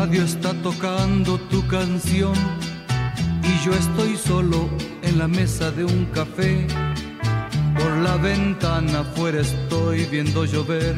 radio 0.00 0.24
está 0.24 0.52
tocando 0.62 1.38
tu 1.50 1.66
canción 1.68 2.34
y 3.42 3.64
yo 3.64 3.72
estoy 3.72 4.14
solo 4.14 4.68
en 5.00 5.16
la 5.16 5.26
mesa 5.26 5.70
de 5.70 5.84
un 5.84 6.04
café. 6.12 6.66
Por 7.78 7.92
la 8.06 8.16
ventana 8.18 9.00
afuera 9.00 9.40
estoy 9.40 10.04
viendo 10.04 10.44
llover, 10.44 10.94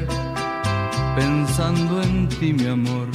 pensando 1.14 2.02
en 2.02 2.28
ti 2.28 2.52
mi 2.52 2.66
amor. 2.66 3.06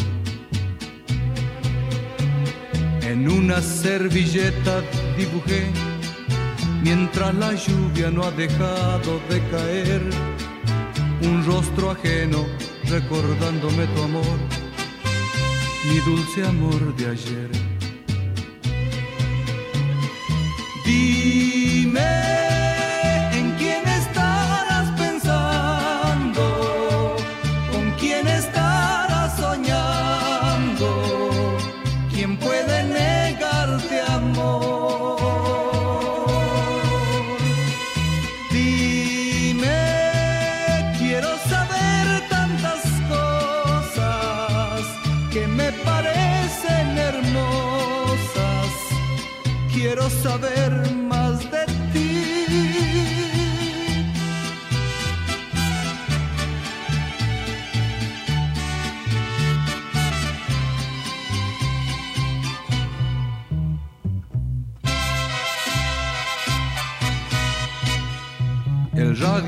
En 3.01 3.29
una 3.29 3.61
servilleta 3.61 4.75
dibujé, 5.17 5.63
mientras 6.81 7.35
la 7.35 7.51
lluvia 7.55 8.09
no 8.09 8.23
ha 8.23 8.31
dejado 8.31 9.19
de 9.29 9.37
caer, 9.51 10.01
un 11.23 11.45
rostro 11.45 11.91
ajeno 11.91 12.45
recordándome 12.87 13.85
tu 13.87 14.03
amor, 14.03 14.62
mi 15.85 15.99
dulce 15.99 16.43
amor 16.45 16.95
de 16.95 17.05
ayer. 17.09 17.49
Dime. 20.85 22.52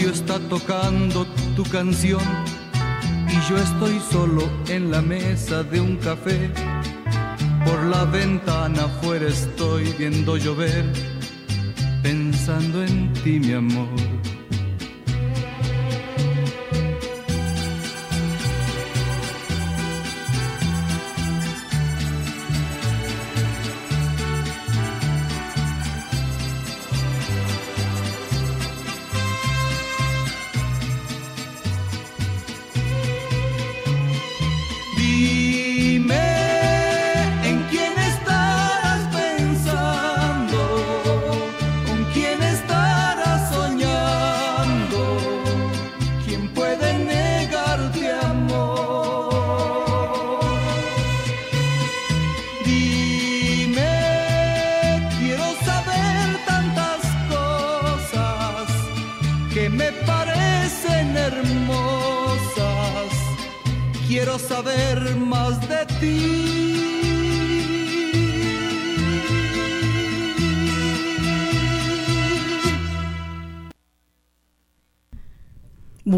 Está 0.10 0.40
tocando 0.50 1.26
tu 1.56 1.64
canción 1.64 2.22
y 3.28 3.50
yo 3.50 3.58
estoy 3.58 4.00
solo 4.12 4.50
en 4.68 4.92
la 4.92 5.02
mesa 5.02 5.64
de 5.64 5.80
un 5.82 5.98
café 5.98 6.52
por 7.66 7.84
la 7.84 8.06
ventana 8.06 8.86
afuera 8.86 9.28
estoy 9.28 9.86
viendo 9.98 10.38
llover, 10.38 10.86
pensando 12.04 12.84
en 12.84 13.12
ti, 13.14 13.40
mi 13.40 13.54
amor. 13.54 14.35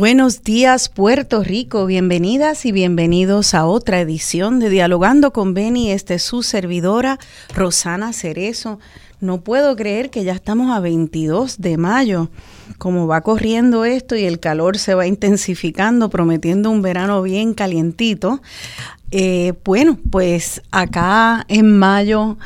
Buenos 0.07 0.41
días 0.41 0.88
Puerto 0.88 1.44
Rico, 1.44 1.85
bienvenidas 1.85 2.66
y 2.66 2.72
bienvenidos 2.72 3.53
a 3.53 3.66
otra 3.66 4.00
edición 4.00 4.57
de 4.57 4.69
Dialogando 4.69 5.34
con 5.34 5.53
Beni. 5.53 5.91
Este 5.91 6.13
es 6.13 6.23
su 6.23 6.44
servidora 6.44 7.19
Rosana 7.53 8.13
Cerezo. 8.13 8.79
No 9.19 9.41
puedo 9.41 9.75
creer 9.75 10.09
que 10.09 10.23
ya 10.23 10.31
estamos 10.31 10.73
a 10.73 10.79
22 10.79 11.59
de 11.59 11.75
mayo. 11.75 12.29
Como 12.78 13.06
va 13.06 13.19
corriendo 13.19 13.84
esto 13.84 14.16
y 14.16 14.23
el 14.23 14.40
calor 14.40 14.78
se 14.78 14.96
va 14.96 15.07
intensificando, 15.07 16.09
prometiendo 16.09 16.72
un 16.72 16.81
verano 16.81 17.22
bien 17.22 17.53
calientito. 17.53 18.41
Eh, 19.12 19.56
bueno, 19.66 20.00
pues 20.09 20.62
acá 20.72 21.44
en 21.50 21.78
mayo 21.78 22.38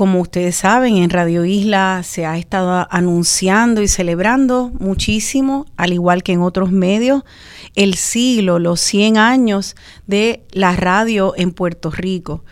como 0.00 0.22
ustedes 0.22 0.56
saben, 0.56 0.96
en 0.96 1.10
Radio 1.10 1.44
Isla 1.44 2.00
se 2.04 2.24
ha 2.24 2.38
estado 2.38 2.88
anunciando 2.90 3.82
y 3.82 3.86
celebrando 3.86 4.72
muchísimo, 4.78 5.66
al 5.76 5.92
igual 5.92 6.22
que 6.22 6.32
en 6.32 6.40
otros 6.40 6.72
medios, 6.72 7.22
el 7.74 7.96
siglo, 7.96 8.58
los 8.58 8.80
100 8.80 9.18
años 9.18 9.76
de 10.06 10.42
la 10.52 10.74
radio 10.74 11.34
en 11.36 11.52
Puerto 11.52 11.90
Rico. 11.90 12.46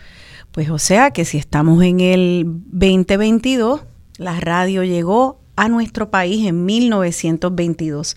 Pues 0.51 0.69
o 0.69 0.77
sea 0.77 1.09
que 1.09 1.25
si 1.25 1.39
estamos 1.39 1.81
en 1.81 2.01
el 2.01 2.43
2022, 2.45 3.81
la 4.17 4.39
radio 4.39 4.83
llegó 4.83 5.41
a 5.55 5.69
nuestro 5.69 6.11
país 6.11 6.45
en 6.45 6.65
1922. 6.65 8.15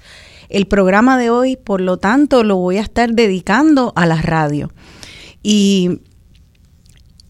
El 0.50 0.66
programa 0.66 1.16
de 1.16 1.31
hoy, 1.31 1.56
por 1.56 1.81
lo 1.81 1.97
tanto, 1.97 2.44
lo 2.44 2.56
voy 2.56 2.76
a 2.76 2.82
estar 2.82 3.14
dedicando 3.14 3.94
a 3.97 4.04
la 4.04 4.20
radio. 4.20 4.70
Y 5.43 6.03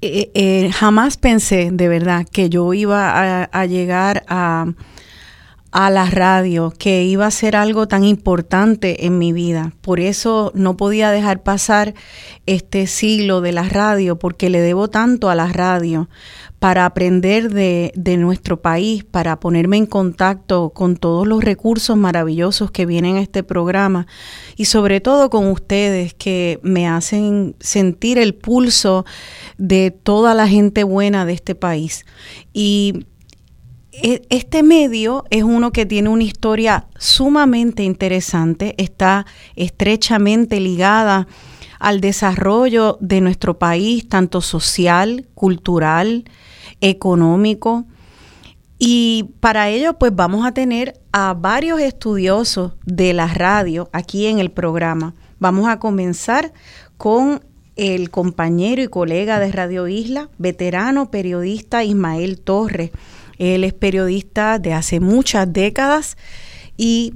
eh, 0.02 0.30
eh, 0.34 0.70
jamás 0.72 1.16
pensé 1.16 1.70
de 1.72 1.88
verdad 1.88 2.26
que 2.30 2.50
yo 2.50 2.74
iba 2.74 3.44
a, 3.44 3.66
llegar 3.66 4.24
a, 4.26 4.66
a 5.70 5.90
la 5.90 6.10
radio, 6.10 6.72
que 6.76 7.04
iba 7.04 7.24
a 7.24 7.30
ser 7.30 7.54
algo 7.54 7.86
tan 7.86 8.02
importante 8.02 9.06
en 9.06 9.18
mi 9.18 9.32
vida. 9.32 9.72
Por 9.80 10.00
eso 10.00 10.50
no 10.54 10.76
podía 10.76 11.10
dejar 11.12 11.44
pasar 11.44 11.94
este 12.46 12.88
siglo 12.88 13.40
de 13.40 13.52
la 13.52 13.62
radio, 13.62 14.18
porque 14.18 14.50
le 14.50 14.60
debo 14.60 14.88
tanto 14.88 15.30
a 15.30 15.36
la 15.36 15.46
radio 15.46 16.08
para 16.62 16.86
aprender 16.86 17.52
de, 17.52 18.16
nuestro 18.18 18.62
país, 18.62 19.02
para 19.02 19.40
ponerme 19.40 19.78
en 19.78 19.86
contacto 19.86 20.70
con 20.70 20.96
todos 20.96 21.26
los 21.26 21.42
recursos 21.42 21.96
maravillosos 21.96 22.70
que 22.70 22.86
vienen 22.86 23.16
a 23.16 23.20
este 23.20 23.42
programa 23.42 24.06
y 24.54 24.66
sobre 24.66 25.00
todo 25.00 25.28
con 25.28 25.48
ustedes 25.48 26.14
que 26.14 26.60
me 26.62 26.86
hacen 26.86 27.56
sentir 27.58 28.16
el 28.16 28.36
pulso 28.36 29.04
de 29.58 29.90
toda 29.90 30.34
la 30.34 30.46
gente 30.46 30.84
buena 30.84 31.26
de 31.26 31.32
este 31.32 31.56
país. 31.56 32.06
Y 32.52 33.06
e, 33.90 34.22
este 34.30 34.62
medio 34.62 35.24
es 35.30 35.42
uno 35.42 35.72
que 35.72 35.84
tiene 35.84 36.10
una 36.10 36.22
historia 36.22 36.86
sumamente 36.96 37.82
interesante, 37.82 38.76
está 38.78 39.26
estrechamente 39.56 40.60
ligada 40.60 41.26
al 41.80 42.00
desarrollo 42.00 42.98
de 43.00 43.20
nuestro 43.20 43.58
país, 43.58 44.08
tanto 44.08 44.40
social, 44.40 45.26
cultural, 45.34 46.22
económico. 46.82 47.86
Y 48.78 49.30
para 49.40 49.70
ello, 49.70 49.94
pues 49.94 50.14
vamos 50.14 50.44
a 50.44 50.52
tener 50.52 51.00
a 51.12 51.32
varios 51.32 51.80
estudiosos 51.80 52.72
de 52.84 53.14
la 53.14 53.28
radio 53.28 53.88
aquí 53.92 54.26
en 54.26 54.38
el 54.38 54.50
programa. 54.50 55.14
Vamos 55.38 55.68
a 55.68 55.78
comenzar 55.78 56.52
con 56.98 57.42
el 57.76 58.10
compañero 58.10 58.82
y 58.82 58.88
colega 58.88 59.38
de 59.38 59.50
Radio 59.50 59.88
Isla, 59.88 60.28
veterano 60.36 61.10
periodista 61.10 61.84
Ismael 61.84 62.40
Torres. 62.40 62.90
Él 63.38 63.64
es 63.64 63.72
periodista 63.72 64.58
de 64.58 64.74
hace 64.74 65.00
muchas 65.00 65.50
décadas 65.52 66.16
y 66.76 67.14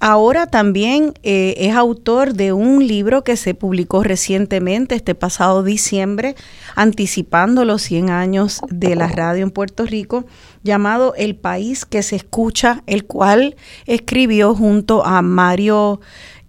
Ahora 0.00 0.46
también 0.46 1.14
eh, 1.24 1.54
es 1.58 1.74
autor 1.74 2.34
de 2.34 2.52
un 2.52 2.86
libro 2.86 3.24
que 3.24 3.36
se 3.36 3.54
publicó 3.54 4.04
recientemente, 4.04 4.94
este 4.94 5.16
pasado 5.16 5.64
diciembre, 5.64 6.36
anticipando 6.76 7.64
los 7.64 7.82
100 7.82 8.10
años 8.10 8.60
de 8.68 8.94
la 8.94 9.08
radio 9.08 9.42
en 9.42 9.50
Puerto 9.50 9.86
Rico, 9.86 10.24
llamado 10.62 11.14
El 11.16 11.34
País 11.34 11.84
que 11.84 12.04
se 12.04 12.14
escucha, 12.14 12.84
el 12.86 13.06
cual 13.06 13.56
escribió 13.86 14.54
junto 14.54 15.04
a 15.04 15.20
Mario, 15.20 16.00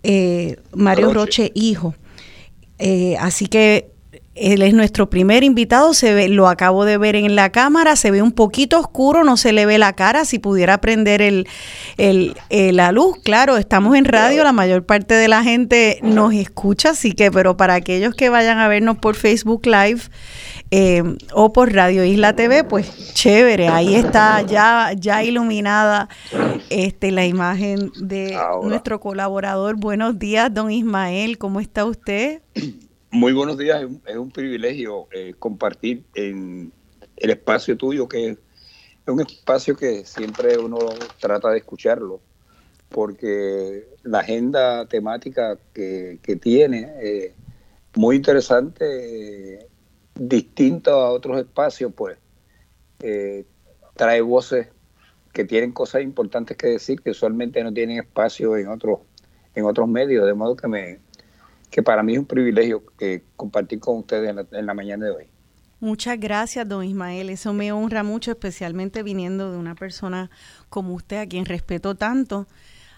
eh, 0.03 0.57
Mario 0.75 1.11
Roche. 1.11 1.51
Hijo. 1.55 1.95
Eh, 2.77 3.17
así 3.19 3.47
que 3.47 3.91
él 4.39 4.61
es 4.61 4.73
nuestro 4.73 5.09
primer 5.09 5.43
invitado, 5.43 5.93
se 5.93 6.13
ve, 6.13 6.29
lo 6.29 6.47
acabo 6.47 6.85
de 6.85 6.97
ver 6.97 7.15
en 7.15 7.35
la 7.35 7.51
cámara, 7.51 7.95
se 7.95 8.11
ve 8.11 8.21
un 8.21 8.31
poquito 8.31 8.79
oscuro, 8.79 9.23
no 9.23 9.37
se 9.37 9.53
le 9.53 9.65
ve 9.65 9.77
la 9.77 9.93
cara, 9.93 10.25
si 10.25 10.39
pudiera 10.39 10.79
prender 10.79 11.21
el, 11.21 11.47
el, 11.97 12.35
la 12.49 12.91
luz, 12.91 13.17
claro, 13.23 13.57
estamos 13.57 13.95
en 13.95 14.05
radio, 14.05 14.43
la 14.43 14.53
mayor 14.53 14.85
parte 14.85 15.13
de 15.13 15.27
la 15.27 15.43
gente 15.43 15.99
nos 16.01 16.33
escucha, 16.33 16.91
así 16.91 17.11
que, 17.11 17.31
pero 17.31 17.57
para 17.57 17.75
aquellos 17.75 18.15
que 18.15 18.29
vayan 18.29 18.59
a 18.59 18.67
vernos 18.67 18.97
por 18.97 19.15
Facebook 19.15 19.65
Live, 19.65 20.01
eh, 20.71 21.03
o 21.33 21.51
por 21.51 21.73
Radio 21.73 22.03
Isla 22.03 22.35
TV, 22.35 22.63
pues 22.63 23.13
chévere, 23.15 23.69
ahí 23.69 23.95
está 23.95 24.43
ya, 24.43 24.91
ya 24.95 25.23
iluminada 25.23 26.09
este, 26.69 27.11
la 27.11 27.25
imagen 27.25 27.91
de 27.99 28.37
nuestro 28.61 28.99
colaborador. 28.99 29.77
Buenos 29.77 30.19
días, 30.19 30.53
don 30.53 30.69
Ismael, 30.69 31.39
¿cómo 31.39 31.59
está 31.59 31.85
usted? 31.85 32.41
Muy 33.11 33.33
buenos 33.33 33.57
días, 33.57 33.83
es 34.05 34.15
un, 34.17 34.29
privilegio 34.29 35.07
eh, 35.11 35.33
compartir 35.39 36.03
en 36.13 36.71
el 37.17 37.31
espacio 37.31 37.75
tuyo, 37.75 38.07
que 38.07 38.29
es 38.29 38.37
un 39.07 39.19
espacio 39.19 39.75
que 39.75 40.05
siempre 40.05 40.59
uno 40.59 40.77
trata 41.19 41.49
de 41.49 41.57
escucharlo, 41.57 42.21
porque 42.87 43.87
la 44.03 44.19
agenda 44.19 44.85
temática 44.85 45.57
que, 45.73 46.19
tiene, 46.39 46.93
eh, 47.01 47.33
muy 47.95 48.17
interesante, 48.17 49.55
eh, 49.55 49.67
distinto 50.13 50.91
a 50.91 51.09
otros 51.09 51.39
espacios, 51.39 51.91
pues 51.95 52.19
trae 53.95 54.21
voces 54.21 54.67
que 55.33 55.45
tienen 55.45 55.71
cosas 55.71 56.03
importantes 56.03 56.55
que 56.57 56.67
decir, 56.67 57.01
que 57.01 57.09
usualmente 57.09 57.63
no 57.63 57.73
tienen 57.73 57.97
espacio 57.97 58.55
en 58.55 58.67
otros, 58.67 58.99
en 59.55 59.65
otros 59.65 59.87
medios, 59.87 60.27
de 60.27 60.33
modo 60.35 60.55
que 60.55 60.67
me, 60.67 60.99
que 61.69 61.83
para 61.83 62.03
mí 62.03 62.13
es 62.13 62.19
un 62.19 62.25
privilegio 62.25 62.83
compartir 63.35 63.79
con 63.79 63.97
ustedes 63.97 64.35
en 64.51 64.65
la, 64.65 64.73
mañana 64.73 65.05
de 65.05 65.11
hoy. 65.11 65.25
Muchas 65.79 66.19
gracias, 66.19 66.67
don 66.67 66.83
Ismael. 66.83 67.29
Eso 67.29 67.53
me 67.53 67.71
honra 67.71 68.03
mucho, 68.03 68.31
especialmente 68.31 69.03
viniendo 69.03 69.51
de 69.51 69.57
una 69.57 69.75
persona 69.75 70.29
como 70.69 70.93
usted, 70.93 71.17
a 71.17 71.27
quien 71.27 71.45
respeto 71.45 71.95
tanto. 71.95 72.47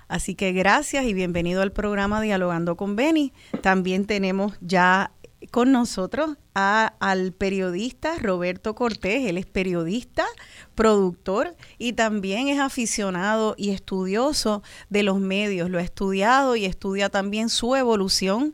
Así 0.07 0.35
que 0.35 0.51
gracias 0.51 1.05
y 1.05 1.13
bienvenido 1.13 1.61
al 1.61 1.71
programa 1.71 2.21
Dialogando 2.21 2.75
con 2.75 2.95
Beni. 2.95 3.33
También 3.61 4.05
tenemos 4.05 4.57
ya 4.59 5.11
con 5.49 5.71
nosotros 5.71 6.37
al 6.53 7.31
periodista 7.31 8.17
Roberto 8.19 8.75
Cortés. 8.75 9.27
Él 9.27 9.37
es 9.37 9.45
periodista, 9.45 10.25
productor 10.75 11.55
y 11.77 11.93
también 11.93 12.47
es 12.47 12.59
aficionado 12.59 13.55
y 13.57 13.71
estudioso 13.71 14.61
de 14.89 15.03
los 15.03 15.19
medios. 15.19 15.69
Lo 15.69 15.79
ha 15.79 15.83
estudiado 15.83 16.55
y 16.55 16.65
estudia 16.65 17.09
también 17.09 17.49
su 17.49 17.75
evolución. 17.75 18.53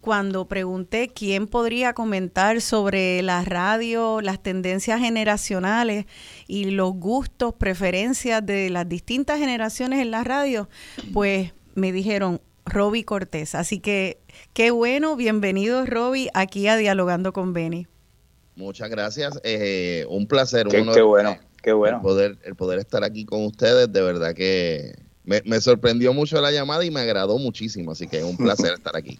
Cuando 0.00 0.46
pregunté 0.46 1.08
quién 1.08 1.48
podría 1.48 1.92
comentar 1.92 2.60
sobre 2.60 3.22
la 3.22 3.44
radio, 3.44 4.20
las 4.20 4.40
tendencias 4.40 5.00
generacionales 5.00 6.06
y 6.46 6.66
los 6.66 6.92
gustos, 6.92 7.54
preferencias 7.54 8.44
de 8.44 8.70
las 8.70 8.88
distintas 8.88 9.40
generaciones 9.40 10.00
en 10.00 10.12
la 10.12 10.22
radio, 10.22 10.68
pues 11.12 11.54
me 11.74 11.90
dijeron 11.90 12.40
Roby 12.66 13.02
Cortés. 13.02 13.56
Así 13.56 13.80
que 13.80 14.20
qué 14.52 14.70
bueno, 14.70 15.16
bienvenido 15.16 15.84
Roby 15.86 16.28
aquí 16.34 16.68
a 16.68 16.76
Dialogando 16.76 17.32
con 17.32 17.52
Beni. 17.52 17.86
Muchas 18.54 18.88
gracias, 18.88 19.38
eh, 19.44 20.06
un 20.08 20.26
placer. 20.26 20.66
Qué, 20.68 20.84
qué 20.94 21.02
bueno, 21.02 21.36
qué 21.62 21.72
bueno. 21.72 21.98
El 21.98 22.02
poder, 22.02 22.38
el 22.44 22.54
poder 22.54 22.78
estar 22.78 23.04
aquí 23.04 23.24
con 23.24 23.44
ustedes, 23.44 23.92
de 23.92 24.02
verdad 24.02 24.34
que 24.34 24.94
me, 25.26 25.60
sorprendió 25.60 26.12
mucho 26.12 26.40
la 26.40 26.52
llamada 26.52 26.84
y 26.84 26.90
me 26.90 27.00
agradó 27.00 27.38
muchísimo, 27.38 27.90
así 27.90 28.06
que 28.06 28.18
es 28.18 28.24
un 28.24 28.36
placer 28.36 28.74
estar 28.74 28.96
aquí. 28.96 29.18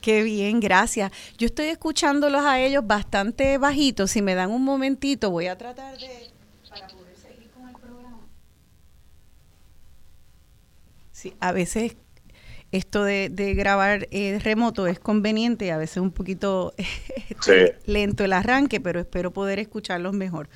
Qué 0.00 0.22
bien, 0.22 0.58
gracias. 0.58 1.12
Yo 1.38 1.46
estoy 1.46 1.66
escuchándolos 1.66 2.42
a 2.44 2.60
ellos 2.60 2.84
bastante 2.84 3.56
bajitos. 3.56 4.10
Si 4.10 4.20
me 4.20 4.34
dan 4.34 4.50
un 4.50 4.64
momentito, 4.64 5.30
voy 5.30 5.46
a 5.46 5.56
tratar 5.56 5.96
de 5.96 6.30
para 6.68 6.88
poder 6.88 7.16
seguir 7.16 7.50
con 7.50 7.68
el 7.68 7.76
programa. 7.76 8.26
Sí, 11.12 11.34
a 11.38 11.52
veces 11.52 11.96
esto 12.74 13.04
de, 13.04 13.54
grabar 13.54 14.08
eh, 14.10 14.40
remoto 14.42 14.88
es 14.88 14.98
conveniente, 14.98 15.70
a 15.70 15.76
veces 15.76 15.98
un 15.98 16.10
poquito 16.10 16.74
este, 17.28 17.78
lento 17.86 18.24
el 18.24 18.32
arranque, 18.32 18.80
pero 18.80 18.98
espero 18.98 19.32
poder 19.32 19.60
escucharlos 19.60 20.12
mejor. 20.12 20.48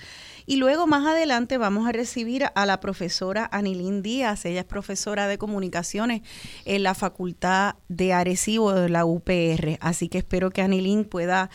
Y 0.44 0.56
luego 0.56 0.88
más 0.88 1.06
adelante 1.06 1.59
vamos 1.59 1.87
a 1.87 1.93
recibir 1.93 2.47
a 2.53 2.67
la 2.67 2.81
profesora 2.81 3.49
Anilín 3.53 4.03
Díaz, 4.03 4.44
ella 4.47 4.61
es 4.61 4.67
profesora 4.67 5.29
de 5.29 5.38
comunicaciones 5.38 6.23
en 6.65 6.82
la 6.82 6.94
Facultad 6.94 7.76
de 7.88 8.12
Arecibo 8.12 8.73
de 8.73 8.88
la 8.88 9.05
UPR, 9.05 9.79
así 9.81 10.09
que 10.09 10.19
espero 10.19 10.50
que 10.50 10.62
Anilín 10.62 11.05
pueda 11.05 11.50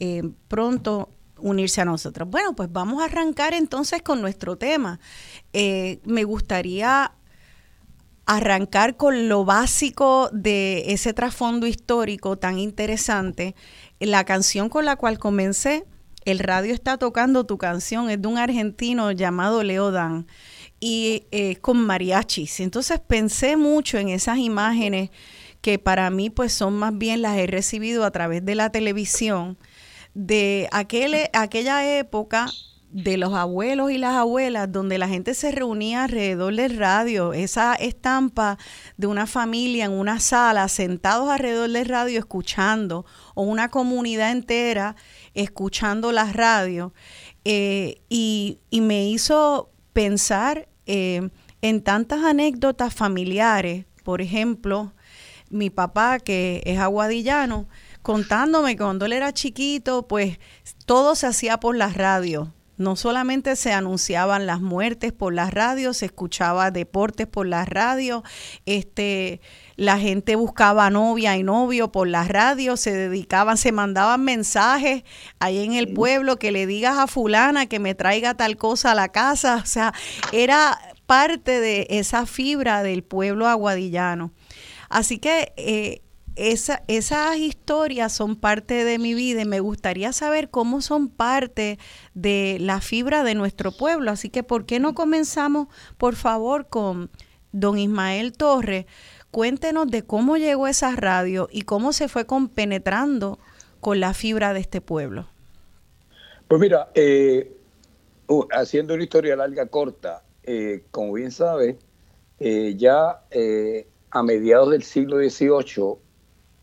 eh, 0.00 0.22
pronto 0.48 1.10
unirse 1.38 1.80
a 1.80 1.84
nosotros. 1.84 2.28
Bueno, 2.28 2.56
pues 2.56 2.72
vamos 2.72 3.00
a 3.00 3.04
arrancar 3.04 3.54
entonces 3.54 4.02
con 4.02 4.20
nuestro 4.20 4.58
tema. 4.58 4.98
Eh, 5.52 6.00
me 6.04 6.24
gustaría 6.24 7.12
arrancar 8.28 8.98
con 8.98 9.26
lo 9.26 9.46
básico 9.46 10.28
de 10.34 10.92
ese 10.92 11.14
trasfondo 11.14 11.66
histórico 11.66 12.36
tan 12.36 12.58
interesante. 12.58 13.56
La 14.00 14.24
canción 14.24 14.68
con 14.68 14.84
la 14.84 14.96
cual 14.96 15.18
comencé, 15.18 15.86
El 16.26 16.38
radio 16.38 16.74
está 16.74 16.98
tocando 16.98 17.46
tu 17.46 17.56
canción, 17.56 18.10
es 18.10 18.20
de 18.20 18.28
un 18.28 18.36
argentino 18.36 19.12
llamado 19.12 19.62
Leo 19.62 19.90
Dan 19.90 20.26
y 20.78 21.24
eh, 21.30 21.56
con 21.56 21.78
mariachis. 21.78 22.60
Entonces 22.60 23.00
pensé 23.00 23.56
mucho 23.56 23.96
en 23.96 24.10
esas 24.10 24.36
imágenes 24.36 25.08
que 25.62 25.78
para 25.78 26.10
mí 26.10 26.28
pues 26.28 26.52
son 26.52 26.74
más 26.74 26.96
bien 26.98 27.22
las 27.22 27.38
he 27.38 27.46
recibido 27.46 28.04
a 28.04 28.10
través 28.10 28.44
de 28.44 28.54
la 28.54 28.70
televisión 28.70 29.56
de 30.12 30.68
aquel, 30.70 31.16
aquella 31.32 31.98
época 31.98 32.46
de 32.90 33.18
los 33.18 33.34
abuelos 33.34 33.90
y 33.90 33.98
las 33.98 34.14
abuelas, 34.14 34.72
donde 34.72 34.98
la 34.98 35.08
gente 35.08 35.34
se 35.34 35.52
reunía 35.52 36.04
alrededor 36.04 36.54
del 36.54 36.76
radio, 36.76 37.34
esa 37.34 37.74
estampa 37.74 38.58
de 38.96 39.06
una 39.06 39.26
familia 39.26 39.84
en 39.84 39.92
una 39.92 40.20
sala, 40.20 40.68
sentados 40.68 41.28
alrededor 41.28 41.70
del 41.70 41.86
radio 41.86 42.18
escuchando, 42.18 43.04
o 43.34 43.42
una 43.42 43.68
comunidad 43.68 44.30
entera 44.30 44.96
escuchando 45.34 46.12
la 46.12 46.32
radio, 46.32 46.94
eh, 47.44 48.00
y, 48.08 48.58
me 48.72 49.08
hizo 49.08 49.70
pensar 49.92 50.68
eh, 50.86 51.28
en 51.60 51.82
tantas 51.82 52.24
anécdotas 52.24 52.94
familiares, 52.94 53.84
por 54.02 54.22
ejemplo, 54.22 54.94
mi 55.50 55.68
papá, 55.68 56.18
que 56.20 56.62
es 56.64 56.78
aguadillano, 56.78 57.68
contándome 58.00 58.76
que 58.76 58.82
cuando 58.82 59.04
él 59.04 59.12
era 59.12 59.32
chiquito, 59.32 60.08
pues 60.08 60.38
todo 60.86 61.14
se 61.14 61.26
hacía 61.26 61.60
por 61.60 61.76
las 61.76 61.94
radios 61.94 62.48
no 62.78 62.96
solamente 62.96 63.56
se 63.56 63.72
anunciaban 63.72 64.46
las 64.46 64.60
muertes 64.60 65.12
por 65.12 65.34
las 65.34 65.52
radios, 65.52 65.98
se 65.98 66.06
escuchaba 66.06 66.70
deportes 66.70 67.26
por 67.26 67.46
las 67.46 67.68
radios, 67.68 68.22
este, 68.66 69.40
la 69.76 69.98
gente 69.98 70.36
buscaba 70.36 70.88
novia 70.88 71.36
y 71.36 71.42
novio 71.42 71.92
por 71.92 72.08
las 72.08 72.28
radios, 72.28 72.80
se 72.80 72.92
dedicaban, 72.92 73.56
se 73.56 73.72
mandaban 73.72 74.24
mensajes 74.24 75.02
ahí 75.40 75.64
en 75.64 75.74
el 75.74 75.92
pueblo 75.92 76.38
que 76.38 76.52
le 76.52 76.66
digas 76.66 76.98
a 76.98 77.06
fulana 77.06 77.66
que 77.66 77.78
me 77.78 77.94
traiga 77.94 78.34
tal 78.34 78.56
cosa 78.56 78.92
a 78.92 78.94
la 78.94 79.08
casa, 79.08 79.60
o 79.62 79.66
sea, 79.66 79.92
era 80.32 80.78
parte 81.06 81.60
de 81.60 81.86
esa 81.90 82.26
fibra 82.26 82.82
del 82.82 83.02
pueblo 83.02 83.48
aguadillano. 83.48 84.32
Así 84.88 85.18
que 85.18 85.52
eh, 85.56 86.02
esa, 86.38 86.84
esas 86.86 87.36
historias 87.36 88.12
son 88.12 88.36
parte 88.36 88.84
de 88.84 88.98
mi 88.98 89.12
vida 89.14 89.42
y 89.42 89.44
me 89.44 89.58
gustaría 89.58 90.12
saber 90.12 90.50
cómo 90.50 90.80
son 90.80 91.08
parte 91.08 91.78
de 92.14 92.58
la 92.60 92.80
fibra 92.80 93.24
de 93.24 93.34
nuestro 93.34 93.72
pueblo. 93.72 94.12
Así 94.12 94.30
que, 94.30 94.44
¿por 94.44 94.64
qué 94.64 94.78
no 94.78 94.94
comenzamos, 94.94 95.66
por 95.96 96.14
favor, 96.14 96.68
con 96.68 97.10
don 97.50 97.76
Ismael 97.76 98.32
Torres? 98.32 98.86
Cuéntenos 99.32 99.88
de 99.90 100.02
cómo 100.04 100.36
llegó 100.36 100.68
esa 100.68 100.94
radio 100.94 101.48
y 101.50 101.62
cómo 101.62 101.92
se 101.92 102.08
fue 102.08 102.24
compenetrando 102.24 103.40
con 103.80 103.98
la 103.98 104.14
fibra 104.14 104.54
de 104.54 104.60
este 104.60 104.80
pueblo. 104.80 105.28
Pues 106.46 106.60
mira, 106.60 106.88
uh, 108.28 108.46
haciendo 108.52 108.94
una 108.94 109.02
historia 109.02 109.34
larga, 109.34 109.66
corta, 109.66 110.22
eh, 110.44 110.84
como 110.92 111.14
bien 111.14 111.32
sabes, 111.32 111.76
eh, 112.38 112.74
ya 112.76 113.22
a 114.10 114.22
mediados 114.22 114.70
del 114.70 114.84
siglo 114.84 115.18
XVIII 115.18 116.07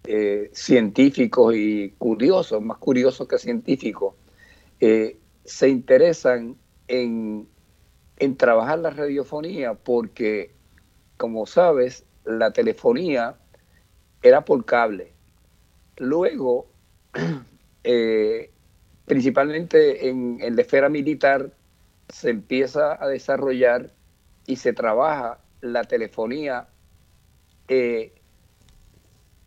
eh, 0.07 0.49
científicos 0.53 1.55
y 1.55 1.91
curiosos, 1.97 2.61
más 2.61 2.77
curiosos 2.77 3.27
que 3.27 3.37
científicos, 3.37 4.15
eh, 4.79 5.17
se 5.43 5.69
interesan 5.69 6.57
en, 6.87 7.47
trabajar 8.37 8.79
la 8.79 8.89
radiofonía 8.91 9.73
porque, 9.73 10.51
como 11.17 11.45
sabes, 11.45 12.05
la 12.23 12.51
telefonía 12.51 13.37
era 14.21 14.45
por 14.45 14.65
cable. 14.65 15.13
Luego, 15.97 16.67
eh, 17.83 18.51
principalmente 19.05 20.09
en, 20.09 20.39
en, 20.41 20.55
la 20.55 20.61
esfera 20.61 20.89
militar, 20.89 21.51
se 22.09 22.29
empieza 22.29 23.01
a 23.03 23.07
desarrollar 23.07 23.91
y 24.45 24.57
se 24.57 24.73
trabaja 24.73 25.39
la 25.61 25.83
telefonía 25.83 26.67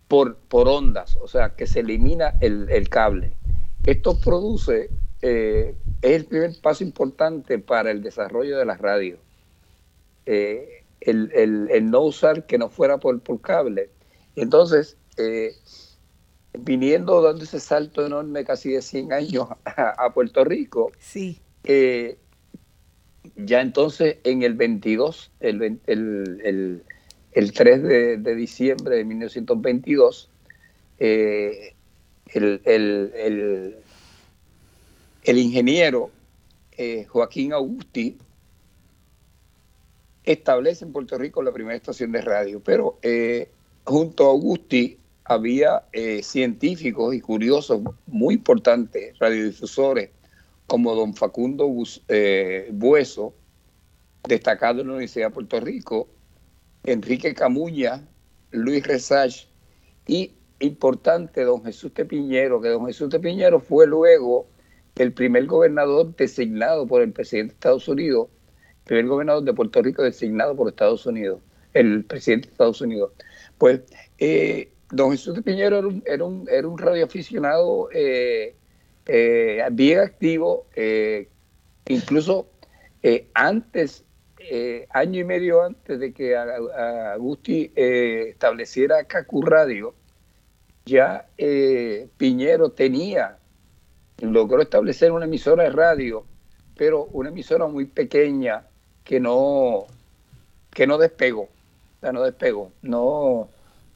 por, 0.09 0.37
por 0.37 0.69
ondas, 0.69 1.17
o 1.21 1.29
sea, 1.29 1.51
que 1.55 1.67
se 1.67 1.81
elimina 1.81 2.35
el, 2.41 2.89
cable. 2.89 3.35
esto 3.85 4.19
produce, 4.19 4.91
es 5.21 5.75
el 6.03 6.25
primer 6.25 6.59
paso 6.61 6.83
importante 6.83 7.59
para 7.59 7.91
el 7.91 8.03
desarrollo 8.03 8.59
de 8.59 8.65
las 8.65 8.81
radios. 8.81 9.21
el, 10.25 11.91
no 11.91 12.01
usar 12.01 12.47
que 12.47 12.59
no 12.59 12.71
fuera 12.71 12.99
por, 12.99 13.21
por 13.21 13.41
cable. 13.41 13.91
Entonces, 14.35 14.97
viniendo 16.59 17.23
dando 17.23 17.45
ese 17.45 17.61
salto 17.61 18.05
enorme 18.05 18.45
casi 18.45 18.73
de 18.73 18.83
100 18.83 19.13
años 19.13 19.49
a, 19.65 20.13
Puerto 20.15 20.45
Rico, 20.45 20.93
sí. 20.99 21.41
ya 23.37 23.61
entonces 23.61 24.19
en 24.25 24.43
el 24.43 24.55
22, 24.55 25.33
el, 25.41 25.81
el, 25.87 26.83
el 27.39 27.53
3 27.53 27.83
de, 28.25 28.35
diciembre 28.35 28.97
de 28.97 29.05
1922, 29.05 30.29
eh, 30.99 31.77
el, 32.35 33.79
ingeniero 35.25 36.11
eh, 36.73 37.05
Joaquín 37.05 37.53
Augusti 37.53 38.19
establece 40.25 40.85
en 40.85 40.93
Puerto 40.93 41.17
Rico 41.17 41.41
la 41.41 41.53
primera 41.53 41.77
estación 41.77 42.11
de 42.11 42.23
radio, 42.23 42.61
pero 42.61 42.99
eh, 43.03 43.49
junto 43.85 44.27
a 44.27 44.31
Augusti 44.31 44.99
había 45.23 45.85
científicos 46.23 47.15
y 47.15 47.21
curiosos 47.21 47.83
muy 48.07 48.35
importantes, 48.35 49.17
radiodifusores, 49.21 50.11
como 50.67 50.93
don 50.97 51.15
Facundo 51.15 51.73
Bueso, 52.73 53.33
destacado 54.27 54.81
en 54.81 54.89
la 54.89 54.95
Universidad 54.95 55.29
de 55.29 55.35
Puerto 55.35 55.61
Rico, 55.61 56.09
Enrique 56.93 57.35
Camuña, 57.35 58.09
Luis 58.51 58.87
Resach 58.87 59.47
y 60.07 60.33
importante 60.61 61.45
don 61.45 61.63
Jesús 61.63 61.93
Tepiñero, 61.93 62.61
que 62.61 62.69
don 62.69 62.87
Jesús 62.87 63.11
Tepiñero 63.11 63.61
fue 63.61 63.87
luego 63.87 64.49
el 64.97 65.13
primer 65.13 65.47
gobernador 65.47 66.17
designado 66.17 66.87
por 66.87 67.03
el 67.03 67.13
presidente 67.13 67.53
de 67.53 67.55
Estados 67.57 67.89
Unidos, 67.89 68.29
el 68.79 68.85
primer 68.85 69.07
gobernador 69.07 69.45
de 69.45 69.53
Puerto 69.53 69.83
Rico 69.83 70.03
designado 70.03 70.57
por 70.57 70.69
Estados 70.69 71.05
Unidos, 71.05 71.41
el 71.75 72.05
presidente 72.05 72.49
de 72.49 72.53
Estados 72.53 72.81
Unidos. 72.81 73.13
Pues 73.59 73.83
eh, 74.19 74.73
don 74.91 75.11
Jesús 75.11 75.35
Tepiñero 75.35 75.79
era 75.79 76.25
un, 76.25 76.49
era 76.51 76.67
un, 76.67 76.79
radioaficionado 76.79 77.91
eh, 77.93 78.57
eh, 79.07 79.63
bien 79.73 80.01
activo, 80.01 80.67
incluso 81.87 82.49
antes 83.35 84.05
eh, 84.41 84.87
año 84.91 85.21
y 85.21 85.25
medio 85.25 85.63
antes 85.63 85.99
de 85.99 86.13
que 86.13 86.37
Agusti 86.37 87.73
eh, 87.75 88.27
estableciera 88.31 89.05
Cacu 89.05 89.43
Radio, 89.43 89.95
ya 90.87 91.27
eh, 91.37 92.09
Piñero 92.17 92.71
tenía, 92.71 93.39
logró 94.21 94.63
establecer 94.63 95.13
una 95.13 95.27
emisora 95.27 95.65
de 95.65 95.71
radio, 95.71 96.25
pero 96.77 97.05
una 97.13 97.31
emisora 97.31 97.67
muy 97.67 97.87
pequeña 97.87 98.65
que 99.05 99.21
no, 99.21 99.87
que 100.71 100.87
no 100.87 100.99
despegó, 100.99 101.49
no 102.01 102.23
despegó, 102.23 102.71
no, 102.83 103.49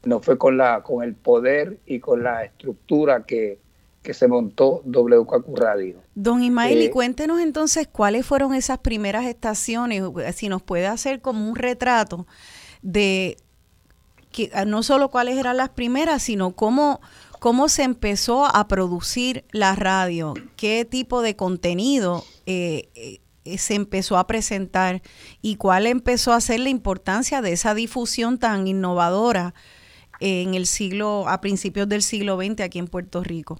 no 0.03 0.19
fue 0.19 0.37
con, 0.37 0.57
la, 0.57 0.83
con 0.83 1.03
el 1.03 1.15
poder 1.15 1.77
y 1.85 1.99
con 1.99 2.23
la 2.23 2.43
estructura 2.43 3.23
que, 3.23 3.59
que 4.03 4.13
se 4.13 4.27
montó 4.27 4.81
WKQ 4.85 5.57
Radio. 5.57 6.03
Don 6.13 6.43
Ismael, 6.43 6.81
y 6.81 6.85
eh, 6.85 6.91
cuéntenos 6.91 7.39
entonces 7.39 7.87
cuáles 7.87 8.25
fueron 8.25 8.53
esas 8.53 8.79
primeras 8.79 9.25
estaciones, 9.25 10.03
si 10.35 10.49
nos 10.49 10.61
puede 10.61 10.87
hacer 10.87 11.21
como 11.21 11.49
un 11.49 11.55
retrato 11.55 12.27
de 12.81 13.37
que 14.31 14.51
ah, 14.53 14.65
no 14.65 14.83
solo 14.83 15.09
cuáles 15.09 15.37
eran 15.37 15.55
las 15.55 15.69
primeras, 15.69 16.21
sino 16.23 16.51
cómo, 16.51 16.99
cómo 17.39 17.69
se 17.69 17.83
empezó 17.83 18.45
a 18.45 18.67
producir 18.67 19.45
la 19.51 19.73
radio, 19.73 20.33
qué 20.57 20.85
tipo 20.85 21.21
de 21.21 21.37
contenido 21.37 22.25
eh, 22.45 22.89
eh, 23.45 23.57
se 23.57 23.75
empezó 23.75 24.17
a 24.17 24.27
presentar 24.27 25.01
y 25.41 25.55
cuál 25.55 25.87
empezó 25.87 26.33
a 26.33 26.41
ser 26.41 26.59
la 26.59 26.69
importancia 26.69 27.41
de 27.41 27.53
esa 27.53 27.73
difusión 27.73 28.37
tan 28.37 28.67
innovadora 28.67 29.53
en 30.19 30.55
el 30.55 30.65
siglo, 30.67 31.27
a 31.27 31.41
principios 31.41 31.87
del 31.87 32.01
siglo 32.01 32.37
XX 32.37 32.61
aquí 32.61 32.79
en 32.79 32.87
Puerto 32.87 33.23
Rico. 33.23 33.59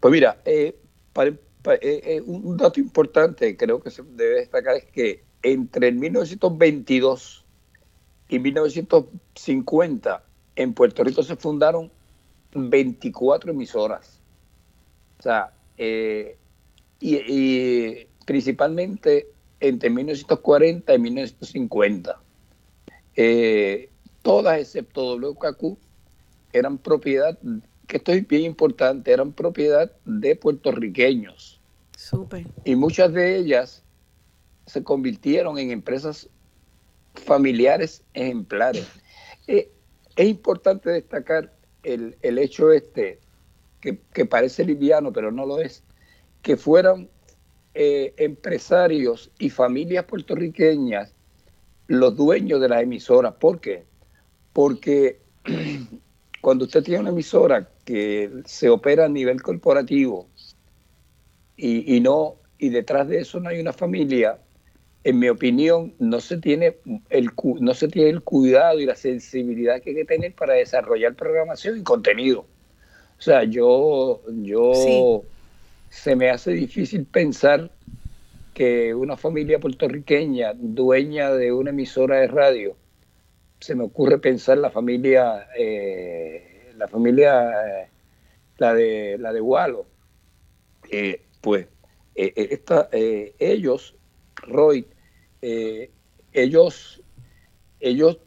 Pues 0.00 0.12
mira, 0.12 0.40
eh, 0.46 0.74
eh, 1.16 1.78
eh, 1.82 2.22
un 2.24 2.56
dato 2.56 2.80
importante 2.80 3.54
creo 3.56 3.82
que 3.82 3.90
se 3.90 4.02
debe 4.02 4.36
destacar 4.36 4.76
es 4.76 4.86
que 4.86 5.22
entre 5.42 5.92
1922 5.92 7.44
y 8.28 8.38
1950 8.38 10.24
en 10.56 10.72
Puerto 10.72 11.04
Rico 11.04 11.22
se 11.22 11.36
fundaron 11.36 11.90
24 12.54 13.50
emisoras. 13.50 14.20
O 15.18 15.22
sea, 15.22 15.52
y, 16.98 18.06
principalmente 18.24 19.28
entre 19.60 19.90
1940 19.90 20.94
y 20.94 20.98
1950. 20.98 22.20
todas 24.22 24.60
excepto 24.60 25.16
WKQ 25.16 25.76
eran 26.52 26.78
propiedad 26.78 27.38
que 27.90 27.96
esto 27.96 28.12
es 28.12 28.26
bien 28.26 28.42
importante, 28.42 29.10
eran 29.10 29.32
propiedad 29.32 29.90
de 30.04 30.36
puertorriqueños. 30.36 31.60
Y 32.64 32.76
muchas 32.76 33.12
de 33.12 33.36
ellas 33.36 33.82
se 34.66 34.84
convirtieron 34.84 35.58
en 35.58 35.72
empresas 35.72 36.28
familiares 37.14 38.04
ejemplares. 38.14 38.86
Eh, 39.48 39.72
es 40.14 40.28
importante 40.28 40.90
destacar 40.90 41.52
el, 41.82 42.16
hecho 42.22 42.70
este, 42.70 43.18
que, 43.80 44.24
parece 44.24 44.64
liviano, 44.64 45.12
pero 45.12 45.32
no 45.32 45.44
lo 45.44 45.60
es, 45.60 45.82
que 46.42 46.56
fueran 46.56 47.08
eh, 47.74 48.14
empresarios 48.18 49.32
y 49.40 49.50
familias 49.50 50.04
puertorriqueñas 50.04 51.12
los 51.88 52.14
dueños 52.14 52.60
de 52.60 52.68
las 52.68 52.82
emisoras. 52.82 53.34
¿Por 53.34 53.60
qué? 53.60 53.84
Porque 54.52 55.20
cuando 56.40 56.64
usted 56.64 56.82
tiene 56.82 57.00
una 57.00 57.10
emisora 57.10 57.68
que 57.84 58.30
se 58.46 58.68
opera 58.68 59.04
a 59.04 59.08
nivel 59.08 59.42
corporativo 59.42 60.28
y, 61.56 62.00
no 62.00 62.36
y 62.58 62.70
detrás 62.70 63.08
de 63.08 63.20
eso 63.20 63.38
no 63.40 63.50
hay 63.50 63.60
una 63.60 63.72
familia, 63.72 64.38
en 65.04 65.18
mi 65.18 65.28
opinión, 65.28 65.94
no 65.98 66.20
se 66.20 66.38
tiene 66.38 66.76
el 67.10 67.30
no 67.60 67.74
se 67.74 67.88
tiene 67.88 68.10
el 68.10 68.22
cuidado 68.22 68.80
y 68.80 68.86
la 68.86 68.96
sensibilidad 68.96 69.80
que 69.80 69.90
hay 69.90 69.96
que 69.96 70.04
tener 70.04 70.34
para 70.34 70.54
desarrollar 70.54 71.14
programación 71.14 71.78
y 71.78 71.82
contenido. 71.82 72.46
O 73.18 73.22
sea, 73.22 73.44
yo 73.44 74.22
yo 74.42 75.22
se 75.90 76.16
me 76.16 76.30
hace 76.30 76.52
difícil 76.52 77.04
pensar 77.04 77.70
que 78.54 78.94
una 78.94 79.16
familia 79.16 79.58
puertorriqueña 79.58 80.52
dueña 80.54 81.30
de 81.32 81.52
una 81.52 81.70
emisora 81.70 82.20
de 82.20 82.28
radio 82.28 82.76
se 83.60 83.74
me 83.74 83.84
ocurre 83.84 84.18
pensar 84.18 84.58
la 84.58 84.70
familia, 84.70 85.46
eh, 85.56 86.72
la 86.76 86.88
familia, 86.88 87.82
eh, 87.82 87.88
la 88.56 88.74
de 88.74 89.18
la 89.18 89.32
de 89.32 89.40
Walo, 89.40 89.86
pues 91.40 91.66
eh, 92.14 93.34
ellos, 93.38 93.94
Roy, 94.36 94.86
ellos, 96.32 97.02
ellos, 97.80 98.18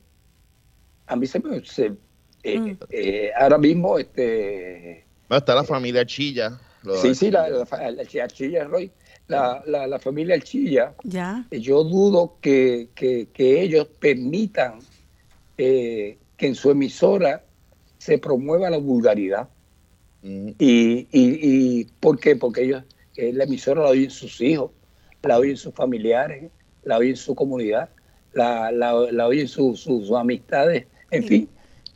a 1.08 1.16
mí 1.16 1.26
se 1.26 1.40
me, 1.40 1.60
mm. 1.60 2.78
ahora 3.40 3.58
mismo, 3.58 3.98
este, 3.98 5.06
está 5.30 5.56
la 5.56 5.64
familia 5.64 6.06
Chilla. 6.06 6.60
Sí, 7.02 7.16
sí, 7.16 7.32
la, 7.32 7.50
la, 7.50 8.28
Chilla, 8.28 8.66
Roy. 8.66 8.92
La, 9.28 9.64
la, 9.66 10.00
familia 10.00 10.40
Chilla, 10.40 10.94
ya. 11.04 11.48
yo 11.50 11.84
dudo 11.86 12.38
que, 12.42 12.90
que, 12.94 13.30
que 13.34 13.62
ellos 13.62 13.88
permitan 14.00 14.80
eh, 15.58 16.18
que 16.38 16.48
en 16.48 16.56
su 16.56 16.72
emisora 16.72 17.44
se 17.98 18.18
promueva 18.18 18.70
la 18.70 18.78
vulgaridad. 18.78 19.50
Mm. 20.22 20.50
Y, 20.60 21.08
y, 21.12 21.86
¿Por 22.00 22.20
qué? 22.20 22.36
Porque 22.36 22.64
ellos, 22.64 22.84
eh, 23.16 23.32
la 23.34 23.44
emisora 23.44 23.84
la 23.84 23.90
oyen 23.90 24.10
sus 24.10 24.42
hijos, 24.42 24.72
la 25.22 25.38
oyen 25.38 25.58
sus 25.58 25.74
familiares, 25.74 26.52
la 26.84 26.98
oyen 26.98 27.16
su 27.16 27.36
comunidad, 27.36 27.90
la, 28.34 28.72
la, 28.72 29.28
oyen 29.28 29.48
sus 29.48 30.12
amistades, 30.12 30.88
en 31.12 31.24
fin. 31.24 31.50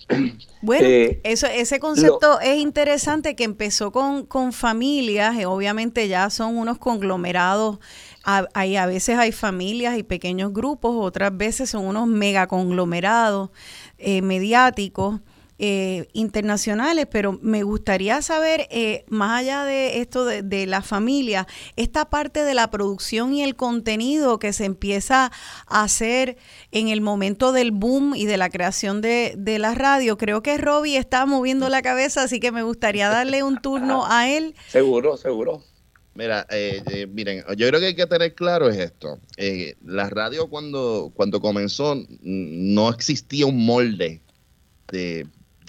Bueno, 0.61 0.87
eh, 0.87 1.19
eso, 1.23 1.47
ese 1.47 1.79
concepto 1.79 2.39
es 2.39 2.57
interesante 2.57 3.35
que 3.35 3.43
empezó 3.43 3.91
con, 3.91 4.25
con 4.25 4.53
familias, 4.53 5.35
obviamente 5.45 6.07
ya 6.07 6.29
son 6.29 6.57
unos 6.57 6.77
conglomerados 6.77 7.79
a, 8.27 8.45
a 8.53 8.85
veces 8.85 9.17
hay 9.17 9.31
familias 9.31 9.97
y 9.97 10.03
pequeños 10.03 10.51
grupos, 10.51 10.93
otras 10.97 11.35
veces 11.35 11.69
son 11.69 11.85
unos 11.85 12.07
mega 12.07 12.47
conglomerados 12.47 13.51
eh, 13.97 14.21
mediáticos 14.21 15.21
eh, 15.59 16.09
internacionales, 16.11 17.07
pero 17.09 17.39
me 17.41 17.63
gustaría 17.63 18.21
saber, 18.21 18.67
eh, 18.69 19.05
más 19.07 19.39
allá 19.39 19.63
de 19.63 20.01
esto 20.01 20.25
de, 20.25 20.65
la 20.67 20.81
familia, 20.81 21.47
esta 21.77 22.09
parte 22.09 22.43
de 22.43 22.53
la 22.53 22.69
producción 22.69 23.33
y 23.33 23.43
el 23.43 23.55
contenido 23.55 24.39
que 24.39 24.51
se 24.51 24.65
empieza 24.65 25.31
a 25.65 25.83
hacer 25.83 26.37
en 26.73 26.89
el 26.89 26.99
momento 26.99 27.53
del 27.53 27.71
boom 27.71 28.13
y 28.13 28.25
de 28.25 28.35
la 28.35 28.49
creación 28.49 28.99
de, 29.01 29.35
de 29.37 29.57
la 29.57 29.73
radio. 29.73 30.17
Creo 30.17 30.43
que 30.43 30.57
Robbie 30.57 30.97
está 30.97 31.25
moviendo 31.25 31.69
la 31.69 31.81
cabeza, 31.81 32.23
así 32.23 32.41
que 32.41 32.51
me 32.51 32.61
gustaría 32.61 33.07
darle 33.07 33.41
un 33.41 33.61
turno 33.61 34.05
a 34.05 34.29
él. 34.29 34.53
Seguro, 34.67 35.15
seguro. 35.15 35.63
Mira, 36.17 36.47
eh, 36.49 36.81
eh, 36.91 37.05
miren, 37.05 37.43
yo 37.57 37.67
creo 37.67 37.79
que 37.79 37.85
hay 37.85 37.95
que 37.95 38.07
tener 38.07 38.33
claro 38.33 38.67
es 38.69 38.77
esto. 38.79 39.19
Eh, 39.37 39.75
la 39.85 40.09
radio 40.09 40.47
cuando, 40.49 41.11
cuando 41.15 41.39
comenzó 41.39 41.93
no 42.23 42.89
existía 42.89 43.45
un 43.45 43.63
molde 43.63 44.19
de, 44.91 45.27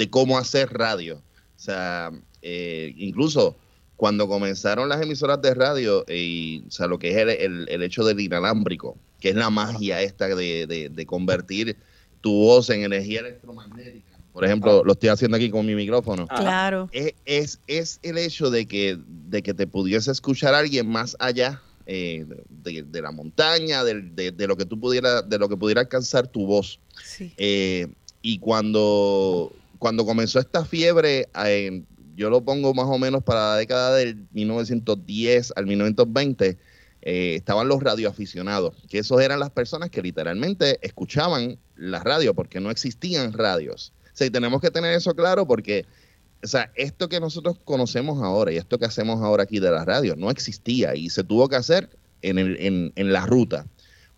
cómo 0.09 0.39
hacer 0.39 0.73
radio. 0.73 1.17
O 1.17 1.61
sea, 1.61 2.11
incluso 2.41 3.59
cuando 3.97 4.27
comenzaron 4.27 4.89
las 4.89 5.03
emisoras 5.03 5.43
de 5.43 5.53
radio, 5.53 6.07
y, 6.09 6.65
o 6.67 6.71
sea, 6.71 6.87
lo 6.87 6.99
que 6.99 7.11
es 7.11 7.17
el, 7.19 7.69
el, 7.69 7.83
hecho 7.83 8.03
del 8.03 8.19
inalámbrico, 8.19 8.97
que 9.21 9.29
es 9.29 9.35
la 9.35 9.51
magia 9.51 10.01
esta 10.01 10.29
de, 10.29 10.89
de 10.91 11.07
convertir 11.07 11.77
tu 12.23 12.33
voz 12.33 12.71
en 12.71 12.85
energía 12.85 13.21
electromagnética 13.21 14.08
por 14.39 14.45
ejemplo, 14.45 14.85
lo 14.85 14.93
estoy 14.93 15.09
haciendo 15.09 15.37
aquí 15.37 15.51
con 15.51 15.67
mi 15.67 15.75
micrófono. 15.75 16.29
Claro. 16.29 16.89
Es, 16.93 17.59
es, 17.67 17.99
el 18.05 18.19
hecho 18.19 18.51
de 18.51 18.69
que, 18.69 18.97
de 19.05 19.43
que 19.43 19.53
te 19.53 19.67
pudiese 19.67 20.13
escuchar 20.13 20.55
a 20.55 20.59
alguien 20.59 20.89
más 20.89 21.17
allá 21.19 21.61
eh, 21.87 22.25
de, 22.49 23.03
la 23.03 23.11
montaña, 23.11 23.83
de, 23.83 24.47
lo 24.47 24.57
que 24.57 24.65
tú 24.65 24.79
pudiera, 24.79 25.23
de 25.23 25.39
lo 25.41 25.49
que 25.49 25.57
pudiera 25.57 25.81
alcanzar 25.81 26.29
tu 26.29 26.47
voz. 26.47 26.79
Eh, 27.37 27.89
y 28.23 28.39
cuando, 28.39 29.53
cuando 29.81 30.07
comenzó 30.07 30.39
esta 30.39 30.65
fiebre, 30.65 31.29
eh, 31.45 31.83
yo 32.15 32.31
lo 32.31 32.41
pongo 32.45 32.73
más 32.75 32.87
o 32.87 32.97
menos 32.97 33.25
para 33.25 33.41
la 33.41 33.57
década 33.57 33.97
del 33.97 34.25
1910 34.35 35.53
al 35.57 35.67
1920, 35.67 36.59
estaban 37.01 37.67
los 37.67 37.83
radioaficionados, 37.83 38.77
que 38.89 38.99
esos 38.99 39.21
eran 39.21 39.41
las 39.41 39.51
personas 39.51 39.91
que 39.91 40.01
literalmente 40.01 40.79
escuchaban 40.83 41.59
la 41.75 42.05
radio, 42.05 42.35
porque 42.35 42.61
no 42.61 42.71
existían 42.71 43.33
radios 43.33 43.93
tenemos 44.31 44.61
que 44.61 44.71
tener 44.71 44.95
eso 44.95 45.15
claro 45.15 45.47
porque, 45.47 45.87
o 46.43 46.47
sea, 46.47 46.71
esto 46.75 47.09
que 47.09 47.21
nosotros 47.21 47.59
conocemos 47.65 48.23
ahora 48.23 48.53
y 48.53 48.57
esto 48.57 48.79
que 48.79 48.87
hacemos 48.87 49.23
ahora 49.23 49.45
aquí 49.45 49.61
de 49.61 49.71
la 49.71 49.85
radio 49.85 50.17
no 50.17 50.31
existía 50.31 50.95
y 50.95 51.11
se 51.11 51.25
tuvo 51.25 51.49
que 51.49 51.57
hacer 51.57 51.89
en, 52.23 52.39
el, 52.39 52.93
en, 52.95 53.13
la 53.13 53.27
ruta. 53.27 53.67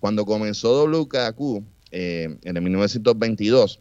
Cuando 0.01 0.25
comenzó 0.25 0.85
WKQ 0.85 1.63
eh, 1.91 2.37
en 2.43 2.57
el 2.57 2.63
1922, 2.63 3.81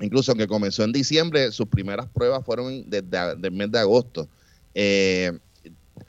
incluso 0.00 0.34
que 0.34 0.46
comenzó 0.46 0.84
en 0.84 0.92
diciembre, 0.92 1.52
sus 1.52 1.66
primeras 1.66 2.08
pruebas 2.08 2.44
fueron 2.44 2.88
desde 2.88 3.32
el 3.42 3.52
mes 3.52 3.70
de 3.70 3.78
agosto. 3.78 4.28
Eh, 4.74 5.32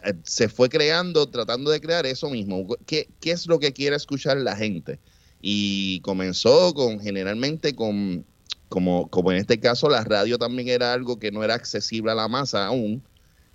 eh, 0.05 0.13
se 0.23 0.47
fue 0.47 0.69
creando, 0.69 1.27
tratando 1.27 1.69
de 1.71 1.81
crear 1.81 2.05
eso 2.05 2.29
mismo. 2.29 2.65
¿Qué, 2.85 3.09
¿Qué, 3.19 3.31
es 3.31 3.47
lo 3.47 3.59
que 3.59 3.73
quiere 3.73 3.95
escuchar 3.95 4.37
la 4.37 4.55
gente? 4.55 4.99
Y 5.41 5.99
comenzó 6.01 6.73
con 6.73 7.01
generalmente 7.01 7.75
con 7.75 8.25
como, 8.69 9.07
como 9.09 9.31
en 9.31 9.37
este 9.37 9.59
caso 9.59 9.89
la 9.89 10.03
radio 10.03 10.37
también 10.37 10.67
era 10.67 10.93
algo 10.93 11.19
que 11.19 11.31
no 11.31 11.43
era 11.43 11.53
accesible 11.53 12.11
a 12.11 12.15
la 12.15 12.27
masa 12.27 12.65
aún, 12.65 13.03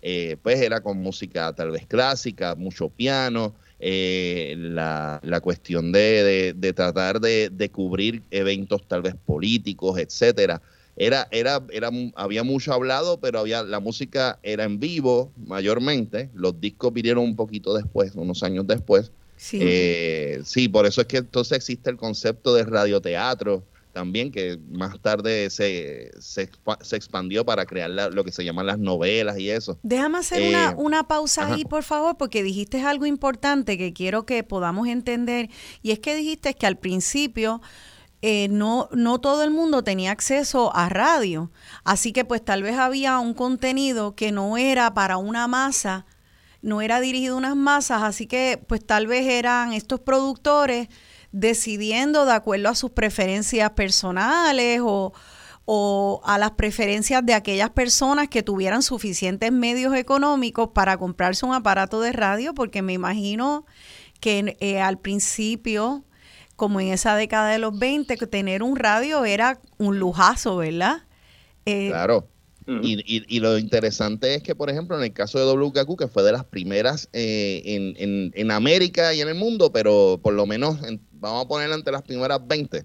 eh, 0.00 0.36
pues 0.42 0.60
era 0.60 0.80
con 0.80 0.98
música 0.98 1.52
tal 1.54 1.72
vez 1.72 1.86
clásica, 1.86 2.54
mucho 2.54 2.88
piano, 2.88 3.54
eh, 3.80 4.54
la, 4.56 5.40
cuestión 5.42 5.92
de, 5.92 6.54
tratar 6.74 7.20
de, 7.20 7.70
cubrir 7.72 8.22
eventos 8.30 8.86
tal 8.86 9.02
vez 9.02 9.14
políticos, 9.14 9.98
etcétera. 9.98 10.62
Era, 10.96 11.28
era, 11.30 11.62
era, 11.70 11.90
había 12.16 12.42
mucho 12.42 12.72
hablado, 12.72 13.20
pero 13.20 13.38
había, 13.38 13.62
la 13.62 13.78
música 13.78 14.40
era 14.42 14.64
en 14.64 14.80
vivo 14.80 15.30
mayormente. 15.46 16.28
Los 16.34 16.60
discos 16.60 16.92
vinieron 16.92 17.22
un 17.22 17.36
poquito 17.36 17.72
después, 17.72 18.12
unos 18.16 18.42
años 18.42 18.66
después. 18.66 19.12
Sí, 19.36 19.60
eh, 19.62 20.40
sí 20.44 20.68
por 20.68 20.86
eso 20.86 21.00
es 21.00 21.06
que 21.06 21.18
entonces 21.18 21.58
existe 21.58 21.90
el 21.90 21.96
concepto 21.96 22.52
de 22.54 22.64
radioteatro, 22.64 23.62
también, 23.98 24.30
que 24.30 24.60
más 24.70 25.00
tarde 25.00 25.50
se, 25.50 26.12
se, 26.20 26.48
expandió 26.94 27.44
para 27.44 27.66
crear 27.66 27.90
lo 27.90 28.22
que 28.22 28.30
se 28.30 28.44
llaman 28.44 28.66
las 28.66 28.78
novelas 28.78 29.40
y 29.40 29.50
eso. 29.50 29.76
Déjame 29.82 30.18
hacer 30.18 30.50
una, 30.50 30.70
eh, 30.70 30.74
una, 30.76 31.08
pausa 31.08 31.52
ahí, 31.52 31.64
por 31.64 31.82
favor, 31.82 32.16
porque 32.16 32.44
dijiste 32.44 32.80
algo 32.80 33.06
importante 33.06 33.76
que 33.76 33.92
quiero 33.92 34.24
que 34.24 34.44
podamos 34.44 34.86
entender, 34.86 35.50
y 35.82 35.90
es 35.90 35.98
que 35.98 36.14
dijiste 36.14 36.54
que 36.54 36.66
al 36.66 36.78
principio... 36.78 37.60
Eh, 38.20 38.48
no, 38.50 38.88
no 38.90 39.20
todo 39.20 39.44
el 39.44 39.52
mundo 39.52 39.84
tenía 39.84 40.10
acceso 40.10 40.74
a 40.74 40.88
radio. 40.88 41.52
Así 41.84 42.12
que 42.12 42.24
pues 42.24 42.44
tal 42.44 42.64
vez 42.64 42.76
había 42.76 43.20
un 43.20 43.32
contenido 43.32 44.16
que 44.16 44.32
no 44.32 44.56
era 44.56 44.92
para 44.92 45.18
una 45.18 45.46
masa, 45.46 46.04
no 46.60 46.80
era 46.80 46.98
dirigido 46.98 47.36
a 47.36 47.38
unas 47.38 47.54
masas, 47.54 48.02
así 48.02 48.26
que 48.26 48.60
pues 48.66 48.84
tal 48.84 49.06
vez 49.06 49.24
eran 49.24 49.72
estos 49.72 50.00
productores 50.00 50.88
decidiendo 51.32 52.24
de 52.24 52.32
acuerdo 52.32 52.68
a 52.68 52.74
sus 52.74 52.90
preferencias 52.90 53.70
personales 53.70 54.80
o, 54.82 55.12
a 56.24 56.38
las 56.38 56.52
preferencias 56.52 57.24
de 57.26 57.34
aquellas 57.34 57.70
personas 57.70 58.28
que 58.28 58.42
tuvieran 58.42 58.82
suficientes 58.82 59.52
medios 59.52 59.94
económicos 59.94 60.70
para 60.74 60.96
comprarse 60.96 61.44
un 61.44 61.52
aparato 61.52 62.00
de 62.00 62.12
radio, 62.12 62.54
porque 62.54 62.80
me 62.80 62.94
imagino 62.94 63.66
que 64.20 64.56
eh, 64.60 64.80
al 64.80 64.98
principio, 64.98 66.04
como 66.56 66.80
en 66.80 66.88
esa 66.88 67.16
década 67.16 67.50
de 67.50 67.58
los 67.58 67.78
20, 67.78 68.16
tener 68.28 68.62
un 68.62 68.76
radio 68.76 69.26
era 69.26 69.60
un 69.76 69.98
lujazo, 69.98 70.56
¿verdad? 70.56 71.02
Eh, 71.66 71.88
claro. 71.88 72.28
Y, 72.82 73.24
y, 73.34 73.40
lo 73.40 73.56
interesante 73.56 74.34
es 74.34 74.42
que, 74.42 74.54
por 74.54 74.68
ejemplo, 74.68 74.94
en 74.98 75.02
el 75.02 75.12
caso 75.14 75.38
de 75.38 75.46
WKQ, 75.46 75.98
que 75.98 76.06
fue 76.06 76.22
de 76.22 76.32
las 76.32 76.44
primeras 76.44 77.08
eh, 77.14 77.62
en, 77.64 77.94
en, 77.96 78.30
en, 78.34 78.50
América 78.50 79.14
y 79.14 79.22
en 79.22 79.28
el 79.28 79.36
mundo, 79.36 79.72
pero 79.72 80.20
por 80.22 80.34
lo 80.34 80.44
menos 80.44 80.82
en, 80.84 81.00
vamos 81.18 81.44
a 81.44 81.48
poner 81.48 81.72
ante 81.72 81.90
las 81.90 82.02
primeras 82.02 82.46
20. 82.46 82.84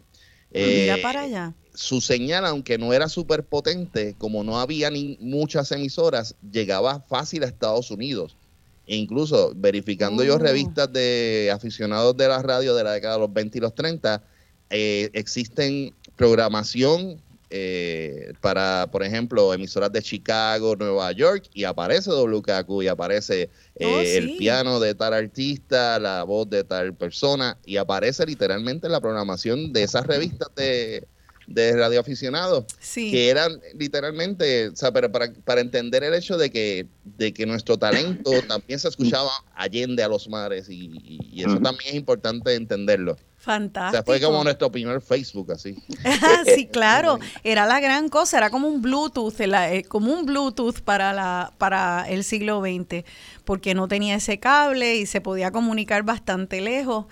Mira 0.54 0.96
eh, 0.98 1.00
para 1.02 1.22
allá. 1.22 1.54
Su 1.74 2.02
señal, 2.02 2.46
aunque 2.46 2.78
no 2.78 2.94
era 2.94 3.10
súper 3.10 3.44
potente, 3.44 4.16
como 4.18 4.44
no 4.44 4.60
había 4.60 4.92
ni 4.92 5.18
muchas 5.20 5.72
emisoras, 5.72 6.36
llegaba 6.52 7.00
fácil 7.02 7.44
a 7.44 7.48
Estados 7.48 7.90
Unidos. 7.90 8.38
E 8.86 8.96
incluso 8.96 9.54
verificando 9.56 10.24
yo 10.24 10.36
oh. 10.36 10.40
revistas 10.40 10.92
de 10.92 11.50
aficionados 11.54 12.16
de 12.18 12.28
la 12.28 12.42
radio 12.42 12.76
de 12.76 12.84
la 12.84 12.92
década 12.92 13.16
de 13.16 13.22
los 13.22 13.34
20 13.34 13.58
y 13.58 13.62
los 13.62 13.74
30, 13.74 14.22
eh, 14.70 15.10
existen 15.14 15.94
programación 16.16 17.22
eh, 17.56 18.34
para, 18.42 18.90
por 18.92 19.04
ejemplo, 19.04 19.54
emisoras 19.54 19.92
de 19.92 20.02
Chicago, 20.02 20.76
Nueva 20.76 21.12
York, 21.12 21.52
y 21.54 21.66
aparece 21.66 22.10
WKQ 22.10 22.82
y 22.82 22.88
aparece 22.88 23.52
eh, 23.76 23.86
oh, 23.86 24.00
el 24.00 24.38
piano 24.38 24.80
de 24.80 24.96
tal 24.96 25.14
artista, 25.14 26.00
la 26.00 26.24
voz 26.24 26.50
de 26.50 26.64
tal 26.64 26.96
persona, 26.96 27.60
y 27.64 27.78
aparece 27.78 28.26
literalmente 28.26 28.90
la 28.90 29.00
programación 29.00 29.72
de 29.72 29.84
esas 29.84 30.08
revistas 30.08 30.48
de, 30.56 31.08
de 31.46 31.74
radioaficionados, 31.74 32.66
que 33.12 33.30
eran 33.30 33.62
literalmente, 33.76 34.70
o 34.70 34.76
sea, 34.76 34.92
pero 34.92 35.12
para, 35.12 35.32
para 35.46 35.62
entender 35.62 36.04
el 36.04 36.16
hecho 36.16 36.40
de 36.40 36.50
que, 36.50 36.88
de 37.04 37.36
que 37.36 37.46
nuestro 37.46 37.78
talento 37.78 38.32
también 38.48 38.80
se 38.80 38.88
escuchaba 38.88 39.30
allende 39.54 40.02
a 40.02 40.08
los 40.08 40.28
mares, 40.28 40.72
y, 40.72 41.20
y 41.32 41.44
eso 41.44 41.60
también 41.60 41.90
es 41.90 41.96
importante 41.98 42.56
entenderlo. 42.56 43.16
Fantástico. 43.44 43.90
O 43.90 43.92
sea, 43.92 44.04
fue 44.04 44.22
como 44.22 44.42
nuestro 44.42 44.72
primer 44.72 45.02
Facebook, 45.02 45.52
así. 45.52 45.76
sí, 46.56 46.66
claro. 46.68 47.20
Era 47.44 47.66
la 47.66 47.82
gran 47.82 48.08
cosa, 48.08 48.38
era 48.38 48.50
como 48.50 48.70
un 48.70 48.82
Bluetooth, 48.82 49.38
eh, 49.42 49.84
como 49.90 50.14
un 50.14 50.26
Bluetooth 50.26 50.80
para, 50.80 51.12
la, 51.12 51.52
para 51.58 52.06
el 52.08 52.24
siglo 52.24 52.62
XX, 52.62 53.04
porque 53.44 53.76
no 53.76 53.90
tenía 53.90 54.16
ese 54.16 54.40
cable 54.40 54.96
y 54.96 55.06
se 55.08 55.20
podía 55.20 55.52
comunicar 55.52 56.04
bastante 56.04 56.62
lejos. 56.62 57.08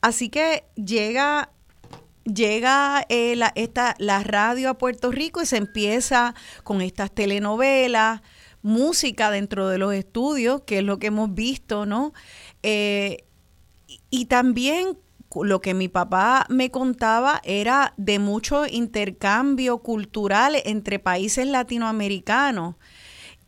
Así 0.00 0.28
que 0.28 0.62
llega 0.76 1.50
llega 2.22 3.04
eh, 3.08 3.34
la, 3.34 3.50
esta, 3.56 3.96
la 3.98 4.22
radio 4.22 4.70
a 4.70 4.78
Puerto 4.78 5.10
Rico 5.10 5.42
y 5.42 5.46
se 5.46 5.56
empieza 5.56 6.36
con 6.62 6.80
estas 6.80 7.10
telenovelas, 7.10 8.22
música 8.62 9.32
dentro 9.32 9.68
de 9.68 9.78
los 9.78 9.92
estudios, 9.94 10.60
que 10.60 10.78
es 10.78 10.84
lo 10.84 11.00
que 11.00 11.08
hemos 11.08 11.34
visto, 11.34 11.86
¿no? 11.86 12.12
Eh, 12.62 13.24
y 14.10 14.26
también 14.26 14.96
lo 15.42 15.60
que 15.60 15.74
mi 15.74 15.88
papá 15.88 16.46
me 16.48 16.70
contaba 16.70 17.40
era 17.44 17.94
de 17.96 18.18
mucho 18.18 18.66
intercambio 18.66 19.78
cultural 19.78 20.56
entre 20.64 20.98
países 20.98 21.46
latinoamericanos. 21.46 22.76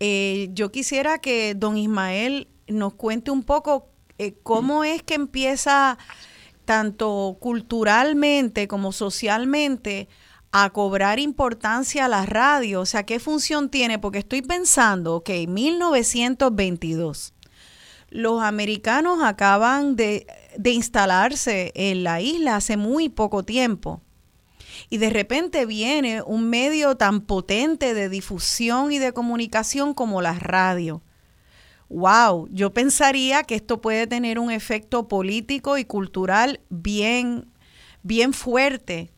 Eh, 0.01 0.49
yo 0.53 0.73
quisiera 0.73 1.19
que 1.19 1.55
don 1.55 1.77
Ismael 1.77 2.49
nos 2.67 2.95
cuente 2.95 3.31
un 3.31 3.43
poco 3.43 3.91
eh, 4.19 4.35
cómo 4.43 4.85
es 4.85 5.03
que 5.03 5.15
empieza 5.15 5.99
tanto 6.65 7.37
culturalmente 7.41 8.67
como 8.69 8.93
socialmente 8.93 10.09
a 10.57 10.71
cobrar 10.71 11.19
importancia 11.19 12.05
a 12.05 12.09
la 12.09 12.27
radio, 12.27 12.83
o 12.83 12.87
sea, 12.87 13.03
¿qué 13.03 13.19
función 13.19 13.71
tiene? 13.71 13.99
Porque 13.99 14.19
estoy 14.19 14.41
pensando, 14.41 15.17
ok, 15.17 15.31
1922, 15.49 17.35
los 18.11 18.41
americanos 18.41 19.19
acaban 19.25 19.97
de, 19.97 20.29
instalarse 20.65 21.73
en 21.75 22.05
la 22.05 22.21
isla 22.21 22.57
hace 22.57 22.77
muy 22.77 23.09
poco 23.09 23.43
tiempo. 23.45 24.01
y 24.91 24.99
de 24.99 25.09
repente 25.09 25.67
viene 25.67 26.23
un 26.23 26.51
medio 26.51 26.97
tan 26.97 27.21
potente 27.21 27.95
de 27.95 28.09
difusión 28.09 28.91
y 28.93 28.99
de 28.99 29.13
comunicación 29.13 29.95
como 29.95 30.21
la 30.21 30.35
radio. 30.35 31.01
Wow, 31.89 32.49
yo 32.51 32.73
pensaría 32.73 33.45
que 33.45 33.55
esto 33.55 33.81
puede 33.81 34.07
tener 34.07 34.39
un 34.39 34.51
efecto 34.51 35.07
político 35.07 35.79
y 35.79 35.85
cultural 35.85 36.61
bien, 36.71 37.53
bien 38.03 38.33
fuerte. 38.33 39.13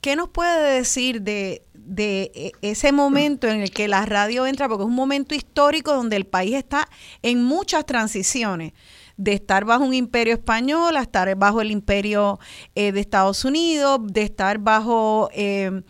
¿Qué 0.00 0.16
nos 0.16 0.28
puede 0.28 0.74
decir 0.74 1.22
de, 1.22 1.62
de 1.72 2.30
e, 2.34 2.52
ese 2.62 2.92
momento 2.92 3.48
en 3.48 3.62
el 3.62 3.70
que 3.70 3.88
la 3.88 4.04
radio 4.04 4.46
entra? 4.46 4.68
Porque 4.68 4.84
es 4.84 4.88
un 4.88 4.94
momento 4.94 5.34
histórico 5.34 5.94
donde 5.94 6.16
el 6.16 6.26
país 6.26 6.54
está 6.54 6.88
en 7.22 7.42
muchas 7.42 7.86
transiciones 7.86 8.74
de 9.16 9.32
estar 9.32 9.64
bajo 9.64 9.84
un 9.84 9.94
imperio 9.94 10.34
español 10.34 10.96
a 10.96 11.02
estar 11.02 11.34
bajo 11.36 11.60
el 11.60 11.70
imperio 11.70 12.38
eh, 12.74 12.92
de 12.92 13.00
Estados 13.00 13.44
Unidos, 13.44 14.00
de 14.04 14.22
estar 14.22 14.58
bajo, 14.58 15.28
eh, 15.32 15.82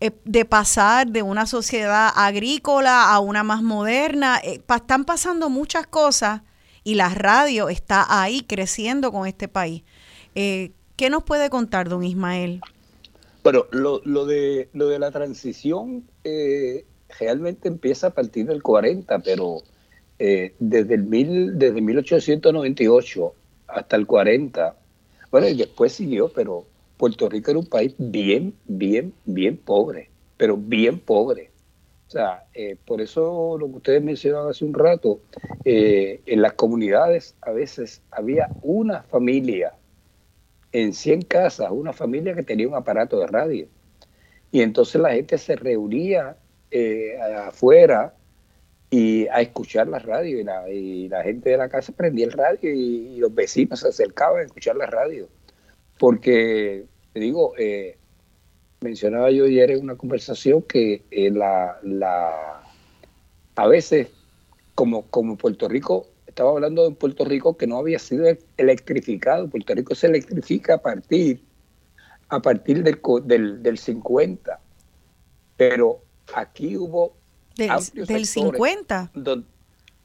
eh, 0.00 0.10
de 0.24 0.44
pasar 0.44 1.08
de 1.08 1.22
una 1.22 1.46
sociedad 1.46 2.10
agrícola 2.14 3.12
a 3.12 3.20
una 3.20 3.42
más 3.44 3.62
moderna. 3.62 4.38
están 4.38 5.04
pasando 5.04 5.48
muchas 5.48 5.86
cosas 5.86 6.42
y 6.84 6.94
la 6.96 7.10
radio 7.10 7.68
está 7.68 8.04
ahí 8.08 8.42
creciendo 8.42 9.12
con 9.12 9.26
este 9.26 9.48
país. 9.48 9.84
¿Qué 10.34 11.10
nos 11.10 11.22
puede 11.22 11.50
contar, 11.50 11.88
don 11.88 12.02
Ismael? 12.02 12.60
Bueno, 13.44 13.66
lo, 13.70 14.00
lo, 14.04 14.24
de, 14.26 14.68
lo 14.72 14.88
de 14.88 14.98
la 14.98 15.10
transición 15.10 16.04
realmente 17.18 17.68
empieza 17.68 18.08
a 18.08 18.10
partir 18.10 18.46
del 18.46 18.62
40, 18.62 19.18
pero 19.20 19.62
eh, 20.24 20.54
desde, 20.60 20.94
el 20.94 21.02
mil, 21.02 21.58
desde 21.58 21.80
1898 21.80 23.34
hasta 23.66 23.96
el 23.96 24.06
40, 24.06 24.76
bueno, 25.32 25.48
y 25.48 25.56
después 25.56 25.94
siguió, 25.94 26.28
pero 26.28 26.64
Puerto 26.96 27.28
Rico 27.28 27.50
era 27.50 27.58
un 27.58 27.66
país 27.66 27.92
bien, 27.98 28.54
bien, 28.66 29.12
bien 29.24 29.56
pobre, 29.56 30.10
pero 30.36 30.56
bien 30.56 31.00
pobre. 31.00 31.50
O 32.06 32.10
sea, 32.12 32.44
eh, 32.54 32.76
por 32.86 33.00
eso 33.00 33.58
lo 33.58 33.66
que 33.66 33.76
ustedes 33.78 34.00
mencionaban 34.04 34.50
hace 34.50 34.64
un 34.64 34.74
rato, 34.74 35.18
eh, 35.64 36.20
en 36.26 36.40
las 36.40 36.52
comunidades 36.52 37.34
a 37.40 37.50
veces 37.50 38.00
había 38.12 38.48
una 38.62 39.02
familia 39.02 39.72
en 40.70 40.92
100 40.92 41.22
casas, 41.22 41.72
una 41.72 41.92
familia 41.92 42.32
que 42.36 42.44
tenía 42.44 42.68
un 42.68 42.76
aparato 42.76 43.18
de 43.18 43.26
radio. 43.26 43.66
Y 44.52 44.60
entonces 44.60 45.00
la 45.00 45.14
gente 45.14 45.36
se 45.36 45.56
reunía 45.56 46.36
afuera 47.48 48.14
y 48.92 49.26
a 49.28 49.40
escuchar 49.40 49.88
la 49.88 50.00
radio 50.00 50.38
y 50.38 50.44
la, 50.44 50.68
y 50.68 51.08
la 51.08 51.22
gente 51.22 51.48
de 51.48 51.56
la 51.56 51.70
casa 51.70 51.94
prendía 51.94 52.26
el 52.26 52.32
radio 52.32 52.70
y, 52.74 53.16
los 53.16 53.34
vecinos 53.34 53.80
se 53.80 53.88
acercaban 53.88 54.40
a 54.40 54.44
escuchar 54.44 54.76
la 54.76 54.84
radio. 54.84 55.30
Porque, 55.98 56.84
te 57.14 57.20
digo, 57.20 57.54
eh, 57.56 57.96
mencionaba 58.82 59.30
yo 59.30 59.46
ayer 59.46 59.70
en 59.70 59.84
una 59.84 59.96
conversación 59.96 60.60
que 60.60 61.04
eh, 61.10 61.30
la, 61.30 61.78
la, 61.82 62.62
a 63.56 63.66
veces, 63.66 64.08
como, 64.74 65.06
como 65.06 65.38
Puerto 65.38 65.68
Rico, 65.68 66.08
estaba 66.26 66.50
hablando 66.50 66.86
de 66.86 66.94
Puerto 66.94 67.24
Rico 67.24 67.56
que 67.56 67.66
no 67.66 67.78
había 67.78 67.98
sido 67.98 68.26
electrificado, 68.58 69.48
Puerto 69.48 69.74
Rico 69.74 69.94
se 69.94 70.08
electrifica 70.08 70.74
a 70.74 70.82
partir, 70.82 71.40
a 72.28 72.42
partir 72.42 72.82
del, 72.82 73.00
del, 73.24 73.62
del 73.62 73.78
50, 73.78 74.60
pero 75.56 76.02
aquí 76.34 76.76
hubo 76.76 77.21
del, 77.56 78.26
50. 78.26 79.12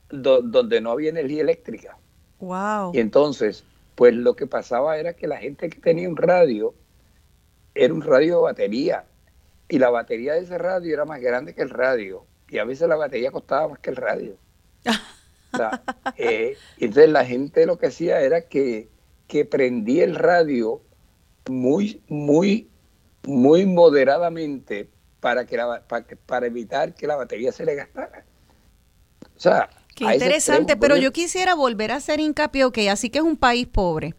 donde 0.09 0.81
no 0.81 0.91
había 0.91 1.09
energía 1.09 1.41
eléctrica. 1.41 1.97
Wow. 2.39 2.91
Y 2.93 2.99
entonces, 2.99 3.63
pues 3.95 4.13
lo 4.13 4.35
que 4.35 4.47
pasaba 4.47 4.97
era 4.97 5.13
que 5.13 5.27
la 5.27 5.37
gente 5.37 5.69
que 5.69 5.79
tenía 5.79 6.07
un 6.07 6.17
radio 6.17 6.73
era 7.77 7.93
un 7.93 8.01
radio 8.01 8.37
de 8.37 8.41
batería. 8.43 9.05
Y 9.69 9.79
la 9.79 9.89
batería 9.89 10.33
de 10.33 10.41
ese 10.41 10.57
radio 10.57 10.93
era 10.93 11.05
más 11.05 11.21
grande 11.21 11.53
que 11.53 11.61
el 11.61 11.69
radio. 11.69 12.25
Y 12.49 12.57
a 12.57 12.63
veces 12.63 12.87
la 12.87 12.95
batería 12.95 13.31
costaba 13.31 13.69
más 13.69 13.79
que 13.79 13.89
el 13.89 13.95
radio. 13.95 14.35
Eh, 16.17 16.55
entonces 16.77 17.09
la 17.09 17.25
gente 17.25 17.65
lo 17.65 17.79
que 17.79 17.87
hacía 17.87 18.21
era 18.21 18.41
que, 18.41 18.89
que 19.27 19.43
prendía 19.43 20.03
el 20.03 20.13
radio 20.13 20.81
muy, 21.49 22.03
muy, 22.09 22.69
muy 23.23 23.65
moderadamente 23.65 24.89
para, 25.19 25.45
que 25.45 25.57
la, 25.57 25.83
para, 26.25 26.47
evitar 26.47 26.93
que 26.93 27.07
la 27.07 27.15
batería 27.15 27.51
se 27.51 27.65
le 27.65 27.75
gastara. 27.75 28.25
O 29.35 29.39
sea, 29.39 29.69
Qué 29.95 30.05
interesante, 30.13 30.77
pero 30.77 30.95
yo 30.95 31.11
quisiera 31.11 31.55
volver 31.55 31.91
a 31.91 31.95
hacer 31.95 32.19
hincapié, 32.19 32.71
que 32.71 32.89
así 32.89 33.09
que 33.09 33.17
es 33.17 33.23
un 33.23 33.35
país 33.35 33.65
pobre. 33.65 34.13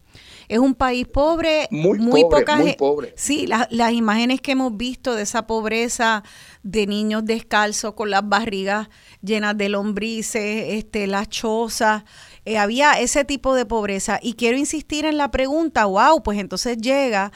Es 0.49 0.57
un 0.57 0.73
país 0.73 1.07
pobre, 1.07 1.67
muy, 1.69 1.99
muy 1.99 2.23
pobre, 2.23 2.55
muy 2.55 2.73
pobre. 2.73 3.13
Sí, 3.15 3.47
las 3.47 3.91
imágenes 3.93 4.41
que 4.41 4.53
hemos 4.53 4.75
visto 4.75 5.15
de 5.15 5.21
esa 5.21 5.45
pobreza 5.47 6.23
de 6.63 6.87
niños 6.87 7.23
descalzos 7.23 7.93
con 7.93 8.09
las 8.09 8.27
barrigas 8.27 8.89
llenas 9.21 9.55
de 9.57 9.69
lombrices, 9.69 10.73
este, 10.73 11.07
las 11.07 11.29
chozas, 11.29 12.03
eh, 12.45 12.57
había 12.57 12.99
ese 12.99 13.23
tipo 13.23 13.53
de 13.53 13.65
pobreza. 13.65 14.19
Y 14.21 14.33
quiero 14.33 14.57
insistir 14.57 15.05
en 15.05 15.17
la 15.17 15.29
pregunta, 15.31 15.85
wow, 15.85 16.23
pues 16.23 16.39
entonces 16.39 16.77
llega 16.77 17.31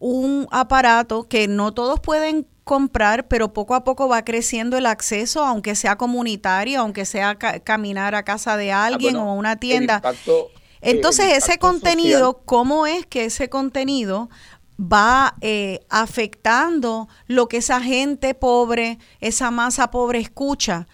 un 0.00 0.48
aparato 0.50 1.28
que 1.28 1.46
no 1.46 1.72
todos 1.72 2.00
pueden 2.00 2.46
comprar, 2.64 3.28
pero 3.28 3.52
poco 3.52 3.74
a 3.74 3.84
poco 3.84 4.08
va 4.08 4.24
creciendo 4.24 4.76
el 4.76 4.86
acceso, 4.86 5.44
aunque 5.44 5.74
sea 5.74 5.96
comunitario, 5.96 6.80
aunque 6.80 7.04
sea 7.04 7.36
caminar 7.36 8.14
a 8.14 8.24
casa 8.24 8.56
de 8.56 8.72
ah, 8.72 8.84
alguien 8.84 9.16
o 9.16 9.30
a 9.30 9.34
una 9.34 9.56
tienda. 9.56 10.02
Entonces, 10.80 11.36
ese 11.36 11.58
contenido, 11.58 12.40
¿cómo 12.44 12.86
es 12.86 13.06
que 13.06 13.26
ese 13.26 13.48
contenido 13.48 14.30
va 14.80 15.34
eh, 15.40 15.80
afectando 15.90 17.08
lo 17.26 17.48
que 17.48 17.58
esa 17.58 17.82
gente 17.82 18.34
pobre, 18.34 18.98
esa 19.20 19.50
masa 19.50 19.90
pobre 19.90 20.20
escucha? 20.20 20.86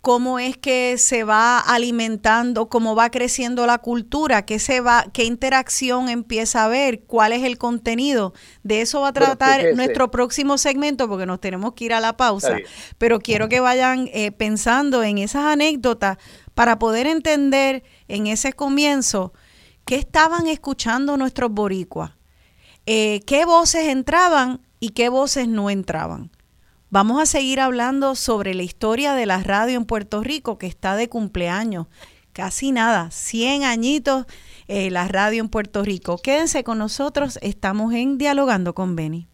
Cómo 0.00 0.38
es 0.38 0.56
que 0.56 0.96
se 0.96 1.24
va 1.24 1.58
alimentando, 1.58 2.68
cómo 2.68 2.94
va 2.94 3.10
creciendo 3.10 3.66
la 3.66 3.78
cultura, 3.78 4.46
qué 4.46 4.58
se 4.58 4.80
va, 4.80 5.06
qué 5.12 5.24
interacción 5.24 6.08
empieza 6.08 6.62
a 6.62 6.64
haber, 6.66 7.02
cuál 7.02 7.32
es 7.32 7.42
el 7.42 7.58
contenido. 7.58 8.32
De 8.62 8.80
eso 8.80 9.02
va 9.02 9.08
a 9.08 9.12
tratar 9.12 9.74
nuestro 9.74 10.10
próximo 10.10 10.56
segmento 10.56 11.08
porque 11.08 11.26
nos 11.26 11.40
tenemos 11.40 11.74
que 11.74 11.84
ir 11.84 11.92
a 11.92 12.00
la 12.00 12.16
pausa. 12.16 12.56
Pero 12.96 13.20
quiero 13.20 13.48
que 13.48 13.60
vayan 13.60 14.08
eh, 14.12 14.32
pensando 14.32 15.02
en 15.02 15.18
esas 15.18 15.44
anécdotas 15.44 16.16
para 16.54 16.78
poder 16.78 17.06
entender 17.06 17.84
en 18.08 18.26
ese 18.26 18.54
comienzo 18.54 19.34
qué 19.84 19.96
estaban 19.96 20.46
escuchando 20.46 21.16
nuestros 21.16 21.50
boricuas, 21.50 22.12
eh, 22.86 23.20
qué 23.26 23.44
voces 23.44 23.88
entraban 23.88 24.60
y 24.78 24.90
qué 24.90 25.10
voces 25.10 25.46
no 25.46 25.68
entraban. 25.68 26.30
Vamos 26.92 27.22
a 27.22 27.26
seguir 27.26 27.60
hablando 27.60 28.16
sobre 28.16 28.52
la 28.52 28.64
historia 28.64 29.14
de 29.14 29.24
la 29.24 29.40
radio 29.44 29.76
en 29.76 29.84
Puerto 29.84 30.24
Rico 30.24 30.58
que 30.58 30.66
está 30.66 30.96
de 30.96 31.08
cumpleaños. 31.08 31.86
Casi 32.32 32.72
nada, 32.72 33.12
100 33.12 33.62
añitos 33.62 34.26
eh, 34.66 34.90
la 34.90 35.06
radio 35.06 35.40
en 35.40 35.48
Puerto 35.48 35.84
Rico. 35.84 36.18
Quédense 36.18 36.64
con 36.64 36.78
nosotros, 36.78 37.38
estamos 37.42 37.94
en 37.94 38.18
Dialogando 38.18 38.74
con 38.74 38.96
Beni. 38.96 39.28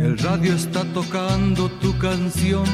El 0.00 0.16
radio 0.18 0.54
está 0.54 0.84
tocando 0.92 1.68
tu 1.80 1.96
canción 1.98 2.64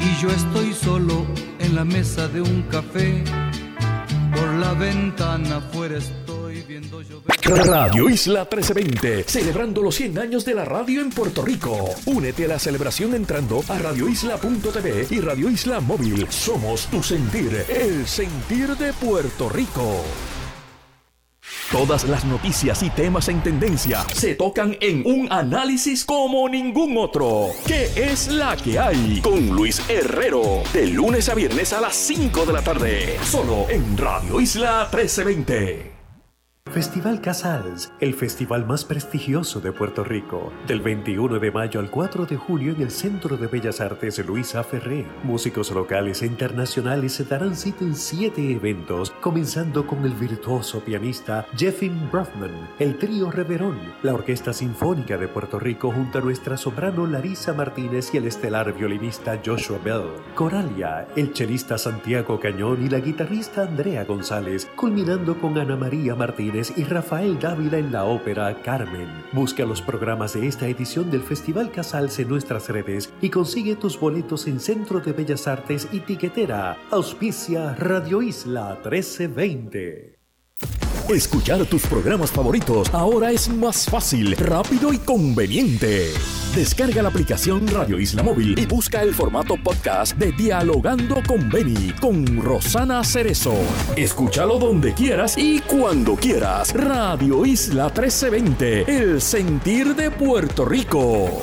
y 0.00 0.22
yo 0.22 0.30
estoy 0.30 0.72
solo 0.72 1.26
en 1.58 1.74
la 1.74 1.84
mesa 1.84 2.28
de 2.28 2.40
un 2.40 2.62
café. 2.62 3.22
Por 4.34 4.54
la 4.54 4.72
ventana 4.74 5.56
afuera 5.56 5.98
estoy 5.98 6.62
viendo 6.62 7.02
llover. 7.02 7.24
Radio 7.66 8.08
Isla 8.08 8.40
1320, 8.40 9.24
celebrando 9.24 9.82
los 9.82 9.94
100 9.96 10.18
años 10.18 10.44
de 10.46 10.54
la 10.54 10.64
radio 10.64 11.02
en 11.02 11.10
Puerto 11.10 11.44
Rico. 11.44 11.90
Únete 12.06 12.46
a 12.46 12.48
la 12.48 12.58
celebración 12.58 13.14
entrando 13.14 13.62
a 13.68 13.78
radioisla.tv 13.78 15.08
y 15.10 15.20
Radio 15.20 15.50
Isla 15.50 15.80
Móvil. 15.80 16.26
Somos 16.30 16.86
tu 16.86 17.02
sentir, 17.02 17.66
el 17.68 18.06
sentir 18.06 18.74
de 18.76 18.94
Puerto 18.94 19.50
Rico. 19.50 20.02
Todas 21.70 22.04
las 22.04 22.24
noticias 22.24 22.82
y 22.82 22.90
temas 22.90 23.28
en 23.28 23.42
tendencia 23.42 24.04
se 24.12 24.34
tocan 24.34 24.76
en 24.80 25.02
un 25.04 25.30
análisis 25.32 26.04
como 26.04 26.48
ningún 26.48 26.96
otro. 26.96 27.48
¿Qué 27.66 27.90
es 27.96 28.28
la 28.28 28.56
que 28.56 28.78
hay? 28.78 29.20
Con 29.20 29.48
Luis 29.50 29.82
Herrero. 29.88 30.62
De 30.72 30.86
lunes 30.86 31.28
a 31.28 31.34
viernes 31.34 31.72
a 31.72 31.80
las 31.80 31.94
5 31.94 32.46
de 32.46 32.52
la 32.52 32.62
tarde. 32.62 33.18
Solo 33.24 33.66
en 33.68 33.96
Radio 33.96 34.40
Isla 34.40 34.88
1320. 34.92 35.93
Festival 36.74 37.20
Casals, 37.20 37.92
el 38.00 38.14
festival 38.14 38.66
más 38.66 38.84
prestigioso 38.84 39.60
de 39.60 39.70
Puerto 39.70 40.02
Rico, 40.02 40.52
del 40.66 40.80
21 40.80 41.38
de 41.38 41.52
mayo 41.52 41.78
al 41.78 41.88
4 41.88 42.26
de 42.26 42.36
junio 42.36 42.72
en 42.74 42.82
el 42.82 42.90
Centro 42.90 43.36
de 43.36 43.46
Bellas 43.46 43.80
Artes 43.80 44.18
Luisa 44.26 44.64
Ferré. 44.64 45.06
Músicos 45.22 45.70
locales 45.70 46.22
e 46.22 46.26
internacionales 46.26 47.12
se 47.12 47.22
darán 47.22 47.54
cita 47.54 47.84
en 47.84 47.94
siete 47.94 48.50
eventos, 48.50 49.12
comenzando 49.20 49.86
con 49.86 50.04
el 50.04 50.14
virtuoso 50.14 50.80
pianista 50.80 51.46
Jeffin 51.56 52.10
Brofman, 52.10 52.68
el 52.80 52.98
trío 52.98 53.30
Reverón, 53.30 53.78
la 54.02 54.14
Orquesta 54.14 54.52
Sinfónica 54.52 55.16
de 55.16 55.28
Puerto 55.28 55.60
Rico 55.60 55.92
junto 55.92 56.18
a 56.18 56.22
nuestra 56.22 56.56
soprano 56.56 57.06
Larisa 57.06 57.52
Martínez 57.52 58.12
y 58.12 58.16
el 58.16 58.26
estelar 58.26 58.72
violinista 58.72 59.40
Joshua 59.46 59.78
Bell, 59.84 60.10
Coralia, 60.34 61.06
el 61.14 61.32
chelista 61.34 61.78
Santiago 61.78 62.40
Cañón 62.40 62.84
y 62.84 62.88
la 62.90 62.98
guitarrista 62.98 63.62
Andrea 63.62 64.04
González, 64.04 64.68
culminando 64.74 65.38
con 65.38 65.56
Ana 65.56 65.76
María 65.76 66.16
Martínez 66.16 66.63
y 66.76 66.84
Rafael 66.84 67.38
Dávila 67.38 67.78
en 67.78 67.92
la 67.92 68.04
ópera 68.04 68.62
Carmen. 68.62 69.08
Busca 69.32 69.64
los 69.64 69.82
programas 69.82 70.34
de 70.34 70.46
esta 70.46 70.66
edición 70.66 71.10
del 71.10 71.22
Festival 71.22 71.70
Casals 71.70 72.18
en 72.18 72.28
nuestras 72.28 72.68
redes 72.68 73.12
y 73.20 73.30
consigue 73.30 73.76
tus 73.76 73.98
boletos 73.98 74.46
en 74.46 74.60
Centro 74.60 75.00
de 75.00 75.12
Bellas 75.12 75.46
Artes 75.46 75.88
y 75.92 76.00
Tiquetera. 76.00 76.76
Auspicia 76.90 77.74
Radio 77.74 78.22
Isla 78.22 78.78
1320. 78.84 80.13
Escuchar 81.08 81.64
tus 81.66 81.86
programas 81.86 82.30
favoritos 82.30 82.88
ahora 82.94 83.30
es 83.30 83.48
más 83.48 83.84
fácil, 83.84 84.34
rápido 84.36 84.90
y 84.90 84.98
conveniente. 84.98 86.08
Descarga 86.54 87.02
la 87.02 87.10
aplicación 87.10 87.68
Radio 87.68 88.00
Isla 88.00 88.22
Móvil 88.22 88.58
y 88.58 88.64
busca 88.64 89.02
el 89.02 89.14
formato 89.14 89.56
podcast 89.62 90.16
de 90.16 90.32
Dialogando 90.32 91.16
con 91.26 91.50
Beni 91.50 91.92
con 92.00 92.42
Rosana 92.42 93.04
Cerezo. 93.04 93.54
Escúchalo 93.96 94.58
donde 94.58 94.94
quieras 94.94 95.36
y 95.36 95.60
cuando 95.60 96.16
quieras. 96.16 96.72
Radio 96.72 97.44
Isla 97.44 97.84
1320, 97.84 98.96
el 98.96 99.20
sentir 99.20 99.94
de 99.94 100.10
Puerto 100.10 100.64
Rico. 100.64 101.42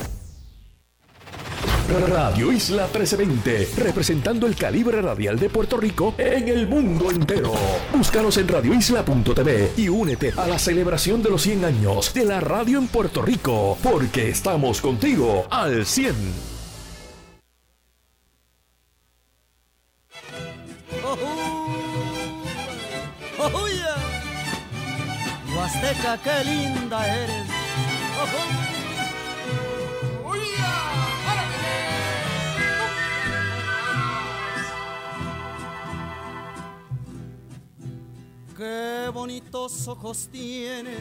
Radio 2.00 2.54
Isla 2.54 2.84
1320, 2.84 3.70
representando 3.84 4.48
el 4.48 4.56
calibre 4.56 5.02
radial 5.02 5.38
de 5.38 5.50
Puerto 5.50 5.76
Rico 5.76 6.16
en 6.18 6.48
el 6.48 6.68
mundo 6.68 7.12
entero. 7.12 7.52
Búscanos 7.94 8.38
en 8.38 8.48
radioisla.tv 8.48 9.74
y 9.76 9.90
únete 9.90 10.34
a 10.38 10.48
la 10.48 10.58
celebración 10.58 11.22
de 11.22 11.30
los 11.30 11.42
100 11.42 11.66
años 11.66 12.14
de 12.14 12.24
la 12.24 12.40
radio 12.40 12.78
en 12.78 12.88
Puerto 12.88 13.22
Rico, 13.22 13.78
porque 13.84 14.30
estamos 14.30 14.80
contigo 14.80 15.46
al 15.50 15.86
100. 15.86 16.16
¡Oh, 21.04 21.18
Huasteca, 25.58 26.18
qué 26.24 26.44
linda 26.46 27.06
eres. 27.06 28.61
Qué 38.62 39.10
bonitos 39.12 39.88
ojos 39.88 40.30
tiene 40.32 40.96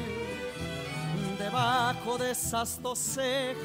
debajo 1.38 2.16
de 2.16 2.30
esas 2.30 2.80
dos 2.80 2.98
cejas, 2.98 3.58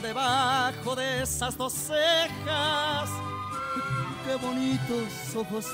debajo 0.00 0.94
de 0.94 1.22
esas 1.22 1.56
dos 1.56 1.72
cejas. 1.72 3.10
Qué 4.24 4.36
bonitos 4.36 5.34
ojos 5.34 5.66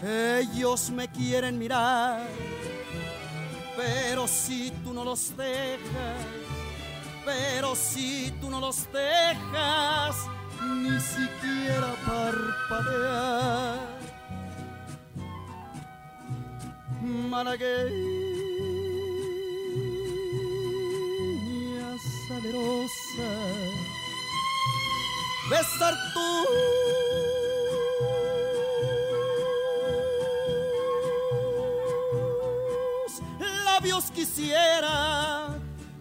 tiene. 0.00 0.40
Ellos 0.40 0.88
me 0.88 1.06
quieren 1.08 1.58
mirar, 1.58 2.26
pero 3.76 4.26
si 4.26 4.70
tú 4.82 4.94
no 4.94 5.04
los 5.04 5.36
dejas, 5.36 6.24
pero 7.26 7.76
si 7.76 8.32
tú 8.40 8.48
no 8.48 8.58
los 8.58 8.90
dejas, 8.90 10.16
ni 10.62 11.00
siquiera 11.00 11.94
parpadear. 12.06 13.78
Malagueña 17.06 17.98
salerosa, 22.28 23.30
besar 25.50 25.94
tus 26.14 26.46
labios 33.64 34.04
quisiera, 34.10 34.94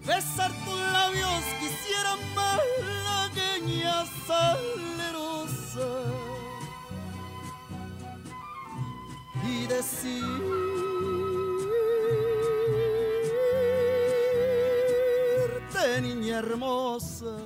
besar 0.05 0.51
tus 0.63 0.79
labios 0.93 1.43
quisiera 1.59 2.15
malagueña 2.35 4.05
salerosa. 4.27 5.89
Y 9.43 9.67
decirte 9.67 10.35
niña 16.01 16.39
hermosa 16.39 17.37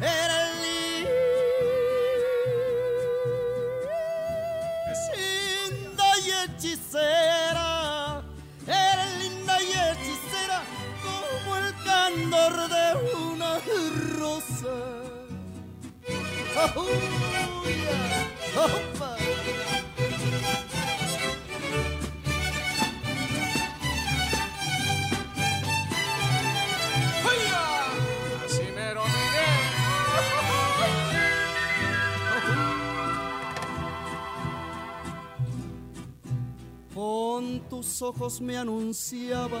era 0.00 0.38
linda 5.72 6.08
y 6.24 6.30
hechicera 6.30 7.63
de 12.16 13.16
una 13.16 13.58
rosa. 14.18 14.74
Con 36.94 37.60
tus 37.68 38.02
ojos 38.02 38.40
me 38.40 38.56
anunciabas 38.56 39.60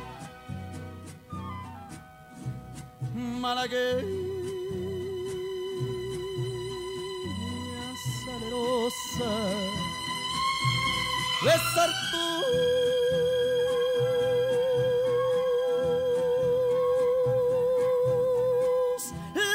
Malagueña 3.21 4.01
salerosa, 8.25 9.31
besar 11.43 11.89
tus 12.11 12.45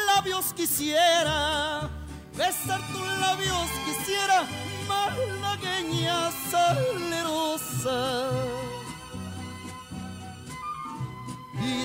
labios 0.07 0.53
quisiera, 0.55 1.91
besar 2.37 2.81
tus 2.93 3.09
labios 3.19 3.69
quisiera, 3.85 4.47
malagueña 4.87 6.31
salerosa. 6.51 7.99
Y 11.61 11.85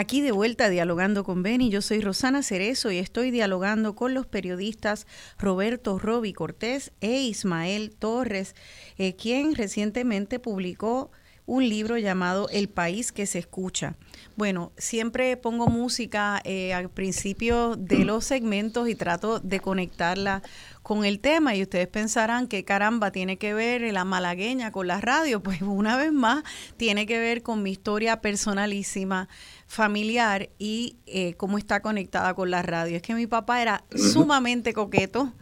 Aquí 0.00 0.20
de 0.20 0.30
vuelta 0.30 0.68
dialogando 0.68 1.24
con 1.24 1.42
Beni, 1.42 1.70
yo 1.70 1.82
soy 1.82 2.00
Rosana 2.00 2.44
Cerezo 2.44 2.92
y 2.92 2.98
estoy 2.98 3.32
dialogando 3.32 3.96
con 3.96 4.14
los 4.14 4.28
periodistas 4.28 5.08
Roberto 5.40 5.98
Robi 5.98 6.32
Cortés 6.32 6.92
e 7.00 7.22
Ismael 7.22 7.90
Torres, 7.98 8.54
eh, 8.96 9.16
quien 9.16 9.56
recientemente 9.56 10.38
publicó 10.38 11.10
un 11.46 11.66
libro 11.66 11.96
llamado 11.96 12.48
El 12.50 12.68
país 12.68 13.10
que 13.10 13.26
se 13.26 13.38
escucha. 13.38 13.96
Bueno, 14.36 14.70
siempre 14.76 15.36
pongo 15.38 15.66
música 15.66 16.42
eh, 16.44 16.74
al 16.74 16.90
principio 16.90 17.74
de 17.74 18.04
los 18.04 18.26
segmentos 18.26 18.86
y 18.86 18.94
trato 18.94 19.40
de 19.40 19.58
conectarla 19.58 20.42
con 20.82 21.06
el 21.06 21.20
tema 21.20 21.56
y 21.56 21.62
ustedes 21.62 21.88
pensarán 21.88 22.48
que 22.48 22.64
caramba 22.64 23.12
tiene 23.12 23.38
que 23.38 23.54
ver 23.54 23.80
la 23.92 24.04
malagueña 24.04 24.70
con 24.70 24.86
la 24.86 25.00
radio, 25.00 25.42
pues 25.42 25.62
una 25.62 25.96
vez 25.96 26.12
más 26.12 26.44
tiene 26.76 27.06
que 27.06 27.18
ver 27.18 27.42
con 27.42 27.62
mi 27.62 27.72
historia 27.72 28.20
personalísima 28.20 29.30
familiar 29.68 30.48
y 30.58 30.96
eh, 31.06 31.34
cómo 31.34 31.58
está 31.58 31.80
conectada 31.80 32.34
con 32.34 32.50
la 32.50 32.62
radio. 32.62 32.96
Es 32.96 33.02
que 33.02 33.14
mi 33.14 33.26
papá 33.26 33.62
era 33.62 33.84
sumamente 33.94 34.72
coqueto, 34.72 35.32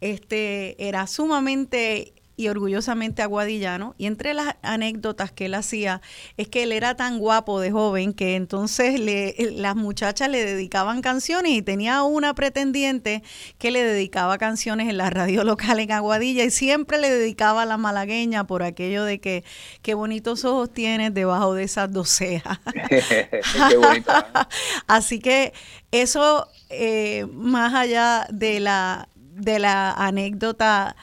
este, 0.00 0.88
era 0.88 1.06
sumamente 1.06 2.14
y 2.36 2.48
orgullosamente 2.48 3.22
aguadillano. 3.22 3.94
Y 3.98 4.06
entre 4.06 4.34
las 4.34 4.56
anécdotas 4.62 5.32
que 5.32 5.46
él 5.46 5.54
hacía 5.54 6.00
es 6.36 6.48
que 6.48 6.64
él 6.64 6.72
era 6.72 6.96
tan 6.96 7.18
guapo 7.18 7.60
de 7.60 7.70
joven 7.70 8.12
que 8.12 8.36
entonces 8.36 8.98
le, 8.98 9.34
las 9.52 9.76
muchachas 9.76 10.28
le 10.28 10.44
dedicaban 10.44 11.02
canciones 11.02 11.52
y 11.52 11.62
tenía 11.62 12.02
una 12.02 12.34
pretendiente 12.34 13.22
que 13.58 13.70
le 13.70 13.82
dedicaba 13.84 14.38
canciones 14.38 14.88
en 14.88 14.96
la 14.96 15.10
radio 15.10 15.44
local 15.44 15.80
en 15.80 15.92
Aguadilla 15.92 16.44
y 16.44 16.50
siempre 16.50 16.98
le 16.98 17.10
dedicaba 17.10 17.62
a 17.62 17.66
la 17.66 17.76
malagueña 17.76 18.46
por 18.46 18.62
aquello 18.62 19.04
de 19.04 19.20
que 19.20 19.44
qué 19.82 19.94
bonitos 19.94 20.44
ojos 20.44 20.72
tienes 20.72 21.14
debajo 21.14 21.54
de 21.54 21.64
esas 21.64 21.92
dos 21.92 22.08
cejas. 22.08 22.58
qué 22.88 23.76
bonita. 23.76 24.48
Así 24.86 25.20
que 25.20 25.52
eso, 25.92 26.48
eh, 26.70 27.26
más 27.32 27.74
allá 27.74 28.26
de 28.30 28.60
la, 28.60 29.08
de 29.16 29.58
la 29.58 29.92
anécdota 29.92 30.96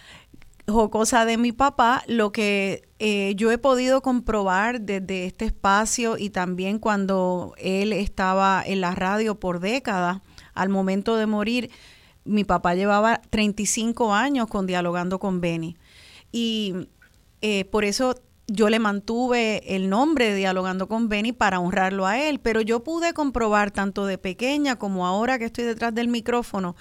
jocosa 0.71 1.25
de 1.25 1.37
mi 1.37 1.51
papá, 1.51 2.03
lo 2.07 2.31
que 2.31 2.87
eh, 2.99 3.33
yo 3.35 3.51
he 3.51 3.57
podido 3.57 4.01
comprobar 4.01 4.81
desde 4.81 5.25
este 5.25 5.45
espacio 5.45 6.17
y 6.17 6.29
también 6.29 6.79
cuando 6.79 7.53
él 7.57 7.93
estaba 7.93 8.63
en 8.65 8.81
la 8.81 8.95
radio 8.95 9.39
por 9.39 9.59
décadas, 9.59 10.21
al 10.53 10.69
momento 10.69 11.15
de 11.15 11.27
morir, 11.27 11.69
mi 12.23 12.43
papá 12.43 12.75
llevaba 12.75 13.21
35 13.29 14.13
años 14.13 14.47
con 14.47 14.67
dialogando 14.67 15.19
con 15.19 15.41
Benny. 15.41 15.77
Y 16.31 16.87
eh, 17.41 17.65
por 17.65 17.85
eso 17.85 18.15
yo 18.47 18.69
le 18.69 18.79
mantuve 18.79 19.75
el 19.75 19.89
nombre 19.89 20.29
de 20.29 20.35
Dialogando 20.35 20.87
con 20.87 21.07
Benny 21.07 21.31
para 21.31 21.59
honrarlo 21.59 22.05
a 22.05 22.19
él, 22.19 22.39
pero 22.39 22.61
yo 22.61 22.83
pude 22.83 23.13
comprobar 23.13 23.71
tanto 23.71 24.05
de 24.05 24.17
pequeña 24.17 24.77
como 24.77 25.07
ahora 25.07 25.39
que 25.39 25.45
estoy 25.45 25.63
detrás 25.63 25.95
del 25.95 26.09
micrófono 26.09 26.75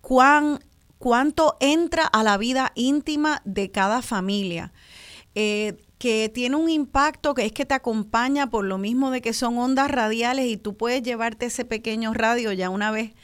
cuán 0.00 0.60
cuánto 0.98 1.56
entra 1.60 2.04
a 2.06 2.22
la 2.22 2.36
vida 2.36 2.72
íntima 2.74 3.42
de 3.44 3.70
cada 3.70 4.02
familia. 4.02 4.72
Eh, 5.34 5.76
que 5.98 6.30
tiene 6.32 6.56
un 6.56 6.70
impacto 6.70 7.34
que 7.34 7.44
es 7.44 7.52
que 7.52 7.66
te 7.66 7.74
acompaña 7.74 8.50
por 8.50 8.64
lo 8.64 8.78
mismo 8.78 9.10
de 9.10 9.20
que 9.20 9.32
son 9.32 9.58
ondas 9.58 9.90
radiales 9.90 10.46
y 10.46 10.56
tú 10.56 10.76
puedes 10.76 11.02
llevarte 11.02 11.46
ese 11.46 11.64
pequeño 11.64 12.14
radio 12.14 12.52
ya 12.52 12.70
una 12.70 12.92
vez 12.92 13.14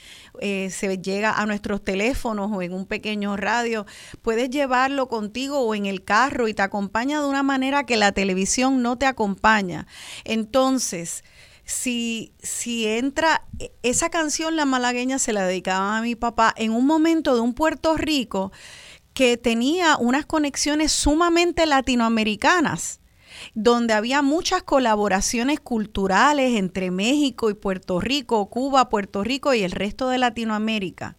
eh, 0.40 0.70
se 0.70 0.98
llega 0.98 1.32
a 1.32 1.46
nuestros 1.46 1.84
teléfonos 1.84 2.50
o 2.52 2.60
en 2.60 2.72
un 2.72 2.86
pequeño 2.86 3.36
radio, 3.36 3.86
puedes 4.20 4.50
llevarlo 4.50 5.08
contigo 5.08 5.60
o 5.60 5.74
en 5.76 5.86
el 5.86 6.02
carro 6.02 6.48
y 6.48 6.54
te 6.54 6.62
acompaña 6.62 7.20
de 7.20 7.28
una 7.28 7.44
manera 7.44 7.86
que 7.86 7.96
la 7.96 8.10
televisión 8.10 8.82
no 8.82 8.98
te 8.98 9.06
acompaña. 9.06 9.86
Entonces, 10.24 11.22
si, 11.64 12.32
si 12.42 12.86
entra, 12.86 13.46
e, 13.58 13.72
esa 13.82 14.10
canción 14.10 14.56
La 14.56 14.64
Malagueña 14.64 15.18
se 15.18 15.32
la 15.32 15.46
dedicaba 15.46 15.98
a 15.98 16.02
mi 16.02 16.14
papá 16.14 16.52
en 16.56 16.72
un 16.72 16.86
momento 16.86 17.34
de 17.34 17.40
un 17.40 17.54
Puerto 17.54 17.96
Rico 17.96 18.52
que 19.12 19.36
tenía 19.36 19.96
unas 19.96 20.26
conexiones 20.26 20.92
sumamente 20.92 21.66
latinoamericanas 21.66 23.00
donde 23.54 23.94
había 23.94 24.22
muchas 24.22 24.62
colaboraciones 24.62 25.60
culturales 25.60 26.56
entre 26.56 26.90
México 26.90 27.50
y 27.50 27.54
Puerto 27.54 28.00
Rico, 28.00 28.46
Cuba, 28.48 28.88
Puerto 28.88 29.24
Rico 29.24 29.54
y 29.54 29.62
el 29.62 29.72
resto 29.72 30.08
de 30.08 30.18
Latinoamérica. 30.18 31.16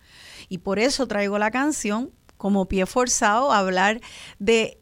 Y 0.50 0.60
por 0.60 0.80
eso 0.80 1.08
traigo 1.08 1.38
la 1.38 1.52
canción 1.52 2.12
como 2.38 2.68
pie 2.68 2.86
forzado 2.86 3.52
a 3.52 3.60
hablar 3.60 4.02
de 4.40 4.80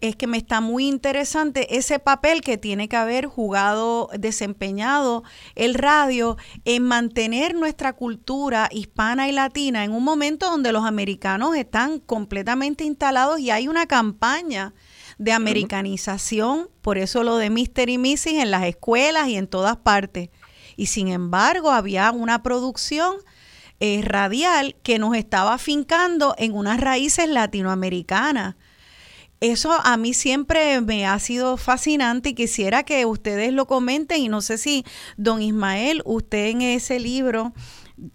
es 0.00 0.16
que 0.16 0.26
me 0.26 0.36
está 0.36 0.60
muy 0.60 0.86
interesante 0.86 1.76
ese 1.76 1.98
papel 1.98 2.40
que 2.40 2.58
tiene 2.58 2.88
que 2.88 2.96
haber 2.96 3.26
jugado, 3.26 4.08
desempeñado 4.18 5.22
el 5.54 5.74
radio 5.74 6.36
en 6.64 6.82
mantener 6.84 7.54
nuestra 7.54 7.94
cultura 7.94 8.68
hispana 8.70 9.28
y 9.28 9.32
latina 9.32 9.84
en 9.84 9.92
un 9.92 10.04
momento 10.04 10.50
donde 10.50 10.72
los 10.72 10.84
americanos 10.84 11.56
están 11.56 11.98
completamente 11.98 12.84
instalados 12.84 13.40
y 13.40 13.50
hay 13.50 13.68
una 13.68 13.86
campaña 13.86 14.74
de 15.18 15.32
americanización, 15.32 16.70
por 16.80 16.96
eso 16.96 17.22
lo 17.22 17.36
de 17.36 17.50
Mr. 17.50 17.90
y 17.90 17.98
Mrs. 17.98 18.26
en 18.26 18.50
las 18.50 18.64
escuelas 18.64 19.28
y 19.28 19.36
en 19.36 19.46
todas 19.46 19.76
partes. 19.76 20.30
Y 20.76 20.86
sin 20.86 21.08
embargo, 21.08 21.70
había 21.70 22.10
una 22.10 22.42
producción 22.42 23.16
eh, 23.80 24.00
radial 24.02 24.76
que 24.82 24.98
nos 24.98 25.14
estaba 25.16 25.54
afincando 25.54 26.34
en 26.38 26.54
unas 26.54 26.80
raíces 26.80 27.28
latinoamericanas 27.28 28.56
eso 29.40 29.72
a 29.72 29.96
mí 29.96 30.12
siempre 30.12 30.82
me 30.82 31.06
ha 31.06 31.18
sido 31.18 31.56
fascinante 31.56 32.30
y 32.30 32.34
quisiera 32.34 32.82
que 32.82 33.06
ustedes 33.06 33.52
lo 33.54 33.66
comenten 33.66 34.20
y 34.20 34.28
no 34.28 34.42
sé 34.42 34.58
si, 34.58 34.84
don 35.16 35.40
Ismael, 35.40 36.02
usted 36.04 36.48
en 36.48 36.60
ese 36.60 37.00
libro 37.00 37.54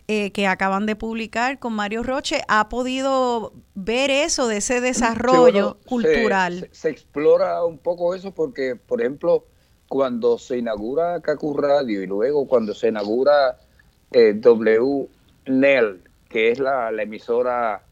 eh, 0.07 0.31
que 0.31 0.45
acaban 0.45 0.85
de 0.85 0.95
publicar 0.95 1.57
con 1.57 1.73
Mario 1.73 2.03
Roche 2.03 2.41
ha 2.47 2.69
podido 2.69 3.53
ver 3.73 4.11
eso 4.11 4.47
de 4.47 4.57
ese 4.57 4.81
desarrollo 4.81 5.79
cultural. 5.87 6.69
Se, 6.71 6.89
explora 6.89 7.63
un 7.65 7.79
poco 7.79 8.13
eso 8.13 8.31
porque, 8.31 8.75
por 8.75 9.01
ejemplo, 9.01 9.45
cuando 9.87 10.37
se 10.37 10.59
inaugura 10.59 11.21
Cacu 11.21 11.57
Radio 11.57 12.03
y 12.03 12.07
luego 12.07 12.47
cuando 12.47 12.75
se 12.75 12.89
inaugura 12.89 13.57
eh, 14.11 14.39
WNEL, 14.43 16.03
que 16.29 16.51
es 16.51 16.59
la, 16.59 16.91
la 16.91 17.01
emisora, 17.01 17.83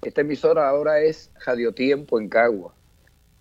esta 0.00 0.22
emisora 0.22 0.70
ahora 0.70 1.00
es 1.00 1.30
Radio 1.44 1.72
Tiempo 1.74 2.18
en 2.18 2.30
Cagua 2.30 2.74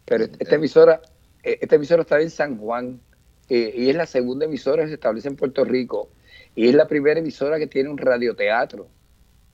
pero 0.08 0.24
esta 0.24 0.56
emisora, 0.56 1.02
eh, 1.44 1.60
esta 1.62 1.76
emisora 1.76 2.04
está 2.04 2.20
en 2.22 2.30
San 2.30 2.58
Juan 2.58 3.02
eh, 3.50 3.74
y 3.76 3.90
es 3.90 3.96
la 3.96 4.06
segunda 4.06 4.46
emisora 4.46 4.84
que 4.84 4.88
se 4.88 4.94
establece 4.96 5.28
en 5.28 5.36
Puerto 5.36 5.66
Rico 5.66 6.10
y 6.56 6.70
es 6.70 6.76
la 6.76 6.88
primera 6.88 7.20
emisora 7.20 7.60
que 7.60 7.68
tiene 7.68 7.90
un 7.90 7.98
radioteatro. 7.98 8.88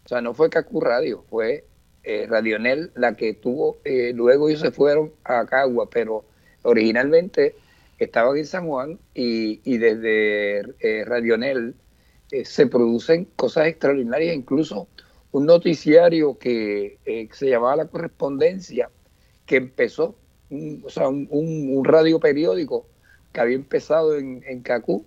O 0.05 0.07
sea, 0.07 0.21
no 0.21 0.35
fue 0.35 0.51
Cacu 0.51 0.79
Radio, 0.79 1.25
fue 1.27 1.65
eh, 2.03 2.27
Radionel 2.29 2.91
la 2.95 3.15
que 3.15 3.33
tuvo, 3.33 3.79
luego 4.13 4.47
ellos 4.47 4.61
se 4.61 4.71
fueron 4.71 5.11
a 5.23 5.43
Cagua, 5.45 5.89
pero 5.89 6.23
originalmente 6.61 7.55
estaban 7.97 8.37
en 8.37 8.45
San 8.45 8.67
Juan 8.67 8.99
y, 9.15 9.59
y 9.63 9.77
desde 9.79 10.61
Radionel 11.05 11.73
se 12.43 12.67
producen 12.67 13.25
cosas 13.35 13.67
extraordinarias, 13.67 14.35
incluso 14.35 14.87
un 15.31 15.47
noticiario 15.47 16.37
que 16.37 16.99
se 17.31 17.49
llamaba 17.49 17.77
La 17.77 17.87
Correspondencia, 17.87 18.91
que 19.45 19.55
empezó 19.55 20.15
un, 20.53 20.83
o 20.85 20.89
sea, 20.89 21.07
un, 21.07 21.83
radio 21.83 22.19
periódico 22.19 22.87
que 23.31 23.41
había 23.41 23.55
empezado 23.55 24.15
en, 24.15 24.43
en 24.47 24.61
Cacú, 24.61 25.05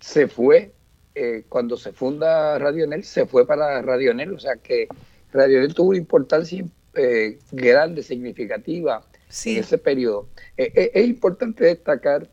se 0.00 0.28
fue, 0.28 0.72
eh, 1.14 1.44
cuando 1.48 1.76
se 1.76 1.92
funda 1.92 2.58
Radionel, 2.58 3.04
se 3.04 3.26
fue 3.26 3.46
para 3.46 3.80
Radionel, 3.82 4.34
o 4.34 4.38
sea 4.38 4.56
que 4.56 4.88
Radionel 5.32 5.74
tuvo 5.74 5.90
una 5.90 5.98
importancia 5.98 6.64
eh, 6.94 7.38
grande, 7.52 8.02
significativa 8.02 9.04
en 9.44 9.56
ese 9.58 9.78
periodo. 9.78 10.28
Eh, 10.56 10.90
es 10.94 11.06
importante 11.06 11.64
destacar 11.64 12.28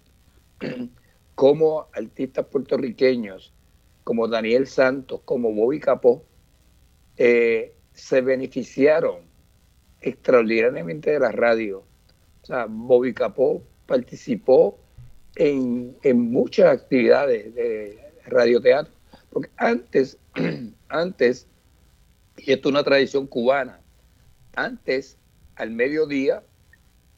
cómo 1.35 1.87
artistas 1.93 2.45
puertorriqueños 2.45 3.53
como 4.03 4.27
Daniel 4.27 4.67
Santos, 4.67 5.21
como 5.23 5.53
Bobby 5.53 5.79
Capó, 5.79 6.25
se 7.15 8.21
beneficiaron 8.21 9.21
extraordinariamente 10.01 11.11
de 11.11 11.19
la 11.19 11.31
radio 11.31 11.85
o 12.43 12.45
sea, 12.45 12.65
Bobby 12.69 13.13
Capó 13.13 13.63
participó 13.85 14.77
en, 15.35 15.95
muchas 16.13 16.67
actividades 16.67 17.55
de 17.55 17.97
radioteatro, 18.25 18.93
porque 19.31 19.49
antes, 19.55 20.17
antes, 20.89 21.47
y 22.37 22.51
esto 22.51 22.69
es 22.69 22.73
una 22.73 22.83
tradición 22.83 23.27
cubana, 23.27 23.79
antes, 24.55 25.17
al 25.55 25.71
mediodía, 25.71 26.43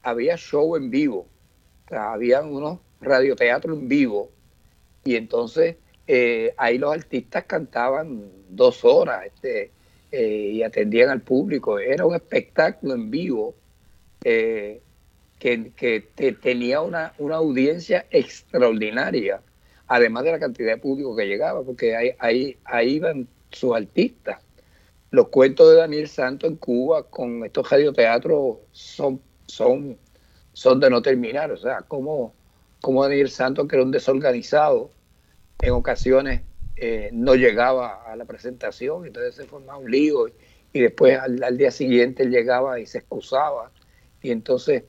había 0.04 0.38
show 0.38 0.76
en 0.76 0.92
vivo, 0.92 1.28
o 1.86 1.90
sea, 1.90 2.14
habían 2.14 2.54
unos 2.54 2.80
radioteatros 3.02 3.78
en 3.80 3.88
vivo, 3.88 4.30
y 5.04 5.16
entonces 5.16 5.78
eh, 6.06 6.54
ahí 6.58 6.78
los 6.78 6.94
artistas 6.94 7.46
cantaban 7.46 8.30
dos 8.50 8.86
horas 8.86 9.26
este, 9.26 9.72
eh, 10.12 10.52
y 10.54 10.64
atendían 10.64 11.10
al 11.10 11.22
público. 11.22 11.80
Era 11.80 12.06
un 12.06 12.16
espectáculo 12.16 12.94
en 12.94 13.12
vivo 13.12 13.56
que, 15.76 16.34
tenía 16.42 16.82
una, 16.82 17.14
una, 17.20 17.36
audiencia 17.36 18.06
extraordinaria, 18.10 19.42
además 19.88 20.24
de 20.24 20.32
la 20.32 20.40
cantidad 20.40 20.74
de 20.74 20.78
público 20.78 21.16
que 21.16 21.28
llegaba, 21.28 21.64
porque 21.64 21.96
ahí, 21.96 22.12
ahí, 22.18 22.58
ahí 22.66 22.96
iban 22.96 23.28
sus 23.52 23.76
artistas. 23.76 24.42
Los 25.12 25.28
cuentos 25.28 25.70
de 25.70 25.78
Daniel 25.78 26.08
Santos 26.08 26.50
en 26.50 26.58
Cuba 26.58 27.04
con 27.04 27.46
estos 27.46 27.70
radioteatros 27.70 28.58
son, 28.72 29.22
son, 29.46 29.98
son 30.54 30.80
de 30.80 30.90
no 30.90 31.02
terminar. 31.02 31.52
O 31.52 31.58
sea, 31.58 31.82
como, 31.84 32.34
como 32.82 33.04
Daniel 33.04 33.30
Santos, 33.30 33.68
que 33.68 33.76
era 33.76 33.86
un 33.86 33.92
desorganizado, 33.92 34.90
en 35.62 35.72
ocasiones 35.72 36.42
eh, 36.76 37.10
no 37.14 37.36
llegaba 37.36 38.04
a 38.04 38.16
la 38.16 38.26
presentación, 38.26 39.06
entonces 39.06 39.36
se 39.36 39.46
formaba 39.46 39.78
un 39.78 39.92
lío 39.92 40.28
y, 40.74 40.80
después 40.80 41.18
al, 41.18 41.58
día 41.58 41.72
siguiente 41.72 42.24
él 42.24 42.32
llegaba 42.32 42.80
y 42.80 42.86
se 42.86 42.98
excusaba 42.98 43.72
y 44.22 44.32
entonces 44.32 44.84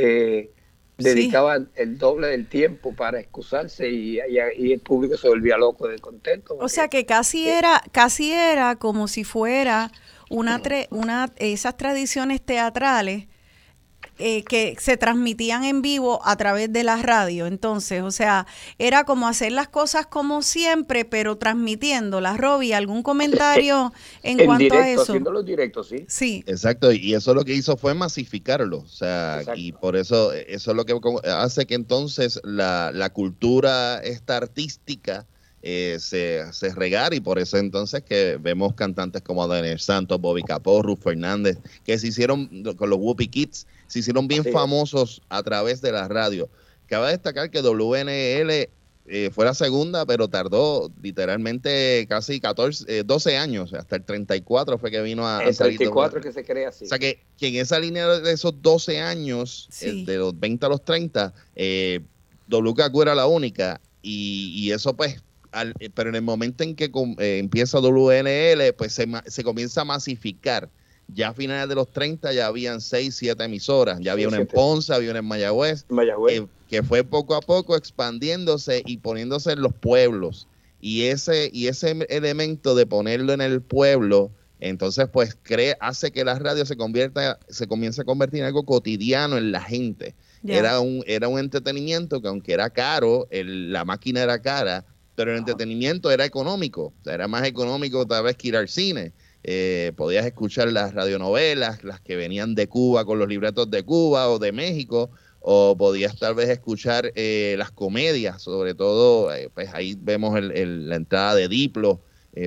eh, 0.00 0.50
dedicaban 0.96 1.70
el 1.74 1.98
doble 1.98 2.28
del 2.28 2.46
tiempo 2.46 2.94
para 2.94 3.20
excusarse 3.20 3.88
y, 3.88 4.18
el 4.18 4.80
público 4.80 5.16
se 5.16 5.28
volvía 5.28 5.56
loco 5.56 5.88
de 5.88 5.98
contento. 5.98 6.56
O 6.60 6.68
sea 6.68 6.88
que 6.88 7.06
casi 7.06 7.48
era, 7.48 7.82
casi 7.92 8.32
era 8.32 8.76
como 8.76 9.08
si 9.08 9.24
fuera 9.24 9.90
una, 10.30 10.60
una 10.90 11.32
esas 11.36 11.76
tradiciones 11.76 12.40
teatrales 12.42 13.26
eh, 14.18 14.42
que 14.44 14.76
se 14.78 14.96
transmitían 14.96 15.64
en 15.64 15.82
vivo 15.82 16.20
a 16.24 16.36
través 16.36 16.72
de 16.72 16.84
la 16.84 16.96
radio. 16.96 17.46
Entonces, 17.46 18.02
o 18.02 18.10
sea, 18.10 18.46
era 18.78 19.04
como 19.04 19.28
hacer 19.28 19.52
las 19.52 19.68
cosas 19.68 20.06
como 20.06 20.42
siempre, 20.42 21.04
pero 21.04 21.36
transmitiéndolas. 21.36 22.38
Robbie, 22.38 22.74
¿algún 22.74 23.02
comentario 23.02 23.92
en, 24.22 24.44
cuanto 24.44 24.74
a 24.74 24.88
eso? 24.88 25.02
Haciéndolo 25.02 25.42
directo, 25.42 25.84
sí. 25.84 26.04
Sí. 26.08 26.42
Exacto, 26.46 26.92
y 26.92 27.14
eso 27.14 27.34
lo 27.34 27.44
que 27.44 27.54
hizo 27.54 27.76
fue 27.76 27.94
masificarlo. 27.94 28.78
O 28.78 28.88
sea, 28.88 29.42
y 29.54 29.72
por 29.72 29.96
eso, 29.96 30.32
eso 30.32 30.70
es 30.70 30.76
lo 30.76 30.84
que 30.84 30.98
hace 31.24 31.66
que 31.66 31.74
entonces 31.74 32.40
la, 32.44 32.90
la 32.92 33.10
cultura 33.10 33.98
esta 33.98 34.36
artística 34.36 35.26
eh, 35.60 35.96
se, 35.98 36.52
se 36.52 36.72
regar 36.72 37.14
y 37.14 37.20
por 37.20 37.40
eso 37.40 37.56
entonces 37.56 38.02
que 38.04 38.38
vemos 38.40 38.74
cantantes 38.74 39.22
como 39.22 39.46
Daniel 39.48 39.80
Santos, 39.80 40.20
Bobby 40.20 40.44
Capó, 40.44 40.82
Ruth 40.82 41.00
Fernández, 41.00 41.58
que 41.84 41.98
se 41.98 42.06
hicieron 42.06 42.46
con 42.76 42.90
los 42.90 42.98
Whoopi 43.00 43.26
Kids, 43.26 43.66
se 43.88 43.98
hicieron 43.98 44.28
bien 44.28 44.44
famosos 44.44 45.20
a 45.28 45.42
través 45.42 45.80
de 45.80 45.90
la 45.90 46.06
radio. 46.06 46.48
Cabe 46.86 47.10
destacar 47.10 47.50
que 47.50 47.60
WNL 47.60 48.70
eh, 49.10 49.30
fue 49.32 49.44
la 49.44 49.54
segunda, 49.54 50.06
pero 50.06 50.28
tardó 50.28 50.92
literalmente 51.02 52.06
casi 52.08 52.40
14, 52.40 53.02
12 53.02 53.32
eh, 53.32 53.36
años, 53.36 53.74
hasta 53.74 53.96
el 53.96 54.04
34 54.04 54.78
fue 54.78 54.90
que 54.90 55.02
vino 55.02 55.26
a, 55.26 55.42
el 55.42 55.56
34 55.56 56.20
que 56.20 56.32
se 56.32 56.44
crea 56.44 56.68
así. 56.68 56.84
O 56.84 56.88
sea 56.88 56.98
que, 56.98 57.24
en 57.40 57.56
esa 57.56 57.80
línea 57.80 58.06
de 58.06 58.32
esos 58.32 58.62
12 58.62 59.00
años, 59.00 59.68
de 59.80 60.16
los 60.16 60.38
20 60.38 60.64
a 60.64 60.68
los 60.68 60.84
30, 60.84 61.34
eh, 61.56 62.00
WKQ 62.48 63.02
era 63.02 63.14
la 63.14 63.26
única 63.26 63.80
y, 64.00 64.52
y 64.54 64.72
eso 64.72 64.94
pues 64.94 65.22
eh, 65.78 65.90
pero 65.94 66.10
en 66.10 66.16
el 66.16 66.22
momento 66.22 66.62
en 66.62 66.74
que 66.74 66.90
eh, 67.18 67.38
empieza 67.38 67.78
WNL, 67.80 68.72
pues 68.76 68.92
se, 68.92 69.06
se, 69.26 69.42
comienza 69.44 69.82
a 69.82 69.84
masificar. 69.84 70.68
Ya 71.08 71.28
a 71.28 71.34
finales 71.34 71.68
de 71.68 71.74
los 71.74 71.90
30 71.90 72.32
ya 72.32 72.46
habían 72.46 72.80
6, 72.80 73.14
7 73.14 73.44
emisoras. 73.44 73.98
Ya 74.00 74.12
había 74.12 74.28
una 74.28 74.36
en 74.36 74.46
Ponce, 74.46 74.92
había 74.92 75.10
una 75.10 75.20
en 75.20 75.24
Mayagüez, 75.24 75.86
Mayagüez. 75.88 76.40
Eh, 76.40 76.46
que 76.68 76.82
fue 76.82 77.02
poco 77.02 77.34
a 77.34 77.40
poco 77.40 77.76
expandiéndose 77.76 78.82
y 78.84 78.98
poniéndose 78.98 79.52
en 79.52 79.62
los 79.62 79.72
pueblos. 79.72 80.46
Y 80.80 81.04
ese, 81.04 81.50
y 81.52 81.66
ese 81.66 82.06
elemento 82.08 82.74
de 82.74 82.86
ponerlo 82.86 83.32
en 83.32 83.40
el 83.40 83.62
pueblo, 83.62 84.30
entonces 84.60 85.08
pues 85.12 85.36
cree, 85.42 85.76
hace 85.80 86.10
que 86.10 86.24
la 86.24 86.38
radio 86.38 86.64
se 86.66 86.76
convierta, 86.76 87.38
se 87.48 87.66
comience 87.66 88.02
a 88.02 88.04
convertir 88.04 88.40
en 88.40 88.46
algo 88.46 88.64
cotidiano 88.64 89.38
en 89.38 89.50
la 89.50 89.62
gente. 89.62 90.14
Era, 90.46 90.78
un, 90.78 91.02
era 91.06 91.26
un 91.26 91.38
entretenimiento 91.38 92.22
que 92.22 92.28
aunque 92.28 92.52
era 92.52 92.70
caro, 92.70 93.26
la 93.30 93.84
máquina 93.84 94.22
era 94.22 94.40
cara, 94.40 94.84
pero 95.16 95.32
el 95.32 95.38
entretenimiento 95.38 96.12
era 96.12 96.24
económico, 96.24 96.92
era 97.04 97.26
más 97.26 97.44
económico 97.44 98.06
tal 98.06 98.24
vez 98.24 98.36
que 98.36 98.48
ir 98.48 98.56
al 98.56 98.68
cine. 98.68 99.12
Eh, 99.50 99.92
podías 99.96 100.26
escuchar 100.26 100.70
las 100.70 100.92
radionovelas, 100.92 101.82
las 101.82 102.02
que 102.02 102.16
venían 102.16 102.54
de 102.54 102.68
Cuba 102.68 103.06
con 103.06 103.18
los 103.18 103.26
libretos 103.26 103.70
de 103.70 103.82
Cuba 103.82 104.28
o 104.28 104.38
de 104.38 104.52
México, 104.52 105.08
o 105.40 105.74
podías 105.74 106.18
tal 106.18 106.34
vez 106.34 106.50
escuchar 106.50 107.12
eh, 107.14 107.54
las 107.56 107.70
comedias, 107.70 108.42
sobre 108.42 108.74
todo, 108.74 109.34
eh, 109.34 109.48
pues 109.54 109.72
ahí 109.72 109.96
vemos 109.98 110.38
la 110.38 110.96
entrada 110.96 111.34
de 111.34 111.48
Diplo, 111.48 111.98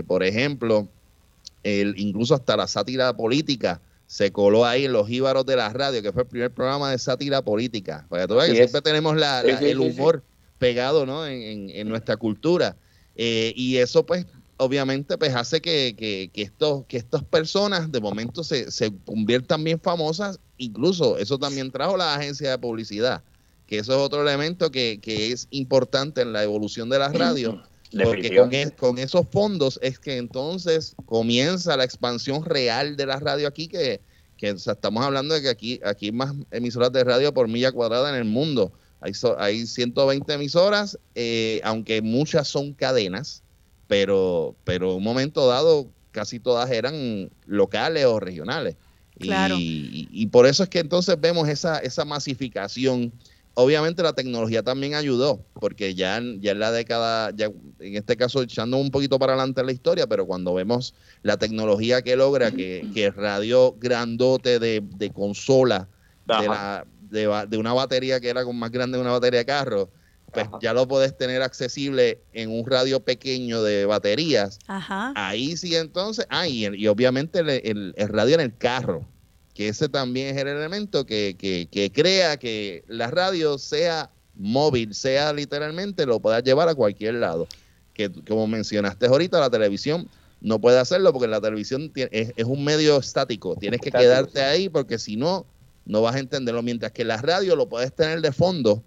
por 0.05 0.21
ejemplo, 0.21 0.87
el, 1.63 1.95
incluso 1.97 2.35
hasta 2.35 2.55
la 2.55 2.67
sátira 2.67 3.17
política 3.17 3.81
se 4.05 4.31
coló 4.31 4.63
ahí 4.63 4.85
en 4.85 4.93
los 4.93 5.09
íbaros 5.09 5.43
de 5.47 5.55
la 5.55 5.69
radio, 5.69 6.03
que 6.03 6.11
fue 6.11 6.21
el 6.21 6.27
primer 6.27 6.51
programa 6.51 6.91
de 6.91 6.99
sátira 6.99 7.41
política. 7.41 8.05
Para 8.09 8.27
que 8.27 8.35
que 8.35 8.55
siempre 8.57 8.81
tenemos 8.83 9.15
el 9.43 9.79
humor 9.79 10.21
pegado 10.59 11.07
¿no? 11.07 11.25
en, 11.25 11.89
nuestra 11.89 12.15
cultura. 12.15 12.75
Eh, 13.15 13.53
y 13.55 13.77
eso 13.77 14.05
pues 14.05 14.27
obviamente 14.61 15.17
pues 15.17 15.33
hace 15.33 15.59
que, 15.59 15.95
que, 15.97 16.29
que, 16.31 16.43
estos, 16.43 16.85
que 16.85 16.97
estas 16.97 17.23
personas 17.23 17.91
de 17.91 17.99
momento 17.99 18.43
se, 18.43 18.69
se 18.69 18.93
conviertan 19.05 19.63
bien 19.63 19.79
famosas, 19.79 20.39
incluso 20.57 21.17
eso 21.17 21.39
también 21.39 21.71
trajo 21.71 21.97
la 21.97 22.13
agencia 22.13 22.51
de 22.51 22.57
publicidad, 22.59 23.23
que 23.65 23.79
eso 23.79 23.93
es 23.93 23.97
otro 23.97 24.21
elemento 24.21 24.69
que, 24.69 24.99
que 25.01 25.31
es 25.31 25.47
importante 25.49 26.21
en 26.21 26.31
la 26.31 26.43
evolución 26.43 26.89
de 26.89 26.99
las 26.99 27.11
radios, 27.11 27.55
porque 28.03 28.35
con, 28.35 28.51
con, 28.77 28.99
esos 28.99 29.25
fondos 29.31 29.79
es 29.81 29.97
que 29.97 30.17
entonces 30.17 30.95
comienza 31.05 31.75
la 31.75 31.83
expansión 31.83 32.45
real 32.45 32.95
de 32.97 33.07
la 33.07 33.19
radio 33.19 33.47
aquí, 33.47 33.67
que, 33.67 33.99
que 34.37 34.49
estamos 34.49 35.03
hablando 35.03 35.33
de 35.33 35.41
que 35.41 35.49
aquí, 35.49 35.79
aquí 35.83 36.07
hay 36.07 36.11
más 36.11 36.35
emisoras 36.51 36.91
de 36.91 37.03
radio 37.03 37.33
por 37.33 37.47
milla 37.47 37.71
cuadrada 37.71 38.09
en 38.09 38.15
el 38.15 38.25
mundo. 38.25 38.71
Hay, 38.99 39.13
hay 39.39 39.65
120 39.65 40.31
emisoras, 40.31 40.99
eh, 41.15 41.61
aunque 41.63 42.03
muchas 42.03 42.47
son 42.47 42.73
cadenas, 42.73 43.41
pero, 43.91 44.55
pero 44.63 44.91
en 44.91 44.97
un 44.99 45.03
momento 45.03 45.45
dado 45.47 45.89
casi 46.11 46.39
todas 46.39 46.71
eran 46.71 47.29
locales 47.45 48.05
o 48.05 48.21
regionales. 48.21 48.77
Y, 49.19 50.27
por 50.27 50.45
eso 50.45 50.63
es 50.63 50.69
que 50.69 50.79
entonces 50.79 51.19
vemos 51.19 51.49
esa, 51.49 51.77
esa 51.79 52.05
masificación. 52.05 53.11
Obviamente 53.53 54.01
la 54.01 54.13
tecnología 54.13 54.63
también 54.63 54.95
ayudó, 54.95 55.43
porque 55.59 55.93
ya, 55.93 56.21
ya 56.39 56.51
en 56.53 56.59
la 56.59 56.71
década, 56.71 57.31
ya 57.35 57.47
en 57.79 57.95
este 57.97 58.15
caso 58.15 58.41
echando 58.41 58.77
un 58.77 58.91
poquito 58.91 59.19
para 59.19 59.33
adelante 59.33 59.61
la 59.61 59.73
historia, 59.73 60.07
pero 60.07 60.25
cuando 60.25 60.53
vemos 60.53 60.93
la 61.21 61.35
tecnología 61.35 62.01
que 62.01 62.15
logra, 62.15 62.51
que, 62.51 62.87
que 62.93 63.11
radio 63.11 63.75
grandote 63.77 64.59
de, 64.59 64.81
de 64.81 65.09
consola, 65.09 65.89
de 66.25 66.47
la, 66.47 66.85
de, 67.09 67.57
una 67.57 67.73
batería 67.73 68.21
que 68.21 68.29
era 68.29 68.45
con 68.45 68.57
más 68.57 68.71
grande 68.71 68.97
que 68.97 69.01
una 69.01 69.11
batería 69.11 69.39
de 69.39 69.45
carro, 69.45 69.89
pues 70.31 70.47
ya 70.61 70.73
lo 70.73 70.87
puedes 70.87 71.17
tener 71.17 71.41
accesible 71.41 72.21
en 72.33 72.49
un 72.49 72.65
radio 72.65 72.99
pequeño 73.01 73.63
de 73.63 73.85
baterías. 73.85 74.59
Ahí 75.15 75.57
sí 75.57 75.75
entonces, 75.75 76.25
ah, 76.29 76.47
y, 76.47 76.87
obviamente 76.87 77.39
el, 77.39 77.93
radio 78.09 78.35
en 78.35 78.41
el 78.41 78.57
carro, 78.57 79.05
que 79.53 79.67
ese 79.67 79.89
también 79.89 80.35
es 80.35 80.41
el 80.41 80.47
elemento 80.47 81.05
que, 81.05 81.35
que, 81.37 81.91
crea 81.91 82.37
que 82.37 82.83
la 82.87 83.11
radio 83.11 83.57
sea 83.57 84.09
móvil, 84.35 84.95
sea 84.95 85.33
literalmente, 85.33 86.05
lo 86.05 86.19
puedas 86.19 86.43
llevar 86.43 86.69
a 86.69 86.75
cualquier 86.75 87.15
lado. 87.15 87.47
Que 87.93 88.09
como 88.09 88.47
mencionaste 88.47 89.07
ahorita, 89.07 89.39
la 89.39 89.49
televisión 89.49 90.07
no 90.39 90.59
puede 90.59 90.79
hacerlo 90.79 91.11
porque 91.11 91.27
la 91.27 91.41
televisión 91.41 91.91
es, 91.95 92.31
es 92.35 92.45
un 92.45 92.63
medio 92.63 92.97
estático, 92.97 93.55
tienes 93.57 93.81
que 93.81 93.91
quedarte 93.91 94.41
ahí 94.41 94.69
porque 94.69 94.97
si 94.97 95.17
no, 95.17 95.45
no 95.85 96.01
vas 96.01 96.15
a 96.15 96.19
entenderlo. 96.19 96.63
Mientras 96.63 96.93
que 96.93 97.03
la 97.03 97.17
radio 97.17 97.55
lo 97.55 97.67
puedes 97.67 97.93
tener 97.93 98.21
de 98.21 98.31
fondo, 98.31 98.81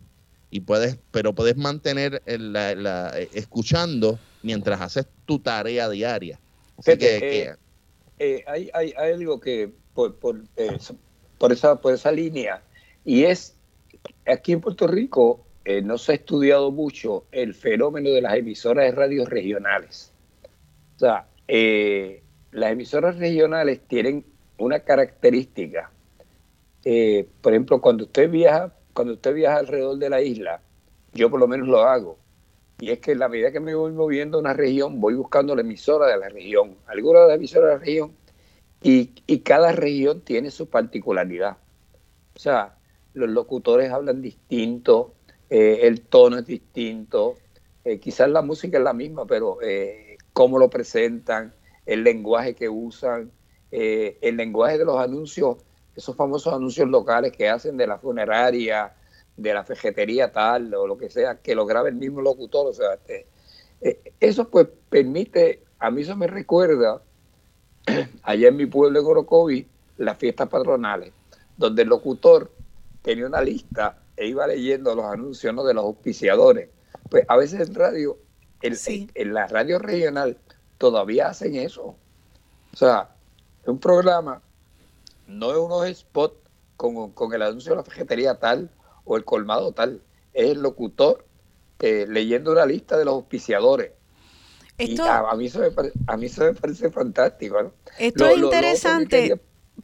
y 0.55 0.61
puedes, 0.61 0.99
pero 1.11 1.35
puedes 1.35 1.57
mantener 1.57 2.23
la, 2.27 3.11
escuchando 3.33 4.21
mientras 4.45 4.81
haces 4.81 5.05
tu 5.27 5.41
tarea 5.41 5.89
diaria. 5.89 6.39
Así 6.79 6.97
que, 6.97 7.17
eh, 7.17 7.57
eh, 8.21 8.45
hay, 8.47 8.71
hay, 8.73 8.93
algo 8.93 9.41
que 9.41 9.73
por, 9.95 10.15
por, 10.15 10.45
eh, 10.57 10.79
por, 11.39 11.51
esa, 11.51 11.81
por 11.81 11.93
esa 11.93 12.13
línea, 12.13 12.63
y 13.05 13.25
es 13.25 13.57
aquí 14.29 14.53
en 14.53 14.61
Puerto 14.61 14.87
Rico 14.87 15.45
no 15.83 15.99
se 15.99 16.13
ha 16.13 16.15
estudiado 16.15 16.71
mucho 16.71 17.25
el 17.33 17.53
fenómeno 17.53 18.11
de 18.11 18.21
las 18.21 18.37
emisoras 18.37 18.85
de 18.85 18.93
radios 18.93 19.29
regionales. 19.29 20.13
O 20.95 20.99
sea, 21.01 21.27
las 22.53 22.71
emisoras 22.71 23.19
regionales 23.19 23.81
tienen 23.89 24.25
una 24.59 24.79
característica 24.79 25.91
eh, 26.85 27.27
por 27.41 27.53
ejemplo, 27.53 27.81
cuando 27.81 28.05
usted 28.05 28.31
viaja, 28.31 28.73
cuando 28.95 29.15
usted 29.15 29.35
viaja 29.35 29.59
alrededor 29.59 29.99
de 29.99 30.09
la 30.09 30.23
isla, 30.23 30.63
yo 31.13 31.31
por 31.31 31.41
lo 31.41 31.49
menos 31.49 31.69
lo 31.69 31.83
hago. 31.83 32.17
Y 32.79 32.91
es 32.91 33.01
que 33.01 33.13
en 33.13 33.19
la 33.19 33.29
medida 33.29 33.53
que 33.53 33.61
me 33.61 33.75
voy 33.75 33.93
moviendo 33.93 34.39
a 34.39 34.41
una 34.41 34.53
región, 34.53 35.01
voy 35.01 35.15
buscando 35.15 35.55
la 35.55 35.61
emisora 35.61 36.07
de 36.07 36.17
la 36.17 36.29
región, 36.29 36.77
alguna 36.87 37.21
de 37.21 37.29
las 37.29 37.37
emisoras 37.37 37.69
de 37.69 37.75
la 37.75 37.79
región, 37.79 38.13
y, 38.83 39.07
cada 39.39 39.73
región 39.73 40.21
tiene 40.21 40.51
su 40.51 40.69
particularidad. 40.69 41.57
O 42.35 42.39
sea, 42.39 42.77
los 43.15 43.31
locutores 43.31 43.91
hablan 43.91 44.21
distinto, 44.21 45.15
eh, 45.49 45.81
el 45.83 46.03
tono 46.03 46.39
es 46.39 46.47
distinto, 46.47 47.37
eh, 47.85 47.99
quizás 47.99 48.29
la 48.29 48.43
música 48.43 48.79
es 48.79 48.85
la 48.85 48.93
misma, 48.93 49.25
pero 49.27 49.59
eh, 49.63 50.19
cómo 50.33 50.59
lo 50.59 50.69
presentan, 50.69 51.55
el 51.87 52.05
lenguaje 52.05 52.55
que 52.55 52.69
usan, 52.69 53.31
el 53.71 54.37
lenguaje 54.37 54.79
de 54.79 54.85
los 54.85 54.99
anuncios, 54.99 55.57
esos 55.97 56.17
famosos 56.17 56.53
anuncios 56.53 56.89
locales 56.89 57.33
que 57.33 57.49
hacen 57.49 57.77
de 57.77 57.87
la 57.87 57.99
funeraria, 57.99 58.95
de 59.37 59.55
la 59.55 59.65
fejetería 59.65 60.33
tal 60.33 60.75
o 60.75 60.87
lo 60.87 60.97
que 60.97 61.11
sea, 61.11 61.37
que 61.37 61.55
lo 61.55 61.67
grabe 61.67 61.91
el 61.91 61.97
mismo 61.97 62.21
locutor. 62.21 62.69
O 62.69 62.73
sea, 62.73 62.95
este, 62.95 63.27
eso 64.21 64.49
pues 64.49 64.69
permite, 64.89 65.63
a 65.79 65.91
mí 65.91 66.03
eso 66.03 66.17
me 66.17 66.27
recuerda, 66.27 67.03
allá 68.23 68.49
en 68.49 68.57
mi 68.57 68.67
pueblo 68.67 69.01
de 69.01 69.07
Orocovi, 69.07 69.67
las 69.99 70.17
fiestas 70.19 70.49
patronales, 70.49 71.13
donde 71.57 71.83
el 71.83 71.89
locutor 71.89 72.51
tenía 73.03 73.27
una 73.27 73.43
lista 73.43 73.99
e 74.17 74.27
iba 74.27 74.47
leyendo 74.47 74.95
los 74.95 75.05
anuncios 75.05 75.67
de 75.67 75.75
los 75.75 75.85
auspiciadores. 75.85 76.71
Pues 77.11 77.25
a 77.29 77.37
veces 77.37 77.69
en 77.69 77.75
radio, 77.75 78.19
en, 78.63 79.35
la 79.35 79.47
radio 79.47 79.79
regional, 79.79 80.39
todavía 80.79 81.29
hacen 81.29 81.57
eso. 81.57 81.97
O 82.73 82.77
sea, 82.77 83.11
un 83.67 83.79
programa 83.79 84.41
no 85.27 85.51
es 85.51 85.59
unos 85.59 85.99
spots 85.99 86.37
con, 86.77 87.13
con 87.13 87.33
el 87.33 87.43
anuncio 87.43 87.73
de 87.73 87.77
la 87.77 87.85
fejetería 87.85 88.39
tal 88.39 88.71
o 89.05 89.17
el 89.17 89.25
colmado 89.25 89.73
tal, 89.73 90.03
es 90.33 90.51
el 90.51 90.63
locutor 90.63 91.25
eh, 91.81 92.07
leyendo 92.09 92.53
una 92.53 92.67
lista 92.67 92.97
de 92.97 93.05
los 93.05 93.15
auspiciadores. 93.15 93.93
a, 94.79 95.37
mí 95.37 95.47
eso 95.47 95.61
me 95.61 95.93
a 96.07 96.17
mí 96.17 96.27
me 96.39 96.55
parece 96.55 96.91
fantástico. 96.91 97.73
Esto 97.99 98.27
es 98.27 98.39
interesante 98.39 99.41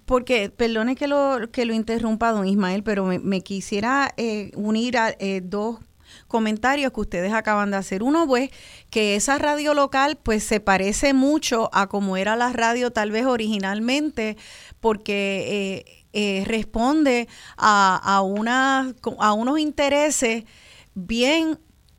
porque, 0.06 0.50
perdone 0.50 0.96
que 0.96 1.06
lo, 1.06 1.50
que 1.52 1.64
lo 1.64 1.74
interrumpa, 1.74 2.32
don 2.32 2.46
Ismael, 2.46 2.82
pero 2.82 3.04
me, 3.04 3.40
quisiera 3.42 4.12
eh, 4.16 4.50
unir 4.54 4.98
a 4.98 5.14
eh, 5.18 5.40
dos 5.42 5.78
comentarios 6.26 6.92
que 6.92 7.00
ustedes 7.00 7.32
acaban 7.32 7.70
de 7.70 7.76
hacer. 7.76 8.02
Uno, 8.02 8.26
pues, 8.26 8.50
que 8.90 9.16
esa 9.16 9.38
radio 9.38 9.74
local, 9.74 10.18
pues, 10.20 10.42
se 10.42 10.60
parece 10.60 11.14
mucho 11.14 11.70
a 11.72 11.88
como 11.88 12.16
era 12.16 12.36
la 12.36 12.52
radio 12.52 12.90
tal 12.90 13.10
vez 13.10 13.26
originalmente, 13.26 14.36
porque 14.80 16.04
eh, 16.12 16.44
responde 16.46 17.28
a, 17.56 18.00
a, 18.02 19.26
a 19.26 19.32
unos 19.32 19.58
intereses 19.58 20.44
bien 20.94 21.58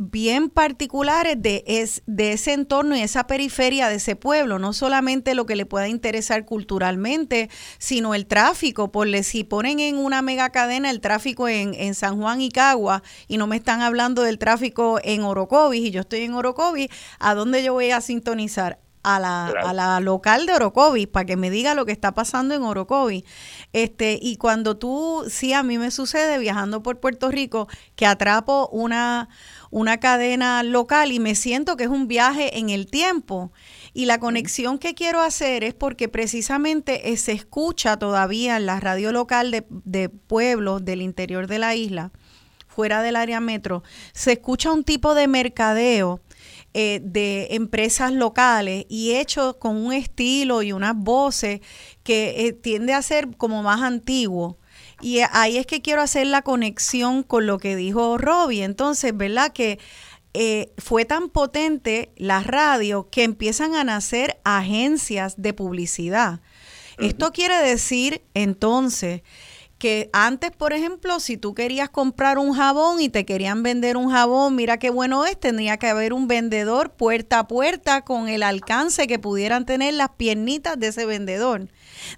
bien 0.09 0.49
particulares 0.49 1.35
de, 1.39 1.63
es, 1.67 2.01
de 2.07 2.33
ese 2.33 2.53
entorno 2.53 2.95
y 2.95 3.01
esa 3.01 3.27
periferia 3.27 3.87
de 3.87 3.95
ese 3.95 4.15
pueblo, 4.15 4.57
no 4.57 4.73
solamente 4.73 5.35
lo 5.35 5.45
que 5.45 5.55
le 5.55 5.67
pueda 5.67 5.87
interesar 5.87 6.43
culturalmente, 6.45 7.49
sino 7.77 8.15
el 8.15 8.25
tráfico, 8.25 8.91
porque 8.91 9.21
si 9.21 9.43
ponen 9.43 9.79
en 9.79 9.97
una 9.97 10.23
mega 10.23 10.49
cadena 10.49 10.89
el 10.89 11.01
tráfico 11.01 11.47
en, 11.47 11.75
en 11.75 11.93
San 11.93 12.19
Juan 12.19 12.41
y 12.41 12.49
Cagua 12.49 13.03
y 13.27 13.37
no 13.37 13.45
me 13.45 13.57
están 13.57 13.81
hablando 13.81 14.23
del 14.23 14.39
tráfico 14.39 14.99
en 15.03 15.21
Orocovis 15.21 15.81
y 15.81 15.91
yo 15.91 16.01
estoy 16.01 16.21
en 16.21 16.33
Orocovis, 16.33 16.87
¿a 17.19 17.35
dónde 17.35 17.63
yo 17.63 17.73
voy 17.73 17.91
a 17.91 18.01
sintonizar? 18.01 18.79
A 19.03 19.19
la, 19.19 19.47
a 19.47 19.73
la 19.73 19.99
local 19.99 20.45
de 20.45 20.53
Orocovis 20.53 21.07
para 21.07 21.25
que 21.25 21.37
me 21.37 21.49
diga 21.49 21.75
lo 21.75 21.85
que 21.85 21.91
está 21.91 22.13
pasando 22.13 22.53
en 22.53 22.63
Orocovis. 22.63 23.23
Este, 23.73 24.19
y 24.21 24.37
cuando 24.37 24.77
tú, 24.77 25.25
sí, 25.29 25.53
a 25.53 25.63
mí 25.63 25.77
me 25.77 25.91
sucede 25.91 26.37
viajando 26.37 26.83
por 26.83 26.99
Puerto 26.99 27.31
Rico 27.31 27.67
que 27.95 28.05
atrapo 28.05 28.67
una, 28.71 29.29
una 29.69 29.99
cadena 29.99 30.63
local 30.63 31.11
y 31.11 31.19
me 31.19 31.35
siento 31.35 31.77
que 31.77 31.85
es 31.85 31.89
un 31.89 32.07
viaje 32.07 32.57
en 32.59 32.69
el 32.69 32.87
tiempo. 32.87 33.51
Y 33.93 34.05
la 34.05 34.19
conexión 34.19 34.77
que 34.77 34.93
quiero 34.93 35.21
hacer 35.21 35.63
es 35.63 35.73
porque 35.73 36.07
precisamente 36.07 37.15
se 37.17 37.31
escucha 37.31 37.97
todavía 37.97 38.57
en 38.57 38.65
la 38.65 38.79
radio 38.79 39.11
local 39.11 39.51
de, 39.51 39.65
de 39.69 40.09
pueblos 40.09 40.85
del 40.85 41.01
interior 41.01 41.47
de 41.47 41.59
la 41.59 41.75
isla, 41.75 42.11
fuera 42.67 43.01
del 43.01 43.17
área 43.17 43.39
metro, 43.39 43.83
se 44.13 44.33
escucha 44.33 44.71
un 44.71 44.83
tipo 44.83 45.13
de 45.13 45.27
mercadeo 45.27 46.21
eh, 46.73 47.01
de 47.03 47.49
empresas 47.51 48.13
locales 48.13 48.85
y 48.87 49.15
hecho 49.15 49.59
con 49.59 49.75
un 49.75 49.91
estilo 49.91 50.61
y 50.61 50.71
unas 50.71 50.95
voces 50.95 51.59
que 52.03 52.47
eh, 52.47 52.53
tiende 52.53 52.93
a 52.93 53.01
ser 53.01 53.35
como 53.37 53.61
más 53.61 53.81
antiguo. 53.81 54.57
Y 55.01 55.19
ahí 55.31 55.57
es 55.57 55.65
que 55.65 55.81
quiero 55.81 56.01
hacer 56.01 56.27
la 56.27 56.43
conexión 56.43 57.23
con 57.23 57.45
lo 57.45 57.57
que 57.57 57.75
dijo 57.75 58.17
Robbie. 58.17 58.63
Entonces, 58.63 59.15
¿verdad? 59.15 59.51
Que 59.51 59.79
eh, 60.33 60.71
fue 60.77 61.03
tan 61.03 61.27
potente 61.29 62.13
la 62.15 62.41
radio 62.41 63.09
que 63.09 63.23
empiezan 63.23 63.75
a 63.75 63.83
nacer 63.83 64.39
agencias 64.45 65.41
de 65.41 65.53
publicidad. 65.53 66.39
Esto 66.97 67.31
quiere 67.31 67.57
decir 67.57 68.21
entonces 68.33 69.23
que 69.81 70.11
antes, 70.13 70.51
por 70.51 70.73
ejemplo, 70.73 71.19
si 71.19 71.37
tú 71.37 71.55
querías 71.55 71.89
comprar 71.89 72.37
un 72.37 72.53
jabón 72.53 73.01
y 73.01 73.09
te 73.09 73.25
querían 73.25 73.63
vender 73.63 73.97
un 73.97 74.11
jabón, 74.11 74.55
mira 74.55 74.77
qué 74.77 74.91
bueno 74.91 75.25
es, 75.25 75.39
tendría 75.39 75.77
que 75.77 75.87
haber 75.87 76.13
un 76.13 76.27
vendedor 76.27 76.91
puerta 76.91 77.39
a 77.39 77.47
puerta 77.47 78.03
con 78.03 78.29
el 78.29 78.43
alcance 78.43 79.07
que 79.07 79.17
pudieran 79.17 79.65
tener 79.65 79.95
las 79.95 80.09
piernitas 80.09 80.79
de 80.79 80.89
ese 80.89 81.07
vendedor. 81.07 81.67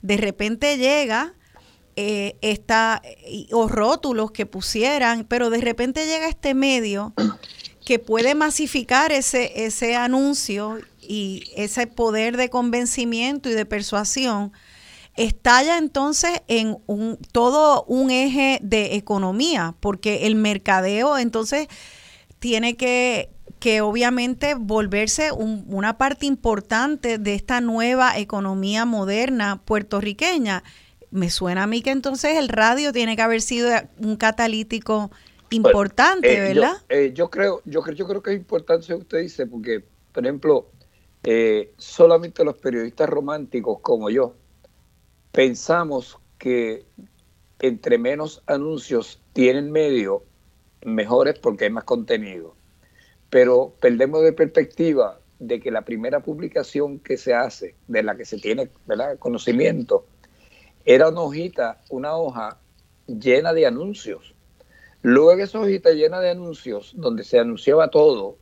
De 0.01 0.17
repente 0.17 0.77
llega 0.77 1.35
eh, 1.95 2.35
esta, 2.41 3.01
o 3.53 3.69
rótulos 3.69 4.31
que 4.31 4.45
pusieran, 4.45 5.23
pero 5.23 5.49
de 5.49 5.61
repente 5.61 6.05
llega 6.05 6.27
este 6.27 6.53
medio 6.53 7.13
que 7.85 7.97
puede 7.97 8.35
masificar 8.35 9.13
ese, 9.13 9.65
ese 9.65 9.95
anuncio 9.95 10.79
y 10.99 11.49
ese 11.55 11.87
poder 11.87 12.35
de 12.35 12.49
convencimiento 12.49 13.49
y 13.49 13.53
de 13.53 13.65
persuasión 13.65 14.51
estalla 15.15 15.77
entonces 15.77 16.41
en 16.47 16.77
un, 16.87 17.17
todo 17.31 17.83
un 17.85 18.11
eje 18.11 18.59
de 18.61 18.95
economía, 18.95 19.75
porque 19.79 20.25
el 20.25 20.35
mercadeo 20.35 21.17
entonces 21.17 21.67
tiene 22.39 22.75
que, 22.75 23.29
que 23.59 23.81
obviamente 23.81 24.55
volverse 24.55 25.31
una 25.31 25.97
parte 25.97 26.25
importante 26.25 27.17
de 27.17 27.35
esta 27.35 27.61
nueva 27.61 28.17
economía 28.17 28.85
moderna 28.85 29.61
puertorriqueña. 29.63 30.63
Me 31.11 31.29
suena 31.29 31.63
a 31.63 31.67
mí 31.67 31.81
que 31.81 31.91
entonces 31.91 32.37
el 32.37 32.49
radio 32.49 32.91
tiene 32.91 33.15
que 33.15 33.21
haber 33.21 33.41
sido 33.41 33.69
un 33.99 34.17
catalítico 34.17 35.11
importante, 35.51 36.35
eh, 36.35 36.53
¿verdad? 36.53 36.77
Eh, 36.89 37.11
yo, 37.13 37.29
creo, 37.29 37.61
yo 37.65 37.81
creo, 37.81 37.95
yo 37.95 38.07
creo 38.07 38.23
que 38.23 38.31
es 38.31 38.37
importante 38.37 38.87
lo 38.89 38.97
que 38.97 39.01
usted 39.03 39.19
dice, 39.19 39.45
porque, 39.45 39.83
por 40.11 40.25
ejemplo, 40.25 40.67
eh, 41.23 41.71
solamente 41.77 42.43
los 42.43 42.57
periodistas 42.57 43.07
románticos 43.07 43.79
como 43.81 44.09
yo, 44.09 44.35
pensamos 45.33 46.19
que 46.37 46.85
entre 47.59 47.97
menos 47.97 48.43
anuncios 48.45 49.19
tienen 49.33 49.71
medio, 49.71 50.23
mejores 50.85 51.39
porque 51.39 51.65
hay 51.65 51.71
más 51.71 51.83
contenido. 51.83 52.55
Pero 53.29 53.73
perdemos 53.81 54.21
de 54.23 54.31
perspectiva 54.31 55.19
de 55.39 55.59
que 55.59 55.71
la 55.71 55.81
primera 55.81 56.21
publicación 56.21 56.99
que 56.99 57.17
se 57.17 57.33
hace, 57.33 57.75
de 57.87 58.03
la 58.03 58.15
que 58.15 58.25
se 58.25 58.37
tiene 58.37 58.69
conocimiento, 59.19 60.05
era 60.85 61.09
una 61.09 61.21
hojita, 61.21 61.81
una 61.89 62.15
hoja 62.15 62.59
llena 63.07 63.53
de 63.53 63.65
anuncios. 63.65 64.35
Luego 65.01 65.41
esa 65.41 65.59
hojita 65.59 65.91
llena 65.91 66.19
de 66.19 66.29
anuncios, 66.29 66.93
donde 66.95 67.23
se 67.23 67.39
anunciaba 67.39 67.89
todo, 67.89 68.37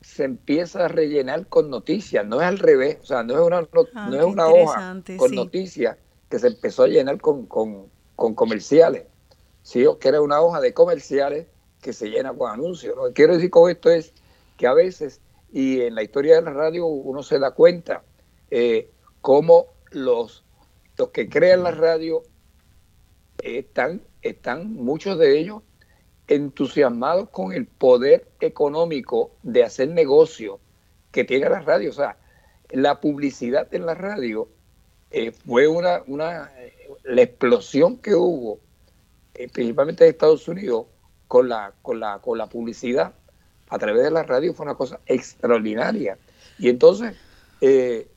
se 0.00 0.24
empieza 0.24 0.86
a 0.86 0.88
rellenar 0.88 1.46
con 1.46 1.70
noticias, 1.70 2.26
no 2.26 2.40
es 2.40 2.48
al 2.48 2.58
revés, 2.58 2.98
o 3.02 3.06
sea, 3.06 3.22
no 3.22 3.34
es 3.34 3.40
una, 3.40 3.58
ah, 3.94 4.08
no 4.10 4.16
es 4.18 4.24
una 4.24 4.48
hoja 4.48 5.02
con 5.16 5.34
noticias, 5.34 5.96
que 6.32 6.38
se 6.38 6.46
empezó 6.46 6.84
a 6.84 6.88
llenar 6.88 7.20
con, 7.20 7.46
comerciales. 8.16 9.04
¿sí? 9.62 9.84
Que 10.00 10.08
era 10.08 10.22
una 10.22 10.40
hoja 10.40 10.62
de 10.62 10.72
comerciales 10.72 11.46
que 11.82 11.92
se 11.92 12.08
llena 12.08 12.32
con 12.32 12.50
anuncios. 12.50 12.96
Lo 12.96 13.08
que 13.08 13.12
quiero 13.12 13.34
decir 13.34 13.50
con 13.50 13.70
esto 13.70 13.90
es 13.90 14.14
que 14.56 14.66
a 14.66 14.72
veces, 14.72 15.20
y 15.52 15.82
en 15.82 15.94
la 15.94 16.02
historia 16.02 16.36
de 16.36 16.40
la 16.40 16.54
radio 16.54 16.86
uno 16.86 17.22
se 17.22 17.38
da 17.38 17.50
cuenta, 17.50 18.02
eh, 18.50 18.90
cómo 19.20 19.66
los, 19.90 20.42
los 20.96 21.10
que 21.10 21.28
crean 21.28 21.64
la 21.64 21.72
radio 21.72 22.22
están, 23.42 24.00
están 24.22 24.72
muchos 24.72 25.18
de 25.18 25.38
ellos 25.38 25.60
entusiasmados 26.28 27.28
con 27.28 27.52
el 27.52 27.66
poder 27.66 28.26
económico 28.40 29.32
de 29.42 29.64
hacer 29.64 29.90
negocio 29.90 30.60
que 31.10 31.24
tiene 31.24 31.50
la 31.50 31.60
radio. 31.60 31.90
O 31.90 31.92
sea, 31.92 32.16
la 32.70 33.02
publicidad 33.02 33.68
en 33.74 33.84
la 33.84 33.92
radio 33.94 34.48
eh, 35.12 35.32
fue 35.32 35.68
una, 35.68 36.02
una, 36.06 36.50
la 37.04 37.22
explosión 37.22 37.98
que 37.98 38.14
hubo, 38.14 38.60
eh, 39.34 39.48
principalmente 39.52 40.04
en 40.04 40.10
Estados 40.10 40.48
Unidos, 40.48 40.86
con 41.28 41.48
la, 41.48 41.74
con, 41.82 42.00
la, 42.00 42.18
con 42.18 42.38
la 42.38 42.46
publicidad 42.46 43.12
a 43.68 43.78
través 43.78 44.02
de 44.02 44.10
la 44.10 44.22
radio 44.22 44.52
fue 44.52 44.64
una 44.64 44.74
cosa 44.74 45.00
extraordinaria. 45.06 46.18
Y 46.58 46.68
entonces, 46.68 47.14
eh, 47.60 48.08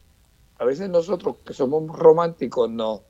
a 0.58 0.66
veces 0.66 0.90
nosotros 0.90 1.38
que 1.46 1.54
somos 1.54 1.88
románticos, 1.98 2.70
no 2.70 3.04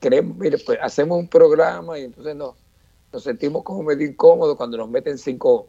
creemos, 0.00 0.36
mire, 0.36 0.58
pues 0.58 0.78
hacemos 0.80 1.18
un 1.18 1.28
programa 1.28 1.98
y 1.98 2.04
entonces 2.04 2.34
nos, 2.34 2.54
nos 3.12 3.22
sentimos 3.22 3.62
como 3.62 3.82
medio 3.82 4.06
incómodos 4.06 4.56
cuando 4.56 4.76
nos 4.76 4.88
meten 4.88 5.18
cinco, 5.18 5.68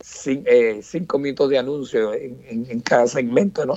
cinco, 0.00 1.18
minutos 1.18 1.50
de 1.50 1.58
anuncio 1.58 2.14
en, 2.14 2.66
en, 2.68 2.80
cada 2.80 3.06
segmento, 3.06 3.64
¿no? 3.66 3.74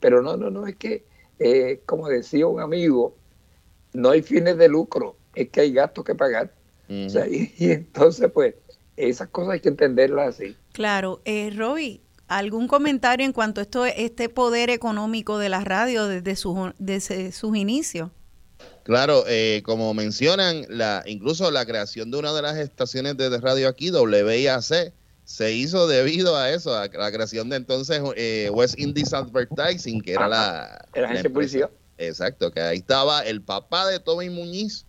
pero 0.00 0.22
no, 0.22 0.36
no, 0.36 0.50
no, 0.50 0.66
es 0.66 0.76
que 0.76 1.09
eh, 1.40 1.80
como 1.86 2.08
decía 2.08 2.46
un 2.46 2.60
amigo, 2.60 3.16
no 3.94 4.10
hay 4.10 4.22
fines 4.22 4.58
de 4.58 4.68
lucro, 4.68 5.16
es 5.34 5.48
que 5.48 5.62
hay 5.62 5.72
gastos 5.72 6.04
que 6.04 6.14
pagar. 6.14 6.52
y, 6.88 7.70
entonces, 7.70 8.30
pues, 8.32 8.54
esas 8.96 9.28
cosas 9.28 9.54
hay 9.54 9.60
que 9.60 9.70
entenderlas 9.70 10.36
así. 10.36 10.54
Claro, 10.72 11.22
eh, 11.24 11.50
Roby, 11.56 12.02
¿algún 12.28 12.68
comentario 12.68 13.24
en 13.24 13.32
cuanto 13.32 13.60
a 13.60 13.62
esto, 13.62 13.86
este 13.86 14.28
poder 14.28 14.68
económico 14.68 15.38
de 15.38 15.48
la 15.48 15.64
radio 15.64 16.06
desde, 16.06 16.36
su, 16.36 16.72
desde 16.78 17.32
sus 17.32 17.56
inicios? 17.56 18.10
Claro, 18.82 19.24
eh, 19.26 19.62
como 19.64 19.94
mencionan, 19.94 20.66
la, 20.68 21.02
incluso 21.06 21.50
la 21.50 21.64
creación 21.64 22.10
de 22.10 22.18
una 22.18 22.34
de 22.34 22.42
las 22.42 22.58
estaciones 22.58 23.16
de 23.16 23.38
radio 23.38 23.68
aquí, 23.68 23.90
WIAC, 23.90 24.92
se 25.30 25.52
hizo 25.52 25.86
debido 25.86 26.36
a 26.36 26.50
eso, 26.50 26.74
a 26.74 26.88
la 26.88 27.12
creación 27.12 27.48
de 27.50 27.56
entonces 27.56 28.02
eh, 28.16 28.50
West 28.52 28.76
Indies 28.80 29.12
Advertising, 29.12 30.00
que 30.00 30.14
era 30.14 30.26
la, 30.26 30.84
la 30.92 31.04
agencia 31.04 31.22
de 31.22 31.30
policía. 31.30 31.70
Exacto, 31.98 32.50
que 32.50 32.60
ahí 32.60 32.78
estaba 32.78 33.20
el 33.20 33.40
papá 33.40 33.86
de 33.86 34.00
Tommy 34.00 34.28
Muñiz, 34.28 34.86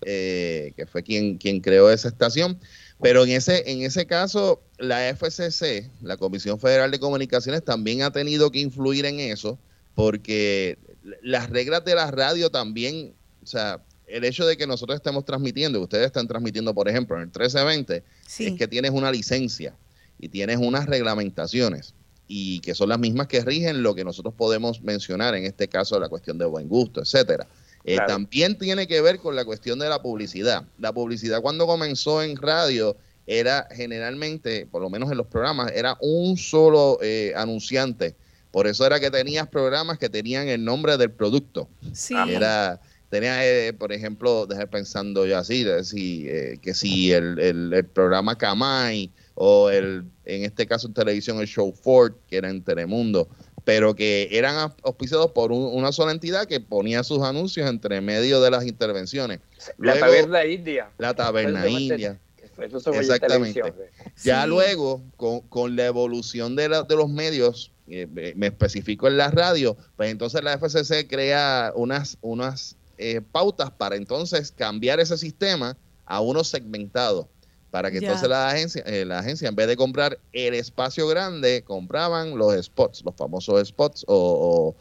eh, 0.00 0.72
que 0.78 0.86
fue 0.86 1.02
quien, 1.02 1.36
quien 1.36 1.60
creó 1.60 1.90
esa 1.90 2.08
estación. 2.08 2.58
Pero 3.02 3.24
en 3.24 3.32
ese, 3.32 3.70
en 3.70 3.82
ese 3.82 4.06
caso, 4.06 4.62
la 4.78 5.14
FCC, 5.14 5.90
la 6.00 6.16
Comisión 6.16 6.58
Federal 6.58 6.90
de 6.90 6.98
Comunicaciones, 6.98 7.62
también 7.62 8.00
ha 8.00 8.10
tenido 8.10 8.50
que 8.50 8.60
influir 8.60 9.04
en 9.04 9.20
eso, 9.20 9.58
porque 9.94 10.78
las 11.20 11.50
reglas 11.50 11.84
de 11.84 11.96
la 11.96 12.10
radio 12.10 12.48
también, 12.48 13.12
o 13.42 13.46
sea, 13.46 13.82
el 14.12 14.24
hecho 14.24 14.46
de 14.46 14.56
que 14.56 14.66
nosotros 14.66 14.96
estemos 14.96 15.24
transmitiendo, 15.24 15.78
que 15.78 15.84
ustedes 15.84 16.06
están 16.06 16.28
transmitiendo, 16.28 16.74
por 16.74 16.88
ejemplo, 16.88 17.16
en 17.16 17.22
el 17.22 17.28
1320, 17.28 18.04
es 18.38 18.58
que 18.58 18.68
tienes 18.68 18.90
una 18.90 19.10
licencia 19.10 19.74
y 20.18 20.28
tienes 20.28 20.58
unas 20.58 20.86
reglamentaciones 20.86 21.94
y 22.28 22.60
que 22.60 22.74
son 22.74 22.90
las 22.90 22.98
mismas 22.98 23.26
que 23.26 23.40
rigen 23.40 23.82
lo 23.82 23.94
que 23.94 24.04
nosotros 24.04 24.34
podemos 24.34 24.82
mencionar, 24.82 25.34
en 25.34 25.44
este 25.44 25.68
caso 25.68 25.98
la 25.98 26.08
cuestión 26.08 26.36
de 26.38 26.44
buen 26.44 26.68
gusto, 26.68 27.00
etcétera. 27.00 27.46
Eh, 27.84 27.96
también 28.06 28.58
tiene 28.58 28.86
que 28.86 29.00
ver 29.00 29.18
con 29.18 29.34
la 29.34 29.44
cuestión 29.44 29.78
de 29.78 29.88
la 29.88 30.02
publicidad. 30.02 30.64
La 30.78 30.92
publicidad 30.92 31.40
cuando 31.40 31.66
comenzó 31.66 32.22
en 32.22 32.36
radio 32.36 32.96
era 33.26 33.66
generalmente, 33.72 34.66
por 34.66 34.82
lo 34.82 34.90
menos 34.90 35.10
en 35.10 35.16
los 35.16 35.26
programas, 35.26 35.72
era 35.74 35.96
un 36.00 36.36
solo 36.36 36.98
eh, 37.00 37.32
anunciante. 37.34 38.14
Por 38.50 38.66
eso 38.66 38.84
era 38.84 39.00
que 39.00 39.10
tenías 39.10 39.48
programas 39.48 39.98
que 39.98 40.10
tenían 40.10 40.48
el 40.48 40.64
nombre 40.64 40.98
del 40.98 41.10
producto. 41.10 41.68
Sí. 41.92 42.14
Era, 42.28 42.80
tenía, 43.12 43.46
eh, 43.46 43.74
por 43.74 43.92
ejemplo, 43.92 44.46
dejar 44.46 44.70
pensando 44.70 45.26
yo 45.26 45.36
así, 45.36 45.66
que 46.62 46.72
si 46.72 47.12
el, 47.12 47.38
el, 47.38 47.84
programa 47.84 48.38
Camay 48.38 49.10
o 49.34 49.68
el, 49.68 50.04
en 50.24 50.44
este 50.44 50.66
caso 50.66 50.86
en 50.86 50.94
televisión 50.94 51.38
el 51.38 51.46
Show 51.46 51.74
Ford, 51.74 52.14
que 52.26 52.38
era 52.38 52.48
en 52.48 52.64
Telemundo, 52.64 53.28
pero 53.64 53.94
que 53.94 54.30
eran 54.30 54.72
auspiciados 54.82 55.30
por 55.32 55.52
una 55.52 55.92
sola 55.92 56.12
entidad 56.12 56.46
que 56.46 56.58
ponía 56.58 57.04
sus 57.04 57.20
anuncios 57.20 57.68
entre 57.68 58.00
medio 58.00 58.40
de 58.40 58.50
las 58.50 58.64
intervenciones. 58.64 59.40
la 59.76 59.98
taberna 59.98 60.46
india. 60.46 60.88
La 60.96 61.12
taberna 61.12 61.68
india. 61.68 62.18
Exactamente. 62.94 63.60
Ya 64.24 64.46
luego, 64.46 65.02
con, 65.18 65.40
con, 65.40 65.76
la 65.76 65.84
evolución 65.84 66.56
de, 66.56 66.66
de 66.88 66.96
los 66.96 67.10
medios, 67.10 67.72
eh, 67.88 68.06
me 68.36 68.46
especifico 68.46 69.06
en 69.06 69.18
la 69.18 69.30
radio, 69.30 69.76
pues 69.98 70.10
entonces 70.10 70.42
la 70.42 70.56
FCC 70.56 71.06
crea 71.06 71.72
unas, 71.74 72.16
unas 72.22 72.76
eh, 73.02 73.20
pautas 73.20 73.70
para 73.70 73.96
entonces 73.96 74.52
cambiar 74.52 75.00
ese 75.00 75.18
sistema 75.18 75.76
a 76.06 76.20
uno 76.20 76.44
segmentado 76.44 77.28
para 77.72 77.90
que 77.90 77.98
entonces 77.98 78.28
la 78.28 78.50
agencia, 78.50 78.82
eh, 78.84 79.06
la 79.06 79.20
agencia, 79.20 79.48
en 79.48 79.56
vez 79.56 79.66
de 79.66 79.78
comprar 79.78 80.18
el 80.34 80.52
espacio 80.52 81.08
grande, 81.08 81.64
compraban 81.64 82.36
los 82.36 82.54
spots, 82.62 83.02
los 83.02 83.16
famosos 83.16 83.66
spots 83.66 84.04
o, 84.06 84.76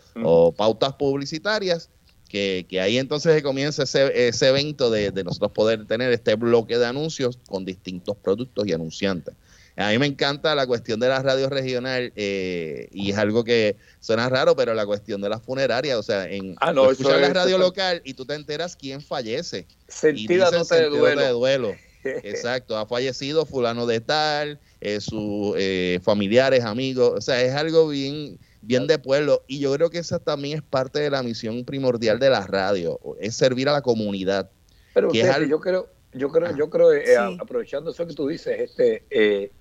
pautas 0.58 0.94
publicitarias, 0.96 1.90
que, 2.28 2.66
ahí 2.82 2.98
entonces 2.98 3.42
comienza 3.44 3.84
ese, 3.84 4.28
ese 4.28 4.50
evento 4.50 4.92
de, 4.92 5.10
nosotros 5.24 5.54
poder 5.54 5.88
tener 5.88 6.12
este 6.12 6.36
bloque 6.36 6.78
de 6.78 6.86
anuncios 6.86 7.40
con 7.48 7.64
distintos 7.64 8.18
productos 8.18 8.68
y 8.68 8.74
anunciantes. 8.74 9.36
A 9.82 9.92
mí 9.92 9.98
me 9.98 10.06
encanta 10.06 10.56
la 10.56 10.68
cuestión 10.68 11.00
de 11.00 11.08
la 11.08 11.22
radio 11.22 11.50
regional 11.50 12.12
eh, 12.16 12.88
y 12.92 13.12
es 13.12 13.18
algo 13.18 13.44
que 13.44 13.76
suena 14.00 14.30
raro, 14.30 14.56
pero 14.56 14.74
la 14.74 14.86
cuestión 14.86 15.22
de 15.22 15.30
la 15.30 15.40
funeraria, 15.40 15.98
o 15.98 16.04
sea, 16.04 16.30
en 16.30 16.56
ah, 16.60 16.74
no, 16.74 16.92
escuchar 16.92 17.20
la 17.20 17.30
radio 17.30 17.58
local 17.58 18.02
y 18.04 18.14
tú 18.14 18.26
te 18.26 18.36
enteras 18.36 18.76
quién 18.76 19.02
fallece. 19.02 19.68
Sentida 19.88 20.52
nota 20.52 20.76
de 20.76 20.90
duelo. 20.90 21.22
de 21.22 21.30
duelo. 21.30 21.76
Exacto, 22.04 22.78
ha 22.78 22.86
fallecido 22.86 23.46
fulano 23.46 23.86
de 23.86 24.02
tal, 24.02 24.60
eh, 24.80 25.00
sus 25.00 25.54
eh, 25.58 26.00
familiares, 26.04 26.64
amigos, 26.64 27.14
o 27.16 27.22
sea, 27.22 27.42
es 27.42 27.54
algo 27.54 27.88
bien, 27.88 28.40
bien 28.62 28.88
de 28.88 28.98
pueblo 28.98 29.44
y 29.48 29.60
yo 29.60 29.74
creo 29.74 29.90
que 29.90 30.00
esa 30.00 30.20
también 30.20 30.58
es 30.58 30.64
parte 30.64 31.00
de 31.00 31.12
la 31.12 31.22
misión 31.22 31.64
primordial 31.64 32.20
de 32.20 32.30
la 32.30 32.46
radio, 32.48 33.00
es 33.20 33.36
servir 33.36 33.70
a 33.70 33.74
la 33.74 33.82
comunidad. 33.82 34.50
Pero 34.94 35.14
yo 35.14 35.60
creo, 35.60 35.90
yo 36.14 36.30
creo, 36.30 36.48
ah, 36.50 36.56
yo 36.58 36.70
creo, 36.70 36.92
eh, 36.92 37.16
aprovechando 37.40 37.92
eso 37.92 38.06
que 38.08 38.14
tú 38.14 38.28
dices, 38.28 38.60
este, 38.60 39.52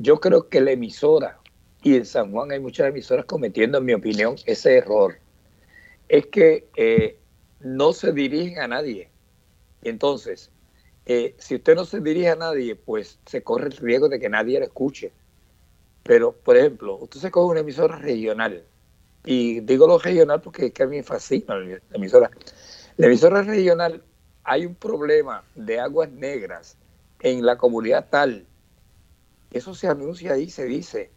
yo 0.00 0.18
creo 0.18 0.48
que 0.48 0.60
la 0.60 0.72
emisora 0.72 1.38
y 1.82 1.96
en 1.96 2.06
San 2.06 2.32
Juan 2.32 2.50
hay 2.52 2.58
muchas 2.58 2.88
emisoras 2.88 3.26
cometiendo, 3.26 3.78
en 3.78 3.84
mi 3.84 3.92
opinión, 3.92 4.36
ese 4.46 4.78
error, 4.78 5.18
es 6.08 6.26
que 6.26 7.18
no 7.60 7.92
se 7.92 8.12
dirigen 8.12 8.58
a 8.60 8.68
nadie. 8.68 9.10
Entonces, 9.82 10.50
eh, 11.06 11.34
si 11.38 11.56
usted 11.56 11.74
no 11.74 11.84
se 11.84 12.00
dirige 12.00 12.30
a 12.30 12.36
nadie, 12.36 12.76
pues 12.76 13.18
se 13.26 13.42
corre 13.42 13.66
el 13.66 13.76
riesgo 13.76 14.08
de 14.08 14.18
que 14.18 14.28
nadie 14.28 14.58
le 14.58 14.66
escuche. 14.66 15.12
Pero, 16.02 16.32
por 16.32 16.56
ejemplo, 16.56 16.96
usted 16.96 17.20
se 17.20 17.30
coge 17.30 17.50
una 17.50 17.60
emisora 17.60 17.96
regional, 17.96 18.64
y 19.24 19.60
digo 19.60 19.86
lo 19.86 19.98
regional 19.98 20.40
porque 20.40 20.66
es 20.66 20.72
que 20.72 20.82
a 20.82 20.86
mí 20.86 20.96
me 20.96 21.02
fascina 21.02 21.56
la 21.56 21.78
emisora. 21.92 22.30
La 22.96 23.06
emisora 23.06 23.42
regional, 23.42 24.02
hay 24.44 24.64
un 24.64 24.74
problema 24.74 25.44
de 25.54 25.78
aguas 25.78 26.10
negras 26.10 26.78
en 27.20 27.44
la 27.44 27.58
comunidad 27.58 28.08
tal. 28.10 28.46
Eso 29.50 29.74
se 29.74 29.88
anuncia 29.88 30.32
ahí, 30.32 30.50
se 30.50 30.64
dice. 30.64 31.10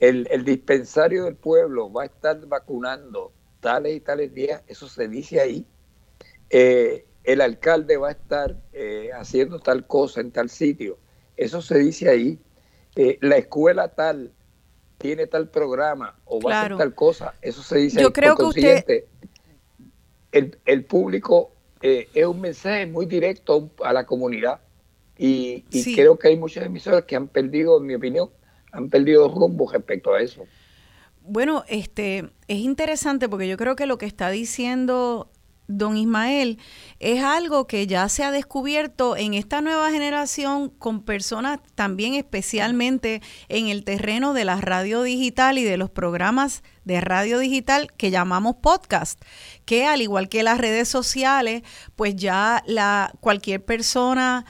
El, 0.00 0.26
el 0.30 0.44
dispensario 0.44 1.24
del 1.24 1.36
pueblo 1.36 1.92
va 1.92 2.02
a 2.02 2.06
estar 2.06 2.44
vacunando 2.46 3.32
tales 3.64 3.96
y 3.96 4.00
tales 4.00 4.34
días, 4.34 4.62
eso 4.66 4.88
se 4.88 5.08
dice 5.08 5.40
ahí. 5.40 5.66
Eh, 6.50 7.06
el 7.24 7.40
alcalde 7.40 7.96
va 7.96 8.08
a 8.08 8.12
estar 8.12 8.56
eh, 8.74 9.10
haciendo 9.14 9.58
tal 9.58 9.86
cosa 9.86 10.20
en 10.20 10.30
tal 10.30 10.50
sitio. 10.50 10.98
Eso 11.36 11.62
se 11.62 11.78
dice 11.78 12.10
ahí. 12.10 12.38
Eh, 12.94 13.18
la 13.22 13.38
escuela 13.38 13.88
tal 13.88 14.32
tiene 14.98 15.26
tal 15.26 15.48
programa 15.48 16.14
o 16.26 16.40
va 16.40 16.54
a 16.54 16.60
hacer 16.60 16.76
tal 16.76 16.94
cosa. 16.94 17.34
Eso 17.40 17.62
se 17.62 17.78
dice 17.78 18.02
Yo 18.02 18.12
creo 18.12 18.36
que 18.36 18.44
usted... 18.44 19.04
el, 20.32 20.58
el 20.66 20.84
público 20.84 21.52
es 21.80 22.26
un 22.26 22.40
mensaje 22.40 22.86
muy 22.86 23.06
directo 23.06 23.70
a 23.82 23.92
la 23.94 24.04
comunidad. 24.04 24.60
Y, 25.16 25.62
creo 25.94 26.18
que 26.18 26.28
hay 26.28 26.36
muchas 26.36 26.66
emisoras 26.66 27.04
que 27.04 27.16
han 27.16 27.28
perdido, 27.28 27.78
en 27.78 27.86
mi 27.86 27.94
opinión, 27.94 28.30
han 28.72 28.88
perdido 28.88 29.28
rumbo 29.28 29.70
respecto 29.70 30.12
a 30.12 30.20
eso. 30.20 30.44
Bueno, 31.22 31.64
este 31.68 32.30
es 32.48 32.58
interesante 32.58 33.28
porque 33.28 33.48
yo 33.48 33.56
creo 33.56 33.76
que 33.76 33.86
lo 33.86 33.96
que 33.96 34.06
está 34.06 34.30
diciendo 34.30 35.30
don 35.66 35.96
Ismael, 35.96 36.58
es 37.00 37.22
algo 37.22 37.66
que 37.66 37.86
ya 37.86 38.08
se 38.08 38.22
ha 38.22 38.30
descubierto 38.30 39.16
en 39.16 39.34
esta 39.34 39.60
nueva 39.60 39.90
generación 39.90 40.68
con 40.68 41.02
personas 41.02 41.60
también 41.74 42.14
especialmente 42.14 43.22
en 43.48 43.68
el 43.68 43.84
terreno 43.84 44.34
de 44.34 44.44
la 44.44 44.60
radio 44.60 45.02
digital 45.02 45.56
y 45.58 45.64
de 45.64 45.76
los 45.76 45.90
programas 45.90 46.62
de 46.84 47.00
radio 47.00 47.38
digital 47.38 47.90
que 47.96 48.10
llamamos 48.10 48.56
podcast, 48.56 49.20
que 49.64 49.86
al 49.86 50.02
igual 50.02 50.28
que 50.28 50.42
las 50.42 50.58
redes 50.58 50.88
sociales, 50.88 51.62
pues 51.96 52.14
ya 52.14 52.62
la 52.66 53.12
cualquier 53.20 53.64
persona 53.64 54.44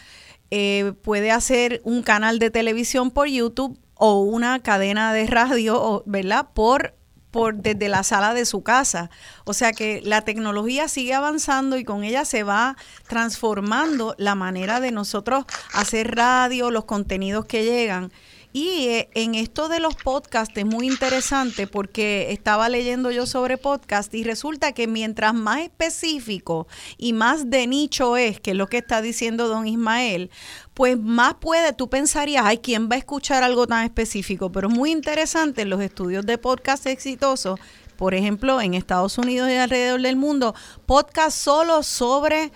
eh, 0.56 0.92
puede 1.02 1.32
hacer 1.32 1.80
un 1.82 2.04
canal 2.04 2.38
de 2.38 2.48
televisión 2.48 3.10
por 3.10 3.26
YouTube 3.26 3.76
o 3.94 4.20
una 4.20 4.62
cadena 4.62 5.12
de 5.12 5.26
radio, 5.26 6.04
¿verdad? 6.06 6.50
Por 6.54 6.94
por, 7.32 7.56
desde 7.56 7.88
la 7.88 8.04
sala 8.04 8.32
de 8.32 8.44
su 8.44 8.62
casa. 8.62 9.10
O 9.42 9.54
sea 9.54 9.72
que 9.72 10.00
la 10.04 10.20
tecnología 10.20 10.86
sigue 10.86 11.14
avanzando 11.14 11.76
y 11.76 11.82
con 11.82 12.04
ella 12.04 12.24
se 12.24 12.44
va 12.44 12.76
transformando 13.08 14.14
la 14.18 14.36
manera 14.36 14.78
de 14.78 14.92
nosotros 14.92 15.44
hacer 15.72 16.14
radio, 16.14 16.70
los 16.70 16.84
contenidos 16.84 17.46
que 17.46 17.64
llegan. 17.64 18.12
Y 18.56 18.86
eh, 18.86 19.10
en 19.14 19.34
esto 19.34 19.68
de 19.68 19.80
los 19.80 19.96
podcasts 19.96 20.56
es 20.56 20.64
muy 20.64 20.86
interesante 20.86 21.66
porque 21.66 22.30
estaba 22.30 22.68
leyendo 22.68 23.10
yo 23.10 23.26
sobre 23.26 23.58
podcast 23.58 24.14
y 24.14 24.22
resulta 24.22 24.70
que 24.70 24.86
mientras 24.86 25.34
más 25.34 25.62
específico 25.62 26.68
y 26.96 27.14
más 27.14 27.50
de 27.50 27.66
nicho 27.66 28.16
es, 28.16 28.38
que 28.38 28.52
es 28.52 28.56
lo 28.56 28.68
que 28.68 28.78
está 28.78 29.02
diciendo 29.02 29.48
don 29.48 29.66
Ismael, 29.66 30.30
pues 30.72 30.96
más 30.96 31.34
puede, 31.34 31.72
tú 31.72 31.90
pensarías, 31.90 32.44
ay, 32.46 32.58
¿quién 32.58 32.88
va 32.88 32.94
a 32.94 32.98
escuchar 32.98 33.42
algo 33.42 33.66
tan 33.66 33.82
específico? 33.82 34.52
Pero 34.52 34.68
es 34.68 34.74
muy 34.74 34.92
interesante 34.92 35.62
en 35.62 35.70
los 35.70 35.80
estudios 35.80 36.24
de 36.24 36.38
podcast 36.38 36.86
exitosos, 36.86 37.58
por 37.96 38.14
ejemplo, 38.14 38.60
en 38.60 38.74
Estados 38.74 39.18
Unidos 39.18 39.50
y 39.50 39.54
alrededor 39.54 40.00
del 40.00 40.14
mundo, 40.14 40.54
podcast 40.86 41.36
solo 41.36 41.82
sobre 41.82 42.52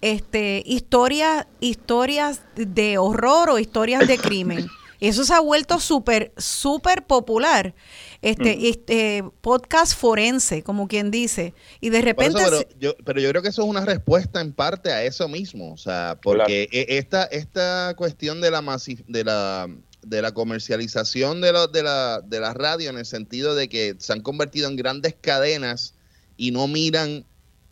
este 0.00 0.62
historias, 0.64 1.46
historias 1.60 2.40
de 2.54 2.96
horror 2.96 3.50
o 3.50 3.58
historias 3.58 4.08
de 4.08 4.16
crimen. 4.16 4.66
Eso 5.08 5.24
se 5.24 5.34
ha 5.34 5.40
vuelto 5.40 5.80
súper, 5.80 6.32
súper 6.36 7.06
popular. 7.06 7.74
Este, 8.22 8.68
este 8.68 9.24
podcast 9.40 9.98
forense, 9.98 10.62
como 10.62 10.86
quien 10.86 11.10
dice. 11.10 11.54
Y 11.80 11.90
de 11.90 12.02
repente. 12.02 12.40
pero, 12.42 12.62
yo, 12.78 12.96
pero, 13.04 13.20
yo, 13.20 13.28
creo 13.30 13.42
que 13.42 13.48
eso 13.48 13.62
es 13.62 13.68
una 13.68 13.84
respuesta 13.84 14.40
en 14.40 14.52
parte 14.52 14.92
a 14.92 15.02
eso 15.02 15.28
mismo. 15.28 15.72
O 15.72 15.76
sea, 15.76 16.18
porque 16.22 16.68
e, 16.70 16.98
esta, 16.98 17.24
esta 17.24 17.94
cuestión 17.96 18.40
de 18.40 18.52
la, 18.52 18.62
de 19.08 19.24
la 19.24 19.68
de 20.02 20.22
la 20.22 20.32
comercialización 20.32 21.40
de, 21.40 21.52
la, 21.52 21.66
de, 21.66 21.82
la, 21.82 22.20
de 22.20 22.40
la 22.40 22.54
radio 22.54 22.90
en 22.90 22.98
el 22.98 23.06
sentido 23.06 23.54
de 23.54 23.68
que 23.68 23.96
se 23.98 24.12
han 24.12 24.20
convertido 24.20 24.68
en 24.68 24.76
grandes 24.76 25.14
cadenas 25.20 25.94
y 26.36 26.50
no 26.50 26.66
miran, 26.68 27.24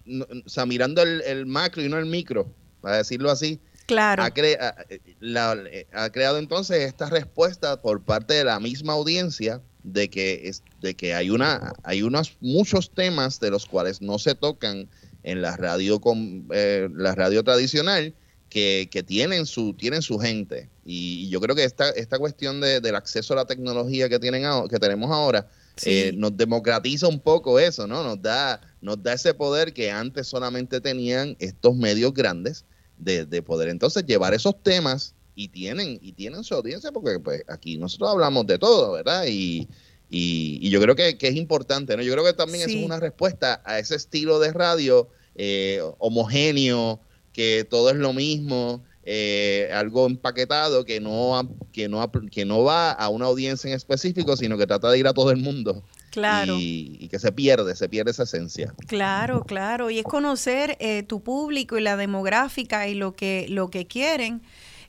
o 0.09 0.49
sea, 0.49 0.67
mirando 0.67 1.03
el, 1.03 1.47
macro 1.47 1.83
y 1.83 1.89
no 1.89 1.99
el 1.99 2.07
micro, 2.07 2.53
para 2.81 2.99
decirlo 2.99 3.31
así. 3.31 3.61
Claro. 3.91 4.23
Ha, 4.23 4.33
ha 5.93 6.11
creado 6.13 6.39
entonces 6.39 6.79
esta 6.83 7.11
respuesta 7.11 7.83
por 7.83 8.05
parte 8.05 8.35
de 8.35 8.45
la 8.45 8.61
misma 8.61 8.93
audiencia 8.93 9.61
de 9.83 10.09
que, 10.09 10.43
es, 10.45 10.63
de 10.81 10.95
que 10.95 11.13
hay, 11.13 11.31
una, 11.31 11.73
hay 11.83 12.03
unos 12.03 12.37
muchos 12.41 12.93
temas 12.93 13.41
de 13.41 13.51
los 13.51 13.67
cuales 13.67 14.01
no 14.01 14.21
se 14.21 14.37
tocan 14.37 14.89
en 15.25 15.43
la 15.43 15.57
radio, 15.57 16.01
con, 16.01 16.47
eh, 16.53 16.89
la 16.95 17.17
radio 17.17 17.43
tradicional 17.43 18.15
que, 18.49 18.89
que, 18.93 19.03
tienen, 19.03 19.45
su, 19.45 19.75
tienen 19.75 20.03
su 20.03 20.21
gente. 20.21 20.69
Y, 20.85 21.29
yo 21.29 21.41
creo 21.41 21.57
que 21.57 21.65
esta, 21.65 21.91
esta 21.91 22.19
cuestión 22.19 22.61
de, 22.61 22.81
del 22.81 22.95
acceso 22.95 23.33
a 23.33 23.39
la 23.39 23.45
tecnología 23.45 24.09
que, 24.09 24.21
tienen, 24.21 24.45
que 24.69 24.79
tenemos 24.79 25.11
ahora 25.11 25.49
eh, 25.85 26.13
nos 26.15 26.37
democratiza 26.37 27.09
un 27.09 27.19
poco 27.19 27.59
eso, 27.59 27.89
¿no? 27.89 28.05
Nos 28.05 28.23
da, 28.23 28.61
nos 28.81 29.03
da 29.03 29.15
ese 29.15 29.35
poder 29.35 29.73
que 29.73 29.91
antes 29.91 30.29
solamente 30.29 30.81
tenían 30.81 31.37
estos 31.41 31.75
medios 31.75 32.15
grandes 32.15 32.65
de, 33.01 33.27
de 33.27 33.43
poder 33.43 33.69
entonces 33.69 34.05
llevar 34.07 34.35
esos 34.35 34.63
temas 34.63 35.15
y 35.35 35.49
tienen, 35.49 35.99
y 36.03 36.13
tienen 36.13 36.45
su 36.45 36.55
audiencia 36.55 36.93
porque 36.93 37.19
pues 37.19 37.43
aquí 37.49 37.79
nosotros 37.79 38.11
hablamos 38.11 38.47
de 38.47 38.59
todo, 38.59 38.93
¿verdad? 38.93 39.25
Y, 39.29 39.69
y, 40.11 40.69
yo 40.69 40.81
creo 40.81 40.97
que, 40.97 41.17
es 41.19 41.37
importante, 41.37 41.97
¿no? 41.97 42.03
Yo 42.03 42.13
creo 42.13 42.25
que 42.25 42.33
también 42.33 42.69
es 42.69 42.77
una 42.85 42.99
respuesta 42.99 43.63
a 43.65 43.79
ese 43.79 43.95
estilo 43.95 44.41
de 44.41 44.53
radio 44.53 45.09
eh, 45.37 45.81
homogéneo, 45.99 47.01
que 47.33 47.65
todo 47.69 47.91
es 47.91 47.97
lo 47.97 48.13
mismo, 48.13 48.83
eh, 49.03 49.71
algo 49.73 50.07
empaquetado 50.07 50.85
que 50.85 51.01
no, 51.01 51.49
que, 51.73 51.89
no, 51.89 52.11
que 52.31 52.45
no 52.45 52.65
va 52.65 52.93
a 52.93 53.09
una 53.09 53.27
audiencia 53.27 53.69
en 53.69 53.75
específico, 53.75 54.37
sino 54.37 54.59
que 54.59 54.67
trata 54.67 54.91
de 54.91 54.99
ir 54.99 55.07
a 55.07 55.15
todo 55.15 55.31
el 55.31 55.39
mundo. 55.39 55.83
Claro. 56.11 56.57
Y, 56.59 57.09
que 57.09 57.19
se 57.19 57.33
pierde, 57.33 57.75
se 57.77 57.89
pierde 57.89 58.11
esa 58.11 58.25
esencia. 58.25 58.75
Claro, 58.87 59.45
claro. 59.45 59.91
Y 59.91 60.01
es 60.01 60.05
conocer 60.05 60.77
eh, 60.81 61.03
tu 61.05 61.23
público 61.23 61.79
y 61.79 61.83
la 61.83 61.97
demográfica 61.97 62.89
y 62.89 62.95
lo 62.95 63.15
que, 63.15 63.47
lo 63.49 63.71
que 63.71 63.87
quieren. 63.87 64.43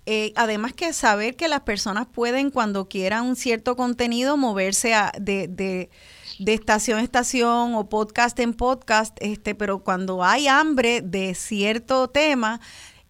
Eh, 0.08 0.34
además 0.36 0.74
que 0.74 0.94
saber 0.94 1.36
que 1.36 1.48
las 1.48 1.62
personas 1.62 2.08
pueden 2.08 2.50
cuando 2.50 2.90
quieran 2.90 3.24
un 3.26 3.36
cierto 3.36 3.76
contenido 3.76 4.36
moverse 4.36 4.96
a, 4.96 5.12
de, 5.20 5.48
de, 5.48 5.92
de, 6.40 6.54
estación 6.56 6.98
a 6.98 7.04
estación 7.04 7.76
o 7.76 7.88
podcast 7.88 8.40
en 8.40 8.56
podcast, 8.56 9.16
este, 9.22 9.54
pero 9.54 9.84
cuando 9.84 10.24
hay 10.24 10.48
hambre 10.48 11.02
de 11.02 11.36
cierto 11.36 12.08
tema, 12.08 12.60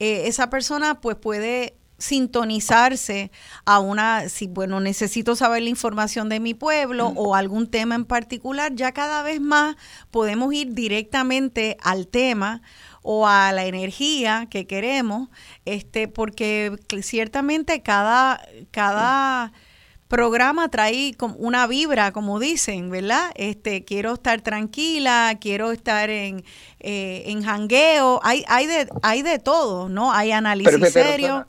eh, 0.02 0.28
esa 0.28 0.50
persona 0.50 1.00
pues 1.00 1.16
puede 1.16 1.76
sintonizarse 2.00 3.30
a 3.66 3.80
una, 3.80 4.30
si 4.30 4.48
bueno, 4.48 4.80
necesito 4.80 5.36
saber 5.36 5.62
la 5.62 5.70
información 5.70 6.28
de 6.28 6.40
mi 6.40 6.56
pueblo 6.56 7.10
o 7.16 7.36
algún 7.36 7.68
tema 7.68 7.94
en 7.94 8.06
particular, 8.06 8.74
ya 8.74 8.94
cada 8.94 9.22
vez 9.22 9.40
más 9.40 9.76
podemos 10.10 10.52
ir 10.56 10.74
directamente 10.74 11.78
al 11.84 12.08
tema 12.08 12.64
o 13.04 13.28
a 13.28 13.52
la 13.52 13.66
energía 13.66 14.48
que 14.50 14.66
queremos, 14.66 15.30
este, 15.66 16.08
porque 16.08 16.76
ciertamente 17.04 17.84
cada, 17.84 18.42
cada 18.72 19.54
programa 20.12 20.70
trae 20.70 21.16
una 21.38 21.66
vibra, 21.66 22.12
como 22.12 22.40
dicen, 22.40 22.92
¿verdad? 22.92 23.32
Este, 23.36 23.86
quiero 23.86 24.14
estar 24.14 24.42
tranquila, 24.42 25.38
quiero 25.40 25.72
estar 25.72 26.10
en, 26.10 26.44
eh, 26.82 27.24
en 27.28 27.42
jangueo, 27.42 28.20
hay, 28.22 28.44
hay 28.48 28.68
de, 28.68 28.90
hay 29.02 29.22
de 29.24 29.40
todo, 29.40 29.90
¿no? 29.90 30.12
Hay 30.12 30.32
análisis 30.32 30.92
serio. 30.92 31.48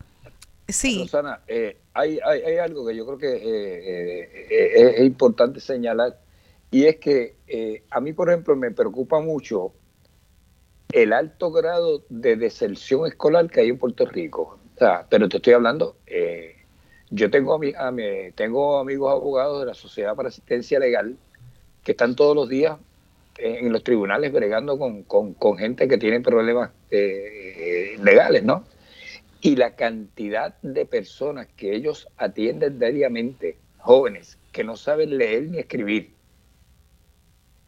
sí. 0.69 1.01
Rosana, 1.01 1.41
eh, 1.49 1.77
hay, 1.93 2.21
hay, 2.25 2.41
hay, 2.43 2.57
algo 2.59 2.87
que 2.87 2.97
yo 2.97 3.05
creo 3.05 3.19
que 3.19 3.41
eh, 3.43 4.95
es 4.97 5.05
importante 5.05 5.59
señalar, 5.59 6.17
y 6.71 6.87
es 6.87 6.97
que 6.97 7.35
a 7.91 8.01
mí, 8.01 8.13
por 8.13 8.31
ejemplo, 8.31 8.57
me 8.57 8.71
preocupa 8.71 9.21
mucho 9.21 9.73
el 10.93 11.13
alto 11.13 11.51
grado 11.51 12.05
de 12.09 12.37
deserción 12.37 13.07
escolar 13.07 13.51
que 13.51 13.61
hay 13.61 13.71
en 13.71 13.79
Puerto 13.79 14.07
Rico. 14.07 14.59
O 14.75 14.79
sea, 14.79 15.07
pero 15.09 15.29
te 15.29 15.39
estoy 15.39 15.55
hablando, 15.55 15.97
eh, 16.07 16.62
yo 17.13 17.31
tengo, 17.31 17.55
a 17.55 17.91
mi, 17.91 18.03
tengo 18.35 18.79
amigos 18.79 19.13
abogados 19.13 19.61
de 19.61 19.67
la 19.67 19.75
Sociedad 19.75 20.17
para 20.17 20.29
Asistencia 20.29 20.79
Legal 20.79 21.17
que 21.85 21.93
están 21.93 22.17
todos 22.17 22.35
los 22.35 22.49
días 22.49 22.79
en 23.39 23.73
los 23.73 23.85
tribunales 23.85 24.33
bregando 24.33 24.79
con, 24.79 25.59
gente 25.59 25.89
que 25.89 25.99
tiene 25.99 26.21
problemas 26.21 26.71
eh, 26.91 27.97
legales, 28.03 28.45
¿no? 28.45 28.65
Y 29.41 29.57
la 29.57 29.75
cantidad 29.75 30.55
de 30.63 30.87
personas 30.87 31.49
que 31.57 31.75
ellos 31.75 32.09
atienden 32.17 32.79
diariamente, 32.79 33.57
jóvenes, 33.79 34.39
que 34.53 34.65
no 34.65 34.77
saben 34.77 35.19
leer 35.19 35.45
ni 35.45 35.59
escribir, 35.59 36.13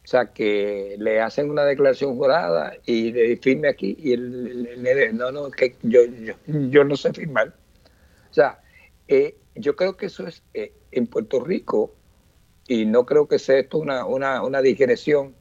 o 0.05 0.07
sea, 0.07 0.27
que 0.27 0.95
le 0.99 1.19
hacen 1.19 1.49
una 1.49 1.65
declaración 1.65 2.15
jurada 2.15 2.73
y 2.85 3.11
le 3.11 3.37
firme 3.37 3.67
aquí 3.67 3.97
y 3.99 4.13
él, 4.13 5.13
no, 5.13 5.31
no, 5.31 5.49
que 5.49 5.75
yo, 5.81 6.83
no 6.83 6.95
sé 6.95 7.11
firmar. 7.11 7.53
O 8.29 8.33
sea, 8.33 8.59
eh, 9.07 9.37
yo 9.55 9.75
creo 9.75 9.97
que 9.97 10.07
eso 10.07 10.27
es 10.27 10.43
eh, 10.53 10.73
en 10.91 11.07
Puerto 11.07 11.43
Rico, 11.43 11.93
y 12.67 12.85
no 12.85 13.05
creo 13.05 13.27
que 13.27 13.39
sea 13.39 13.59
esto 13.59 13.77
una, 13.77 14.05
una, 14.05 14.41
una 14.43 14.61
digresión, 14.61 15.35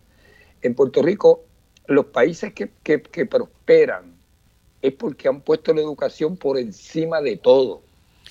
en 0.62 0.74
Puerto 0.74 1.02
Rico 1.02 1.44
los 1.86 2.06
países 2.06 2.54
que, 2.54 2.70
que, 2.82 3.02
que 3.02 3.26
prosperan 3.26 4.14
es 4.80 4.94
porque 4.94 5.28
han 5.28 5.42
puesto 5.42 5.74
la 5.74 5.82
educación 5.82 6.36
por 6.36 6.58
encima 6.58 7.20
de 7.20 7.36
todo 7.36 7.82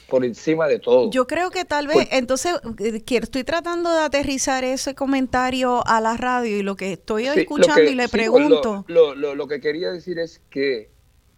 por 0.09 0.25
encima 0.25 0.67
de 0.67 0.79
todo. 0.79 1.09
Yo 1.11 1.27
creo 1.27 1.49
que 1.49 1.65
tal 1.65 1.87
vez, 1.87 2.07
entonces, 2.11 2.55
eh, 2.79 3.03
estoy 3.07 3.43
tratando 3.43 3.91
de 3.91 3.99
aterrizar 3.99 4.63
ese 4.63 4.95
comentario 4.95 5.85
a 5.87 6.01
la 6.01 6.17
radio 6.17 6.57
y 6.57 6.63
lo 6.63 6.75
que 6.75 6.93
estoy 6.93 7.27
escuchando 7.27 7.83
y 7.83 7.95
le 7.95 8.07
pregunto. 8.09 8.85
Lo, 8.87 9.47
que 9.47 9.59
quería 9.59 9.91
decir 9.91 10.19
es 10.19 10.41
que 10.49 10.89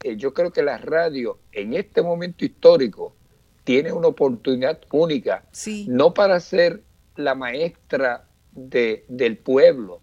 eh, 0.04 0.16
yo 0.18 0.34
creo 0.34 0.52
que 0.52 0.64
la 0.64 0.78
radio 0.78 1.39
en 1.52 1.74
este 1.74 2.02
momento 2.02 2.46
histórico 2.46 3.16
tiene 3.66 3.91
una 3.91 4.07
oportunidad 4.07 4.80
única, 4.91 5.43
no 5.88 6.13
para 6.13 6.39
ser 6.39 6.82
la 7.18 7.36
maestra 7.36 8.26
de, 8.53 9.03
del 9.09 9.38
pueblo, 9.38 9.99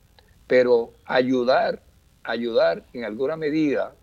pero 0.47 0.93
ayudar, 1.07 1.83
ayudar 2.25 2.85
en 2.93 3.05
alguna 3.05 3.37
medida, 3.37 3.95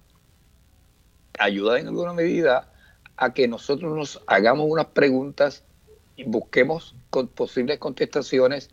ayudar 1.38 1.80
en 1.80 1.88
alguna 1.88 2.14
medida 2.14 2.72
a 3.18 3.34
que 3.34 3.47
nosotros 3.47 3.95
nos 3.95 4.22
hagamos 4.26 4.66
unas 4.68 4.88
preguntas 4.88 5.64
y 6.16 6.24
busquemos 6.24 6.95
con 7.10 7.28
posibles 7.28 7.78
contestaciones, 7.80 8.70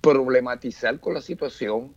problematizar 0.00 1.00
con 1.00 1.14
la 1.14 1.20
situación 1.20 1.94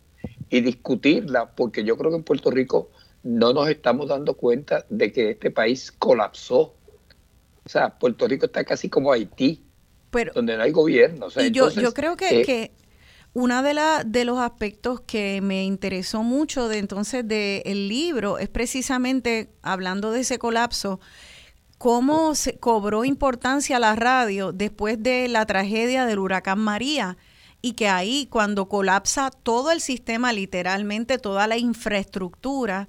y 0.48 0.60
discutirla, 0.60 1.50
porque 1.50 1.84
yo 1.84 1.96
creo 1.96 2.10
que 2.10 2.16
en 2.16 2.24
Puerto 2.24 2.50
Rico 2.50 2.90
no 3.22 3.52
nos 3.52 3.68
estamos 3.68 4.08
dando 4.08 4.34
cuenta 4.34 4.86
de 4.88 5.12
que 5.12 5.30
este 5.30 5.50
país 5.50 5.92
colapsó. 5.92 6.74
O 7.64 7.68
sea, 7.68 7.98
Puerto 7.98 8.26
Rico 8.26 8.46
está 8.46 8.64
casi 8.64 8.88
como 8.88 9.12
Haití, 9.12 9.62
donde 10.34 10.56
no 10.56 10.62
hay 10.62 10.72
gobierno. 10.72 11.28
y 11.36 11.50
yo, 11.50 11.70
yo 11.70 11.92
creo 11.94 12.16
que, 12.16 12.40
eh, 12.40 12.44
que 12.44 12.72
uno 13.32 13.62
de, 13.62 13.74
la, 13.74 14.02
de 14.04 14.24
los 14.24 14.38
aspectos 14.38 15.00
que 15.02 15.40
me 15.40 15.64
interesó 15.64 16.22
mucho 16.22 16.68
de 16.68 16.78
entonces 16.78 17.26
del 17.26 17.88
libro 17.88 18.38
es 18.38 18.48
precisamente, 18.48 19.50
hablando 19.62 20.10
de 20.10 20.20
ese 20.20 20.38
colapso, 20.38 21.00
cómo 21.78 22.34
se 22.34 22.58
cobró 22.58 23.04
importancia 23.04 23.78
la 23.78 23.94
radio 23.94 24.52
después 24.52 25.02
de 25.02 25.28
la 25.28 25.46
tragedia 25.46 26.06
del 26.06 26.18
huracán 26.18 26.58
María 26.58 27.16
y 27.62 27.72
que 27.72 27.88
ahí 27.88 28.26
cuando 28.30 28.68
colapsa 28.68 29.30
todo 29.30 29.70
el 29.70 29.80
sistema, 29.80 30.32
literalmente 30.32 31.18
toda 31.18 31.46
la 31.46 31.56
infraestructura, 31.56 32.88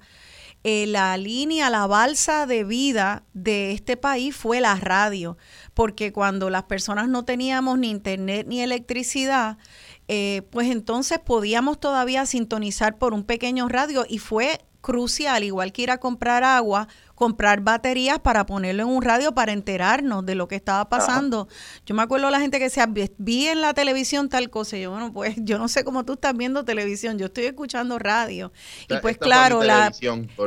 eh, 0.64 0.86
la 0.86 1.16
línea, 1.16 1.70
la 1.70 1.86
balsa 1.86 2.46
de 2.46 2.62
vida 2.62 3.24
de 3.34 3.72
este 3.72 3.96
país 3.96 4.36
fue 4.36 4.60
la 4.60 4.76
radio, 4.76 5.36
porque 5.74 6.12
cuando 6.12 6.50
las 6.50 6.64
personas 6.64 7.08
no 7.08 7.24
teníamos 7.24 7.78
ni 7.78 7.90
internet 7.90 8.46
ni 8.48 8.60
electricidad, 8.60 9.58
eh, 10.06 10.42
pues 10.50 10.70
entonces 10.70 11.18
podíamos 11.18 11.80
todavía 11.80 12.26
sintonizar 12.26 12.98
por 12.98 13.12
un 13.12 13.24
pequeño 13.24 13.68
radio 13.68 14.06
y 14.08 14.18
fue 14.18 14.60
crucial, 14.82 15.44
igual 15.44 15.72
que 15.72 15.82
ir 15.82 15.90
a 15.90 15.98
comprar 15.98 16.44
agua, 16.44 16.88
comprar 17.14 17.60
baterías 17.60 18.18
para 18.18 18.44
ponerlo 18.44 18.82
en 18.82 18.88
un 18.88 19.00
radio 19.00 19.32
para 19.32 19.52
enterarnos 19.52 20.26
de 20.26 20.34
lo 20.34 20.48
que 20.48 20.56
estaba 20.56 20.88
pasando. 20.88 21.48
Yo 21.86 21.94
me 21.94 22.02
acuerdo 22.02 22.28
la 22.28 22.40
gente 22.40 22.58
que 22.58 22.64
decía, 22.64 22.86
vi 23.16 23.46
en 23.46 23.62
la 23.62 23.72
televisión 23.72 24.28
tal 24.28 24.50
cosa. 24.50 24.76
yo, 24.76 24.90
bueno, 24.90 25.12
pues 25.12 25.36
yo 25.38 25.58
no 25.58 25.68
sé 25.68 25.84
cómo 25.84 26.04
tú 26.04 26.14
estás 26.14 26.36
viendo 26.36 26.64
televisión, 26.64 27.18
yo 27.18 27.26
estoy 27.26 27.44
escuchando 27.44 27.98
radio. 27.98 28.52
Y 28.88 28.96
pues 28.98 29.16
claro, 29.16 29.62
la, 29.62 29.90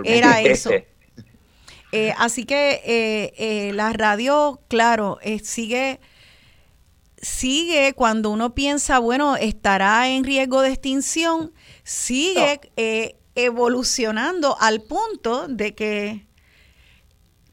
era 0.03 0.41
eso. 0.41 0.69
Eh, 1.91 2.13
así 2.17 2.43
que 2.43 2.81
eh, 2.83 3.33
eh, 3.37 3.71
la 3.73 3.93
radio, 3.93 4.61
claro, 4.67 5.17
sigue 5.41 6.01
sigue 7.21 7.93
cuando 7.93 8.29
uno 8.29 8.53
piensa, 8.53 8.99
bueno, 8.99 9.35
estará 9.37 10.09
en 10.09 10.25
riesgo 10.25 10.61
de 10.61 10.69
extinción, 10.69 11.53
sigue 11.83 12.59
evolucionando 13.35 14.57
al 14.59 14.81
punto 14.81 15.47
de 15.47 15.75
que 15.75 16.25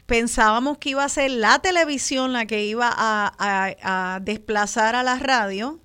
pensábamos 0.06 0.78
que 0.78 0.90
iba 0.90 1.04
a 1.04 1.08
ser 1.08 1.30
la 1.30 1.58
televisión 1.58 2.32
la 2.32 2.46
que 2.46 2.64
iba 2.64 2.90
a, 2.94 4.20
desplazar 4.22 4.94
a 4.94 5.02
la 5.02 5.18
radio. 5.18 5.80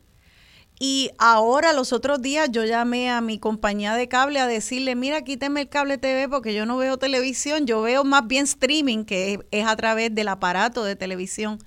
Y 0.79 1.09
ahora, 1.17 1.73
los 1.73 1.91
otros 1.91 2.21
días, 2.21 2.49
yo 2.51 2.63
llamé 2.63 3.09
a 3.09 3.19
mi 3.19 3.39
compañía 3.39 3.95
de 3.95 4.07
cable 4.07 4.39
a 4.39 4.45
decirle, 4.45 4.95
mira, 4.95 5.23
quíteme 5.23 5.61
el 5.61 5.69
cable 5.69 5.97
TV 5.97 6.29
porque 6.29 6.53
yo 6.53 6.67
no 6.67 6.77
veo 6.77 6.97
televisión, 6.97 7.65
yo 7.65 7.81
veo 7.81 8.03
más 8.03 8.27
bien 8.27 8.43
streaming, 8.43 9.05
que 9.05 9.39
es 9.49 9.65
a 9.65 9.75
través 9.75 10.13
del 10.13 10.27
aparato 10.27 10.83
de 10.83 10.95
televisión 10.95 11.57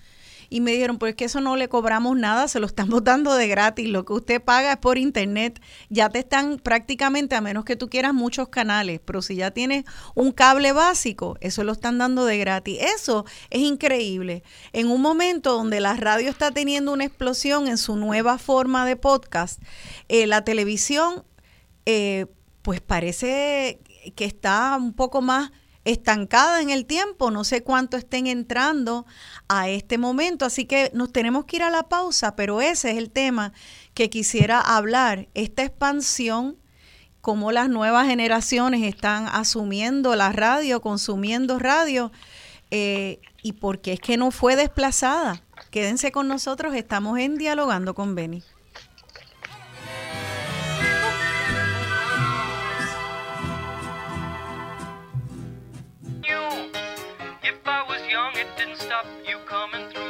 y 0.50 0.60
me 0.60 0.72
dijeron, 0.72 0.98
pues 0.98 1.14
que 1.14 1.24
eso 1.24 1.40
no 1.40 1.56
le 1.56 1.68
cobramos 1.68 2.16
nada, 2.18 2.48
se 2.48 2.60
lo 2.60 2.66
estamos 2.66 3.02
dando 3.04 3.34
de 3.34 3.48
gratis, 3.48 3.88
lo 3.88 4.04
que 4.04 4.12
usted 4.12 4.42
paga 4.42 4.72
es 4.72 4.78
por 4.78 4.98
internet, 4.98 5.62
ya 5.88 6.10
te 6.10 6.18
están 6.18 6.58
prácticamente, 6.58 7.36
a 7.36 7.40
menos 7.40 7.64
que 7.64 7.76
tú 7.76 7.88
quieras 7.88 8.12
muchos 8.12 8.48
canales, 8.48 9.00
pero 9.04 9.22
si 9.22 9.36
ya 9.36 9.52
tienes 9.52 9.84
un 10.14 10.32
cable 10.32 10.72
básico, 10.72 11.38
eso 11.40 11.64
lo 11.64 11.72
están 11.72 11.98
dando 11.98 12.24
de 12.24 12.38
gratis. 12.38 12.78
Eso 12.80 13.24
es 13.50 13.60
increíble. 13.60 14.42
En 14.72 14.88
un 14.88 15.00
momento 15.00 15.52
donde 15.52 15.80
la 15.80 15.94
radio 15.94 16.28
está 16.28 16.50
teniendo 16.50 16.92
una 16.92 17.04
explosión 17.04 17.68
en 17.68 17.78
su 17.78 17.96
nueva 17.96 18.38
forma 18.38 18.84
de 18.84 18.96
podcast, 18.96 19.62
eh, 20.08 20.26
la 20.26 20.44
televisión, 20.44 21.24
eh, 21.86 22.26
pues 22.62 22.80
parece 22.80 23.80
que 24.16 24.24
está 24.24 24.76
un 24.76 24.92
poco 24.92 25.22
más 25.22 25.52
estancada 25.90 26.60
en 26.60 26.70
el 26.70 26.86
tiempo, 26.86 27.30
no 27.30 27.44
sé 27.44 27.62
cuánto 27.62 27.96
estén 27.96 28.26
entrando 28.26 29.06
a 29.48 29.68
este 29.68 29.98
momento, 29.98 30.44
así 30.44 30.64
que 30.64 30.90
nos 30.94 31.12
tenemos 31.12 31.44
que 31.44 31.56
ir 31.56 31.62
a 31.62 31.70
la 31.70 31.88
pausa, 31.88 32.36
pero 32.36 32.60
ese 32.60 32.92
es 32.92 32.98
el 32.98 33.10
tema 33.10 33.52
que 33.94 34.10
quisiera 34.10 34.60
hablar, 34.60 35.28
esta 35.34 35.62
expansión, 35.62 36.56
cómo 37.20 37.52
las 37.52 37.68
nuevas 37.68 38.06
generaciones 38.06 38.82
están 38.82 39.28
asumiendo 39.28 40.14
la 40.16 40.32
radio, 40.32 40.80
consumiendo 40.80 41.58
radio, 41.58 42.12
eh, 42.70 43.20
y 43.42 43.52
por 43.52 43.80
qué 43.80 43.94
es 43.94 44.00
que 44.00 44.16
no 44.16 44.30
fue 44.30 44.56
desplazada. 44.56 45.42
Quédense 45.70 46.12
con 46.12 46.28
nosotros, 46.28 46.74
estamos 46.74 47.18
en 47.18 47.36
Dialogando 47.36 47.94
con 47.94 48.14
Beni. 48.14 48.42
stop 58.90 59.06
you 59.24 59.38
coming 59.46 59.88
through. 59.92 60.09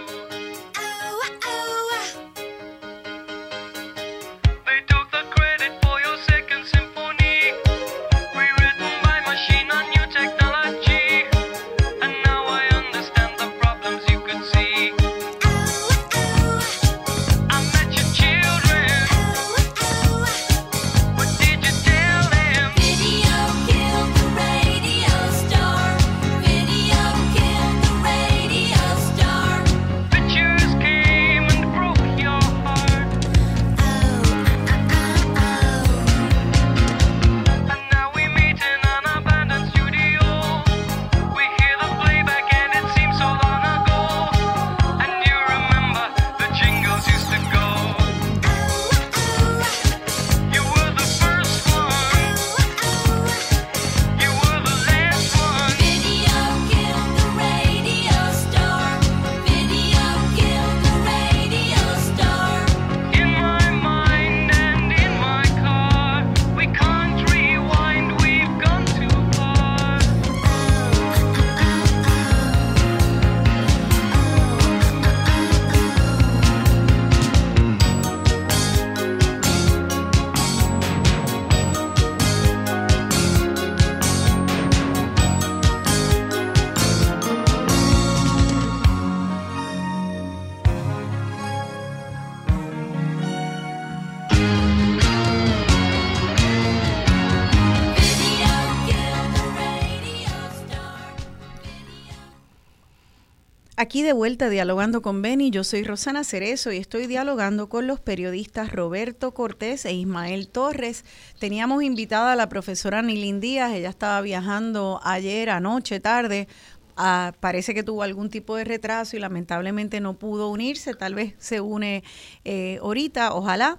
De 104.03 104.15
vuelta 104.15 104.49
dialogando 104.49 105.03
con 105.03 105.21
Beni, 105.21 105.51
yo 105.51 105.63
soy 105.63 105.85
Rosana 105.85 106.25
Cerezo 106.25 106.73
y 106.73 106.79
estoy 106.79 107.07
dialogando 107.07 107.69
con 107.69 107.87
los 107.87 108.01
periodistas 108.01 108.73
Roberto 108.73 109.35
Cortés 109.35 109.85
e 109.85 109.93
Ismael 109.93 110.49
Torres. 110.49 111.05
Teníamos 111.39 111.83
invitada 111.83 112.33
a 112.33 112.37
la 112.37 112.49
profesora 112.49 113.03
Nilin 113.03 113.41
Díaz, 113.41 113.73
ella 113.73 113.91
estaba 113.91 114.21
viajando 114.23 115.01
ayer, 115.05 115.51
anoche, 115.51 116.01
tarde. 116.01 116.49
Ah, 116.97 117.35
parece 117.41 117.75
que 117.75 117.83
tuvo 117.83 118.03
algún 118.03 118.31
tipo 118.31 118.57
de 118.57 118.65
retraso 118.65 119.17
y 119.17 119.21
lamentablemente 119.21 120.01
no 120.01 120.15
pudo 120.15 120.49
unirse, 120.49 120.95
tal 120.95 121.15
vez 121.15 121.35
se 121.39 121.61
une 121.61 122.03
eh, 122.45 122.79
ahorita, 122.83 123.35
ojalá. 123.35 123.79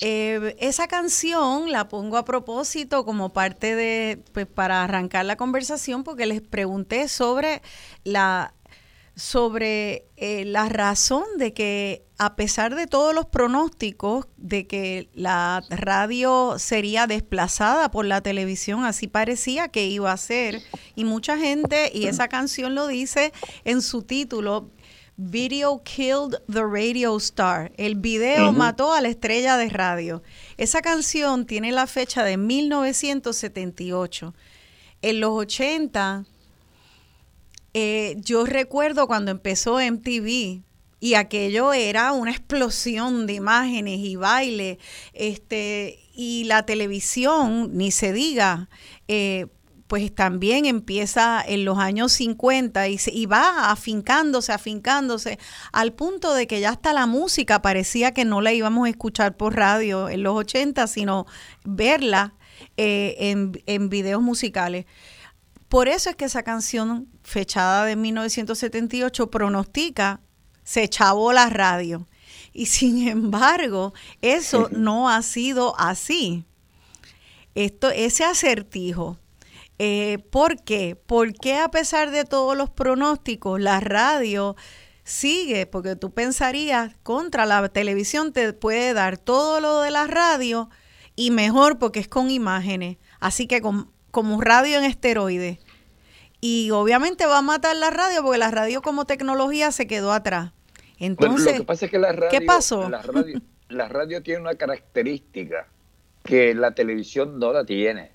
Eh, 0.00 0.56
esa 0.58 0.88
canción 0.88 1.70
la 1.70 1.88
pongo 1.88 2.16
a 2.16 2.24
propósito 2.24 3.04
como 3.04 3.32
parte 3.32 3.76
de, 3.76 4.20
pues 4.32 4.46
para 4.46 4.82
arrancar 4.82 5.24
la 5.24 5.36
conversación, 5.36 6.02
porque 6.02 6.26
les 6.26 6.40
pregunté 6.40 7.08
sobre 7.08 7.62
la 8.04 8.54
sobre 9.14 10.06
eh, 10.16 10.44
la 10.46 10.68
razón 10.68 11.24
de 11.36 11.52
que 11.52 12.04
a 12.18 12.36
pesar 12.36 12.74
de 12.74 12.86
todos 12.86 13.14
los 13.14 13.26
pronósticos 13.26 14.26
de 14.36 14.66
que 14.66 15.10
la 15.12 15.62
radio 15.70 16.54
sería 16.58 17.06
desplazada 17.06 17.90
por 17.90 18.06
la 18.06 18.20
televisión, 18.20 18.84
así 18.84 19.08
parecía 19.08 19.68
que 19.68 19.86
iba 19.86 20.12
a 20.12 20.16
ser, 20.16 20.62
y 20.94 21.04
mucha 21.04 21.36
gente, 21.36 21.90
y 21.92 22.06
esa 22.06 22.28
canción 22.28 22.74
lo 22.74 22.86
dice 22.86 23.32
en 23.64 23.82
su 23.82 24.02
título, 24.02 24.70
Video 25.16 25.82
Killed 25.82 26.38
the 26.50 26.62
Radio 26.62 27.16
Star. 27.16 27.72
El 27.76 27.96
video 27.96 28.52
mató 28.52 28.94
a 28.94 29.00
la 29.00 29.08
estrella 29.08 29.56
de 29.56 29.68
radio. 29.68 30.22
Esa 30.56 30.80
canción 30.80 31.44
tiene 31.44 31.70
la 31.70 31.86
fecha 31.86 32.24
de 32.24 32.36
1978. 32.36 34.34
En 35.02 35.20
los 35.20 35.32
80 35.32 36.24
eh, 37.74 38.16
yo 38.18 38.44
recuerdo 38.44 39.06
cuando 39.06 39.30
empezó 39.30 39.78
MTV 39.80 40.62
y 41.00 41.14
aquello 41.14 41.72
era 41.72 42.12
una 42.12 42.30
explosión 42.30 43.26
de 43.26 43.32
imágenes 43.34 43.98
y 43.98 44.16
baile, 44.16 44.78
este, 45.14 45.98
y 46.14 46.44
la 46.44 46.64
televisión, 46.64 47.76
ni 47.76 47.90
se 47.90 48.12
diga, 48.12 48.68
eh, 49.08 49.46
pues 49.88 50.14
también 50.14 50.64
empieza 50.64 51.42
en 51.46 51.64
los 51.64 51.78
años 51.78 52.12
50 52.12 52.88
y, 52.88 52.98
y, 53.12 53.26
va 53.26 53.70
afincándose, 53.70 54.52
afincándose, 54.52 55.38
al 55.72 55.92
punto 55.92 56.34
de 56.34 56.46
que 56.46 56.60
ya 56.60 56.70
hasta 56.70 56.92
la 56.92 57.06
música 57.06 57.60
parecía 57.62 58.12
que 58.12 58.24
no 58.24 58.40
la 58.40 58.52
íbamos 58.52 58.86
a 58.86 58.90
escuchar 58.90 59.36
por 59.36 59.56
radio 59.56 60.08
en 60.08 60.22
los 60.22 60.34
80, 60.36 60.86
sino 60.86 61.26
verla 61.64 62.34
eh, 62.76 63.16
en, 63.18 63.60
en 63.66 63.88
videos 63.88 64.22
musicales. 64.22 64.86
Por 65.72 65.88
eso 65.88 66.10
es 66.10 66.16
que 66.16 66.26
esa 66.26 66.42
canción, 66.42 67.08
fechada 67.22 67.86
de 67.86 67.96
1978, 67.96 69.30
pronostica, 69.30 70.20
se 70.64 70.86
chavó 70.86 71.32
la 71.32 71.48
radio. 71.48 72.06
Y 72.52 72.66
sin 72.66 73.08
embargo, 73.08 73.94
eso 74.20 74.68
no 74.70 75.08
ha 75.08 75.22
sido 75.22 75.74
así. 75.80 76.44
Esto, 77.54 77.90
ese 77.90 78.22
acertijo. 78.22 79.16
Eh, 79.78 80.18
¿Por 80.30 80.62
qué? 80.62 80.94
Porque 80.94 81.56
a 81.56 81.70
pesar 81.70 82.10
de 82.10 82.26
todos 82.26 82.54
los 82.54 82.68
pronósticos, 82.68 83.58
la 83.58 83.80
radio 83.80 84.56
sigue, 85.04 85.64
porque 85.64 85.96
tú 85.96 86.12
pensarías, 86.12 86.94
contra 87.02 87.46
la 87.46 87.66
televisión 87.70 88.34
te 88.34 88.52
puede 88.52 88.92
dar 88.92 89.16
todo 89.16 89.58
lo 89.58 89.80
de 89.80 89.90
la 89.90 90.06
radio 90.06 90.68
y 91.16 91.30
mejor 91.30 91.78
porque 91.78 92.00
es 92.00 92.08
con 92.08 92.30
imágenes. 92.30 92.98
Así 93.20 93.46
que 93.46 93.62
con 93.62 93.90
como 94.12 94.40
radio 94.40 94.78
en 94.78 94.84
esteroides. 94.84 95.58
y 96.40 96.70
obviamente 96.70 97.26
va 97.26 97.38
a 97.38 97.42
matar 97.42 97.74
la 97.76 97.90
radio 97.90 98.22
porque 98.22 98.38
la 98.38 98.50
radio 98.50 98.82
como 98.82 99.04
tecnología 99.04 99.72
se 99.72 99.88
quedó 99.88 100.12
atrás. 100.12 100.52
Entonces, 100.98 101.54
lo 101.54 101.60
que 101.60 101.66
pasa 101.66 101.86
es 101.86 101.90
que 101.90 101.98
la 101.98 102.12
radio, 102.12 102.30
¿qué 102.30 102.46
pasó? 102.46 102.88
La 102.88 103.02
radio, 103.02 103.40
la 103.68 103.88
radio 103.88 104.22
tiene 104.22 104.40
una 104.40 104.54
característica 104.54 105.66
que 106.22 106.54
la 106.54 106.72
televisión 106.74 107.40
no 107.40 107.52
la 107.52 107.64
tiene. 107.64 108.12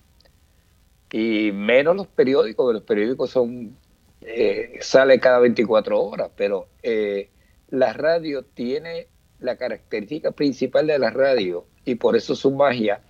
Y 1.10 1.52
menos 1.52 1.96
los 1.96 2.06
periódicos, 2.06 2.72
los 2.72 2.82
periódicos 2.82 3.30
son 3.30 3.76
eh, 4.20 4.78
sale 4.80 5.20
cada 5.20 5.38
24 5.38 6.00
horas, 6.00 6.30
pero 6.36 6.68
eh, 6.82 7.30
la 7.70 7.92
radio 7.92 8.42
tiene 8.42 9.06
la 9.38 9.56
característica 9.56 10.32
principal 10.32 10.86
de 10.86 10.98
la 10.98 11.10
radio 11.10 11.66
y 11.84 11.94
por 11.94 12.16
eso 12.16 12.34
su 12.34 12.50
magia 12.50 13.00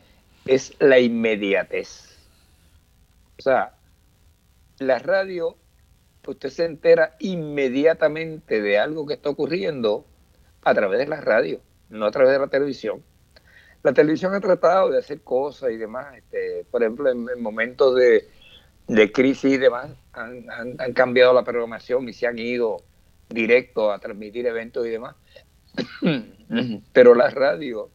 es 0.46 0.74
la 0.80 0.98
inmediatez. 0.98 2.07
O 3.38 3.42
sea, 3.42 3.74
la 4.80 4.98
radio, 4.98 5.56
usted 6.26 6.48
se 6.50 6.64
entera 6.64 7.16
inmediatamente 7.20 8.60
de 8.60 8.78
algo 8.78 9.06
que 9.06 9.14
está 9.14 9.30
ocurriendo 9.30 10.04
a 10.64 10.74
través 10.74 10.98
de 10.98 11.06
la 11.06 11.20
radio, 11.20 11.60
no 11.88 12.06
a 12.06 12.10
través 12.10 12.32
de 12.32 12.38
la 12.40 12.48
televisión. 12.48 13.02
La 13.82 13.92
televisión 13.92 14.34
ha 14.34 14.40
tratado 14.40 14.90
de 14.90 14.98
hacer 14.98 15.22
cosas 15.22 15.70
y 15.70 15.76
demás, 15.76 16.16
este, 16.16 16.66
por 16.70 16.82
ejemplo, 16.82 17.10
en, 17.10 17.40
momentos 17.40 17.94
de, 17.94 18.28
crisis 19.12 19.52
y 19.52 19.56
demás, 19.56 19.90
han, 20.12 20.46
han, 20.50 20.92
cambiado 20.94 21.32
la 21.32 21.44
programación 21.44 22.08
y 22.08 22.12
se 22.12 22.26
han 22.26 22.38
ido 22.38 22.78
directo 23.28 23.92
a 23.92 24.00
transmitir 24.00 24.46
eventos 24.46 24.84
y 24.86 24.90
demás. 24.90 25.14
Pero 26.92 27.14
la 27.14 27.30
radio 27.30 27.88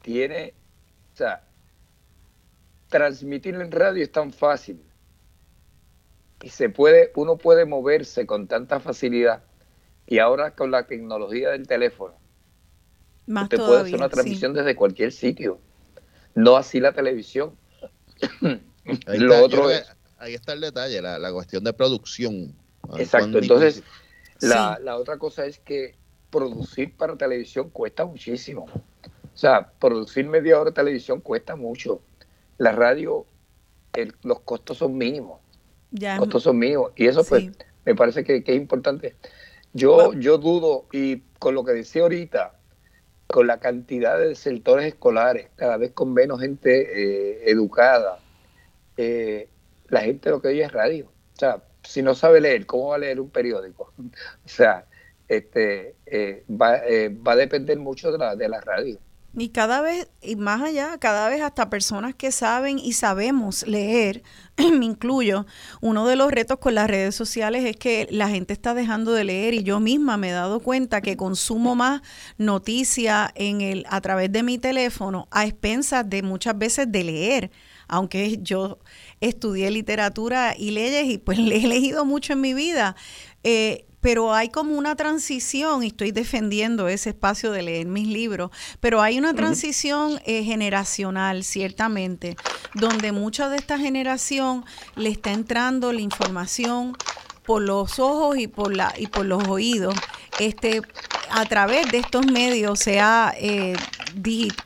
tiene, 0.00 0.54
o 1.12 1.16
sea, 1.16 1.44
transmitir 2.92 3.54
en 3.56 3.72
radio 3.72 4.04
es 4.04 4.12
tan 4.12 4.32
fácil 4.32 4.80
y 6.42 6.50
se 6.50 6.68
puede, 6.68 7.10
uno 7.16 7.38
puede 7.38 7.64
moverse 7.64 8.26
con 8.26 8.46
tanta 8.46 8.78
facilidad 8.80 9.42
y 10.06 10.18
ahora 10.18 10.54
con 10.54 10.70
la 10.70 10.86
tecnología 10.86 11.50
del 11.50 11.66
teléfono, 11.66 12.14
Más 13.26 13.44
usted 13.44 13.58
puede 13.58 13.80
hacer 13.80 13.94
una 13.94 14.10
transmisión 14.10 14.52
desde 14.52 14.76
cualquier 14.76 15.10
sitio, 15.10 15.58
no 16.34 16.56
así 16.56 16.80
la 16.80 16.92
televisión. 16.92 17.56
Ahí 19.06 19.18
Lo 19.18 19.34
está, 19.34 19.44
otro 19.44 19.68
ahí 20.18 20.34
está 20.34 20.54
el 20.54 20.60
detalle, 20.60 21.00
la, 21.00 21.32
cuestión 21.32 21.62
de 21.62 21.72
producción. 21.72 22.52
Exacto, 22.98 23.38
entonces 23.38 23.84
la, 24.40 24.76
la 24.82 24.96
otra 24.96 25.18
cosa 25.18 25.46
es 25.46 25.60
que 25.60 25.94
producir 26.30 26.96
para 26.96 27.16
televisión 27.16 27.70
cuesta 27.70 28.04
muchísimo. 28.04 28.66
O 29.32 29.36
sea, 29.36 29.70
producir 29.78 30.26
media 30.26 30.58
hora 30.60 30.70
de 30.70 30.74
televisión 30.74 31.20
cuesta 31.20 31.54
mucho. 31.54 32.02
La 32.58 32.72
radio, 32.72 33.26
los 34.22 34.40
costos 34.40 34.78
son 34.78 34.96
mínimos. 34.96 35.40
Ya. 35.90 36.16
Los 36.16 36.24
costos 36.24 36.44
son 36.44 36.58
mínimos. 36.58 36.92
Y 36.96 37.06
eso, 37.06 37.24
pues, 37.24 37.50
me 37.84 37.94
parece 37.94 38.24
que, 38.24 38.42
es 38.44 38.56
importante. 38.56 39.16
Yo, 39.72 40.12
yo 40.14 40.38
dudo, 40.38 40.86
y 40.92 41.18
con 41.38 41.54
lo 41.54 41.64
que 41.64 41.72
decía 41.72 42.02
ahorita, 42.02 42.54
con 43.26 43.46
la 43.46 43.58
cantidad 43.58 44.18
de 44.18 44.34
sectores 44.34 44.86
escolares, 44.86 45.48
cada 45.56 45.76
vez 45.78 45.92
con 45.92 46.12
menos 46.12 46.40
gente 46.40 46.70
eh, 46.70 47.50
educada, 47.50 48.20
eh, 48.96 49.48
la 49.88 50.02
gente 50.02 50.30
lo 50.30 50.40
que 50.40 50.48
oye 50.48 50.62
es 50.62 50.72
radio. 50.72 51.06
O 51.06 51.38
sea, 51.38 51.62
si 51.82 52.02
no 52.02 52.14
sabe 52.14 52.40
leer, 52.40 52.66
¿cómo 52.66 52.88
va 52.88 52.96
a 52.96 52.98
leer 52.98 53.20
un 53.20 53.30
periódico? 53.30 53.92
o 53.98 54.48
sea, 54.48 54.86
este, 55.28 55.96
eh, 56.06 56.44
va, 56.48 56.80
va 57.26 57.32
a 57.32 57.36
depender 57.36 57.78
mucho 57.78 58.12
de 58.12 58.18
la, 58.18 58.36
de 58.36 58.48
la 58.48 58.60
radio. 58.60 58.98
Y 59.34 59.48
cada 59.48 59.80
vez, 59.80 60.10
y 60.20 60.36
más 60.36 60.60
allá, 60.60 60.98
cada 60.98 61.28
vez 61.30 61.40
hasta 61.40 61.70
personas 61.70 62.14
que 62.14 62.30
saben 62.32 62.78
y 62.78 62.92
sabemos 62.92 63.66
leer, 63.66 64.22
me 64.58 64.84
incluyo, 64.84 65.46
uno 65.80 66.06
de 66.06 66.16
los 66.16 66.30
retos 66.30 66.58
con 66.58 66.74
las 66.74 66.88
redes 66.88 67.14
sociales 67.14 67.64
es 67.64 67.76
que 67.76 68.06
la 68.10 68.28
gente 68.28 68.52
está 68.52 68.74
dejando 68.74 69.12
de 69.12 69.24
leer 69.24 69.54
y 69.54 69.62
yo 69.62 69.80
misma 69.80 70.18
me 70.18 70.28
he 70.28 70.32
dado 70.32 70.60
cuenta 70.60 71.00
que 71.00 71.16
consumo 71.16 71.74
más 71.74 72.02
noticia 72.36 73.32
en 73.34 73.62
el, 73.62 73.86
a 73.88 74.02
través 74.02 74.30
de 74.30 74.42
mi 74.42 74.58
teléfono 74.58 75.28
a 75.30 75.46
expensas 75.46 76.08
de 76.08 76.22
muchas 76.22 76.58
veces 76.58 76.92
de 76.92 77.04
leer, 77.04 77.50
aunque 77.88 78.38
yo 78.42 78.80
estudié 79.20 79.70
literatura 79.70 80.54
y 80.58 80.72
leyes 80.72 81.06
y 81.06 81.16
pues 81.16 81.38
le 81.38 81.56
he 81.56 81.66
leído 81.66 82.04
mucho 82.04 82.34
en 82.34 82.42
mi 82.42 82.52
vida. 82.52 82.96
Eh, 83.44 83.86
pero 84.02 84.34
hay 84.34 84.48
como 84.48 84.76
una 84.76 84.96
transición, 84.96 85.84
y 85.84 85.86
estoy 85.86 86.10
defendiendo 86.10 86.88
ese 86.88 87.10
espacio 87.10 87.52
de 87.52 87.62
leer 87.62 87.86
mis 87.86 88.08
libros, 88.08 88.50
pero 88.80 89.00
hay 89.00 89.16
una 89.16 89.32
transición 89.32 90.20
eh, 90.26 90.42
generacional, 90.42 91.44
ciertamente, 91.44 92.36
donde 92.74 93.12
mucha 93.12 93.48
de 93.48 93.56
esta 93.56 93.78
generación 93.78 94.64
le 94.96 95.08
está 95.08 95.30
entrando 95.30 95.92
la 95.92 96.00
información 96.00 96.96
por 97.44 97.62
los 97.62 98.00
ojos 98.00 98.36
y 98.38 98.48
por 98.48 98.74
la 98.76 98.92
y 98.96 99.06
por 99.06 99.24
los 99.24 99.46
oídos. 99.46 99.94
Este 100.40 100.82
a 101.30 101.44
través 101.46 101.90
de 101.92 101.98
estos 101.98 102.26
medios 102.26 102.80
sea 102.80 103.32
eh, 103.38 103.74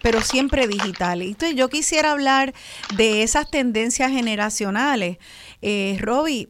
pero 0.03 0.21
siempre 0.21 0.67
digitales 0.67 1.29
entonces 1.29 1.57
yo 1.57 1.69
quisiera 1.69 2.11
hablar 2.11 2.53
de 2.97 3.23
esas 3.23 3.51
tendencias 3.51 4.11
generacionales. 4.11 5.19
Eh, 5.61 5.97
Robbie 6.01 6.49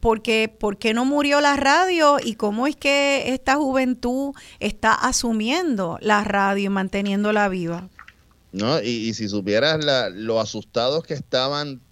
¿Por 0.00 0.22
qué, 0.22 0.48
no 0.94 1.04
murió 1.04 1.40
la 1.40 1.56
radio 1.56 2.18
y 2.22 2.34
cómo 2.34 2.66
es 2.66 2.76
que 2.76 3.32
esta 3.32 3.56
juventud 3.56 4.34
está 4.60 4.94
asumiendo 4.94 5.98
la 6.00 6.22
radio 6.24 6.66
y 6.66 6.68
manteniéndola 6.68 7.48
viva? 7.48 7.88
No, 8.52 8.80
y, 8.80 9.12
si 9.12 9.28
supieras 9.28 9.84
lo 10.14 10.40
asustados 10.40 11.04
que 11.04 11.12
estaban 11.12 11.82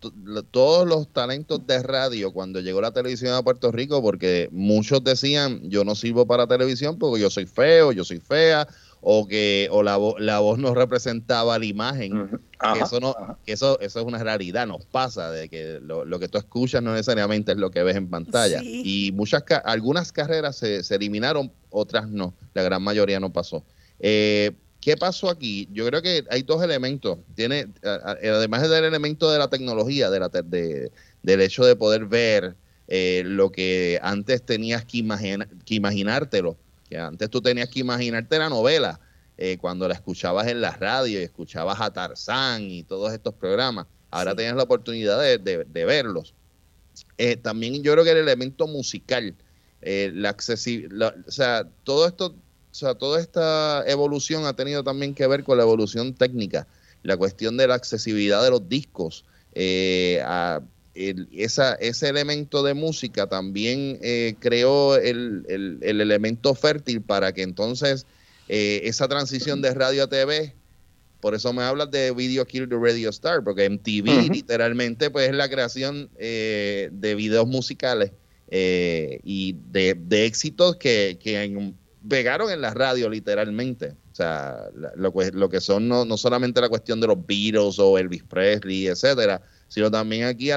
todos 0.50 0.88
los 0.88 1.12
talentos 1.12 1.66
de 1.66 1.82
radio 1.82 2.32
cuando 2.32 2.60
llegó 2.60 2.80
la 2.80 2.92
televisión 2.92 3.34
a 3.34 3.42
Puerto 3.42 3.70
Rico, 3.70 4.00
porque 4.00 4.48
muchos 4.50 5.04
decían, 5.04 5.60
yo 5.68 5.84
no 5.84 5.94
sirvo 5.94 6.26
para 6.26 6.46
televisión 6.46 6.98
porque 6.98 7.20
yo 7.20 7.28
soy 7.28 7.46
feo, 7.46 7.92
yo 7.92 8.04
soy 8.04 8.20
fea, 8.20 8.66
o 9.06 9.28
que 9.28 9.68
o 9.70 9.82
la, 9.82 9.98
la 10.18 10.38
voz 10.38 10.58
no 10.58 10.74
representaba 10.74 11.58
la 11.58 11.64
imagen. 11.66 12.40
eso 12.82 12.98
no 13.00 13.14
eso 13.46 13.78
eso 13.80 14.00
es 14.00 14.06
una 14.06 14.18
realidad, 14.24 14.66
nos 14.66 14.86
pasa 14.86 15.30
de 15.30 15.50
que 15.50 15.78
lo, 15.82 16.18
que 16.18 16.28
tú 16.28 16.38
escuchas 16.38 16.82
no 16.82 16.92
necesariamente 16.92 17.52
es 17.52 17.58
lo 17.58 17.70
que 17.70 17.82
ves 17.82 17.96
en 17.96 18.08
pantalla. 18.08 18.60
Y 18.62 19.12
muchas 19.12 19.44
algunas 19.64 20.10
carreras 20.10 20.56
se, 20.56 20.82
se, 20.82 20.94
eliminaron, 20.94 21.52
otras 21.68 22.08
no, 22.08 22.32
la 22.54 22.62
gran 22.62 22.82
mayoría 22.82 23.20
no 23.20 23.30
pasó. 23.30 23.62
Eh, 24.00 24.52
¿Qué 24.80 24.96
pasó 24.96 25.28
aquí? 25.30 25.68
Yo 25.72 25.86
creo 25.86 26.02
que 26.02 26.24
hay 26.30 26.42
dos 26.42 26.62
elementos. 26.62 27.18
Tiene, 27.34 27.68
además 27.82 28.68
del 28.68 28.84
elemento 28.84 29.30
de 29.30 29.38
la 29.38 29.48
tecnología, 29.48 30.10
de 30.10 30.20
la, 30.20 30.28
de, 30.28 30.92
del 31.22 31.40
hecho 31.40 31.64
de 31.64 31.76
poder 31.76 32.06
ver 32.06 32.54
eh, 32.88 33.22
lo 33.24 33.50
que 33.50 33.98
antes 34.02 34.42
tenías 34.42 34.84
que, 34.84 35.02
que 35.64 35.74
imaginártelo 35.74 36.56
que 36.88 36.98
antes 36.98 37.30
tú 37.30 37.40
tenías 37.40 37.68
que 37.68 37.80
imaginarte 37.80 38.38
la 38.38 38.48
novela 38.48 39.00
eh, 39.36 39.58
cuando 39.58 39.88
la 39.88 39.94
escuchabas 39.94 40.46
en 40.46 40.60
la 40.60 40.70
radio 40.70 41.18
y 41.18 41.22
escuchabas 41.24 41.80
a 41.80 41.92
Tarzán 41.92 42.70
y 42.70 42.84
todos 42.84 43.12
estos 43.12 43.34
programas. 43.34 43.86
Ahora 44.10 44.36
tienes 44.36 44.54
la 44.54 44.62
oportunidad 44.62 45.20
de, 45.20 45.84
verlos. 45.84 46.34
Eh, 47.18 47.36
también 47.36 47.82
yo 47.82 47.92
creo 47.92 48.04
que 48.04 48.12
el 48.12 48.18
elemento 48.18 48.68
musical, 48.68 49.34
eh, 49.82 50.12
la 50.14 50.28
accesibilidad, 50.28 51.16
o 51.26 51.32
sea, 51.32 51.68
todo 51.82 52.06
esto, 52.06 52.26
o 52.26 52.74
sea, 52.74 52.94
toda 52.94 53.20
esta 53.20 53.82
evolución 53.88 54.46
ha 54.46 54.54
tenido 54.54 54.84
también 54.84 55.14
que 55.14 55.26
ver 55.26 55.42
con 55.42 55.56
la 55.56 55.64
evolución 55.64 56.14
técnica, 56.14 56.68
la 57.02 57.16
cuestión 57.16 57.56
de 57.56 57.66
la 57.66 57.74
accesibilidad 57.74 58.40
de 58.44 58.50
los 58.50 58.68
discos, 58.68 59.24
a, 60.22 60.60
esa, 60.94 61.74
ese 61.74 62.08
elemento 62.08 62.62
de 62.62 62.74
música 62.74 63.26
también 63.26 63.98
eh, 64.00 64.36
creó 64.38 64.96
el, 64.96 65.44
elemento 65.82 66.54
fértil 66.54 67.02
para 67.02 67.32
que 67.32 67.42
entonces 67.42 68.06
eh, 68.48 68.82
esa 68.84 69.08
transición 69.08 69.60
de 69.60 69.74
radio 69.74 70.04
a 70.04 70.08
TV, 70.08 70.54
por 71.20 71.34
eso 71.34 71.52
me 71.52 71.62
hablas 71.62 71.90
de 71.90 72.12
Video 72.12 72.46
Kill 72.46 72.68
the 72.68 72.76
Radio 72.76 73.10
Star, 73.10 73.42
porque 73.42 73.68
MTV 73.68 74.30
literalmente 74.32 75.10
pues 75.10 75.28
es 75.28 75.34
la 75.34 75.48
creación 75.48 76.10
eh, 76.16 76.90
de 76.92 77.14
videos 77.14 77.46
musicales 77.46 78.12
y 78.50 79.56
de, 79.72 80.26
éxitos 80.26 80.76
que, 80.76 81.18
que 81.20 81.72
pegaron 82.08 82.52
en 82.52 82.60
la 82.60 82.72
radio 82.72 83.08
literalmente. 83.08 83.94
O 84.12 84.14
sea, 84.14 84.68
lo, 84.94 85.12
lo 85.32 85.48
que 85.48 85.60
son 85.60 85.88
no, 85.88 86.04
no 86.04 86.16
solamente 86.16 86.60
la 86.60 86.68
cuestión 86.68 87.00
de 87.00 87.08
los 87.08 87.26
Beatles 87.26 87.80
o 87.80 87.98
Elvis 87.98 88.22
Presley, 88.22 88.86
etcétera, 88.86 89.42
sino 89.68 89.90
también 89.90 90.24
aquí 90.24 90.50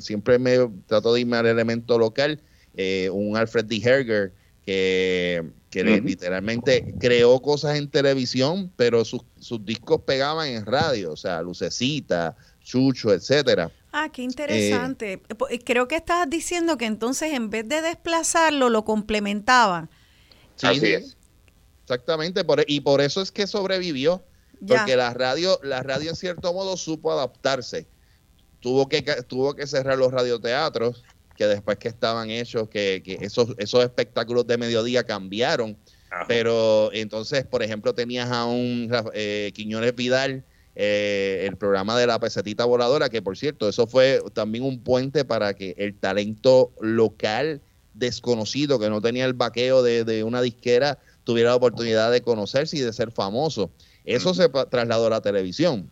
siempre 0.00 0.38
me 0.38 0.70
trato 0.86 1.12
de 1.14 1.20
irme 1.20 1.36
al 1.36 1.46
elemento 1.46 1.98
local, 1.98 2.40
eh, 2.74 3.10
un 3.10 3.36
Alfred 3.36 3.64
D. 3.64 3.80
Herger 3.82 4.32
que, 4.64 6.00
literalmente 6.04 6.94
creó 7.00 7.40
cosas 7.40 7.76
en 7.76 7.88
televisión, 7.88 8.70
pero 8.76 9.04
sus, 9.04 9.22
discos 9.64 10.02
pegaban 10.02 10.48
en 10.48 10.66
radio, 10.66 11.12
o 11.12 11.16
sea, 11.16 11.42
Lucecita, 11.42 12.36
Chucho, 12.62 13.12
etcétera. 13.12 13.70
Ah, 13.90 14.08
qué 14.12 14.22
interesante. 14.22 15.14
Eh, 15.14 15.34
eh, 15.50 15.58
creo 15.64 15.88
que 15.88 15.96
estás 15.96 16.28
diciendo 16.28 16.78
que 16.78 16.86
entonces 16.86 17.32
en 17.32 17.50
vez 17.50 17.68
de 17.68 17.82
desplazarlo, 17.82 18.70
lo 18.70 18.84
complementaban. 18.84 19.90
Sí, 20.56 20.94
Exactamente, 21.82 22.44
por, 22.44 22.64
y 22.66 22.80
por 22.80 23.00
eso 23.00 23.20
es 23.20 23.32
que 23.32 23.46
sobrevivió, 23.46 24.22
porque 24.66 24.94
la 24.94 25.12
radio, 25.12 25.58
la 25.62 25.82
radio 25.82 26.10
en 26.10 26.16
cierto 26.16 26.52
modo 26.52 26.76
supo 26.76 27.10
adaptarse 27.10 27.88
tuvo 28.62 28.88
que, 28.88 29.02
tuvo 29.26 29.54
que 29.54 29.66
cerrar 29.66 29.98
los 29.98 30.10
radioteatros 30.10 31.04
que 31.36 31.46
después 31.46 31.76
que 31.78 31.88
estaban 31.88 32.30
hechos, 32.30 32.68
que, 32.68 33.02
esos, 33.20 33.54
esos 33.58 33.82
espectáculos 33.84 34.46
de 34.46 34.56
mediodía 34.56 35.04
cambiaron. 35.04 35.76
Pero 36.28 36.90
entonces, 36.92 37.44
por 37.46 37.62
ejemplo, 37.62 37.94
tenías 37.94 38.30
a 38.30 38.44
un 38.44 38.90
eh, 39.14 39.50
Quiñones 39.54 39.94
Vidal, 39.94 40.44
eh, 40.76 41.46
el 41.48 41.56
programa 41.56 41.98
de 41.98 42.06
la 42.06 42.18
pesetita 42.18 42.66
voladora, 42.66 43.08
que 43.08 43.22
por 43.22 43.36
cierto, 43.36 43.68
eso 43.68 43.86
fue 43.86 44.22
también 44.34 44.64
un 44.64 44.78
puente 44.78 45.24
para 45.24 45.54
que 45.54 45.74
el 45.78 45.94
talento 45.94 46.70
local 46.80 47.62
desconocido, 47.94 48.78
que 48.78 48.90
no 48.90 49.00
tenía 49.00 49.24
el 49.24 49.34
vaqueo 49.34 49.82
de, 49.82 50.24
una 50.24 50.42
disquera, 50.42 50.98
tuviera 51.24 51.50
la 51.50 51.56
oportunidad 51.56 52.10
de 52.10 52.22
conocerse 52.22 52.76
y 52.76 52.80
de 52.80 52.92
ser 52.92 53.10
famoso. 53.10 53.70
Eso 54.04 54.34
se 54.34 54.48
trasladó 54.48 55.06
a 55.06 55.10
la 55.10 55.20
televisión. 55.20 55.90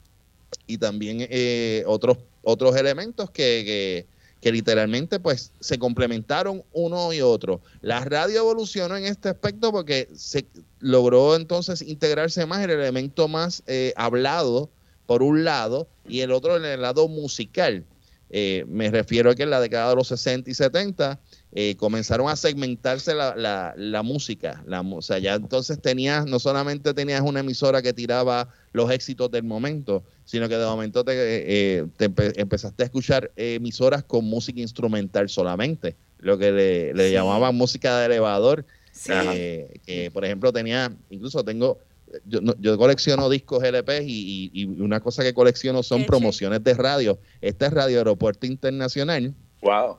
Y 0.67 0.79
también 0.79 1.19
eh, 1.31 1.85
otros, 1.87 2.19
otros 2.43 2.77
elementos 2.77 3.31
que 3.31 4.07
que 4.41 4.53
literalmente 4.53 5.21
pues 5.21 5.53
se 5.61 5.79
complementaron 5.79 6.65
uno 6.73 7.13
y 7.13 7.21
otro. 7.21 7.61
La 7.83 8.01
radio 8.05 8.41
evolucionó 8.41 8.97
en 8.97 9.05
este 9.05 9.29
aspecto 9.29 9.71
porque 9.71 10.09
se 10.15 10.47
logró 10.79 11.37
entonces 11.37 11.83
integrarse 11.83 12.47
más 12.47 12.63
el 12.65 12.71
elemento 12.71 13.29
más 13.29 13.63
eh, 13.67 13.93
hablado 13.97 14.71
por 15.07 15.23
un 15.23 15.45
lado 15.45 15.89
y 16.09 16.21
el 16.21 16.33
otro 16.33 16.57
en 16.57 16.65
el 16.65 16.81
lado 16.81 17.07
musical. 17.09 17.85
Eh, 18.31 18.65
me 18.69 18.91
refiero 18.91 19.31
a 19.31 19.35
que 19.35 19.43
en 19.43 19.51
la 19.51 19.61
década 19.61 19.91
de 19.91 19.97
los 19.97 20.09
60 20.09 20.49
y 20.49 20.55
70 20.55 21.21
eh, 21.53 21.75
comenzaron 21.77 22.29
a 22.29 22.37
segmentarse 22.37 23.13
la, 23.13 23.35
la, 23.35 23.75
la 23.77 24.03
música. 24.05 24.63
La, 24.67 24.83
o 24.83 25.03
sea, 25.03 25.19
ya 25.19 25.35
entonces 25.35 25.83
tenías, 25.83 26.25
no 26.27 26.39
solamente 26.39 26.95
tenías 26.95 27.23
una 27.23 27.41
emisora 27.41 27.83
que 27.83 27.93
tiraba 27.93 28.49
los 28.73 28.89
éxitos 28.93 29.33
del 29.33 29.43
momento, 29.43 30.05
sino 30.25 30.49
que 30.49 30.57
de 30.57 30.65
momento 30.65 31.05
te, 31.05 31.13
eh, 31.17 31.87
empezaste 31.99 32.85
a 32.85 32.87
escuchar 32.87 33.33
emisoras 33.35 34.05
con 34.05 34.27
música 34.27 34.61
instrumental 34.61 35.29
solamente, 35.29 35.97
lo 36.21 36.39
que 36.39 36.53
le, 36.95 37.13
llamaban 37.13 37.57
música 37.57 37.99
de 37.99 38.07
elevador. 38.07 38.65
Eh, 39.09 39.81
que 39.87 40.11
por 40.11 40.25
ejemplo 40.25 40.53
tenía, 40.53 40.93
incluso 41.09 41.43
tengo, 41.43 41.79
yo, 42.27 42.41
yo 42.59 42.77
colecciono 42.77 43.29
discos 43.29 43.65
LP 43.65 44.05
y, 44.05 44.51
y, 44.53 44.65
una 44.81 45.01
cosa 45.01 45.23
que 45.23 45.33
colecciono 45.33 45.83
son 45.83 46.05
promociones 46.05 46.63
de 46.63 46.75
radio. 46.75 47.19
Este 47.41 47.67
es 47.67 47.73
Radio 47.73 47.99
Aeropuerto 47.99 48.47
Internacional. 48.47 49.35
Wow 49.63 49.97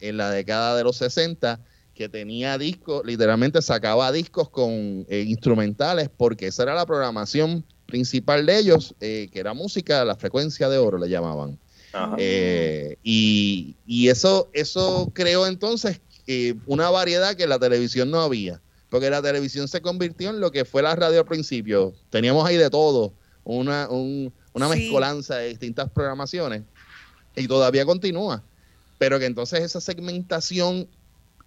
en 0.00 0.16
la 0.16 0.30
década 0.30 0.76
de 0.76 0.84
los 0.84 0.96
60 0.96 1.60
que 1.94 2.08
tenía 2.08 2.58
discos, 2.58 3.02
literalmente 3.04 3.62
sacaba 3.62 4.10
discos 4.10 4.50
con 4.50 5.06
eh, 5.08 5.24
instrumentales 5.26 6.10
porque 6.14 6.48
esa 6.48 6.64
era 6.64 6.74
la 6.74 6.86
programación 6.86 7.64
principal 7.86 8.44
de 8.46 8.58
ellos, 8.58 8.94
eh, 9.00 9.28
que 9.32 9.38
era 9.38 9.54
música, 9.54 10.04
la 10.04 10.16
frecuencia 10.16 10.68
de 10.68 10.78
oro 10.78 10.98
le 10.98 11.08
llamaban. 11.08 11.58
Eh, 12.18 12.96
y, 13.04 13.76
eso, 14.08 14.48
eso 14.52 15.12
creó 15.14 15.46
entonces 15.46 16.00
una 16.66 16.90
variedad 16.90 17.36
que 17.36 17.44
en 17.44 17.50
la 17.50 17.60
televisión 17.60 18.10
no 18.10 18.20
había, 18.20 18.60
porque 18.90 19.10
la 19.10 19.22
televisión 19.22 19.68
se 19.68 19.80
convirtió 19.80 20.30
en 20.30 20.40
lo 20.40 20.50
que 20.50 20.64
fue 20.64 20.82
la 20.82 20.96
radio 20.96 21.20
al 21.20 21.26
principio. 21.26 21.94
Teníamos 22.10 22.44
ahí 22.44 22.56
de 22.56 22.68
todo, 22.68 23.12
una, 23.44 23.88
una 23.88 24.68
mezcolanza 24.68 25.36
de 25.36 25.50
distintas 25.50 25.88
programaciones 25.88 26.62
y 27.36 27.46
todavía 27.46 27.84
continúa 27.84 28.42
pero 28.98 29.18
que 29.18 29.26
entonces 29.26 29.60
esa 29.60 29.80
segmentación 29.80 30.88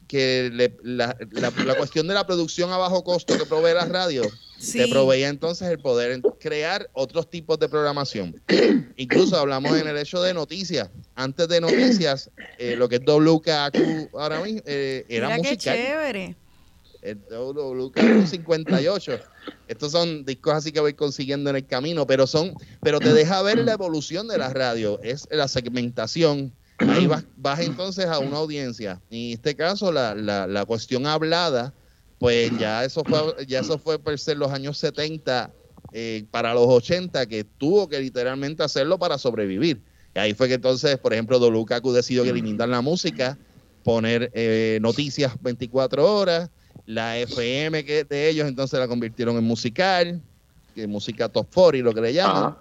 que 0.08 0.72
la, 0.84 1.16
cuestión 1.78 2.08
de 2.08 2.14
la 2.14 2.26
producción 2.26 2.72
a 2.72 2.78
bajo 2.78 3.04
costo 3.04 3.38
que 3.38 3.46
provee 3.46 3.74
la 3.74 3.86
radio 3.86 4.24
te 4.60 4.88
proveía 4.88 5.30
entonces 5.30 5.68
el 5.70 5.80
poder 5.80 6.20
crear 6.40 6.90
otros 6.94 7.30
tipos 7.30 7.60
de 7.60 7.70
programación. 7.70 8.42
Incluso 8.98 9.38
hablamos 9.38 9.78
en 9.78 9.88
el 9.88 9.98
hecho 9.98 10.22
de 10.22 10.34
noticias. 10.34 10.90
Antes 11.16 11.48
de 11.48 11.62
noticias, 11.62 12.32
eh, 12.58 12.76
lo 12.76 12.90
que 12.90 12.96
es 12.96 13.02
WKQ 13.02 14.16
ahora 14.16 14.42
mismo 14.42 14.62
eh, 14.66 15.06
era 15.10 15.28
Mira 15.28 15.38
musical. 15.38 15.78
Qué 15.78 15.84
chévere. 15.84 16.36
El 17.04 17.20
WKQ 17.30 18.28
58. 18.28 19.20
Estos 19.68 19.92
son 19.92 20.26
discos 20.26 20.56
así 20.56 20.72
que 20.72 20.80
voy 20.80 20.94
consiguiendo 20.94 21.52
en 21.52 21.58
el 21.58 21.66
camino, 21.68 22.08
pero 22.08 22.26
son, 22.26 22.56
pero 22.82 23.00
te 23.00 23.14
deja 23.14 23.42
ver 23.44 23.60
la 23.60 23.74
evolución 23.74 24.28
de 24.28 24.40
la 24.40 24.50
radio. 24.50 25.00
Es 25.04 25.28
la 25.30 25.48
segmentación 25.48 26.52
ahí 26.80 27.08
vas, 27.08 27.26
vas, 27.38 27.60
entonces 27.60 28.06
a 28.06 28.20
una 28.20 28.38
audiencia. 28.38 29.02
Y 29.10 29.28
en 29.28 29.34
este 29.34 29.56
caso, 29.56 29.92
la, 29.92 30.16
la, 30.16 30.48
la, 30.48 30.66
cuestión 30.66 31.06
hablada, 31.08 31.74
pues 32.20 32.58
ya 32.58 32.84
eso 32.84 33.04
fue, 33.04 33.46
ya 33.48 33.60
eso 33.60 33.78
fue 33.78 34.00
per 34.00 34.20
se 34.20 34.36
los 34.36 34.52
años 34.52 34.78
70 34.78 35.52
eh, 35.94 36.26
para 36.32 36.54
los 36.54 36.68
80, 36.68 37.26
que 37.28 37.44
tuvo 37.44 37.88
que 37.88 38.00
literalmente 38.00 38.64
hacerlo 38.64 38.98
para 38.98 39.18
sobrevivir. 39.18 39.82
Y 40.16 40.20
ahí 40.20 40.34
fue 40.34 40.48
que 40.48 40.56
entonces, 40.56 40.98
por 40.98 41.14
ejemplo, 41.14 41.40
Dolukaku 41.40 41.94
decidió 41.94 42.24
eliminar 42.24 42.68
la 42.70 42.82
música, 42.82 43.38
poner 43.84 44.32
eh, 44.34 44.80
noticias 44.82 45.34
24 45.42 46.14
horas, 46.14 46.50
la 46.86 47.18
FM 47.18 47.86
que 47.86 48.04
de 48.04 48.30
ellos 48.30 48.48
entonces 48.48 48.80
la 48.80 48.88
convirtieron 48.88 49.38
en 49.38 49.44
musical, 49.44 50.22
que 50.76 50.88
música 50.88 51.30
top 51.30 51.48
40, 51.54 51.86
lo 51.86 51.94
que 51.94 52.02
le 52.02 52.14
llaman. 52.14 52.56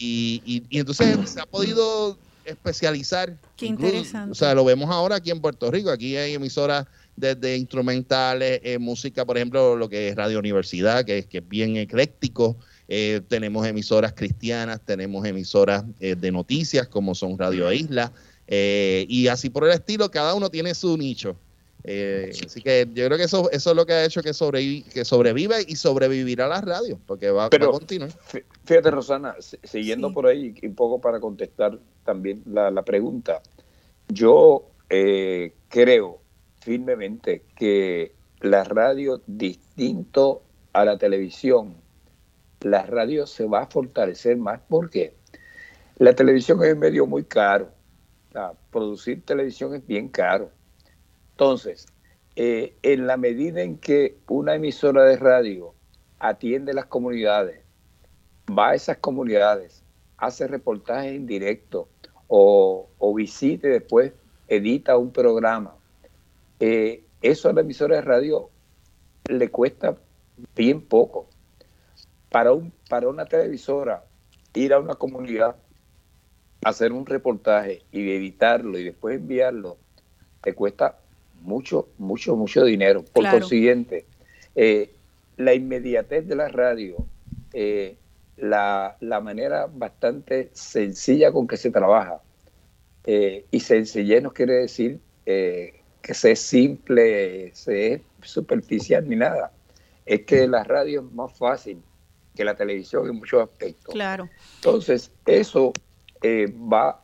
Y, 0.00 0.40
y, 0.44 0.62
y, 0.70 0.78
entonces 0.78 1.18
se 1.28 1.40
ha 1.40 1.46
podido 1.46 2.16
especializar. 2.44 3.36
Qué 3.56 3.66
interesante. 3.66 4.32
O 4.32 4.34
sea, 4.34 4.54
lo 4.54 4.64
vemos 4.64 4.90
ahora 4.90 5.16
aquí 5.16 5.30
en 5.30 5.40
Puerto 5.40 5.70
Rico. 5.70 5.90
Aquí 5.90 6.16
hay 6.16 6.34
emisoras 6.34 6.86
desde 7.16 7.56
instrumentales, 7.56 8.60
eh, 8.64 8.78
música, 8.78 9.24
por 9.24 9.36
ejemplo, 9.36 9.76
lo 9.76 9.88
que 9.88 10.08
es 10.08 10.16
Radio 10.16 10.38
Universidad, 10.38 11.04
que 11.04 11.18
es, 11.18 11.26
que 11.26 11.38
es 11.38 11.48
bien 11.48 11.76
ecléctico. 11.76 12.56
Eh, 12.88 13.20
tenemos 13.28 13.66
emisoras 13.66 14.12
cristianas, 14.12 14.80
tenemos 14.84 15.24
emisoras 15.24 15.84
eh, 16.00 16.16
de 16.16 16.32
noticias 16.32 16.88
como 16.88 17.14
son 17.14 17.38
Radio 17.38 17.72
Isla, 17.72 18.12
y 18.46 19.28
así 19.28 19.48
por 19.48 19.64
el 19.64 19.70
estilo, 19.70 20.10
cada 20.10 20.34
uno 20.34 20.50
tiene 20.50 20.74
su 20.74 20.98
nicho. 20.98 21.36
Así 21.84 22.62
que 22.62 22.88
yo 22.94 23.06
creo 23.06 23.18
que 23.18 23.24
eso, 23.24 23.50
eso 23.50 23.70
es 23.70 23.76
lo 23.76 23.84
que 23.84 23.92
ha 23.92 24.04
hecho 24.04 24.22
que, 24.22 24.32
sobrevive, 24.32 24.88
que 24.90 25.04
sobreviva 25.04 25.60
y 25.60 25.76
sobrevivirá 25.76 26.48
la 26.48 26.60
radio, 26.60 26.98
porque 27.06 27.30
va, 27.30 27.46
a 27.46 27.50
continuar. 27.50 28.10
Fíjate, 28.64 28.90
Rosana, 28.90 29.36
siguiendo 29.62 30.12
por 30.12 30.26
ahí, 30.26 30.54
un 30.62 30.74
poco 30.74 31.00
para 31.00 31.20
contestar 31.20 31.78
también 32.04 32.42
la, 32.46 32.82
pregunta. 32.82 33.42
Yo 34.08 34.66
eh, 34.88 35.52
creo 35.68 36.20
firmemente 36.60 37.42
que 37.56 38.12
la 38.40 38.64
radio, 38.64 39.20
distinto 39.26 40.42
a 40.72 40.84
la 40.84 40.98
televisión, 40.98 41.74
la 42.60 42.86
radio 42.86 43.26
se 43.26 43.46
va 43.46 43.62
a 43.62 43.66
fortalecer 43.66 44.36
más 44.38 44.60
porque 44.68 45.14
la 45.98 46.14
televisión 46.14 46.62
es 46.64 46.72
un 46.72 46.78
medio 46.78 47.06
muy 47.06 47.24
caro. 47.24 47.70
producir 48.70 49.22
televisión 49.24 49.74
es 49.74 49.86
bien 49.86 50.08
caro. 50.08 50.50
Entonces, 51.34 51.86
eh, 52.36 52.76
en 52.82 53.08
la 53.08 53.16
medida 53.16 53.60
en 53.60 53.76
que 53.78 54.16
una 54.28 54.54
emisora 54.54 55.02
de 55.02 55.16
radio 55.16 55.74
atiende 56.20 56.72
las 56.72 56.86
comunidades, 56.86 57.60
va 58.48 58.70
a 58.70 58.74
esas 58.76 58.98
comunidades, 58.98 59.82
hace 60.16 60.46
reportajes 60.46 61.12
en 61.12 61.26
directo, 61.26 61.88
o, 62.28 62.88
visite 63.16 63.66
después, 63.66 64.12
edita 64.46 64.96
un 64.96 65.10
programa. 65.10 65.74
Eh, 66.60 67.02
eso 67.20 67.48
a 67.48 67.52
la 67.52 67.62
emisora 67.62 67.96
de 67.96 68.02
radio 68.02 68.50
le 69.28 69.50
cuesta 69.50 69.96
bien 70.54 70.82
poco. 70.82 71.28
Para, 72.30 72.52
un, 72.52 72.72
para 72.88 73.08
una 73.08 73.26
televisora, 73.26 74.04
ir 74.54 74.72
a 74.72 74.78
una 74.78 74.94
comunidad, 74.94 75.56
hacer 76.64 76.92
un 76.92 77.06
reportaje 77.06 77.82
y 77.90 78.08
editarlo 78.12 78.78
y 78.78 78.84
después 78.84 79.16
enviarlo, 79.16 79.78
te 80.40 80.54
cuesta 80.54 80.98
mucho, 81.44 81.88
mucho, 81.98 82.36
mucho 82.36 82.64
dinero. 82.64 83.04
Por 83.12 83.30
consiguiente, 83.30 84.06
eh, 84.54 84.90
la 85.36 85.54
inmediatez 85.54 86.26
de 86.26 86.36
la 86.36 86.48
radio, 86.48 86.96
eh, 87.52 87.96
la, 88.36 88.96
manera 89.22 89.68
bastante 89.72 90.50
sencilla 90.52 91.32
con 91.32 91.46
que 91.46 91.56
se 91.56 91.70
trabaja. 91.70 92.20
Eh, 93.06 93.44
y 93.50 93.60
sencillez 93.60 94.22
no 94.22 94.32
quiere 94.32 94.54
decir 94.54 94.98
eh, 95.26 95.82
que 96.00 96.14
sea 96.14 96.34
simple, 96.34 97.54
sea 97.54 98.00
superficial 98.22 99.08
ni 99.08 99.16
nada. 99.16 99.52
Es 100.06 100.22
que 100.22 100.46
la 100.46 100.64
radio 100.64 101.00
es 101.00 101.12
más 101.14 101.36
fácil 101.36 101.82
que 102.34 102.44
la 102.44 102.54
televisión 102.54 103.08
en 103.08 103.16
muchos 103.16 103.42
aspectos. 103.42 103.94
Claro. 103.94 104.28
Entonces, 104.56 105.10
eso 105.26 105.72
eh, 106.22 106.52
va, 106.72 107.00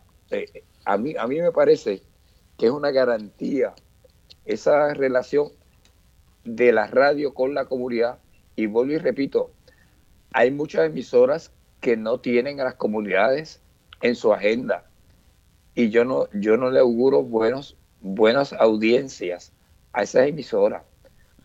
a, 0.84 0.96
mí, 0.96 1.14
a 1.18 1.26
mí 1.26 1.40
me 1.40 1.52
parece 1.52 2.02
que 2.58 2.66
es 2.66 2.72
una 2.72 2.90
garantía 2.90 3.74
esa 4.44 4.94
relación 4.94 5.48
de 6.44 6.72
la 6.72 6.86
radio 6.86 7.34
con 7.34 7.54
la 7.54 7.66
comunidad. 7.66 8.18
Y 8.56 8.66
vuelvo 8.66 8.92
y 8.92 8.98
repito, 8.98 9.50
hay 10.32 10.50
muchas 10.50 10.86
emisoras 10.86 11.52
que 11.80 11.96
no 11.96 12.20
tienen 12.20 12.60
a 12.60 12.64
las 12.64 12.74
comunidades 12.74 13.60
en 14.02 14.14
su 14.14 14.32
agenda. 14.32 14.84
Y 15.74 15.90
yo 15.90 16.04
no, 16.04 16.28
yo 16.32 16.56
no 16.56 16.70
le 16.70 16.80
auguro 16.80 17.22
buenos, 17.22 17.76
buenas 18.00 18.52
audiencias 18.52 19.52
a 19.92 20.02
esas 20.02 20.28
emisoras, 20.28 20.82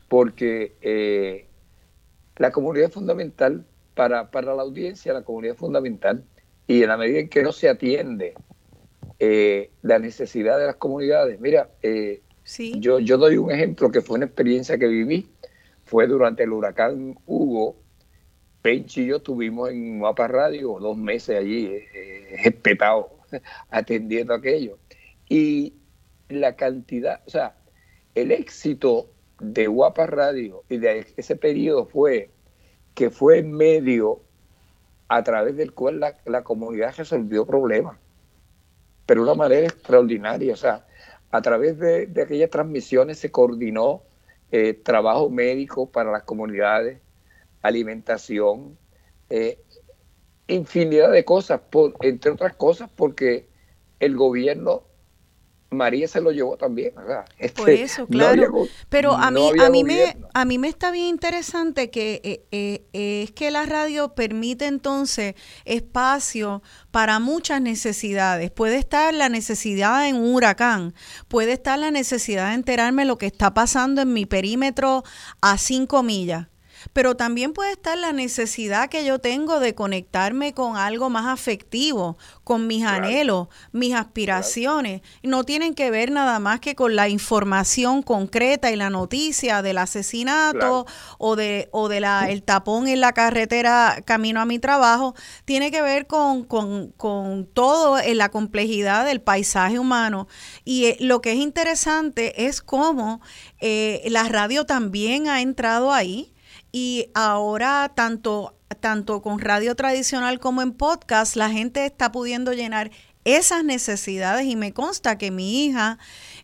porque 0.10 0.76
eh, 0.82 1.48
la 2.38 2.52
comunidad 2.52 2.88
es 2.88 2.94
fundamental 2.94 3.66
para, 3.94 4.30
para 4.32 4.56
la 4.56 4.62
audiencia, 4.62 5.14
la 5.14 5.24
comunidad 5.24 5.54
es 5.54 5.60
fundamental. 5.60 6.24
Y 6.68 6.82
en 6.82 6.90
la 6.90 6.98
medida 6.98 7.20
en 7.20 7.30
que 7.30 7.44
no 7.44 7.52
se 7.52 7.70
atiende 7.70 8.34
eh, 9.20 9.72
la 9.82 10.00
necesidad 10.00 10.58
de 10.60 10.66
las 10.66 10.76
comunidades. 10.76 11.40
Mira, 11.40 11.70
eh, 11.82 12.22
yo, 12.80 13.00
yo 13.00 13.18
doy 13.18 13.38
un 13.38 13.52
ejemplo 13.52 13.92
que 13.92 14.02
fue 14.02 14.18
una 14.18 14.26
experiencia 14.26 14.78
que 14.78 14.88
viví. 14.88 15.28
Fue 15.84 16.08
durante 16.08 16.44
el 16.44 16.52
huracán 16.52 17.18
Hugo. 17.26 17.76
Penchi 18.62 19.04
y 19.04 19.08
yo 19.08 19.18
estuvimos 19.18 19.70
en 19.70 20.00
Guapa 20.00 20.28
Radio 20.28 20.80
dos 20.80 20.98
meses 20.98 21.38
allí, 21.38 21.68
eh, 21.68 22.60
atendiendo 23.70 24.34
aquello. 24.34 24.80
Y 25.30 25.76
la 26.30 26.56
cantidad, 26.56 27.22
o 27.28 27.30
sea, 27.30 27.56
el 28.16 28.32
éxito 28.32 29.10
de 29.40 29.68
Guapa 29.68 30.08
Radio 30.08 30.64
y 30.70 30.78
de 30.78 31.06
ese 31.18 31.36
periodo 31.36 31.86
fue 31.86 32.32
que 32.94 33.10
fue 33.10 33.44
medio 33.44 34.22
a 35.08 35.24
través 35.24 35.56
del 35.56 35.74
cual 35.74 36.00
la, 36.00 36.44
comunidad 36.44 36.96
resolvió 36.98 37.46
problemas, 37.46 37.98
pero 39.06 39.22
de 39.24 39.32
una 39.32 39.38
manera 39.38 39.68
extraordinaria. 39.68 40.54
O 40.54 40.58
sea, 40.58 40.88
a 41.32 41.42
través 41.42 41.78
de, 41.80 42.10
aquellas 42.22 42.50
transmisiones 42.50 43.20
se 43.20 43.32
coordinó 43.32 44.04
eh, 44.52 44.74
trabajo 44.74 45.30
médico 45.30 45.90
para 45.90 46.12
las 46.12 46.24
comunidades, 46.24 47.00
alimentación, 47.62 48.78
eh, 49.30 49.60
infinidad 50.48 51.12
de 51.12 51.26
cosas, 51.26 51.62
por, 51.70 51.96
entre 52.02 52.32
otras 52.32 52.56
cosas 52.56 52.90
porque 52.96 53.48
el 54.00 54.16
gobierno 54.16 54.84
María 55.70 56.08
se 56.08 56.22
lo 56.22 56.32
llevó 56.32 56.58
también, 56.58 56.94
¿verdad? 56.96 57.26
Por 57.56 57.70
este, 57.70 57.84
eso, 57.84 58.08
claro. 58.08 58.52
Pero 58.90 59.14
a 59.14 59.32
mí, 59.32 59.52
a 59.60 59.70
mí 59.70 59.84
me, 59.84 60.18
a 60.34 60.46
mí 60.46 60.58
me 60.58 60.68
está 60.68 60.92
bien 60.92 61.08
interesante 61.08 61.90
que 61.90 62.22
eh, 62.24 62.46
eh, 62.94 63.24
es 63.24 63.32
que 63.32 63.52
la 63.52 63.66
radio 63.66 64.16
permite 64.16 64.68
entonces 64.68 65.36
espacio 65.66 66.62
para 66.92 67.20
muchas 67.20 67.62
necesidades. 67.62 68.52
Puede 68.52 68.78
estar 68.78 69.14
la 69.14 69.30
necesidad 69.30 70.08
en 70.08 70.16
un 70.16 70.36
huracán, 70.36 70.94
puede 71.28 71.54
estar 71.54 71.78
la 71.78 71.92
necesidad 71.92 72.50
de 72.50 72.56
enterarme 72.56 73.06
lo 73.06 73.18
que 73.18 73.26
está 73.26 73.54
pasando 73.54 74.02
en 74.02 74.14
mi 74.14 74.26
perímetro 74.26 75.04
a 75.42 75.58
cinco 75.58 76.04
millas 76.04 76.48
pero 76.94 77.16
también 77.16 77.54
puede 77.54 77.72
estar 77.72 77.98
la 77.98 78.14
necesidad 78.14 78.90
que 78.90 79.06
yo 79.06 79.20
tengo 79.20 79.60
de 79.60 79.76
conectarme 79.76 80.54
con 80.54 80.78
algo 80.78 81.10
más 81.10 81.26
afectivo, 81.26 82.18
con 82.44 82.68
mis 82.68 82.86
anhelos, 82.86 83.48
mis 83.72 83.94
aspiraciones. 83.94 85.02
No 85.24 85.44
tienen 85.44 85.74
que 85.74 85.92
ver 85.92 86.12
nada 86.12 86.40
más 86.40 86.60
que 86.60 86.76
con 86.76 86.96
la 86.96 87.10
información 87.10 88.02
concreta 88.04 88.72
y 88.72 88.76
la 88.76 88.90
noticia 88.90 89.62
del 89.62 89.78
asesinato 89.78 90.86
o 91.18 91.36
de 91.36 91.70
o 91.72 91.90
de 91.90 92.00
la 92.00 92.30
el 92.30 92.44
tapón 92.44 92.88
en 92.88 93.02
la 93.02 93.14
carretera 93.14 94.02
camino 94.06 94.42
a 94.42 94.46
mi 94.46 94.60
trabajo. 94.60 95.16
Tiene 95.46 95.72
que 95.72 95.82
ver 95.82 96.08
con, 96.08 96.44
con, 96.44 96.92
con 96.98 97.46
todo 97.46 98.00
en 98.00 98.18
la 98.18 98.30
complejidad 98.30 99.06
del 99.06 99.22
paisaje 99.22 99.80
humano. 99.80 100.28
Y 100.64 100.86
eh, 100.86 100.98
lo 101.00 101.22
que 101.22 101.32
es 101.32 101.38
interesante 101.38 102.48
es 102.48 102.62
cómo 102.62 103.22
eh, 103.60 104.04
la 104.10 104.24
radio 104.24 104.66
también 104.66 105.28
ha 105.28 105.42
entrado 105.42 105.92
ahí 105.92 106.35
y 106.78 107.10
ahora 107.14 107.94
tanto, 107.96 108.54
tanto 108.82 109.22
con 109.22 109.40
radio 109.40 109.78
tradicional 109.78 110.42
como 110.42 110.62
en 110.62 110.74
podcast, 110.74 111.38
la 111.38 111.50
gente 111.50 111.86
está 111.86 112.12
pudiendo 112.12 112.52
llenar 112.52 112.92
esas 113.24 113.64
necesidades. 113.64 114.46
Y 114.46 114.58
me 114.58 114.74
consta 114.74 115.18
que 115.18 115.32
mi 115.32 115.64
hija, 115.64 115.98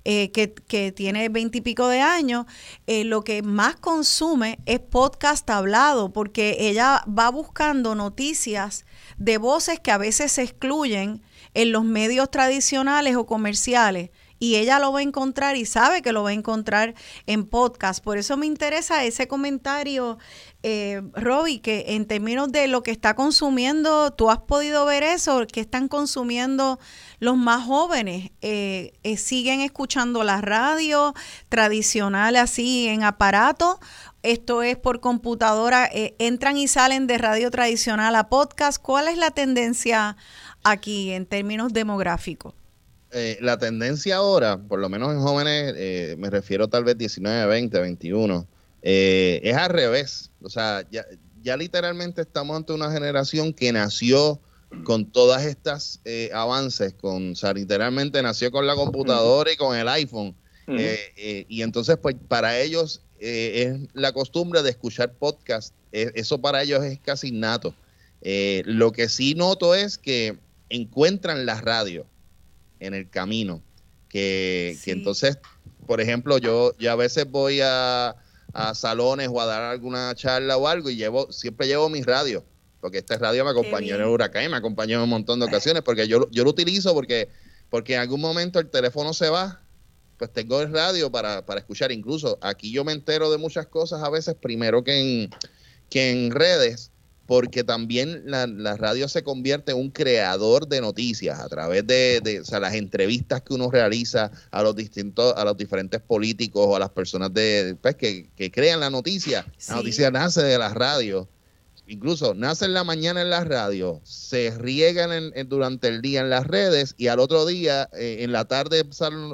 eh, 0.06 0.32
que, 0.32 0.54
que, 0.54 0.94
tiene 0.94 1.28
veintipico 1.28 1.90
de 1.90 2.00
años, 2.00 2.46
eh, 2.88 3.04
lo 3.04 3.26
que 3.26 3.42
más 3.42 3.76
consume 3.76 4.60
es 4.66 4.80
podcast 4.80 5.50
hablado, 5.50 6.14
porque 6.14 6.56
ella 6.62 7.04
va 7.10 7.30
buscando 7.30 7.94
noticias 7.94 8.86
de 9.18 9.38
voces 9.38 9.82
que 9.82 9.92
a 9.92 9.98
veces 9.98 10.32
se 10.32 10.44
excluyen 10.44 11.22
en 11.54 11.74
los 11.74 11.84
medios 11.84 12.32
tradicionales 12.32 13.18
o 13.18 13.26
comerciales 13.26 14.12
y 14.42 14.56
ella 14.56 14.80
lo 14.80 14.92
va 14.92 15.00
a 15.00 15.04
encontrar 15.04 15.56
y 15.56 15.66
sabe 15.66 16.02
que 16.02 16.12
lo 16.12 16.24
va 16.24 16.32
a 16.32 16.34
encontrar 16.34 16.96
en 17.28 17.46
podcast. 17.46 18.04
Por 18.04 18.18
eso 18.18 18.38
me 18.38 18.48
interesa 18.48 19.06
ese 19.06 19.28
comentario, 19.28 20.18
eh, 20.64 21.04
que 21.62 21.86
en 21.90 22.08
términos 22.08 22.52
de 22.52 22.68
lo 22.68 22.82
que 22.82 22.90
está 22.90 23.14
consumiendo, 23.14 24.10
tú 24.10 24.32
has 24.32 24.40
podido 24.40 24.84
ver 24.88 25.04
eso, 25.04 25.46
que 25.46 25.62
están 25.62 25.88
consumiendo 25.88 26.80
los 27.20 27.38
más 27.38 27.64
jóvenes. 27.68 28.32
Eh, 28.42 28.94
eh, 29.04 29.18
¿Siguen 29.18 29.62
escuchando 29.62 30.24
la 30.24 30.42
radio 30.42 31.14
tradicional 31.50 32.36
así 32.36 32.88
en 32.88 33.04
aparato? 33.04 33.80
Esto 34.24 34.64
es 34.64 34.76
por 34.76 35.02
computadora, 35.02 35.86
eh, 35.86 36.16
entran 36.18 36.58
y 36.58 36.68
salen 36.68 37.06
de 37.06 37.20
radio 37.20 37.52
tradicional 37.52 38.16
a 38.16 38.28
podcast. 38.28 38.82
¿Cuál 38.82 39.08
es 39.08 39.18
la 39.18 39.30
tendencia 39.30 40.18
aquí 40.64 41.12
en 41.12 41.28
términos 41.28 41.74
demográficos? 41.74 42.56
Eh, 43.14 43.38
la 43.42 43.58
tendencia 43.58 44.18
ahora, 44.18 44.58
por 44.58 44.80
lo 44.80 44.88
menos 44.88 45.12
en 45.12 45.20
jóvenes, 45.20 45.74
eh, 45.76 46.16
me 46.18 46.30
refiero 46.30 46.70
tal 46.70 46.86
vez 46.86 46.98
19, 46.98 47.46
20, 47.46 47.80
21, 47.80 48.48
es 48.82 49.56
al 49.56 49.70
revés. 49.70 50.32
O 50.42 50.50
sea, 50.50 50.86
ya, 50.90 51.06
ya 51.42 51.58
literalmente 51.58 52.22
estamos 52.22 52.56
ante 52.56 52.72
una 52.72 52.92
generación 52.92 53.54
que 53.54 53.72
nació 53.74 54.40
con 54.86 55.12
todas 55.12 55.46
estas 55.46 56.00
eh, 56.06 56.30
avances, 56.34 56.94
con, 56.94 57.34
o 57.34 57.36
sea, 57.36 57.54
literalmente 57.54 58.22
nació 58.22 58.50
con 58.50 58.66
la 58.66 58.76
computadora 58.76 59.52
y 59.52 59.58
con 59.58 59.76
el 59.78 59.90
iPhone. 59.90 60.34
y 60.68 61.62
entonces, 61.62 61.98
pues 62.02 62.16
para 62.30 62.58
ellos 62.60 63.02
es 63.20 63.78
la 63.94 64.14
costumbre 64.14 64.64
de 64.64 64.70
escuchar 64.70 65.14
podcast. 65.14 65.76
eso 65.92 66.40
para 66.40 66.64
ellos 66.64 66.82
es 66.86 66.98
casi 67.02 67.28
innato. 67.28 67.76
lo 68.22 68.94
que 68.94 69.10
sí 69.10 69.36
noto 69.36 69.76
es 69.76 69.98
que 69.98 70.38
encuentran 70.70 71.46
la 71.46 71.60
radio 71.60 72.06
en 72.82 72.94
el 72.94 73.10
camino. 73.10 73.62
Que, 74.10 74.78
entonces, 74.88 75.40
por 75.88 76.02
ejemplo, 76.02 76.38
yo, 76.38 76.76
ya 76.78 76.92
a 76.92 76.96
veces 76.96 77.26
voy 77.30 77.60
a, 77.64 78.16
salones 78.74 79.30
o 79.32 79.40
a 79.40 79.46
dar 79.46 79.62
alguna 79.62 80.14
charla 80.14 80.58
o 80.58 80.68
algo 80.68 80.90
y 80.90 80.98
llevo, 80.98 81.32
siempre 81.32 81.68
llevo 81.68 81.88
mi 81.88 82.02
radio, 82.02 82.44
porque 82.82 82.98
este 82.98 83.18
radio 83.18 83.46
me 83.46 83.52
acompañó 83.52 83.96
en 83.96 84.02
el 84.02 84.08
huracán, 84.08 84.52
me 84.52 84.58
acompañó 84.58 84.98
en 84.98 85.04
un 85.04 85.10
montón 85.10 85.40
de 85.40 85.46
ocasiones, 85.46 85.84
porque 85.84 86.06
yo, 86.10 86.30
yo 86.32 86.44
lo 86.44 86.50
utilizo 86.50 86.94
porque, 86.94 87.30
porque 87.70 87.94
en 87.94 88.02
algún 88.02 88.20
momento 88.20 88.60
el 88.60 88.70
teléfono 88.70 89.14
se 89.14 89.30
va, 89.30 89.62
pues 90.18 90.34
tengo 90.34 90.60
el 90.62 90.74
radio 90.74 91.10
para, 91.10 91.46
para 91.46 91.62
escuchar. 91.62 91.94
Incluso 91.94 92.38
aquí 92.42 92.72
yo 92.72 92.84
me 92.84 92.92
entero 92.92 93.32
de 93.32 93.38
muchas 93.38 93.68
cosas 93.68 94.04
a 94.04 94.10
veces 94.10 94.36
primero 94.36 94.84
que 94.84 95.00
en, 95.00 95.30
que 95.90 96.12
en 96.12 96.32
redes 96.32 96.91
porque 97.32 97.64
también 97.64 98.24
la, 98.26 98.76
radio 98.76 99.08
se 99.08 99.24
convierte 99.24 99.72
en 99.72 99.78
un 99.78 99.90
creador 99.90 100.68
de 100.68 100.82
noticias 100.82 101.40
a 101.40 101.48
través 101.48 101.88
de, 101.88 102.44
las 102.60 102.74
entrevistas 102.74 103.42
que 103.42 103.54
uno 103.54 103.72
realiza 103.72 104.32
a 104.52 104.62
los 104.62 104.76
distintos, 104.76 105.34
a 105.38 105.46
los 105.46 105.56
diferentes 105.56 106.02
políticos 106.02 106.66
o 106.68 106.76
a 106.76 106.80
las 106.80 106.90
personas 106.90 107.34
de, 107.34 107.78
pues, 107.82 107.96
que, 107.96 108.52
crean 108.52 108.82
la 108.82 108.90
noticia. 108.90 109.46
La 109.70 109.76
noticia 109.78 110.12
nace 110.12 110.44
de 110.44 110.58
la 110.58 110.74
radio. 110.74 111.30
Incluso 111.88 112.34
nace 112.34 112.66
en 112.66 112.74
la 112.74 112.84
mañana 112.84 113.22
en 113.22 113.30
la 113.30 113.46
radio, 113.46 114.02
se 114.04 114.52
riegan 114.52 115.32
durante 115.48 115.88
el 115.88 116.02
día 116.02 116.20
en 116.20 116.30
las 116.30 116.46
redes 116.46 116.96
y 116.98 117.08
al 117.08 117.22
otro 117.22 117.46
día, 117.46 117.90
eh, 117.94 118.18
en 118.24 118.34
la 118.34 118.44
tarde, 118.44 118.84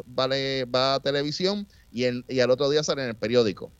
vale, 0.05 0.65
va 0.65 0.93
a 0.93 0.99
televisión 0.99 1.67
y, 1.91 2.03
y 2.31 2.41
al 2.41 2.51
otro 2.51 2.69
día 2.69 2.83
sale 2.83 3.01
en 3.01 3.09
el 3.09 3.15
periódico 3.15 3.71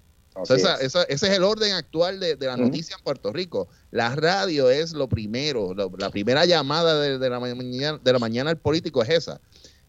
ese 0.49 1.05
es 1.09 1.23
el 1.23 1.43
orden 1.43 1.73
actual 1.73 2.19
de, 2.19 2.37
la 2.39 2.57
noticia 2.57 2.95
en 2.95 3.03
Puerto 3.03 3.31
Rico. 3.31 3.67
La 3.91 4.15
radio 4.15 4.69
es 4.69 4.93
lo 4.93 5.07
primero, 5.07 5.73
la 5.73 6.09
primera 6.09 6.45
llamada 6.45 6.99
de, 6.99 7.29
la 7.29 7.39
mañana, 7.39 7.99
de 8.03 8.13
la 8.13 8.19
mañana 8.19 8.49
al 8.49 8.57
político 8.57 9.01
es 9.03 9.09
esa, 9.09 9.41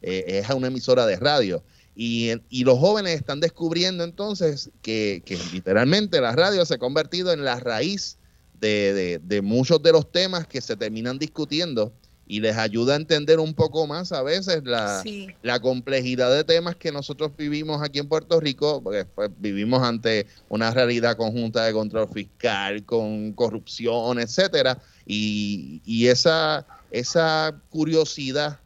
eh, 0.03 0.25
es 0.27 0.51
a 0.51 0.55
una 0.55 0.69
emisora 0.69 1.07
de 1.07 1.17
radio. 1.17 1.63
Y, 1.95 2.33
los 2.63 2.79
jóvenes 2.79 3.17
están 3.17 3.41
descubriendo 3.41 4.05
entonces 4.05 4.71
que, 4.83 5.23
literalmente 5.53 6.21
la 6.21 6.33
radio 6.33 6.65
se 6.65 6.75
ha 6.75 6.79
convertido 6.79 7.33
en 7.33 7.45
la 7.45 7.59
raíz 7.59 8.19
de, 8.61 9.21
de 9.23 9.43
muchos 9.43 9.83
de 9.83 9.93
los 9.93 10.11
temas 10.11 10.47
que 10.47 10.61
se 10.61 10.77
terminan 10.77 11.19
discutiendo 11.19 11.93
y 12.29 12.41
les 12.41 12.57
ayuda 12.59 12.93
a 12.93 12.97
entender 12.97 13.41
un 13.41 13.55
poco 13.55 13.87
más 13.87 14.13
a 14.13 14.23
veces 14.23 14.63
la, 14.65 15.03
la, 15.43 15.61
complejidad 15.61 16.31
de 16.31 16.45
temas 16.45 16.77
que 16.77 16.93
nosotros 16.93 17.33
vivimos 17.37 17.81
aquí 17.83 17.99
en 17.99 18.07
Puerto 18.07 18.39
Rico, 18.39 18.83
porque 18.83 19.07
pues, 19.07 19.31
vivimos 19.39 19.83
ante 19.83 20.27
una 20.51 20.71
realidad 20.71 21.17
conjunta 21.17 21.65
de 21.65 21.73
control 21.73 22.07
fiscal, 22.09 22.85
con 22.85 23.33
corrupción, 23.33 24.21
etcétera, 24.21 24.79
y, 25.07 25.81
y 25.87 26.09
esa, 26.09 26.67
esa 26.91 27.59
curiosidad 27.71 28.61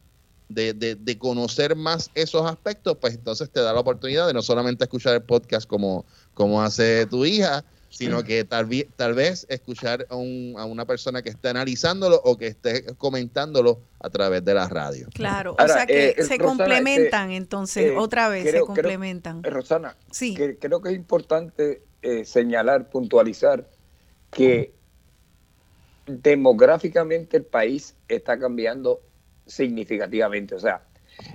de, 0.49 0.75
de, 0.75 0.97
de, 0.97 1.19
conocer 1.19 1.77
más 1.77 2.11
esos 2.15 2.45
aspectos, 2.45 2.99
pues 3.01 3.15
entonces 3.15 3.49
te 3.49 3.61
da 3.61 3.73
la 3.73 3.81
oportunidad 3.81 4.27
de 4.27 4.35
no 4.35 4.43
solamente 4.43 4.85
escuchar 4.85 5.15
el 5.15 5.23
podcast 5.23 5.69
como, 5.69 6.05
como 6.35 6.61
hace 6.61 7.07
tu 7.07 7.25
hija, 7.25 7.65
sino 7.93 8.25
que 8.25 8.45
tal, 8.45 8.67
vez, 8.67 8.87
tal 8.97 9.15
vez 9.15 9.47
escuchar 9.49 10.07
a, 10.11 10.15
a, 10.15 10.65
una 10.65 10.87
persona 10.87 11.23
que 11.23 11.29
esté 11.29 11.49
analizándolo 11.49 12.21
o 12.25 12.37
que 12.39 12.47
esté 12.47 12.95
comentándolo 12.97 13.81
a 14.01 14.09
través 14.11 14.45
de 14.45 14.55
la 14.55 14.69
radio. 14.69 15.09
Claro, 15.15 15.55
o 15.59 15.69
sea 15.69 15.87
que 15.87 16.15
eh, 16.17 16.25
se 16.25 16.39
complementan 16.39 17.31
este, 17.31 17.37
entonces, 17.37 17.85
eh, 17.85 17.97
otra 17.97 18.29
vez 18.29 18.51
se 18.51 18.61
complementan. 18.61 19.43
Eh, 19.45 19.51
Rosana, 19.51 19.97
sí. 20.11 20.35
creo 20.35 20.81
que 20.81 20.89
es 20.89 20.97
importante 20.97 21.83
señalar, 22.25 22.91
puntualizar 22.91 23.69
que 24.33 24.75
demográficamente 26.07 27.37
el 27.37 27.45
país 27.45 27.95
está 28.09 28.39
cambiando 28.39 29.01
significativamente. 29.47 30.55
O 30.55 30.59
sea, 30.59 30.83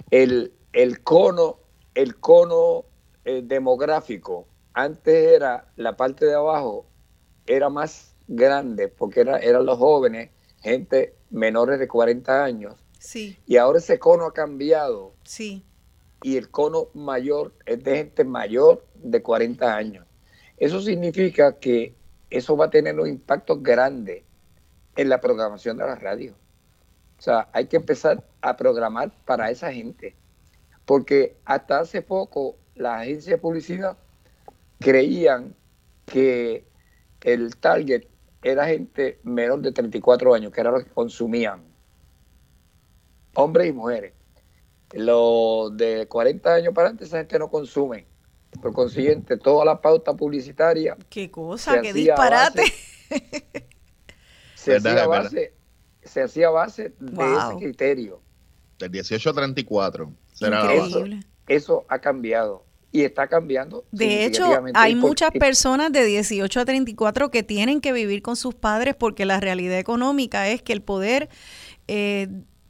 El, 0.10 0.54
el 0.74 1.02
cono, 1.04 1.60
el 1.96 2.18
cono 2.18 2.86
eh, 3.26 3.42
demográfico, 3.44 4.48
antes 4.78 5.34
era 5.34 5.72
la 5.76 5.98
parte 5.98 6.28
de 6.28 6.36
abajo, 6.36 6.86
era 7.48 7.68
más 7.68 8.16
grande 8.28 8.88
porque 8.88 9.22
era, 9.22 9.40
eran 9.40 9.66
los 9.66 9.80
jóvenes, 9.80 10.30
gente 10.62 11.16
menores 11.32 11.80
de 11.80 11.88
40 11.88 12.44
años. 12.44 12.76
Sí. 13.00 13.40
Y 13.48 13.58
ahora 13.58 13.80
ese 13.80 13.98
cono 13.98 14.28
ha 14.28 14.34
cambiado. 14.34 15.16
Sí. 15.24 15.66
Y 16.22 16.38
el 16.38 16.52
cono 16.52 16.90
mayor 16.94 17.56
es 17.66 17.84
de 17.84 17.98
gente 17.98 18.24
mayor 18.24 18.86
de 18.94 19.24
40 19.24 19.76
años. 19.76 20.06
Eso 20.58 20.80
significa 20.80 21.58
que 21.58 21.96
eso 22.30 22.56
va 22.56 22.66
a 22.66 22.70
tener 22.70 23.00
un 23.00 23.08
impacto 23.08 23.60
grande 23.60 24.26
en 24.96 25.10
la 25.10 25.20
programación 25.20 25.78
de 25.78 25.86
la 25.86 25.96
radio. 25.96 26.36
O 27.18 27.22
sea, 27.22 27.50
hay 27.52 27.66
que 27.66 27.78
empezar 27.78 28.24
a 28.42 28.56
programar 28.56 29.12
para 29.26 29.50
esa 29.50 29.74
gente. 29.74 30.16
Porque 30.86 31.36
hasta 31.46 31.80
hace 31.80 32.04
poco 32.04 32.58
las 32.76 33.02
agencias 33.02 33.32
de 33.32 33.38
publicidad 33.40 33.98
creían 34.80 35.56
que 36.06 36.68
el 37.22 37.56
target 37.58 38.08
era 38.42 38.68
gente 38.68 39.20
menor 39.24 39.62
de 39.62 39.72
34 39.72 40.34
años, 40.34 40.52
que 40.52 40.62
era 40.62 40.72
lo 40.72 40.84
que 40.84 40.90
consumían. 40.92 41.64
Hombres 43.36 43.68
y 43.68 43.74
mujeres. 43.74 44.14
Los 44.94 45.76
de 45.76 46.08
40 46.08 46.54
años 46.54 46.74
para 46.74 46.88
adelante, 46.88 47.06
esa 47.06 47.18
gente 47.18 47.38
no 47.40 47.50
consume. 47.50 48.08
Por 48.62 48.74
consiguiente, 48.74 49.38
toda 49.38 49.66
la 49.66 49.82
pauta 49.82 50.16
publicitaria. 50.16 50.98
Qué 51.10 51.30
cosa, 51.30 51.82
qué 51.82 51.92
disparate. 51.92 52.64
se, 54.56 54.78
hacía 54.78 55.06
base, 55.06 55.54
se 56.02 56.22
hacía 56.22 56.50
base 56.50 56.94
de 57.00 57.36
ese 57.36 57.58
criterio. 57.60 58.22
Del 58.80 58.92
18 58.92 59.30
a 59.30 59.34
34. 59.34 60.14
Increíble. 60.40 61.20
Eso 61.48 61.86
ha 61.90 62.00
cambiado 62.00 62.67
y 62.92 63.02
está 63.02 63.28
cambiando. 63.28 63.86
De 63.92 64.26
hecho, 64.26 64.46
hay 64.74 64.96
muchas 64.96 65.32
personas 65.32 65.92
de 65.92 66.06
18 66.06 66.60
a 66.60 66.66
34 66.66 67.32
que 67.32 67.44
tienen 67.44 67.82
que 67.82 67.92
vivir 67.92 68.22
con 68.22 68.36
sus 68.36 68.56
padres 68.56 68.96
porque 68.96 69.26
la 69.26 69.40
realidad 69.40 69.78
económica 69.78 70.48
es 70.50 70.62
que 70.62 70.74
el 70.74 70.82
poder... 70.82 71.30
Eh, 71.88 72.28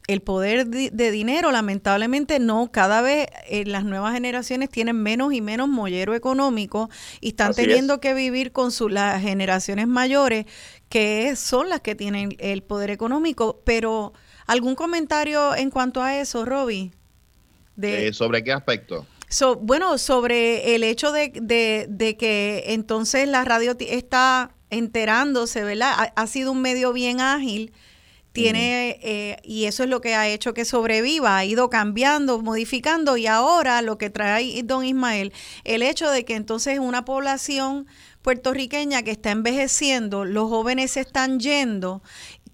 el 0.07 0.21
poder 0.21 0.67
de 0.67 1.11
dinero, 1.11 1.51
lamentablemente, 1.51 2.39
no, 2.39 2.71
cada 2.71 3.01
vez 3.01 3.27
eh, 3.49 3.65
las 3.65 3.83
nuevas 3.83 4.13
generaciones 4.13 4.69
tienen 4.69 4.95
menos 5.03 5.33
y 5.33 5.41
menos 5.41 5.67
mollero 5.67 6.15
económico 6.15 6.89
y 7.19 7.29
están 7.29 7.53
teniendo 7.53 7.99
que 7.99 8.13
vivir 8.13 8.53
con 8.53 8.71
sus 8.71 8.89
las 8.89 9.21
generaciones 9.21 9.85
mayores, 9.85 10.45
que 10.87 11.35
son 11.35 11.67
las 11.67 11.81
que 11.81 11.93
tienen 11.93 12.37
el 12.39 12.63
poder 12.63 12.89
económico. 12.89 13.61
Pero, 13.65 14.13
¿algún 14.45 14.75
comentario 14.75 15.53
en 15.55 15.69
cuanto 15.71 16.01
a 16.01 16.17
eso, 16.17 16.45
Roby? 16.45 16.93
De, 17.75 18.07
eh, 18.07 18.13
¿Sobre 18.13 18.45
qué 18.45 18.53
aspecto? 18.53 19.05
Bueno, 19.59 19.97
sobre 19.97 20.75
el 20.75 20.83
hecho 20.83 21.11
de, 21.11 21.31
de, 21.89 22.17
que 22.17 22.63
entonces 22.67 23.27
la 23.27 23.43
radio 23.43 23.75
está 23.79 24.51
enterándose, 24.69 25.63
¿verdad? 25.63 26.13
Ha, 26.15 26.27
sido 26.27 26.51
un 26.51 26.61
medio 26.61 26.93
bien 26.93 27.19
ágil, 27.19 27.73
tiene, 28.31 28.99
eh, 29.01 29.37
y 29.43 29.65
eso 29.65 29.83
es 29.83 29.89
lo 29.89 29.99
que 29.99 30.13
ha 30.13 30.27
hecho 30.27 30.53
que 30.53 30.63
sobreviva, 30.63 31.37
ha 31.37 31.45
ido 31.45 31.69
cambiando, 31.69 32.41
modificando, 32.41 33.17
y 33.17 33.25
ahora 33.25 33.81
lo 33.81 33.97
que 33.97 34.09
trae 34.09 34.61
don 34.63 34.85
Ismael, 34.85 35.33
el 35.63 35.81
hecho 35.81 36.09
de 36.11 36.23
que 36.23 36.35
entonces 36.35 36.77
una 36.79 37.03
población 37.03 37.87
puertorriqueña 38.21 39.01
que 39.03 39.11
está 39.11 39.31
envejeciendo, 39.31 40.23
los 40.23 40.49
jóvenes 40.49 40.91
se 40.91 41.01
están 41.01 41.39
yendo 41.39 42.03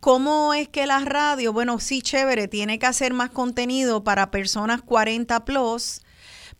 ¿Cómo 0.03 0.53
es 0.53 0.67
que 0.67 0.85
la 0.85 0.99
radio, 0.99 1.53
bueno, 1.53 1.79
sí, 1.79 2.01
chévere, 2.01 2.49
tiene 2.49 2.77
que 2.77 2.85
hacer 2.85 3.13
más 3.13 3.29
contenido 3.29 4.03
para 4.03 4.31
personas 4.31 4.81
40 4.81 5.45
plus, 5.45 6.01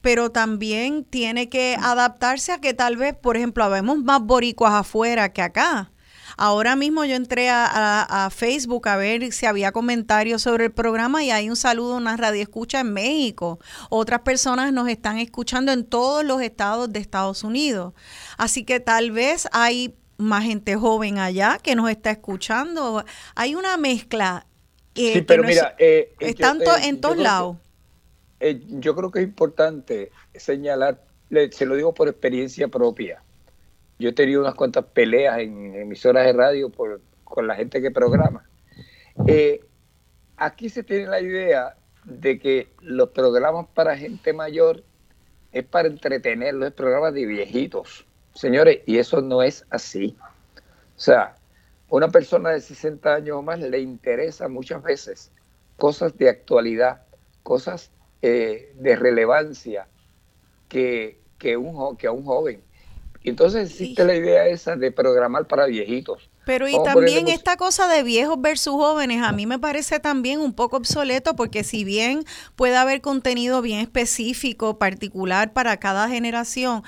pero 0.03 0.31
también 0.31 1.05
tiene 1.05 1.47
que 1.47 1.77
adaptarse 1.81 2.51
a 2.51 2.59
que 2.59 2.73
tal 2.73 2.97
vez, 2.97 3.15
por 3.15 3.37
ejemplo, 3.37 3.63
habemos 3.63 3.99
más 3.99 4.19
boricuas 4.21 4.73
afuera 4.73 5.31
que 5.31 5.41
acá. 5.41 5.91
Ahora 6.35 6.75
mismo 6.75 7.05
yo 7.05 7.15
entré 7.15 7.49
a, 7.49 8.29
Facebook 8.35 8.89
a 8.89 8.97
ver 8.97 9.31
si 9.31 9.45
había 9.45 9.71
comentarios 9.71 10.41
sobre 10.41 10.65
el 10.65 10.71
programa 10.73 11.23
y 11.23 11.31
hay 11.31 11.49
un 11.49 11.55
saludo, 11.55 11.95
una 11.95 12.17
radio 12.17 12.41
escucha 12.41 12.81
en 12.81 12.91
México. 12.91 13.59
Otras 13.89 14.19
personas 14.21 14.73
nos 14.73 14.89
están 14.89 15.19
escuchando 15.19 15.71
en 15.71 15.85
todos 15.85 16.25
los 16.25 16.41
estados 16.41 16.91
de 16.91 16.99
Estados 16.99 17.45
Unidos. 17.45 17.93
Así 18.37 18.65
que 18.65 18.81
tal 18.81 19.11
vez 19.11 19.47
hay 19.53 19.95
más 20.17 20.43
gente 20.43 20.75
joven 20.75 21.17
allá 21.17 21.59
que 21.63 21.75
nos 21.75 21.89
está 21.89 22.11
escuchando. 22.11 23.05
Hay 23.35 23.55
una 23.55 23.77
mezcla. 23.77 24.47
Eh, 24.95 25.13
sí, 25.13 25.21
pero 25.21 25.43
mira, 25.43 25.75
eh, 25.79 26.13
es, 26.19 26.35
tanto 26.35 26.75
en 26.75 26.99
todos 26.99 27.17
lados. 27.17 27.57
Eh, 28.45 28.61
yo 28.67 28.93
creo 28.93 29.09
que 29.09 29.19
es 29.19 29.25
importante 29.25 30.11
señalar, 30.35 31.01
se 31.51 31.65
lo 31.65 31.77
digo 31.77 31.93
por 31.93 32.09
experiencia 32.09 32.67
propia. 32.67 33.23
Yo 33.99 34.09
he 34.09 34.11
tenido 34.11 34.41
unas 34.41 34.55
cuantas 34.55 34.83
peleas 34.83 35.39
en 35.39 35.73
emisoras 35.73 36.25
de 36.25 36.33
radio 36.33 36.69
por, 36.69 36.99
con 37.23 37.47
la 37.47 37.55
gente 37.55 37.81
que 37.81 37.89
programa. 37.89 38.43
Eh, 39.27 39.63
aquí 40.35 40.67
se 40.67 40.83
tiene 40.83 41.07
la 41.07 41.21
idea 41.21 41.77
de 42.03 42.37
que 42.37 42.67
los 42.81 43.11
programas 43.11 43.67
para 43.73 43.95
gente 43.97 44.33
mayor 44.33 44.83
es 45.53 45.63
para 45.63 45.87
entretenerlos, 45.87 46.67
es 46.67 46.73
programas 46.73 47.13
de 47.13 47.25
viejitos. 47.25 48.05
Señores, 48.35 48.81
y 48.85 48.97
eso 48.97 49.21
no 49.21 49.41
es 49.41 49.65
así. 49.69 50.17
O 50.97 50.99
sea, 50.99 51.37
una 51.87 52.09
persona 52.09 52.49
de 52.49 52.59
60 52.59 53.15
años 53.15 53.37
o 53.37 53.41
más 53.41 53.61
le 53.61 53.79
interesa 53.79 54.49
muchas 54.49 54.83
veces 54.83 55.31
cosas 55.77 56.17
de 56.17 56.27
actualidad, 56.27 57.03
cosas 57.43 57.92
eh, 58.25 58.71
de 58.75 58.95
relevancia 58.95 59.85
que, 60.69 61.19
que, 61.37 61.57
un, 61.57 61.97
que 61.97 62.07
a 62.07 62.11
un 62.13 62.23
joven. 62.23 62.63
Y 63.21 63.29
entonces 63.29 63.69
existe 63.69 64.05
la 64.05 64.15
idea 64.15 64.47
esa 64.47 64.77
de 64.77 64.93
programar 64.93 65.45
para 65.45 65.65
viejitos. 65.65 66.29
Pero 66.45 66.69
y 66.69 66.81
también 66.85 67.27
esta 67.27 67.57
cosa 67.57 67.89
de 67.89 68.01
viejos 68.01 68.39
versus 68.39 68.75
jóvenes, 68.75 69.21
a 69.23 69.33
mí 69.33 69.45
me 69.45 69.59
parece 69.59 69.99
también 69.99 70.39
un 70.39 70.53
poco 70.53 70.77
obsoleto 70.77 71.35
porque 71.35 71.65
si 71.65 71.83
bien 71.83 72.23
puede 72.55 72.77
haber 72.77 73.01
contenido 73.01 73.61
bien 73.61 73.79
específico, 73.79 74.77
particular 74.77 75.51
para 75.51 75.75
cada 75.75 76.07
generación, 76.07 76.83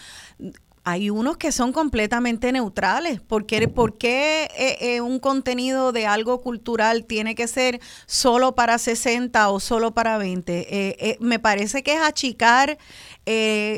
hay 0.85 1.09
unos 1.09 1.37
que 1.37 1.51
son 1.51 1.73
completamente 1.73 2.51
neutrales. 2.51 3.19
¿Por 3.19 3.47
qué, 3.47 3.67
por 3.67 3.97
qué 3.97 4.47
eh, 4.55 4.77
eh, 4.79 5.01
un 5.01 5.19
contenido 5.19 5.91
de 5.91 6.05
algo 6.05 6.41
cultural 6.41 7.05
tiene 7.05 7.33
que 7.33 7.47
ser 7.47 7.81
solo 8.05 8.53
para 8.53 8.77
60 8.77 9.49
o 9.49 9.59
solo 9.59 9.95
para 9.95 10.19
20? 10.19 10.67
Eh, 10.69 11.17
me 11.19 11.39
parece 11.39 11.81
que 11.81 11.95
es 11.95 12.01
achicar, 12.01 12.77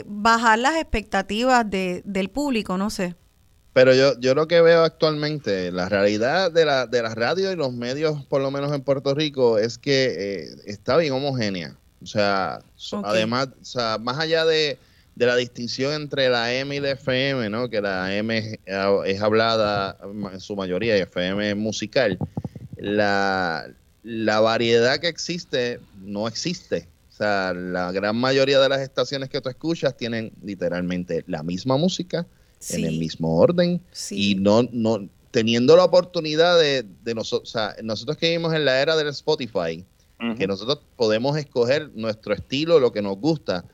bajar 0.06 0.60
las 0.60 0.76
expectativas 0.76 1.68
de, 1.68 2.02
del 2.04 2.30
público, 2.30 2.78
no 2.78 2.90
sé. 2.90 3.16
Pero 3.72 3.94
yo, 3.94 4.20
yo 4.20 4.36
lo 4.36 4.50
que 4.50 4.60
veo 4.60 4.84
actualmente, 4.84 5.72
la 5.72 5.88
realidad 5.88 6.52
de 6.52 6.66
la, 6.66 6.88
de 6.88 7.02
la 7.02 7.16
radio 7.16 7.54
y 7.54 7.56
los 7.56 7.72
medios, 7.72 8.26
por 8.26 8.42
lo 8.42 8.52
menos 8.52 8.74
en 8.74 8.82
Puerto 8.82 9.14
Rico, 9.14 9.60
es 9.60 9.78
que 9.78 10.50
está 10.66 10.98
bien 10.98 11.14
homogénea. 11.14 11.78
O 12.04 12.06
sea, 12.06 12.60
además, 13.04 13.48
o 13.62 13.66
sea, 13.66 13.98
más 13.98 14.20
allá 14.20 14.44
de 14.44 14.78
de 15.18 15.26
la 15.26 15.35
distinción 15.35 15.94
entre 15.94 16.30
la 16.30 16.53
M 16.53 16.76
y 16.76 16.80
la 16.80 16.91
FM, 16.91 17.49
¿no? 17.49 17.69
Que 17.69 17.81
la 17.81 18.15
M 18.15 18.60
es, 18.65 19.22
hablada 19.22 19.98
en 20.31 20.39
su 20.39 20.56
mayoría 20.56 20.95
y 20.95 21.02
FM 21.02 21.49
es 21.49 21.56
musical. 21.56 22.19
La, 22.77 23.68
la 24.03 24.39
variedad 24.41 24.99
que 24.99 25.07
existe 25.07 25.80
no 26.03 26.27
existe. 26.27 26.88
O 27.11 27.15
sea, 27.18 27.52
la 27.56 27.91
gran 27.91 28.15
mayoría 28.15 28.60
de 28.60 28.69
las 28.69 28.81
estaciones 28.81 29.30
que 29.30 29.41
tú 29.41 29.49
escuchas 29.49 29.98
tienen 29.98 30.31
literalmente 30.44 31.23
la 31.26 31.41
misma 31.41 31.77
música, 31.77 32.27
en 32.69 32.85
el 32.85 32.99
mismo 32.99 33.38
orden, 33.39 33.81
y 34.11 34.35
no, 34.35 34.69
no 34.72 35.10
teniendo 35.31 35.76
la 35.76 35.85
oportunidad 35.85 36.60
de, 36.60 36.85
de 37.03 37.15
nosotros, 37.15 37.49
o 37.49 37.52
sea, 37.52 37.76
nosotros 37.81 38.18
que 38.18 38.27
vivimos 38.27 38.53
en 38.53 38.65
la 38.65 38.80
era 38.81 38.95
del 38.95 39.07
Spotify, 39.07 39.84
que 40.38 40.48
nosotros 40.48 40.80
podemos 40.95 41.38
escoger 41.38 41.91
nuestro 41.94 42.34
estilo, 42.34 42.80
lo 42.80 42.91
que 42.91 43.03
nos 43.03 43.18
gusta, 43.18 43.65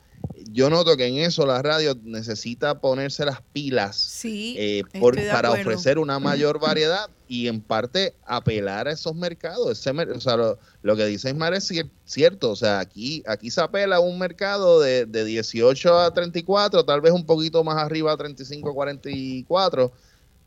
yo 0.54 0.70
noto 0.70 0.96
que 0.96 1.06
en 1.06 1.16
eso 1.16 1.44
la 1.46 1.60
radio 1.62 1.98
necesita 2.04 2.78
ponerse 2.80 3.24
las 3.24 3.42
pilas 3.52 4.20
eh, 4.22 4.84
para 5.32 5.50
ofrecer 5.50 5.98
una 5.98 6.20
mayor 6.20 6.60
variedad 6.60 7.10
y 7.26 7.48
en 7.48 7.60
parte 7.60 8.14
apelar 8.24 8.86
a 8.86 8.92
esos 8.92 9.16
mercados. 9.16 9.84
o 9.84 10.20
sea, 10.20 10.36
lo, 10.82 10.96
que 10.96 11.06
dice 11.06 11.30
Ismael 11.30 11.54
es 11.54 11.72
cierto. 12.04 12.52
O 12.52 12.56
sea, 12.56 12.78
aquí, 12.78 13.24
aquí 13.26 13.50
se 13.50 13.62
apela 13.62 13.96
a 13.96 14.00
un 14.00 14.16
mercado 14.16 14.80
de, 14.80 15.06
de 15.06 15.24
18 15.24 15.98
a 15.98 16.14
34, 16.14 16.84
tal 16.84 17.00
vez 17.00 17.10
un 17.10 17.26
poquito 17.26 17.64
más 17.64 17.76
arriba 17.78 18.12
a 18.12 18.16
35 18.16 18.70
a 18.70 18.74
44, 18.74 19.90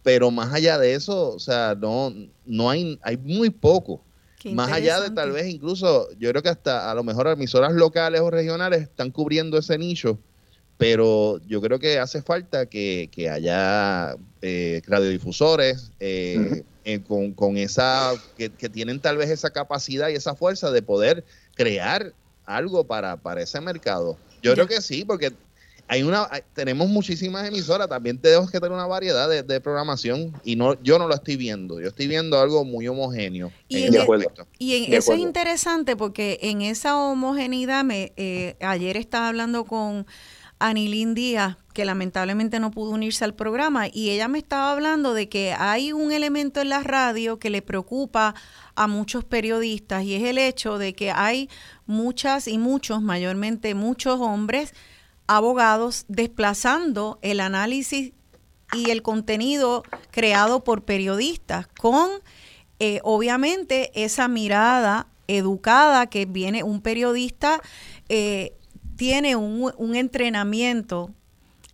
pero 0.04 0.32
más 0.32 0.54
allá 0.54 0.78
de 0.78 0.94
eso, 0.94 1.34
o 1.34 1.40
sea, 1.40 1.76
no, 1.78 2.14
no 2.46 2.70
hay, 2.70 2.98
hay 3.04 3.18
muy 3.18 3.50
poco 3.50 4.02
más 4.54 4.72
allá 4.72 5.00
de 5.02 5.12
tal 5.12 5.32
vez 5.32 5.48
incluso, 5.48 6.10
yo 6.18 6.30
creo 6.30 6.44
que 6.44 6.50
hasta 6.50 6.90
a 6.90 6.96
lo 6.96 7.04
mejor 7.04 7.28
emisoras 7.28 7.74
locales 7.74 8.22
o 8.22 8.30
regionales 8.30 8.82
están 8.82 9.12
cubriendo 9.12 9.58
ese 9.58 9.78
nicho, 9.78 10.20
pero 10.78 11.40
yo 11.48 11.62
creo 11.62 11.80
que 11.80 12.00
hace 12.00 12.22
falta 12.22 12.68
que, 12.68 13.10
haya 13.32 14.16
eh, 14.42 14.82
radiodifusores 14.86 15.92
eh, 16.00 16.64
eh, 16.84 17.02
con, 17.36 17.58
esa, 17.58 18.14
que, 18.38 18.50
tienen 18.50 19.00
tal 19.00 19.18
vez 19.18 19.30
esa 19.30 19.50
capacidad 19.50 20.10
y 20.10 20.14
esa 20.14 20.36
fuerza 20.36 20.72
de 20.72 20.82
poder 20.82 21.26
crear 21.56 22.14
algo 22.46 22.86
para, 22.86 23.18
para 23.18 23.42
ese 23.42 23.60
mercado. 23.60 24.18
Yo 24.42 24.54
creo 24.54 24.68
que 24.68 24.82
sí, 24.82 25.04
porque 25.04 25.34
hay 25.88 26.04
una 26.04 26.30
tenemos 26.54 26.90
muchísimas 26.90 27.48
emisoras, 27.48 27.88
también 27.88 28.18
tenemos 28.18 28.52
que 28.52 28.60
tener 28.60 28.74
una 28.74 28.88
variedad 28.88 29.30
de, 29.30 29.62
programación 29.62 30.34
y 30.44 30.56
no 30.56 30.82
yo 30.84 31.00
no 31.00 31.08
lo 31.08 31.16
estoy 31.16 31.36
viendo, 31.36 31.80
yo 31.80 31.88
estoy 31.88 32.08
viendo 32.08 32.40
algo 32.40 32.64
muy 32.66 32.88
homogéneo. 32.88 33.52
Y, 33.68 33.84
en, 33.84 33.94
y 34.60 34.96
eso 34.96 35.14
es 35.14 35.20
interesante 35.20 35.96
porque 35.96 36.40
en 36.42 36.62
esa 36.62 36.98
homogeneidad, 36.98 37.84
me, 37.84 38.14
eh, 38.18 38.56
ayer 38.62 38.98
estaba 38.98 39.30
hablando 39.30 39.66
con 39.66 40.06
Anilín 40.60 41.14
Díaz, 41.14 41.58
que 41.74 41.86
lamentablemente 41.86 42.60
no 42.60 42.72
pudo 42.72 42.92
unirse 42.92 43.24
al 43.24 43.36
programa, 43.36 43.88
y 43.88 44.10
ella 44.10 44.28
me 44.28 44.40
estaba 44.40 44.72
hablando 44.72 45.14
de 45.14 45.30
que 45.30 45.54
hay 45.54 45.94
un 45.94 46.12
elemento 46.12 46.62
en 46.62 46.70
la 46.70 46.82
radio 46.82 47.38
que 47.38 47.50
le 47.50 47.62
preocupa 47.62 48.34
a 48.76 48.88
muchos 48.88 49.24
periodistas 49.24 50.04
y 50.04 50.16
es 50.16 50.24
el 50.24 50.38
hecho 50.38 50.78
de 50.78 50.94
que 50.94 51.12
hay 51.12 51.50
muchas 51.86 52.48
y 52.48 52.58
muchos, 52.58 53.02
mayormente 53.02 53.76
muchos 53.76 54.20
hombres, 54.20 54.74
abogados 55.28 56.06
desplazando 56.08 57.20
el 57.22 57.40
análisis 57.40 58.14
y 58.74 58.92
el 58.92 59.02
contenido 59.02 59.84
creado 60.12 60.64
por 60.64 60.84
periodistas 60.84 61.68
con 61.80 62.10
eh, 62.80 63.00
obviamente 63.04 63.92
esa 63.96 64.28
mirada 64.28 65.08
educada 65.28 66.08
que 66.08 66.26
viene 66.26 66.64
un 66.64 66.82
periodista 66.82 67.62
eh, 68.10 68.54
tiene 68.96 69.36
un, 69.36 69.74
un, 69.78 69.96
entrenamiento 69.96 71.12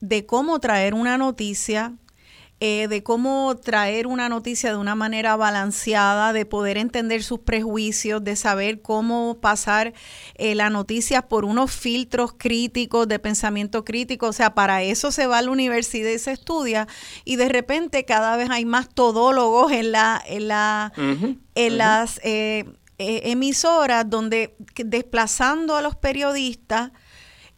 de 0.01 0.25
cómo 0.25 0.59
traer 0.59 0.93
una 0.93 1.17
noticia 1.17 1.93
eh, 2.59 2.87
de 2.87 3.03
cómo 3.03 3.55
traer 3.57 4.07
una 4.07 4.29
noticia 4.29 4.71
de 4.71 4.77
una 4.77 4.95
manera 4.95 5.35
balanceada, 5.35 6.31
de 6.31 6.45
poder 6.45 6.77
entender 6.77 7.23
sus 7.23 7.39
prejuicios, 7.39 8.23
de 8.23 8.35
saber 8.35 8.81
cómo 8.81 9.39
pasar 9.41 9.93
eh, 10.35 10.55
la 10.55 10.69
noticia 10.69 11.23
por 11.23 11.43
unos 11.43 11.71
filtros 11.71 12.33
críticos, 12.37 13.07
de 13.07 13.19
pensamiento 13.19 13.83
crítico. 13.83 14.27
O 14.27 14.33
sea, 14.33 14.53
para 14.53 14.81
eso 14.81 15.11
se 15.11 15.27
va 15.27 15.39
a 15.39 15.41
la 15.41 15.51
universidad 15.51 16.09
y 16.11 16.19
se 16.19 16.31
estudia. 16.31 16.87
Y 17.25 17.35
de 17.35 17.49
repente 17.49 18.05
cada 18.05 18.37
vez 18.37 18.49
hay 18.49 18.65
más 18.65 18.87
todólogos 18.93 19.71
en, 19.71 19.91
la, 19.91 20.23
en, 20.25 20.47
la, 20.47 20.93
en 21.55 21.77
las 21.77 22.21
eh, 23.05 23.31
emisoras 23.31 24.09
donde 24.09 24.55
desplazando 24.75 25.75
a 25.75 25.81
los 25.81 25.95
periodistas, 25.95 26.91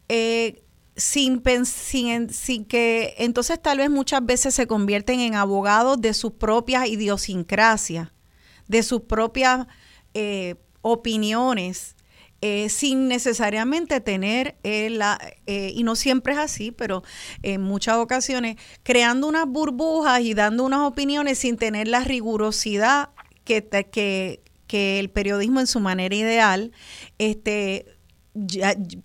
eh, 0.08 0.64
sin, 0.96 1.42
sin, 1.64 2.30
sin, 2.32 2.64
que 2.64 3.14
entonces 3.18 3.60
tal 3.60 3.78
vez 3.78 3.90
muchas 3.90 4.24
veces 4.24 4.54
se 4.54 4.66
convierten 4.66 5.20
en 5.20 5.34
abogados 5.34 6.00
de 6.00 6.14
sus 6.14 6.32
propias 6.32 6.88
idiosincrasias, 6.88 8.08
de 8.66 8.82
sus 8.82 9.02
propias 9.02 9.66
eh, 10.14 10.56
opiniones, 10.80 11.96
eh, 12.40 12.68
sin 12.68 13.08
necesariamente 13.08 14.00
tener 14.00 14.56
eh, 14.62 14.88
la, 14.90 15.18
y 15.46 15.82
no 15.82 15.96
siempre 15.96 16.32
es 16.34 16.38
así, 16.38 16.70
pero 16.70 17.02
en 17.42 17.62
muchas 17.62 17.96
ocasiones, 17.96 18.56
creando 18.82 19.26
unas 19.26 19.46
burbujas 19.46 20.20
y 20.20 20.34
dando 20.34 20.64
unas 20.64 20.80
opiniones 20.80 21.38
sin 21.38 21.56
tener 21.56 21.88
la 21.88 22.00
rigurosidad 22.00 23.10
que, 23.44 23.66
que, 23.90 24.40
que 24.66 24.98
el 24.98 25.10
periodismo 25.10 25.60
en 25.60 25.66
su 25.66 25.80
manera 25.80 26.14
ideal 26.14 26.72
este, 27.18 27.95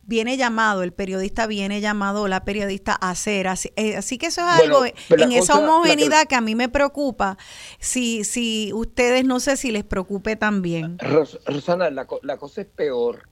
viene 0.04 0.38
llamado, 0.38 0.84
el 0.84 0.92
periodista 0.92 1.48
viene 1.48 1.80
llamado, 1.82 2.28
la 2.28 2.44
periodista 2.44 2.98
a 3.00 3.12
hacer. 3.12 3.48
Así, 3.48 3.72
eh, 3.76 3.96
así 3.96 4.18
que 4.18 4.28
eso 4.28 4.42
es 4.42 4.48
algo 4.48 4.86
en 4.86 5.32
esa 5.32 5.58
homogeneidad 5.58 6.28
que, 6.28 6.36
a 6.36 6.42
mí 6.42 6.56
me 6.56 6.70
preocupa. 6.70 7.38
Si, 7.80 8.24
si 8.24 8.72
ustedes 8.74 9.26
no 9.26 9.40
sé 9.40 9.58
si 9.58 9.72
les 9.72 9.84
preocupe 9.84 10.36
también. 10.36 10.98
Rosana, 11.00 11.90
la, 11.90 12.08
la 12.24 12.38
cosa 12.38 12.62
es 12.62 12.68
peor. 12.68 13.28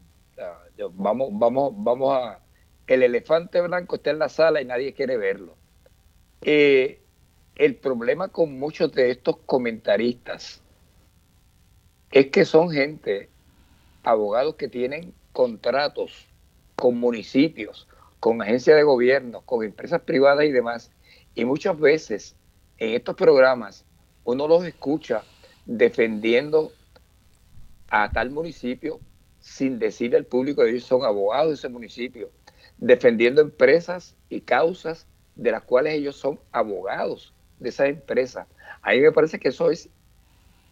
Vamos, 0.93 1.29
vamos, 1.33 1.73
vamos 1.75 2.15
a. 2.15 2.39
El 2.87 3.03
elefante 3.03 3.61
blanco 3.61 3.97
está 3.97 4.09
en 4.09 4.19
la 4.19 4.29
sala 4.29 4.61
y 4.61 4.65
nadie 4.65 4.93
quiere 4.93 5.17
verlo. 5.17 5.55
Eh, 6.41 7.01
el 7.55 7.75
problema 7.75 8.29
con 8.29 8.57
muchos 8.57 8.91
de 8.93 9.11
estos 9.11 9.37
comentaristas 9.45 10.61
es 12.11 12.27
que 12.27 12.45
son 12.45 12.71
gente, 12.71 13.29
abogados 14.03 14.55
que 14.55 14.69
tienen 14.69 15.13
contratos 15.31 16.27
con 16.75 16.99
municipios, 16.99 17.87
con 18.19 18.41
agencias 18.41 18.77
de 18.77 18.83
gobierno, 18.83 19.41
con 19.41 19.63
empresas 19.63 20.01
privadas 20.01 20.45
y 20.45 20.51
demás. 20.51 20.91
Y 21.35 21.45
muchas 21.45 21.79
veces 21.79 22.35
en 22.77 22.93
estos 22.93 23.15
programas 23.15 23.85
uno 24.23 24.47
los 24.47 24.63
escucha 24.65 25.23
defendiendo 25.65 26.71
a 27.89 28.11
tal 28.11 28.31
municipio 28.31 28.99
sin 29.39 29.79
decirle 29.79 30.17
al 30.17 30.25
público 30.25 30.63
que 30.63 30.71
ellos 30.71 30.83
son 30.83 31.03
abogados 31.03 31.49
de 31.49 31.55
ese 31.55 31.69
municipio, 31.69 32.29
defendiendo 32.77 33.41
empresas 33.41 34.15
y 34.29 34.41
causas 34.41 35.07
de 35.35 35.51
las 35.51 35.63
cuales 35.63 35.93
ellos 35.93 36.15
son 36.15 36.39
abogados 36.51 37.33
de 37.59 37.69
esa 37.69 37.87
empresa. 37.87 38.47
A 38.81 38.91
mí 38.91 38.99
me 38.99 39.11
parece 39.11 39.39
que 39.39 39.49
eso 39.49 39.71
es 39.71 39.89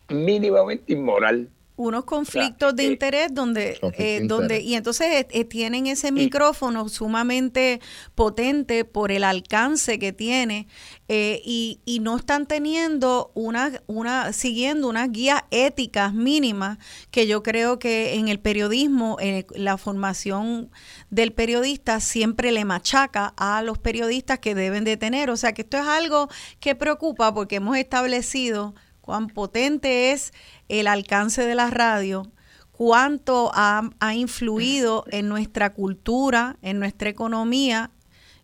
mínimamente 0.10 0.94
inmoral 0.94 1.50
unos 1.78 2.06
conflictos 2.06 2.76
de 2.76 2.86
interés 2.86 3.34
donde, 3.34 3.80
eh, 3.98 4.22
donde 4.24 4.62
y 4.62 4.74
entonces 4.74 5.08
eh, 5.08 5.28
eh, 5.30 5.46
tienen 5.46 5.86
ese 5.86 6.12
micrófono 6.12 6.90
sumamente 6.90 7.80
potente 8.16 8.84
por 8.84 9.12
el 9.12 9.24
alcance 9.24 10.00
que 10.00 10.12
tiene 10.12 10.68
y, 11.08 11.80
y, 11.86 12.00
no 12.00 12.18
están 12.18 12.48
teniendo 12.48 13.32
una, 13.34 13.82
una, 13.88 14.34
siguiendo 14.34 14.90
unas 14.90 15.10
guías 15.12 15.44
éticas 15.52 16.14
mínimas 16.14 16.80
que 17.12 17.28
yo 17.28 17.44
creo 17.44 17.80
que 17.80 18.16
en 18.16 18.28
el 18.28 18.40
periodismo, 18.40 19.16
en 19.22 19.46
la 19.56 19.78
formación 19.78 20.70
del 21.10 21.32
periodista 21.32 22.02
siempre 22.02 22.52
le 22.52 22.66
machaca 22.66 23.34
a 23.38 23.62
los 23.62 23.78
periodistas 23.78 24.40
que 24.40 24.54
deben 24.54 24.84
de 24.84 24.98
tener. 24.98 25.30
O 25.30 25.38
sea 25.38 25.54
que 25.54 25.62
esto 25.62 25.78
es 25.78 25.88
algo 25.88 26.28
que 26.60 26.76
preocupa 26.76 27.34
porque 27.34 27.58
hemos 27.58 27.78
establecido 27.78 28.76
cuán 29.08 29.30
potente 29.30 30.12
es 30.12 30.34
el 30.68 30.86
alcance 30.86 31.46
de 31.46 31.56
la 31.56 31.70
radio, 31.70 32.30
cuánto 32.74 33.52
ha, 33.54 33.90
influido 34.14 35.06
en 35.12 35.30
nuestra 35.30 35.72
cultura, 35.74 36.58
en 36.62 36.78
nuestra 36.78 37.08
economía, 37.08 37.92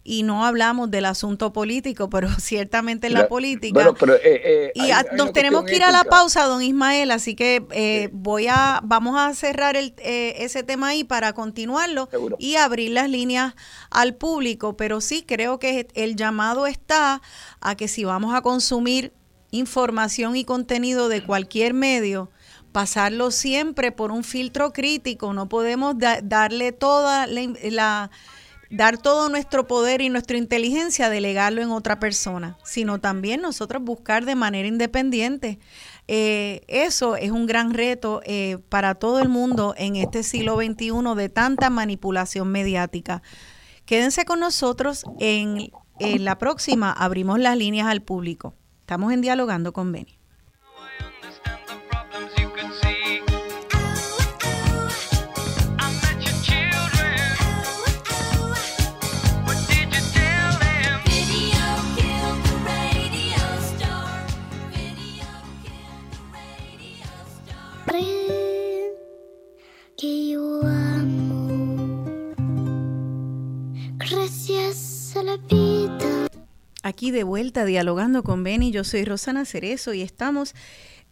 y 0.05 0.23
no 0.23 0.45
hablamos 0.45 0.89
del 0.89 1.03
asunto 1.03 1.51
político, 1.51 2.09
pero 2.09 2.29
ciertamente 2.39 3.07
en 3.07 3.13
la, 3.13 3.27
política. 3.27 3.89
Eh, 3.89 4.21
eh, 4.23 4.71
y 4.73 5.15
nos 5.17 5.33
tenemos 5.33 5.65
que 5.65 5.75
ir 5.75 5.83
a 5.83 5.91
la 5.91 6.05
pausa, 6.05 6.45
don 6.45 6.61
Ismael, 6.61 7.11
así 7.11 7.35
que 7.35 7.65
eh, 7.71 8.07
voy 8.13 8.47
a, 8.47 8.79
vamos 8.85 9.19
a 9.19 9.33
cerrar 9.33 9.75
el, 9.75 9.93
ese 9.97 10.63
tema 10.63 10.87
ahí 10.87 11.03
para 11.03 11.33
continuarlo 11.33 12.07
y 12.39 12.55
abrir 12.55 12.91
las 12.91 13.09
líneas 13.09 13.53
al 13.89 14.15
público, 14.15 14.77
pero 14.77 15.01
sí 15.01 15.25
creo 15.27 15.59
que 15.59 15.87
el 15.93 16.15
llamado 16.15 16.67
está 16.67 17.21
a 17.59 17.75
que 17.75 17.89
si 17.89 18.05
vamos 18.05 18.33
a 18.33 18.41
consumir 18.41 19.11
información 19.53 20.35
y 20.35 20.45
contenido 20.45 21.09
de 21.09 21.23
cualquier 21.23 21.75
medio, 21.75 22.31
pasarlo 22.71 23.29
siempre 23.29 23.91
por 23.91 24.11
un 24.11 24.23
filtro 24.23 24.73
crítico. 24.73 25.31
No 25.31 25.47
podemos 25.47 25.95
darle 25.97 26.71
toda 26.71 27.27
la, 27.27 28.09
dar 28.71 28.97
todo 28.97 29.29
nuestro 29.29 29.67
poder 29.67 30.01
y 30.01 30.09
nuestra 30.09 30.37
inteligencia, 30.37 31.07
delegarlo 31.07 31.61
en 31.61 31.69
otra 31.69 31.99
persona, 31.99 32.57
sino 32.65 32.99
también 32.99 33.41
nosotros 33.41 33.83
buscar 33.83 34.25
de 34.25 34.33
manera 34.33 34.67
independiente. 34.67 35.59
Eh, 36.07 36.61
eso 36.67 37.15
es 37.15 37.29
un 37.29 37.45
gran 37.45 37.75
reto 37.75 38.21
eh, 38.25 38.57
para 38.69 38.95
todo 38.95 39.19
el 39.19 39.29
mundo 39.29 39.75
en 39.77 39.95
este 39.97 40.23
siglo 40.23 40.55
XXI 40.55 41.15
de 41.15 41.29
tanta 41.29 41.69
manipulación 41.69 42.51
mediática. 42.51 43.21
Quédense 43.85 44.25
con 44.25 44.39
nosotros 44.39 45.05
en, 45.19 45.69
en 45.99 46.25
la 46.25 46.39
próxima, 46.39 46.91
abrimos 46.91 47.39
las 47.39 47.55
líneas 47.55 47.87
al 47.87 48.01
público. 48.01 48.55
Estamos 48.83 49.13
en 49.13 49.21
Dialogando 49.21 49.71
con 49.71 49.93
Beni. 49.93 50.19
que 69.95 70.27
yo 70.27 70.59
de 77.11 77.23
vuelta 77.23 77.65
dialogando 77.65 78.23
con 78.23 78.43
Beni. 78.43 78.71
Yo 78.71 78.83
soy 78.83 79.05
Rosana 79.05 79.45
Cerezo 79.45 79.93
y 79.93 80.01
estamos 80.01 80.53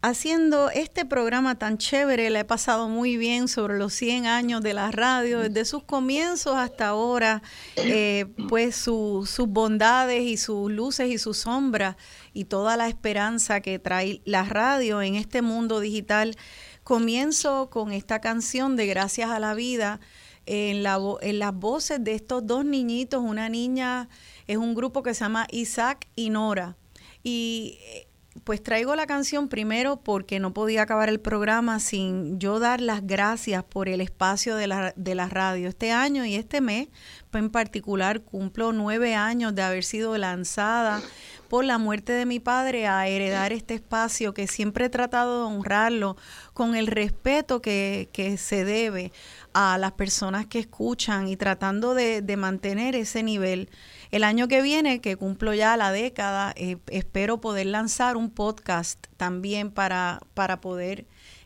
haciendo 0.01 0.69
este 0.71 1.05
programa 1.05 1.55
tan 1.55 1.77
chévere. 1.77 2.29
Le 2.29 2.39
he 2.39 2.45
pasado 2.45 2.89
muy 2.89 3.17
bien 3.17 3.47
sobre 3.47 3.77
los 3.77 3.93
100 3.93 4.25
años 4.25 4.61
de 4.61 4.73
la 4.73 4.91
radio, 4.91 5.39
desde 5.39 5.65
sus 5.65 5.83
comienzos 5.83 6.55
hasta 6.55 6.87
ahora, 6.87 7.41
eh, 7.75 8.25
pues 8.49 8.75
sus 8.75 9.37
bondades 9.47 10.23
y 10.23 10.37
sus 10.37 10.71
luces 10.71 11.09
y 11.09 11.17
sus 11.17 11.37
sombras 11.37 11.95
y 12.33 12.45
toda 12.45 12.77
la 12.77 12.87
esperanza 12.87 13.61
que 13.61 13.79
trae 13.79 14.21
la 14.25 14.43
radio 14.43 15.01
en 15.01 15.15
este 15.15 15.41
mundo 15.41 15.79
digital. 15.79 16.35
Comienzo 16.83 17.69
con 17.69 17.91
esta 17.91 18.21
canción 18.21 18.75
de 18.75 18.87
Gracias 18.87 19.29
a 19.29 19.39
la 19.39 19.53
Vida 19.53 19.99
en, 20.45 20.83
la, 20.83 20.99
en 21.21 21.39
las 21.39 21.53
voces 21.53 22.03
de 22.03 22.13
estos 22.13 22.45
dos 22.45 22.65
niñitos, 22.65 23.21
una 23.21 23.49
niña, 23.49 24.09
es 24.47 24.57
un 24.57 24.75
grupo 24.75 25.03
que 25.03 25.13
se 25.13 25.21
llama 25.21 25.47
Isaac 25.51 26.07
y 26.15 26.29
Nora. 26.29 26.75
Y 27.23 27.77
eh, 27.81 28.07
pues 28.43 28.63
traigo 28.63 28.95
la 28.95 29.07
canción 29.07 29.49
primero 29.49 29.97
porque 29.97 30.39
no 30.39 30.53
podía 30.53 30.83
acabar 30.83 31.09
el 31.09 31.19
programa 31.19 31.79
sin 31.79 32.39
yo 32.39 32.59
dar 32.59 32.79
las 32.79 33.05
gracias 33.05 33.63
por 33.63 33.89
el 33.89 33.99
espacio 33.99 34.55
de 34.55 34.67
la, 34.67 34.93
de 34.95 35.15
la 35.15 35.27
radio. 35.27 35.67
Este 35.67 35.91
año 35.91 36.25
y 36.25 36.35
este 36.35 36.61
mes 36.61 36.87
pues, 37.29 37.43
en 37.43 37.49
particular 37.49 38.21
cumplo 38.21 38.71
nueve 38.71 39.15
años 39.15 39.53
de 39.53 39.61
haber 39.63 39.83
sido 39.83 40.17
lanzada 40.17 41.01
por 41.49 41.65
la 41.65 41.77
muerte 41.77 42.13
de 42.13 42.25
mi 42.25 42.39
padre 42.39 42.87
a 42.87 43.05
heredar 43.07 43.51
este 43.51 43.73
espacio 43.73 44.33
que 44.33 44.47
siempre 44.47 44.85
he 44.85 44.89
tratado 44.89 45.39
de 45.39 45.53
honrarlo 45.53 46.15
con 46.53 46.75
el 46.75 46.87
respeto 46.87 47.61
que, 47.61 48.07
que 48.13 48.37
se 48.37 48.63
debe 48.63 49.11
a 49.53 49.77
las 49.77 49.93
personas 49.93 50.45
que 50.47 50.59
escuchan 50.59 51.27
y 51.27 51.37
tratando 51.37 51.93
de, 51.93 52.21
de 52.21 52.37
mantener 52.37 52.95
ese 52.95 53.23
nivel. 53.23 53.69
El 54.11 54.23
año 54.23 54.47
que 54.47 54.61
viene, 54.61 54.99
que 55.01 55.15
cumplo 55.15 55.53
ya 55.53 55.77
la 55.77 55.91
década, 55.91 56.53
eh, 56.57 56.77
espero 56.87 57.39
poder 57.39 57.67
lanzar 57.67 58.17
un 58.17 58.29
podcast 58.29 59.07
también 59.17 59.71
para, 59.71 60.21
para 60.33 60.59
poder 60.61 61.05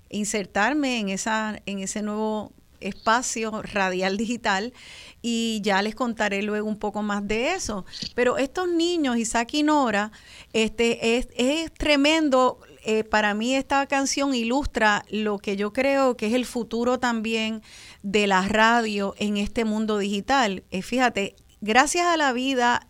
insertarme 0.09 0.99
en, 0.99 1.09
esa, 1.09 1.61
en 1.65 1.79
ese 1.79 2.01
nuevo 2.01 2.53
espacio 2.79 3.61
radial 3.61 4.17
digital 4.17 4.73
y 5.21 5.61
ya 5.63 5.81
les 5.81 5.95
contaré 5.95 6.41
luego 6.43 6.67
un 6.67 6.77
poco 6.77 7.01
más 7.01 7.27
de 7.27 7.53
eso. 7.53 7.85
Pero 8.13 8.37
estos 8.37 8.67
niños, 8.67 9.17
Isaac 9.17 9.53
y 9.53 9.63
Nora, 9.63 10.11
este, 10.53 11.17
es, 11.17 11.27
es 11.35 11.71
tremendo. 11.73 12.59
Eh, 12.85 13.03
para 13.03 13.33
mí 13.33 13.55
esta 13.55 13.85
canción 13.87 14.35
ilustra 14.35 15.03
lo 15.09 15.39
que 15.39 15.57
yo 15.57 15.73
creo 15.73 16.15
que 16.15 16.27
es 16.27 16.33
el 16.33 16.45
futuro 16.45 16.99
también 16.99 17.61
de 18.03 18.27
la 18.27 18.47
radio 18.47 19.15
en 19.17 19.37
este 19.37 19.65
mundo 19.65 19.97
digital. 19.97 20.63
Eh, 20.69 20.81
fíjate, 20.81 21.35
Gracias 21.65 22.05
a 22.05 22.15
la 22.15 22.31
vida 22.31 22.85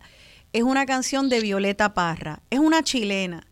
es 0.52 0.62
una 0.62 0.84
canción 0.84 1.30
de 1.30 1.40
Violeta 1.40 1.94
Parra, 1.94 2.42
es 2.50 2.58
una 2.58 2.82
chilena. 2.82 3.46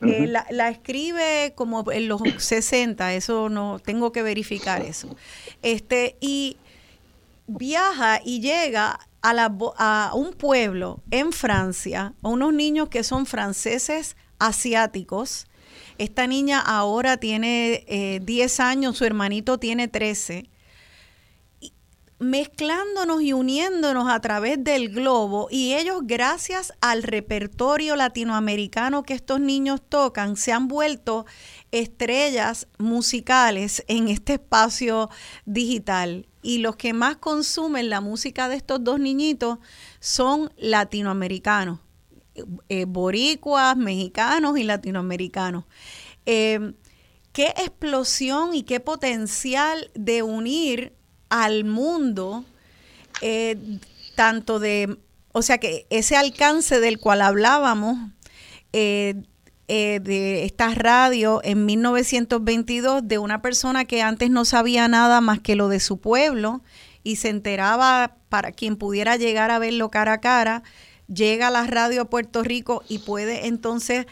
Eh, 0.00 0.26
la, 0.26 0.70
escribe 0.70 1.52
como 1.54 1.84
en 1.92 2.08
los 2.08 2.22
60, 2.38 3.12
eso 3.12 3.50
no, 3.50 3.80
tengo 3.80 4.12
que 4.12 4.22
verificar 4.22 4.80
eso. 4.80 5.14
Este, 5.60 6.16
y 6.20 6.56
viaja 7.46 8.22
y 8.24 8.40
llega 8.40 8.98
a, 9.20 9.34
la, 9.34 9.54
a 9.76 10.12
un 10.14 10.32
pueblo 10.32 11.02
en 11.10 11.32
Francia, 11.32 12.14
a 12.22 12.28
unos 12.28 12.54
niños 12.54 12.88
que 12.88 13.04
son 13.04 13.26
franceses 13.26 14.16
asiáticos. 14.38 15.48
Esta 15.98 16.26
niña 16.26 16.60
ahora 16.60 17.16
tiene 17.16 18.20
10 18.22 18.58
eh, 18.58 18.62
años, 18.62 18.96
su 18.96 19.04
hermanito 19.04 19.58
tiene 19.58 19.88
13 19.88 20.48
mezclándonos 22.22 23.20
y 23.20 23.32
uniéndonos 23.32 24.08
a 24.08 24.20
través 24.20 24.62
del 24.62 24.90
globo 24.90 25.48
y 25.50 25.74
ellos 25.74 26.02
gracias 26.04 26.72
al 26.80 27.02
repertorio 27.02 27.96
latinoamericano 27.96 29.02
que 29.02 29.14
estos 29.14 29.40
niños 29.40 29.80
tocan 29.88 30.36
se 30.36 30.52
han 30.52 30.68
vuelto 30.68 31.26
estrellas 31.72 32.68
musicales 32.78 33.84
en 33.88 34.06
este 34.06 34.34
espacio 34.34 35.10
digital. 35.46 36.28
Y 36.42 36.58
los 36.58 36.76
que 36.76 36.92
más 36.92 37.16
consumen 37.16 37.90
la 37.90 38.00
música 38.00 38.48
de 38.48 38.56
estos 38.56 38.82
dos 38.84 39.00
niñitos 39.00 39.58
son 39.98 40.52
latinoamericanos, 40.56 41.80
eh, 42.68 42.84
boricuas, 42.86 43.76
mexicanos 43.76 44.58
y 44.58 44.64
latinoamericanos. 44.64 45.64
Eh, 46.26 46.74
qué 47.32 47.48
explosión 47.56 48.54
y 48.54 48.62
qué 48.62 48.80
potencial 48.80 49.90
de 49.94 50.22
unir 50.22 50.92
al 51.30 51.64
mundo, 51.64 52.44
eh, 53.22 53.56
tanto 54.14 54.58
de, 54.58 54.98
o 55.32 55.42
sea 55.42 55.58
que 55.58 55.86
ese 55.90 56.16
alcance 56.16 56.78
del 56.80 56.98
cual 56.98 57.22
hablábamos, 57.22 57.96
eh, 58.72 59.14
eh, 59.68 60.00
de 60.02 60.44
esta 60.44 60.74
radio 60.74 61.40
en 61.44 61.64
1922 61.64 63.06
de 63.08 63.16
una 63.16 63.40
persona 63.40 63.86
que 63.86 64.02
antes 64.02 64.28
no 64.28 64.44
sabía 64.44 64.88
nada 64.88 65.20
más 65.22 65.40
que 65.40 65.56
lo 65.56 65.68
de 65.68 65.80
su 65.80 65.98
pueblo 65.98 66.62
y 67.04 67.16
se 67.16 67.30
enteraba 67.30 68.16
para 68.28 68.52
quien 68.52 68.76
pudiera 68.76 69.16
llegar 69.16 69.50
a 69.50 69.58
verlo 69.58 69.90
cara 69.90 70.14
a 70.14 70.20
cara, 70.20 70.62
llega 71.06 71.48
a 71.48 71.50
la 71.50 71.66
radio 71.66 72.02
a 72.02 72.04
Puerto 72.06 72.42
Rico 72.42 72.82
y 72.88 72.98
puede 73.00 73.46
entonces 73.46 74.06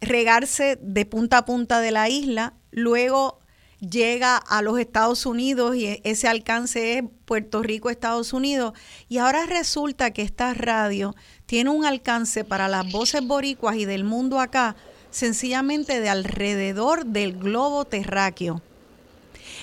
regarse 0.00 0.78
de 0.80 1.06
punta 1.06 1.38
a 1.38 1.44
punta 1.44 1.80
de 1.80 1.90
la 1.90 2.08
isla, 2.08 2.54
luego 2.70 3.38
llega 3.80 4.36
a 4.36 4.62
los 4.62 4.78
Estados 4.78 5.26
Unidos 5.26 5.74
y 5.76 6.00
ese 6.04 6.28
alcance 6.28 6.98
es 6.98 7.04
Puerto 7.24 7.62
Rico, 7.62 7.90
Estados 7.90 8.32
Unidos. 8.32 8.74
Y 9.08 9.18
ahora 9.18 9.44
resulta 9.46 10.12
que 10.12 10.22
esta 10.22 10.54
radio 10.54 11.14
tiene 11.46 11.70
un 11.70 11.84
alcance 11.84 12.44
para 12.44 12.68
las 12.68 12.90
voces 12.92 13.26
boricuas 13.26 13.76
y 13.76 13.84
del 13.84 14.04
mundo 14.04 14.38
acá, 14.40 14.76
sencillamente 15.10 16.00
de 16.00 16.08
alrededor 16.08 17.06
del 17.06 17.36
globo 17.36 17.84
terráqueo. 17.84 18.62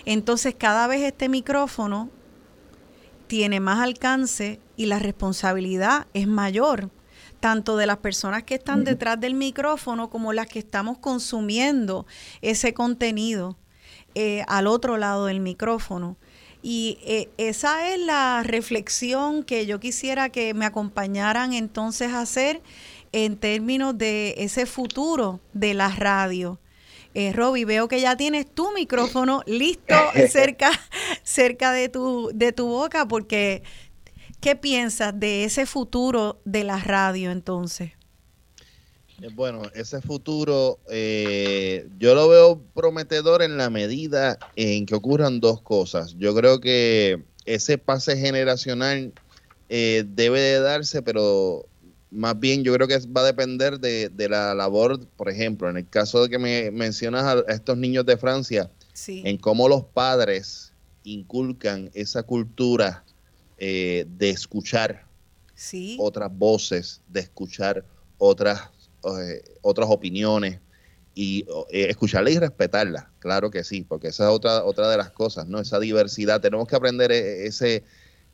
Entonces 0.06 0.54
cada 0.58 0.88
vez 0.88 1.02
este 1.02 1.30
micrófono 1.30 2.10
tiene 3.30 3.62
más 3.62 3.80
alcance 3.80 4.60
y 4.76 4.88
la 4.88 5.00
responsabilidad 5.00 6.08
es 6.14 6.28
mayor, 6.28 6.90
tanto 7.40 7.78
de 7.78 7.86
las 7.86 8.00
personas 8.00 8.44
que 8.44 8.56
están 8.56 8.84
detrás 8.84 9.20
del 9.22 9.36
micrófono 9.36 10.10
como 10.10 10.34
las 10.34 10.48
que 10.48 10.60
estamos 10.60 10.98
consumiendo 10.98 12.06
ese 12.42 12.74
contenido. 12.74 13.56
Eh, 14.16 14.44
al 14.48 14.66
otro 14.66 14.98
lado 14.98 15.28
del 15.28 15.40
micrófono. 15.40 16.18
Y 16.64 16.98
eh, 17.04 17.30
esa 17.38 17.94
es 17.94 18.00
la 18.00 18.42
reflexión 18.44 19.44
que 19.44 19.68
yo 19.68 19.80
quisiera 19.80 20.30
que 20.30 20.56
me 20.56 20.66
acompañaran 20.66 21.54
entonces 21.54 22.12
a 22.12 22.22
hacer 22.22 22.62
en 23.12 23.38
términos 23.38 23.98
de 23.98 24.34
ese 24.40 24.66
futuro 24.66 25.40
de 25.54 25.76
la 25.76 25.90
radio. 25.90 26.60
Eh, 27.14 27.34
Roby, 27.34 27.66
veo 27.66 27.88
que 27.88 28.02
ya 28.02 28.16
tienes 28.16 28.46
tu 28.54 28.72
micrófono 28.74 29.42
listo 29.48 29.96
cerca, 30.32 30.72
cerca 31.24 31.72
de, 31.72 31.90
tu, 31.90 32.32
de 32.34 32.52
tu 32.52 32.68
boca, 32.68 33.08
porque 33.08 33.64
¿qué 34.40 34.56
piensas 34.56 35.20
de 35.20 35.44
ese 35.44 35.66
futuro 35.66 36.40
de 36.46 36.64
la 36.64 36.78
radio 36.80 37.32
entonces? 37.32 37.92
Eh, 39.22 39.30
bueno, 39.34 39.64
ese 39.74 40.02
futuro 40.02 40.80
eh, 40.90 41.88
yo 41.98 42.16
lo 42.16 42.30
veo 42.30 42.62
prometedor 42.74 43.42
en 43.42 43.58
la 43.58 43.70
medida 43.70 44.38
en 44.56 44.86
que 44.86 44.96
ocurran 44.96 45.40
dos 45.40 45.62
cosas. 45.62 46.16
Yo 46.18 46.34
creo 46.36 46.60
que 46.60 47.24
ese 47.46 47.78
pase 47.78 48.18
generacional 48.18 49.14
eh, 49.70 50.04
debe 50.08 50.40
de 50.40 50.60
darse, 50.60 51.02
pero 51.02 51.66
más 52.12 52.40
bien 52.40 52.64
yo 52.64 52.74
creo 52.74 52.88
que 52.88 52.98
va 53.08 53.22
a 53.22 53.26
depender 53.26 53.80
de, 53.80 54.30
la 54.30 54.54
labor, 54.54 55.06
por 55.16 55.30
ejemplo, 55.30 55.70
en 55.70 55.78
el 55.78 55.88
caso 55.88 56.24
de 56.24 56.30
que 56.30 56.40
me 56.40 56.72
mencionas 56.72 57.24
a 57.24 57.54
estos 57.54 57.78
niños 57.78 58.06
de 58.06 58.18
Francia, 58.18 58.70
en 59.08 59.38
cómo 59.38 59.70
los 59.70 59.86
padres 59.86 60.74
inculcan 61.04 61.90
esa 61.94 62.24
cultura 62.24 63.04
de 63.58 64.08
escuchar 64.20 65.06
otras 65.98 66.38
voces, 66.38 67.02
de 67.08 67.20
escuchar 67.20 67.86
otras 68.18 68.70
eh, 69.06 69.42
otras 69.62 69.90
opiniones 69.90 70.60
y 71.16 71.46
eh, 71.70 71.88
escucharla 71.90 72.32
y 72.32 72.38
respetarla, 72.38 73.10
claro 73.20 73.50
que 73.50 73.64
sí, 73.64 73.86
porque 73.88 74.10
esa 74.10 74.26
es 74.26 74.30
otra, 74.30 74.66
otra 74.66 74.90
de 74.90 74.98
las 74.98 75.10
cosas, 75.10 75.48
¿no? 75.48 75.60
Esa 75.60 75.80
diversidad, 75.80 76.42
tenemos 76.42 76.68
que 76.68 76.76
aprender 76.76 77.14
e, 77.14 77.46
ese 77.48 77.84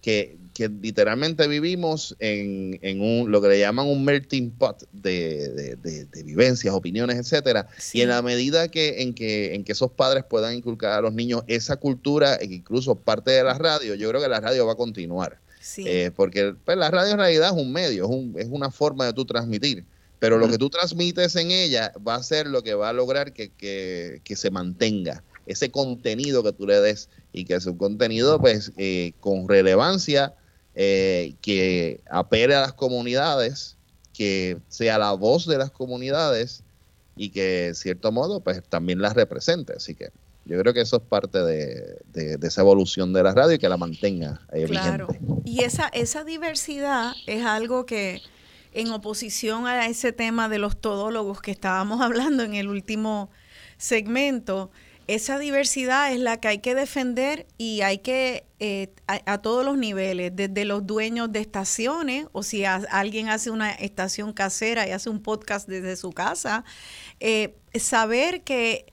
que, 0.06 0.38
literalmente 0.82 1.48
vivimos 1.48 2.16
en, 2.20 2.80
en, 2.82 3.02
un, 3.02 3.30
lo 3.30 3.42
que 3.42 3.50
le 3.50 3.60
llaman 3.60 3.88
un 3.88 4.06
melting 4.06 4.52
pot 4.52 4.88
de, 4.94 5.78
vivencias, 6.24 6.74
opiniones, 6.74 7.18
etcétera. 7.18 7.68
Y 7.92 8.02
en 8.02 8.10
la 8.10 8.22
medida 8.22 8.70
que 8.70 9.02
en, 9.02 9.14
que 9.14 9.54
en 9.56 9.66
que 9.66 9.74
esos 9.74 9.92
padres 9.92 10.24
puedan 10.24 10.56
inculcar 10.56 10.94
a 10.94 11.02
los 11.02 11.14
niños 11.14 11.44
esa 11.48 11.76
cultura, 11.76 12.36
e 12.36 12.46
incluso 12.46 12.96
parte 12.96 13.32
de 13.32 13.44
la 13.44 13.56
radio, 13.56 13.96
yo 13.96 14.08
creo 14.10 14.22
que 14.22 14.30
la 14.30 14.40
radio 14.40 14.66
va 14.66 14.74
a 14.74 14.78
continuar. 14.78 15.40
Eh, 15.78 16.12
porque 16.16 16.54
pues, 16.64 16.78
la 16.78 16.92
radio 16.92 17.14
en 17.14 17.18
realidad 17.18 17.50
es 17.50 17.62
un 17.62 17.74
medio, 17.74 18.06
es, 18.06 18.10
un, 18.10 18.36
es 18.38 18.48
una 18.50 18.70
forma 18.70 19.08
de 19.08 19.14
tú 19.14 19.26
transmitir. 19.26 19.84
Pero 20.20 20.38
lo 20.38 20.48
que 20.48 20.58
tú 20.58 20.70
transmites 20.70 21.36
en 21.36 21.52
ella 21.52 21.92
va 22.08 22.16
a 22.16 22.24
ser 22.24 22.48
lo 22.48 22.64
que 22.64 22.74
va 22.74 22.90
a 22.90 22.94
lograr 22.94 23.34
que, 23.34 24.22
se 24.24 24.52
mantenga 24.52 25.24
ese 25.46 25.72
contenido 25.72 26.44
que 26.44 26.52
tú 26.52 26.66
le 26.68 26.80
des 26.80 27.10
y 27.32 27.46
que 27.46 27.56
es 27.56 27.66
un 27.66 27.78
contenido 27.78 28.40
pues 28.40 28.72
eh, 28.78 29.14
con 29.20 29.48
relevancia 29.48 30.34
eh, 30.76 31.36
que 31.42 32.02
apele 32.10 32.56
a 32.56 32.62
las 32.62 32.74
comunidades 32.74 33.78
que 34.14 34.58
sea 34.70 34.98
la 34.98 35.12
voz 35.14 35.46
de 35.46 35.58
las 35.58 35.72
comunidades 35.72 36.64
y 37.16 37.30
que 37.30 37.68
en 37.68 37.76
cierto 37.76 38.12
modo 38.12 38.40
pues 38.42 38.62
también 38.68 39.02
las 39.02 39.14
represente 39.14 39.74
así 39.74 39.96
que 39.96 40.10
yo 40.46 40.60
creo 40.60 40.74
que 40.74 40.82
eso 40.82 40.98
es 40.98 41.04
parte 41.04 41.42
de, 41.42 42.38
esa 42.44 42.62
evolución 42.62 43.14
de 43.14 43.24
la 43.24 43.34
radio 43.34 43.54
y 43.54 43.60
que 43.60 43.68
la 43.68 43.78
mantenga 43.78 44.42
eh, 44.54 44.66
claro. 44.66 45.08
Y 45.44 45.64
esa, 45.64 45.88
esa 45.88 46.24
diversidad 46.24 47.14
es 47.26 47.44
algo 47.44 47.88
que, 47.88 48.22
en 48.76 48.92
oposición 48.92 49.66
a 49.66 49.88
ese 49.88 50.12
tema 50.12 50.50
de 50.50 50.60
los 50.60 50.80
todólogos 50.80 51.42
que 51.42 51.52
estábamos 51.52 52.02
hablando 52.06 52.44
en 52.44 52.54
el 52.54 52.68
último 52.68 53.32
segmento, 53.78 54.70
esa 55.08 55.38
diversidad 55.38 56.12
es 56.12 56.20
la 56.20 56.40
que 56.40 56.48
hay 56.48 56.60
que 56.60 56.74
defender 56.76 57.46
y 57.58 57.82
hay 57.82 58.00
que 58.00 58.46
eh, 58.60 58.94
a, 59.08 59.38
todos 59.40 59.64
los 59.64 59.78
niveles, 59.78 60.32
desde 60.36 60.66
los 60.66 60.88
dueños 60.88 61.32
de 61.32 61.40
estaciones 61.40 62.28
o 62.32 62.42
si 62.42 62.66
alguien 62.66 63.30
hace 63.30 63.52
una 63.52 63.72
estación 63.72 64.34
casera 64.34 64.88
y 64.88 64.92
hace 64.92 65.10
un 65.10 65.22
podcast 65.22 65.68
desde 65.68 65.96
su 65.96 66.12
casa, 66.12 66.64
eh, 67.20 67.56
saber 67.76 68.42
que, 68.44 68.86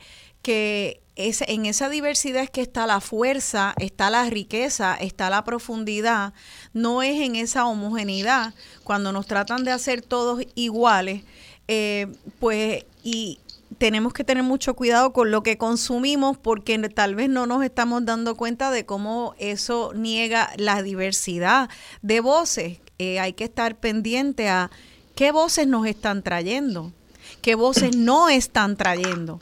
que 0.42 1.00
es, 1.16 1.42
en 1.42 1.66
esa 1.66 1.88
diversidad 1.88 2.42
es 2.42 2.50
que 2.50 2.62
está 2.62 2.86
la 2.86 3.00
fuerza, 3.00 3.74
está 3.78 4.10
la 4.10 4.28
riqueza, 4.28 4.94
está 4.94 5.30
la 5.30 5.44
profundidad, 5.44 6.34
no 6.72 7.02
es 7.02 7.20
en 7.20 7.36
esa 7.36 7.66
homogeneidad. 7.66 8.54
Cuando 8.84 9.12
nos 9.12 9.26
tratan 9.26 9.64
de 9.64 9.72
hacer 9.72 10.02
todos 10.02 10.42
iguales, 10.54 11.22
eh, 11.68 12.06
pues 12.38 12.84
y 13.02 13.38
tenemos 13.82 14.12
que 14.12 14.22
tener 14.22 14.44
mucho 14.44 14.74
cuidado 14.74 15.12
con 15.12 15.32
lo 15.32 15.42
que 15.42 15.58
consumimos 15.58 16.38
porque 16.38 16.78
tal 16.90 17.16
vez 17.16 17.28
no 17.28 17.46
nos 17.46 17.64
estamos 17.64 18.04
dando 18.04 18.36
cuenta 18.36 18.70
de 18.70 18.86
cómo 18.86 19.34
eso 19.38 19.90
niega 19.92 20.50
la 20.56 20.84
diversidad 20.84 21.68
de 22.00 22.20
voces. 22.20 22.78
Eh, 23.00 23.18
hay 23.18 23.32
que 23.32 23.42
estar 23.42 23.74
pendiente 23.74 24.48
a 24.48 24.70
qué 25.16 25.32
voces 25.32 25.66
nos 25.66 25.84
están 25.88 26.22
trayendo, 26.22 26.92
qué 27.40 27.56
voces 27.56 27.96
no 27.96 28.28
están 28.28 28.76
trayendo. 28.76 29.40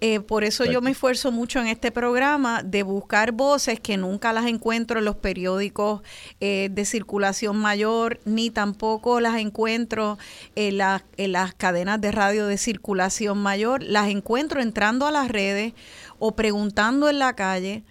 Eh, 0.00 0.20
por 0.20 0.44
eso 0.44 0.64
yo 0.64 0.80
me 0.80 0.92
esfuerzo 0.92 1.32
mucho 1.32 1.58
en 1.60 1.66
este 1.66 1.90
programa 1.90 2.62
de 2.62 2.84
buscar 2.84 3.32
voces 3.32 3.80
que 3.80 3.96
nunca 3.96 4.32
las 4.32 4.46
encuentro 4.46 5.00
en 5.00 5.04
los 5.04 5.16
periódicos 5.16 6.02
eh, 6.40 6.68
de 6.70 6.84
circulación 6.84 7.56
mayor, 7.56 8.20
ni 8.24 8.50
tampoco 8.50 9.20
las 9.20 9.38
encuentro 9.38 10.16
en, 10.54 10.80
en 11.16 11.32
las 11.32 11.54
cadenas 11.54 12.00
de 12.00 12.12
radio 12.12 12.46
de 12.46 12.58
circulación 12.58 13.38
mayor. 13.38 13.82
Las 13.82 14.08
encuentro 14.08 14.60
entrando 14.60 15.06
a 15.06 15.10
las 15.10 15.28
redes 15.28 15.72
o 16.20 16.36
preguntando 16.36 17.08
en 17.08 17.18
la 17.18 17.34
calle. 17.34 17.82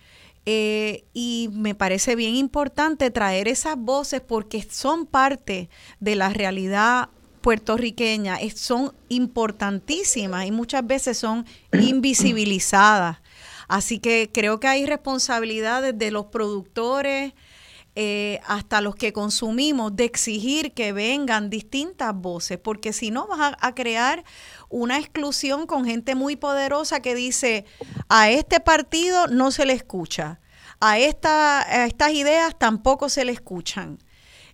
Eh, 0.50 1.04
y 1.14 1.50
me 1.52 1.76
parece 1.76 2.16
bien 2.16 2.36
importante 2.36 3.12
traer 3.12 3.50
esas 3.50 3.76
voces 3.78 4.22
porque 4.22 4.62
son 4.62 5.06
parte 5.06 5.70
de 6.00 6.16
la 6.16 6.30
realidad 6.30 7.10
puertorriqueñas 7.38 8.40
son 8.56 8.94
importantísimas 9.10 10.46
y 10.46 10.52
muchas 10.52 10.86
veces 10.86 11.18
son 11.18 11.46
invisibilizadas. 11.72 13.20
Así 13.68 14.00
que 14.00 14.30
creo 14.34 14.60
que 14.60 14.68
hay 14.68 14.86
responsabilidades 14.86 15.98
de 15.98 16.12
los 16.12 16.28
productores 16.28 17.34
eh, 18.00 18.40
hasta 18.46 18.80
los 18.80 18.96
que 18.96 19.12
consumimos 19.12 19.96
de 19.96 20.06
exigir 20.06 20.72
que 20.74 20.94
vengan 20.94 21.50
distintas 21.50 22.14
voces, 22.14 22.60
porque 22.60 22.94
si 22.94 23.10
no 23.10 23.26
vas 23.26 23.56
a, 23.60 23.74
crear 23.74 24.24
una 24.70 25.00
exclusión 25.00 25.66
con 25.66 25.84
gente 25.84 26.14
muy 26.14 26.36
poderosa 26.36 27.00
que 27.00 27.16
dice 27.16 27.66
a 28.08 28.30
este 28.30 28.60
partido 28.60 29.26
no 29.26 29.50
se 29.50 29.66
le 29.66 29.74
escucha, 29.74 30.40
a, 30.80 31.00
esta, 31.00 31.62
a 31.62 31.88
estas 31.88 32.12
ideas 32.12 32.56
tampoco 32.60 33.10
se 33.10 33.26
le 33.26 33.32
escuchan. 33.32 33.98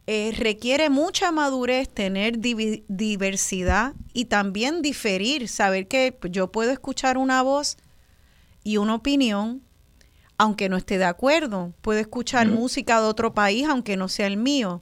Eh, 0.05 0.33
requiere 0.37 0.89
mucha 0.89 1.31
madurez 1.31 1.87
tener 1.87 2.37
diversidad 2.39 3.93
y 4.11 4.25
también 4.25 4.81
diferir, 4.81 5.47
saber 5.47 5.87
que 5.87 6.17
yo 6.29 6.51
puedo 6.51 6.71
escuchar 6.71 7.17
una 7.17 7.41
voz 7.41 7.77
y 8.65 8.75
una 8.77 8.95
opinión, 8.95 9.61
aunque 10.37 10.67
no 10.67 10.75
esté 10.75 10.97
de 10.97 11.05
acuerdo, 11.05 11.73
puedo 11.81 11.99
escuchar 12.01 12.47
música 12.47 12.99
de 12.99 13.07
otro 13.07 13.33
país, 13.33 13.65
aunque 13.69 13.95
no 13.95 14.09
sea 14.09 14.27
el 14.27 14.35
mío. 14.35 14.81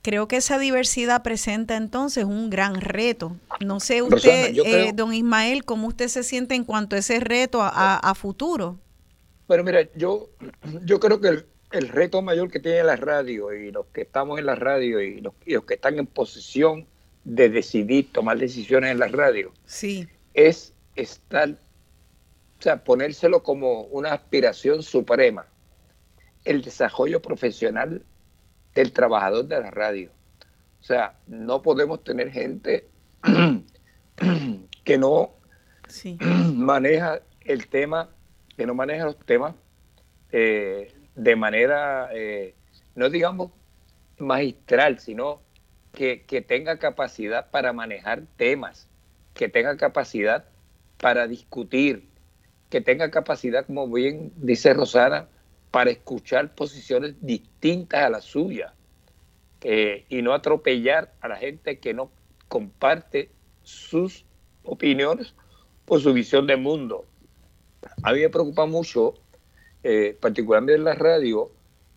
Creo 0.00 0.28
que 0.28 0.36
esa 0.36 0.58
diversidad 0.58 1.22
presenta 1.22 1.76
entonces 1.76 2.24
un 2.24 2.48
gran 2.48 2.80
reto. 2.80 3.36
No 3.60 3.80
sé 3.80 4.00
usted, 4.00 4.56
eh, 4.64 4.92
don 4.94 5.12
Ismael, 5.12 5.64
cómo 5.64 5.88
usted 5.88 6.08
se 6.08 6.22
siente 6.22 6.54
en 6.54 6.64
cuanto 6.64 6.96
a 6.96 7.00
ese 7.00 7.20
reto 7.20 7.60
a, 7.60 7.98
a 7.98 8.14
futuro. 8.14 8.80
Bueno, 9.46 9.62
mira, 9.62 9.86
yo, 9.94 10.30
yo 10.84 10.98
creo 10.98 11.20
que 11.20 11.28
el, 11.28 11.46
el 11.72 11.88
reto 11.88 12.22
mayor 12.22 12.50
que 12.50 12.60
tiene 12.60 12.84
la 12.84 12.96
radio 12.96 13.52
y 13.52 13.70
los 13.70 13.86
que 13.86 14.02
estamos 14.02 14.38
en 14.38 14.46
la 14.46 14.54
radio 14.54 15.00
y 15.00 15.20
los, 15.20 15.34
que 15.64 15.74
están 15.74 15.98
en 15.98 16.06
posición 16.06 16.86
de 17.24 17.48
decidir, 17.48 18.12
tomar 18.12 18.38
decisiones 18.38 18.90
en 18.90 18.98
la 18.98 19.08
radio, 19.08 19.52
sí. 19.64 20.08
es 20.34 20.74
estar, 20.96 21.50
o 21.50 22.62
sea, 22.62 22.84
ponérselo 22.84 23.42
como 23.42 23.82
una 23.82 24.12
aspiración 24.12 24.82
suprema, 24.82 25.46
el 26.44 26.62
desarrollo 26.62 27.22
profesional 27.22 28.04
del 28.74 28.92
trabajador 28.92 29.46
de 29.46 29.60
la 29.60 29.70
radio. 29.70 30.10
O 30.80 30.84
sea, 30.84 31.16
no 31.26 31.62
podemos 31.62 32.02
tener 32.02 32.30
gente 32.32 32.88
que 34.84 34.98
no 34.98 35.30
maneja 36.54 37.20
el 37.42 37.68
tema, 37.68 38.10
que 38.56 38.66
no 38.66 38.74
maneja 38.74 39.04
los 39.04 39.18
temas 39.24 39.54
eh, 40.32 40.92
de 41.14 41.36
manera, 41.36 42.08
eh, 42.12 42.54
no 42.94 43.10
digamos 43.10 43.50
magistral, 44.18 44.98
sino 44.98 45.40
que, 45.92 46.44
tenga 46.46 46.78
capacidad 46.78 47.50
para 47.50 47.72
manejar 47.72 48.22
temas, 48.36 48.88
que 49.34 49.48
tenga 49.48 49.76
capacidad 49.76 50.46
para 50.98 51.26
discutir, 51.26 52.08
que 52.70 52.80
tenga 52.80 53.10
capacidad, 53.10 53.66
como 53.66 53.88
bien 53.88 54.32
dice 54.36 54.72
Rosana, 54.72 55.28
para 55.70 55.90
escuchar 55.90 56.54
posiciones 56.54 57.14
distintas 57.20 58.02
a 58.02 58.10
la 58.10 58.20
suya 58.20 58.74
eh, 59.62 60.04
y 60.08 60.22
no 60.22 60.34
atropellar 60.34 61.12
a 61.20 61.28
la 61.28 61.36
gente 61.36 61.78
que 61.78 61.94
no 61.94 62.10
comparte 62.48 63.30
sus 63.62 64.24
opiniones 64.64 65.34
o 65.86 65.98
su 65.98 66.12
visión 66.12 66.46
del 66.46 66.58
mundo. 66.58 67.06
A 68.02 68.12
mí 68.12 68.20
me 68.20 68.28
preocupa 68.28 68.66
mucho 68.66 69.14
eh, 69.82 70.16
particularmente 70.20 70.74
en 70.74 70.84
la 70.84 70.94
radio, 70.94 71.50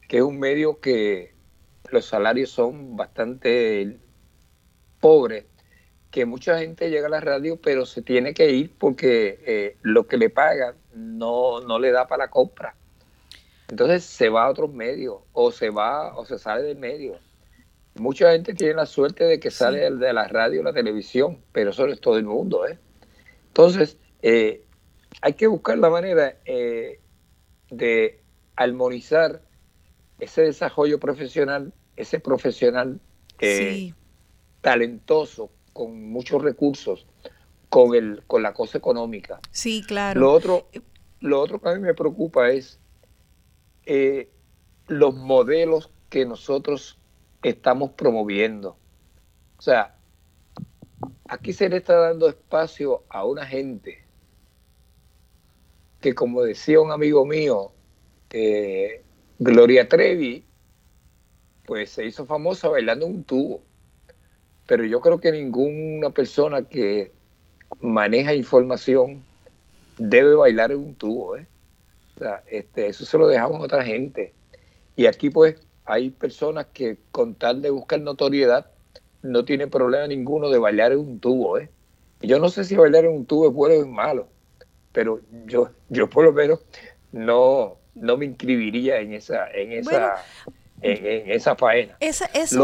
que 0.08 0.18
es 0.18 0.24
un 0.24 0.40
medio 0.40 0.80
que 0.80 1.34
los 1.92 2.06
salarios 2.06 2.50
son 2.50 2.96
bastante 2.96 3.98
pobres, 5.00 5.46
que 6.12 6.26
mucha 6.26 6.58
gente 6.60 6.90
llega 6.90 7.08
a 7.08 7.10
la 7.10 7.20
radio 7.20 7.60
pero 7.62 7.86
se 7.86 8.02
tiene 8.02 8.34
que 8.34 8.50
ir 8.50 8.74
porque 8.78 9.40
eh, 9.46 9.78
lo 9.82 10.08
que 10.08 10.18
le 10.18 10.30
pagan 10.30 10.76
no, 10.94 11.62
no 11.62 11.78
le 11.78 11.92
da 11.92 12.08
para 12.08 12.26
la 12.26 12.30
compra. 12.30 12.76
Entonces 13.68 14.04
se 14.04 14.30
va 14.30 14.46
a 14.46 14.50
otros 14.50 14.72
medios 14.72 15.18
o 15.34 15.52
se 15.52 15.70
va 15.70 16.16
o 16.16 16.26
se 16.26 16.40
sale 16.40 16.64
del 16.64 16.78
medio. 16.78 17.18
Mucha 17.96 18.32
gente 18.32 18.54
tiene 18.54 18.74
la 18.76 18.86
suerte 18.86 19.24
de 19.24 19.40
que 19.40 19.52
sale 19.52 19.90
de 19.92 20.14
la 20.14 20.28
radio 20.28 20.62
o 20.62 20.64
la 20.64 20.74
televisión, 20.74 21.42
pero 21.52 21.72
eso 21.72 21.86
no 21.88 21.94
es 21.94 22.02
todo 22.02 22.18
el 22.18 22.26
mundo. 22.26 22.68
¿eh? 22.68 22.78
Entonces, 23.48 23.98
eh, 24.22 24.64
hay 25.22 25.34
que 25.34 25.48
buscar 25.48 25.78
la 25.78 25.90
manera 25.90 26.38
de 27.70 28.22
armonizar 28.56 29.42
ese 30.20 30.44
desarrollo 30.44 31.00
profesional, 31.00 31.74
ese 31.96 32.20
profesional 32.20 33.00
eh, 33.40 33.94
talentoso, 34.62 35.50
con 35.74 36.10
muchos 36.10 36.42
recursos, 36.42 37.06
con, 37.70 37.96
el, 37.96 38.24
con 38.28 38.42
la 38.42 38.54
cosa 38.54 38.78
económica. 38.78 39.40
Sí, 39.52 39.84
claro. 39.86 40.22
Lo 40.22 40.32
otro, 40.32 40.70
lo 41.20 41.42
otro 41.42 41.60
que 41.60 41.70
a 41.70 41.74
mí 41.74 41.82
me 41.82 41.94
preocupa 41.94 42.50
es 42.50 42.80
eh, 43.86 44.30
los 44.88 45.16
modelos 45.16 45.92
que 46.10 46.26
nosotros 46.26 46.98
estamos 47.44 47.92
promoviendo. 47.92 48.78
O 49.58 49.62
sea, 49.62 49.96
aquí 51.28 51.54
se 51.54 51.70
le 51.70 51.78
está 51.78 51.96
dando 51.96 52.30
espacio 52.30 53.04
a 53.10 53.26
una 53.26 53.46
gente 53.46 54.05
que 56.06 56.14
como 56.14 56.44
decía 56.44 56.80
un 56.80 56.92
amigo 56.92 57.26
mío, 57.26 57.72
eh, 58.30 59.02
Gloria 59.40 59.90
Trevi, 59.90 60.46
pues 61.66 61.90
se 61.90 62.06
hizo 62.06 62.28
famosa 62.28 62.70
bailando 62.70 63.08
un 63.08 63.24
tubo. 63.24 63.64
Pero 64.68 64.86
yo 64.86 65.02
creo 65.02 65.20
que 65.20 65.32
ninguna 65.32 66.12
persona 66.12 66.62
que 66.62 67.12
maneja 67.82 68.36
información 68.36 69.24
debe 69.98 70.36
bailar 70.36 70.72
en 70.72 70.78
un 70.78 70.94
tubo. 70.94 71.38
¿eh? 71.38 71.48
O 72.16 72.20
sea, 72.20 72.44
este, 72.52 72.86
eso 72.86 73.04
se 73.04 73.18
lo 73.18 73.28
dejamos 73.28 73.60
a 73.60 73.64
otra 73.64 73.84
gente. 73.84 74.32
Y 74.96 75.08
aquí 75.08 75.32
pues 75.32 75.56
hay 75.86 76.12
personas 76.12 76.68
que 76.72 77.00
con 77.10 77.34
tal 77.34 77.64
de 77.64 77.72
buscar 77.72 78.00
notoriedad 78.00 78.70
no 79.24 79.44
tienen 79.44 79.72
problema 79.72 80.06
ninguno 80.06 80.52
de 80.52 80.60
bailar 80.60 80.92
en 80.92 81.00
un 81.00 81.20
tubo. 81.20 81.58
¿eh? 81.58 81.72
Yo 82.22 82.38
no 82.38 82.50
sé 82.50 82.64
si 82.64 82.76
bailar 82.76 83.06
en 83.06 83.12
un 83.12 83.26
tubo 83.26 83.48
es 83.48 83.54
bueno 83.56 83.74
o 83.74 83.82
es 83.82 83.88
malo 83.88 84.35
pero 84.96 85.20
yo, 85.46 85.70
yo 85.90 86.10
por 86.10 86.24
lo 86.24 86.32
menos 86.32 86.62
no, 87.12 87.78
no 87.96 88.18
me 88.18 88.26
inscribiría 88.26 89.02
en 89.02 89.14
esa, 89.14 89.52
en 89.52 89.74
esa, 89.74 90.24
en, 90.82 91.32
esa 91.32 91.58
faena. 91.58 91.98
eso 92.00 92.24
es, 92.34 92.56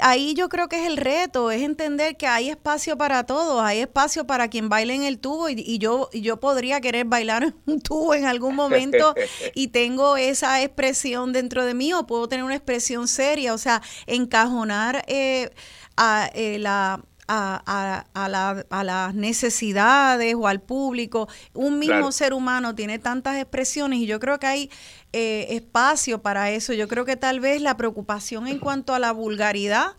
ahí, 0.00 0.34
yo 0.34 0.48
creo 0.48 0.68
que 0.68 0.80
es 0.80 0.86
el 0.86 0.96
reto, 0.96 1.50
es 1.50 1.62
entender 1.62 2.16
que 2.16 2.28
hay 2.28 2.50
espacio 2.50 2.96
para 2.96 3.26
todos, 3.26 3.60
hay 3.64 3.80
espacio 3.80 4.28
para 4.28 4.46
quien 4.48 4.68
baile 4.68 4.94
en 4.94 5.02
el 5.02 5.18
tubo 5.18 5.48
y, 5.48 5.78
yo, 5.78 6.08
yo 6.12 6.36
podría 6.38 6.80
querer 6.80 7.04
bailar 7.04 7.42
en 7.42 7.56
un 7.66 7.80
tubo 7.80 8.14
en 8.14 8.26
algún 8.26 8.54
momento 8.54 9.16
y 9.54 9.68
tengo 9.68 10.16
esa 10.16 10.62
expresión 10.62 11.32
dentro 11.32 11.64
de 11.64 11.74
mí 11.74 11.92
o 11.92 12.06
puedo 12.06 12.28
tener 12.28 12.44
una 12.44 12.54
expresión 12.54 13.08
seria, 13.08 13.52
o 13.54 13.58
sea, 13.58 13.82
encajonar 14.06 15.04
eh, 15.08 15.50
a, 15.96 16.30
eh, 16.32 16.60
la 16.60 17.02
a, 17.28 18.04
a, 18.14 18.84
las 18.84 19.14
necesidades 19.14 20.34
o 20.34 20.46
al 20.46 20.60
público. 20.60 21.28
Un 21.54 21.78
mismo 21.78 22.12
ser 22.12 22.32
humano 22.32 22.74
tiene 22.74 22.98
tantas 22.98 23.36
expresiones 23.36 24.00
y 24.00 24.06
yo 24.06 24.20
creo 24.20 24.38
que 24.38 24.46
hay 24.46 24.70
eh, 25.12 25.46
espacio 25.50 26.22
para 26.22 26.50
eso. 26.50 26.72
Yo 26.72 26.88
creo 26.88 27.04
que 27.04 27.16
tal 27.16 27.40
vez 27.40 27.60
la 27.62 27.76
preocupación 27.76 28.46
en 28.48 28.58
cuanto 28.58 28.94
a 28.94 28.98
la 28.98 29.12
vulgaridad 29.12 29.96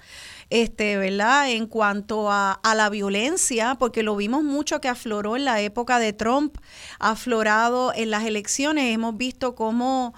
este, 0.49 0.97
¿verdad? 0.97 1.49
En 1.51 1.67
cuanto 1.67 2.31
a, 2.31 2.53
a, 2.53 2.73
la 2.73 2.89
violencia, 2.89 3.75
porque 3.77 4.01
lo 4.01 4.15
vimos 4.15 4.43
mucho 4.43 4.79
que 4.79 4.87
afloró 4.87 5.35
en 5.35 5.43
la 5.43 5.59
época 5.59 5.99
de 5.99 6.13
Trump, 6.13 6.57
aflorado 6.99 7.91
en 7.93 8.11
las 8.11 8.23
elecciones, 8.23 8.93
hemos 8.93 9.17
visto 9.17 9.55
cómo 9.55 10.13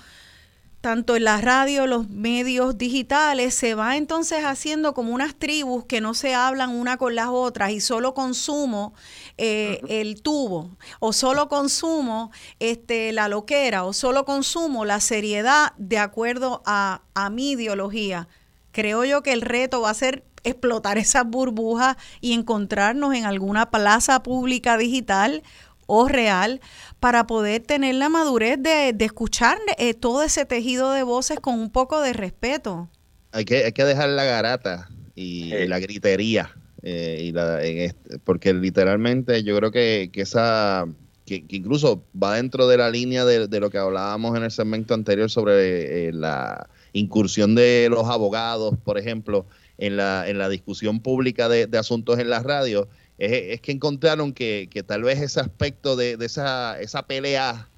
tanto 0.81 1.17
en 1.17 1.25
la 1.25 1.41
radio, 1.41 1.87
los 1.87 2.09
medios 2.09 2.77
digitales, 2.77 3.53
se 3.53 3.75
va 3.75 3.97
entonces 3.97 4.45
haciendo 4.45 4.93
como 4.93 5.13
unas 5.13 5.35
tribus 5.35 5.85
que 5.85 5.99
no 5.99 6.13
se 6.13 6.33
hablan 6.33 6.69
una 6.69 6.97
con 6.97 7.15
las 7.15 7.27
otras 7.27 7.71
y 7.71 7.81
solo 7.81 8.13
consumo 8.13 8.93
eh, 9.37 9.81
el 9.89 10.21
tubo, 10.21 10.77
o 10.99 11.11
solo 11.11 11.49
consumo 11.49 12.31
este, 12.59 13.11
la 13.11 13.27
loquera, 13.27 13.83
o 13.83 13.91
solo 13.91 14.23
consumo 14.23 14.85
la 14.85 15.01
seriedad 15.01 15.73
de 15.77 15.97
acuerdo 15.97 16.61
a, 16.65 17.01
a 17.13 17.29
mi 17.29 17.51
ideología. 17.51 18.29
Creo 18.71 19.03
yo 19.03 19.21
que 19.21 19.33
el 19.33 19.41
reto 19.41 19.81
va 19.81 19.89
a 19.89 19.95
ser 19.95 20.23
explotar 20.43 20.97
esas 20.97 21.25
burbujas 21.25 21.97
y 22.21 22.33
encontrarnos 22.33 23.13
en 23.13 23.25
alguna 23.25 23.69
plaza 23.69 24.23
pública 24.23 24.77
digital 24.77 25.43
o 25.89 26.07
real 26.07 26.61
para 26.99 27.27
poder 27.27 27.61
tener 27.61 27.95
la 27.95 28.09
madurez 28.09 28.61
de, 28.61 28.95
escuchar 28.99 29.57
eh, 29.77 29.93
todo 29.93 30.23
ese 30.23 30.45
tejido 30.45 30.91
de 30.91 31.03
voces 31.03 31.39
con 31.39 31.59
un 31.59 31.69
poco 31.69 32.01
de 32.01 32.13
respeto. 32.13 32.89
Hay 33.31 33.45
que, 33.45 33.65
hay 33.65 33.71
que 33.71 33.85
dejar 33.85 34.09
la 34.09 34.25
garata 34.25 34.89
y, 35.15 35.49
la 35.67 35.79
gritería, 35.79 36.55
eh, 36.81 37.19
y 37.21 37.31
la, 37.31 37.61
este, 37.61 38.19
porque 38.19 38.53
literalmente 38.53 39.43
yo 39.43 39.55
creo 39.57 39.71
que, 39.71 40.09
esa... 40.13 40.85
Que, 41.25 41.45
incluso 41.49 42.03
va 42.21 42.35
dentro 42.35 42.67
de 42.67 42.77
la 42.77 42.89
línea 42.89 43.23
de, 43.23 43.59
lo 43.59 43.69
que 43.69 43.77
hablábamos 43.77 44.35
en 44.35 44.43
el 44.43 44.51
segmento 44.51 44.93
anterior 44.93 45.29
sobre 45.29 46.07
eh, 46.07 46.11
la 46.11 46.69
incursión 46.91 47.53
de 47.53 47.87
los 47.89 48.09
abogados, 48.09 48.75
por 48.83 48.97
ejemplo, 48.97 49.45
en 49.77 49.95
la, 49.95 50.27
en 50.27 50.37
la 50.37 50.49
discusión 50.49 50.99
pública 50.99 51.47
de, 51.47 51.67
de 51.67 51.77
asuntos 51.77 52.17
en 52.17 52.29
la 52.29 52.41
radio, 52.41 52.89
es, 53.19 53.61
que 53.61 53.71
encontraron 53.71 54.33
que, 54.33 54.83
tal 54.87 55.03
vez 55.03 55.21
ese 55.21 55.39
aspecto 55.39 55.95
de, 55.95 56.17
esa, 56.21 56.79
esa 56.79 57.05
pelea, 57.05 57.69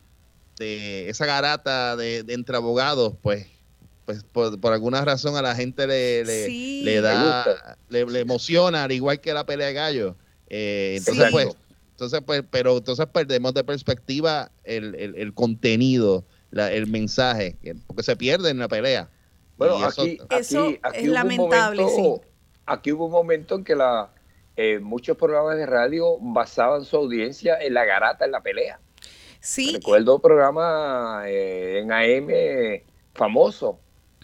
de 0.58 1.10
esa 1.10 1.26
garata 1.26 1.96
de, 1.96 2.24
entre 2.28 2.56
abogados, 2.56 3.16
pues 3.22 3.48
pues 4.06 4.24
por, 4.24 4.74
alguna 4.74 5.06
razón 5.06 5.38
a 5.38 5.42
la 5.42 5.56
gente 5.56 5.88
le, 5.88 6.24
le, 6.84 7.02
da, 7.02 7.78
le, 7.90 8.20
emociona, 8.20 8.84
al 8.84 8.92
igual 8.92 9.22
que 9.22 9.34
la 9.34 9.46
pelea 9.46 9.68
de 9.68 9.74
gallo. 9.74 10.16
Eh, 10.50 10.96
entonces, 10.98 11.30
pues, 11.32 11.50
entonces, 11.92 12.22
pues, 12.26 12.44
pero 12.50 12.78
entonces 12.78 13.06
perdemos 13.14 13.54
de 13.54 13.64
perspectiva 13.64 14.52
el, 14.64 14.96
el, 14.96 15.34
contenido, 15.34 16.26
el 16.52 16.88
mensaje, 16.88 17.56
porque 17.88 18.04
se 18.04 18.16
pierde 18.16 18.50
en 18.50 18.60
la 18.60 18.68
pelea. 18.68 19.10
Bueno, 19.58 19.78
aquí, 19.86 20.18
eso, 20.30 20.74
es 20.94 21.08
lamentable, 21.08 21.84
Aquí 22.66 22.92
hubo 22.92 23.06
un 23.06 23.12
momento 23.12 23.56
en 23.56 23.64
que 23.64 23.76
la, 23.76 24.12
eh, 24.56 24.80
muchos 24.80 25.18
programas 25.18 25.58
de 25.58 25.66
radio 25.66 26.18
basaban 26.20 26.86
su 26.86 26.98
audiencia 26.98 27.58
en 27.62 27.74
la 27.74 27.86
garata, 27.86 28.26
en 28.26 28.32
la 28.32 28.42
pelea. 28.42 28.80
Sí. 29.40 29.74
Recuerdo 29.74 30.16
un 30.16 30.22
programa 30.22 31.24
eh, 31.26 31.80
en 31.80 31.92
AM 31.92 32.84
famoso 33.14 33.80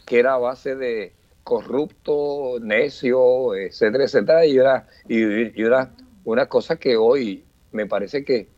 que 0.06 0.20
era 0.20 0.36
a 0.36 0.38
base 0.38 0.76
de 0.76 1.14
corrupto, 1.44 2.60
necio, 2.62 3.56
etcétera, 3.56 4.06
etcétera, 4.06 4.46
y 4.46 4.58
era, 4.58 4.88
y, 5.08 5.62
era 5.62 5.92
una 6.24 6.48
cosa 6.48 6.78
que 6.78 6.98
hoy 6.98 7.46
me 7.72 7.86
parece 7.86 8.24
que 8.24 8.50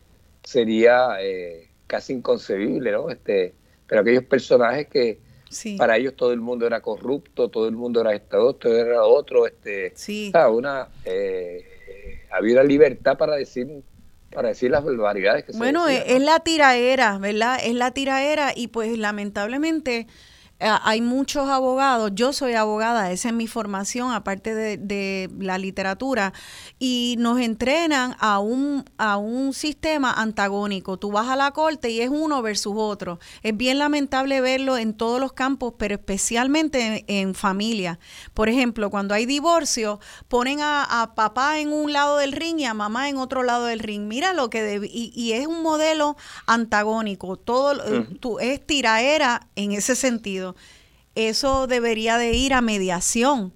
sería 0.42 1.16
eh, 1.20 1.70
casi 1.86 2.14
inconcebible, 2.14 2.92
¿no? 2.92 3.10
Este, 3.10 3.54
pero 3.86 4.00
aquellos 4.00 4.24
personajes 4.24 4.88
que 4.88 5.20
para 5.76 5.96
ellos 5.96 6.14
todo 6.14 6.32
el 6.32 6.40
mundo 6.40 6.66
era 6.66 6.80
corrupto, 6.80 7.48
todo 7.48 7.68
el 7.68 7.74
mundo 7.74 8.00
era 8.00 8.14
esto, 8.14 8.54
todo 8.54 8.76
era 8.76 9.02
otro, 9.04 9.46
este, 9.46 9.92
sí. 9.96 10.32
una, 10.50 10.88
eh, 11.04 12.26
había 12.30 12.54
una 12.54 12.64
libertad 12.64 13.16
para 13.18 13.36
decir 13.36 13.82
para 14.32 14.48
decir 14.50 14.70
las 14.70 14.84
barbaridades 14.84 15.44
que 15.44 15.52
bueno, 15.52 15.86
se 15.86 15.94
Bueno, 15.94 16.14
es 16.14 16.22
la 16.22 16.38
tiraera, 16.40 17.18
¿verdad? 17.18 17.58
Es 17.64 17.74
la 17.74 17.90
tiraera 17.90 18.52
y 18.54 18.68
pues 18.68 18.96
lamentablemente 18.96 19.98
eh, 19.98 20.06
hay 20.60 21.00
muchos 21.00 21.48
abogados, 21.48 22.10
yo 22.14 22.34
soy 22.34 22.52
abogada, 22.52 23.10
esa 23.10 23.28
es 23.28 23.34
mi 23.34 23.46
formación, 23.46 24.12
aparte 24.12 24.54
de, 24.54 25.30
la 25.38 25.56
literatura, 25.56 26.34
y 26.78 27.16
nos 27.18 27.40
entrenan 27.40 28.14
a 28.18 28.40
un, 28.40 28.84
a 28.98 29.16
un 29.16 29.54
sistema 29.54 30.12
antagónico. 30.12 30.98
Tú 30.98 31.12
vas 31.12 31.28
a 31.28 31.36
la 31.36 31.52
corte 31.52 31.90
y 31.90 32.00
es 32.00 32.10
uno 32.10 32.42
versus 32.42 32.74
otro. 32.76 33.18
Es 33.42 33.56
bien 33.56 33.78
lamentable 33.78 34.40
verlo 34.42 34.76
en 34.76 34.92
todos 34.94 35.18
los 35.18 35.32
campos, 35.32 35.74
pero 35.78 35.94
especialmente 35.94 37.04
en, 37.06 37.34
familia. 37.34 37.98
Por 38.34 38.48
ejemplo, 38.48 38.90
cuando 38.90 39.14
hay 39.14 39.24
divorcio, 39.24 40.00
ponen 40.28 40.58
a, 40.60 41.12
papá 41.14 41.60
en 41.60 41.72
un 41.72 41.92
lado 41.92 42.18
del 42.18 42.32
ring 42.32 42.58
y 42.58 42.64
a 42.64 42.74
mamá 42.74 43.08
en 43.08 43.16
otro 43.16 43.42
lado 43.42 43.64
del 43.66 43.78
ring. 43.78 44.06
Mira 44.06 44.34
lo 44.34 44.50
que... 44.50 44.88
y, 44.92 45.32
es 45.32 45.46
un 45.46 45.62
modelo 45.62 46.16
antagónico. 46.46 47.36
Todo 47.36 48.40
es 48.40 48.66
tiraera 48.66 49.48
en 49.54 49.72
ese 49.72 49.96
sentido 49.96 50.49
eso 51.14 51.66
debería 51.66 52.18
de 52.18 52.32
ir 52.32 52.54
a 52.54 52.60
mediación. 52.60 53.52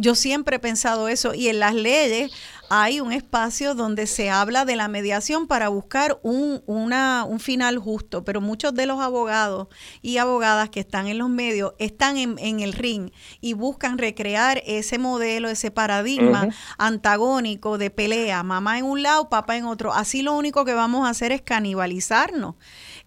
Yo 0.00 0.14
siempre 0.14 0.56
he 0.56 0.60
pensado 0.60 1.08
eso 1.08 1.34
y 1.34 1.48
en 1.48 1.58
las 1.58 1.74
leyes 1.74 2.30
hay 2.70 3.00
un 3.00 3.12
espacio 3.12 3.74
donde 3.74 4.06
se 4.06 4.30
habla 4.30 4.64
de 4.64 4.76
la 4.76 4.86
mediación 4.86 5.48
para 5.48 5.68
buscar 5.68 6.20
un, 6.22 6.62
un 6.66 7.40
final 7.40 7.78
justo, 7.78 8.22
pero 8.22 8.40
muchos 8.40 8.74
de 8.74 8.86
los 8.86 9.00
abogados 9.00 9.66
y 10.00 10.18
abogadas 10.18 10.68
que 10.68 10.78
están 10.78 11.08
en 11.08 11.18
los 11.18 11.28
medios 11.30 11.72
están 11.78 12.16
en, 12.16 12.60
el 12.60 12.74
ring 12.74 13.10
y 13.40 13.54
buscan 13.54 13.98
recrear 13.98 14.62
ese 14.66 14.98
modelo, 14.98 15.48
ese 15.48 15.72
paradigma 15.72 16.48
antagónico 16.76 17.76
de 17.76 17.90
pelea, 17.90 18.44
mamá 18.44 18.78
en 18.78 18.84
un 18.84 19.02
lado, 19.02 19.28
papá 19.28 19.56
en 19.56 19.64
otro. 19.64 19.92
Así 19.92 20.22
lo 20.22 20.34
único 20.34 20.64
que 20.64 20.74
vamos 20.74 21.08
a 21.08 21.10
hacer 21.10 21.32
es 21.32 21.42
canibalizarnos. 21.42 22.54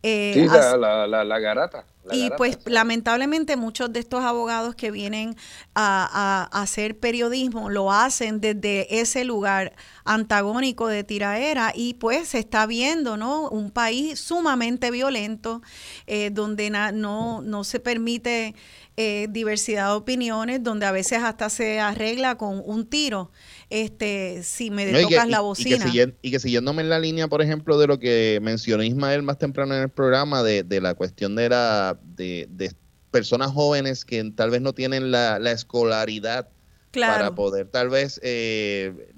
Eh, 0.04 0.32
sí, 0.34 0.46
la, 0.48 1.08
la, 1.08 1.24
la, 1.24 1.40
garata. 1.40 1.86
Y 2.10 2.30
pues 2.38 2.58
lamentablemente 2.66 3.56
muchos 3.58 3.94
de 3.94 4.00
estos 4.00 4.24
abogados 4.24 4.76
que 4.76 4.92
vienen 4.92 5.36
a, 5.76 6.50
hacer 6.52 6.98
periodismo 7.00 7.70
lo 7.70 7.92
hacen 7.92 8.42
desde 8.42 9.00
ese 9.00 9.24
lugar 9.24 9.74
antagónico 10.04 10.88
de 10.88 11.04
tiraera 11.04 11.74
y 11.76 11.96
pues 11.96 12.30
se 12.30 12.40
está 12.40 12.66
viendo, 12.66 13.18
¿no? 13.18 13.50
Un 13.50 13.72
país 13.72 14.20
sumamente 14.20 14.92
violento 14.92 15.62
eh, 16.08 16.30
donde 16.32 16.70
no, 16.70 17.42
no 17.42 17.64
se 17.64 17.80
permite 17.80 18.56
eh, 18.98 19.28
diversidad 19.30 19.88
de 19.88 19.94
opiniones, 19.94 20.62
donde 20.64 20.86
a 20.86 20.92
veces 20.92 21.24
hasta 21.24 21.50
se 21.50 21.80
arregla 21.80 22.36
con 22.36 22.62
un 22.66 22.86
tiro 22.86 23.32
este, 23.70 24.44
si 24.44 24.70
me 24.70 24.92
tocas 24.92 25.30
la 25.30 25.40
bocina. 25.40 25.86
Y 26.22 26.30
que, 26.30 26.40
siguiéndome 26.40 26.82
en 26.82 26.90
la 26.90 27.00
línea, 27.00 27.30
por 27.30 27.42
ejemplo, 27.42 27.80
de 27.80 27.88
lo 27.88 28.00
que 28.00 28.40
mencionó 28.42 28.84
Ismael 28.84 29.24
más 29.24 29.38
temprano 29.38 29.74
en 29.74 29.84
el 29.84 29.90
programa, 29.90 30.44
de, 30.44 30.82
la 30.82 30.94
cuestión 30.94 31.36
de, 31.36 31.50
la, 31.50 31.98
de, 32.04 32.76
personas 33.12 33.52
jóvenes 33.52 34.04
que 34.04 34.24
tal 34.36 34.50
vez 34.50 34.62
no 34.62 34.74
tienen 34.74 35.10
la, 35.10 35.38
escolaridad 35.52 36.50
para 36.92 37.34
poder 37.34 37.68
tal 37.68 37.90
vez 37.90 38.20
eh, 38.22 39.14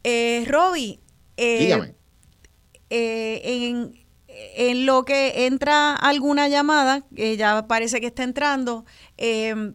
eh, 0.03 0.45
Roby, 0.47 0.99
eh, 1.37 1.95
eh, 2.89 3.41
en, 3.43 4.02
en, 4.55 4.85
lo 4.85 5.05
que 5.05 5.45
entra 5.45 5.95
alguna 5.95 6.47
llamada, 6.47 7.05
que 7.15 7.37
ya 7.37 7.67
parece 7.67 8.01
que 8.01 8.07
está 8.07 8.23
entrando, 8.23 8.85
eh, 9.17 9.73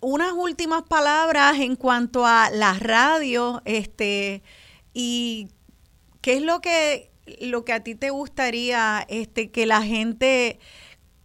unas 0.00 0.32
últimas 0.32 0.82
palabras 0.82 1.58
en 1.60 1.76
cuanto 1.76 2.26
a 2.26 2.50
la 2.50 2.74
radio, 2.74 3.62
este, 3.64 4.42
y 4.92 5.48
qué 6.20 6.34
es 6.34 6.42
lo 6.42 6.60
que 6.60 7.10
lo 7.40 7.64
que 7.64 7.72
a 7.72 7.84
ti 7.84 7.94
te 7.94 8.10
gustaría 8.10 9.06
este 9.08 9.50
que 9.50 9.64
la 9.64 9.82
gente 9.82 10.58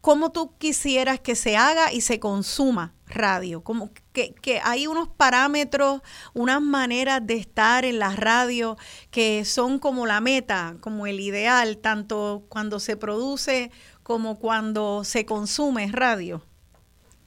cómo 0.01 0.31
tú 0.31 0.55
quisieras 0.57 1.19
que 1.19 1.35
se 1.35 1.57
haga 1.57 1.91
y 1.91 2.01
se 2.01 2.19
consuma 2.19 2.93
radio, 3.07 3.61
como 3.61 3.91
que, 4.11 4.33
que, 4.33 4.59
hay 4.63 4.87
unos 4.87 5.07
parámetros, 5.07 6.01
unas 6.33 6.61
maneras 6.61 7.25
de 7.25 7.35
estar 7.35 7.85
en 7.85 7.99
la 7.99 8.15
radio 8.15 8.77
que 9.11 9.45
son 9.45 9.79
como 9.79 10.05
la 10.05 10.21
meta, 10.21 10.77
como 10.81 11.07
el 11.07 11.19
ideal, 11.19 11.77
tanto 11.77 12.45
cuando 12.49 12.79
se 12.79 12.97
produce 12.97 13.71
como 14.03 14.39
cuando 14.39 15.03
se 15.03 15.25
consume 15.25 15.91
radio. 15.91 16.43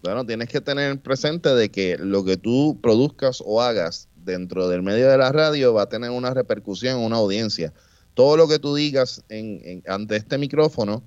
Bueno, 0.03 0.25
tienes 0.25 0.49
que 0.49 0.61
tener 0.61 0.99
presente 1.01 1.51
de 1.51 1.71
que 1.71 1.99
lo 1.99 2.25
que 2.25 2.39
tú 2.39 2.79
produzcas 2.83 3.43
o 3.45 3.61
hagas 3.61 4.09
dentro 4.17 4.69
del 4.69 4.83
medio 4.83 5.09
de 5.09 5.19
la 5.19 5.31
radio 5.31 5.75
va 5.75 5.83
a 5.83 5.89
tener 5.89 6.11
una 6.11 6.33
repercusión 6.33 6.99
en 6.99 7.05
una 7.05 7.17
audiencia. 7.17 7.73
Todo 8.15 8.37
lo 8.37 8.49
que 8.49 8.59
tú 8.59 8.75
digas 8.75 9.23
en, 9.29 9.83
ante 9.87 10.17
este 10.17 10.39
micrófono 10.39 11.03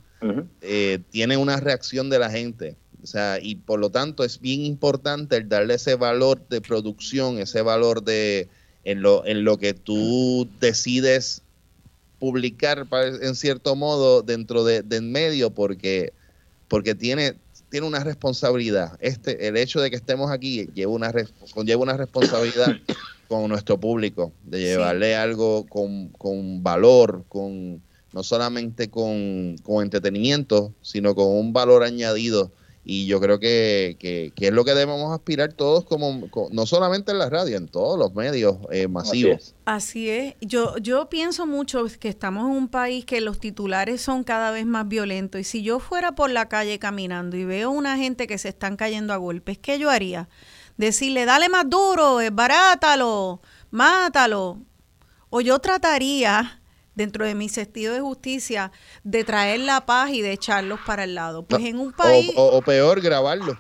eh, 0.62 1.00
tiene 1.10 1.38
una 1.38 1.58
reacción 1.58 2.10
de 2.10 2.20
la 2.20 2.30
gente. 2.30 2.78
O 3.04 3.08
sea, 3.08 3.38
y 3.42 3.56
por 3.56 3.80
lo 3.80 3.90
tanto 3.90 4.24
es 4.24 4.40
bien 4.40 4.62
importante 4.62 5.36
el 5.36 5.50
darle 5.50 5.74
ese 5.74 5.96
valor 5.96 6.48
de 6.48 6.62
producción, 6.62 7.38
ese 7.38 7.62
valor 7.62 8.04
de 8.04 8.48
en 8.86 9.02
lo, 9.02 9.26
en 9.26 9.44
lo 9.44 9.58
que 9.58 9.74
tú 9.74 10.48
decides 10.60 11.42
publicar 12.20 12.88
en 13.22 13.36
cierto 13.36 13.76
modo 13.76 14.22
dentro 14.22 14.64
de, 14.64 14.82
del 14.82 15.04
medio 15.04 15.50
porque, 15.52 16.14
porque 16.70 16.96
tiene, 16.96 17.36
tiene 17.70 17.86
una 17.86 18.04
responsabilidad. 18.04 18.98
Este, 19.02 19.48
el 19.48 19.58
hecho 19.58 19.82
de 19.82 19.90
que 19.90 19.98
estemos 19.98 20.32
aquí 20.32 20.70
lleva 20.74 20.94
una, 20.94 21.12
conlleva 21.54 21.84
una 21.84 21.98
responsabilidad 21.98 22.78
con 23.28 23.50
nuestro 23.50 23.78
público, 23.78 24.32
de 24.46 24.62
llevarle 24.62 25.16
algo 25.16 25.66
con, 25.66 26.08
con 26.10 26.64
valor, 26.64 27.26
con 27.28 27.82
no 28.14 28.24
solamente 28.24 28.90
con, 28.90 29.58
con 29.64 29.84
entretenimiento, 29.84 30.72
sino 30.82 31.16
con 31.16 31.28
un 31.28 31.52
valor 31.52 31.84
añadido 31.84 32.52
y 32.86 33.06
yo 33.06 33.22
creo 33.22 33.40
que, 33.40 33.96
que, 34.00 34.34
es 34.36 34.52
lo 34.52 34.66
que 34.66 34.74
debemos 34.74 35.14
aspirar 35.14 35.54
todos 35.54 35.86
como, 35.86 36.30
no 36.52 36.66
solamente 36.66 37.12
en 37.14 37.20
la 37.20 37.30
radio, 37.30 37.56
en 37.56 37.68
todos 37.68 37.98
los 37.98 38.14
medios 38.14 38.58
eh, 38.72 38.88
masivos. 38.90 39.56
Así 39.66 40.10
es. 40.10 40.36
Yo, 40.42 40.78
yo 40.78 41.08
pienso 41.10 41.46
mucho 41.46 41.86
que 42.00 42.10
estamos 42.10 42.46
en 42.46 42.58
un 42.58 42.68
país 42.68 43.06
que 43.06 43.22
los 43.22 43.40
titulares 43.40 44.02
son 44.02 44.24
cada 44.24 44.52
vez 44.52 44.66
más 44.66 44.88
violentos 44.88 45.40
y 45.40 45.44
si 45.46 45.64
yo 45.64 45.80
fuera 45.80 46.14
por 46.14 46.30
la 46.30 46.50
calle 46.50 46.78
caminando 46.78 47.38
y 47.38 47.46
veo 47.46 47.72
una 47.72 47.98
gente 47.98 48.28
que 48.28 48.38
se 48.38 48.50
están 48.50 48.76
cayendo 48.76 49.14
a 49.14 49.18
golpes, 49.18 49.58
¿qué 49.58 49.80
yo 49.80 49.90
haría? 49.90 50.28
Decirle, 50.76 51.26
dale 51.26 51.48
más 51.48 51.70
duro, 51.70 52.18
barátalo, 52.34 53.42
mátalo. 53.72 54.60
O 55.30 55.40
yo 55.40 55.60
trataría 55.60 56.62
dentro 56.96 57.26
de 57.26 57.36
mi 57.36 57.50
sentido 57.50 57.94
de 57.94 58.02
justicia, 58.02 58.72
de 59.04 59.24
traer 59.24 59.62
la 59.62 59.86
paz 59.86 60.12
y 60.12 60.22
de 60.22 60.32
echarlos 60.32 60.80
para 60.86 61.04
el 61.04 61.16
lado. 61.16 61.44
Pues 61.44 61.64
en 61.64 61.80
un 61.80 61.92
país... 61.92 62.32
O, 62.36 62.62
peor, 62.62 63.02
grabarlos. 63.02 63.58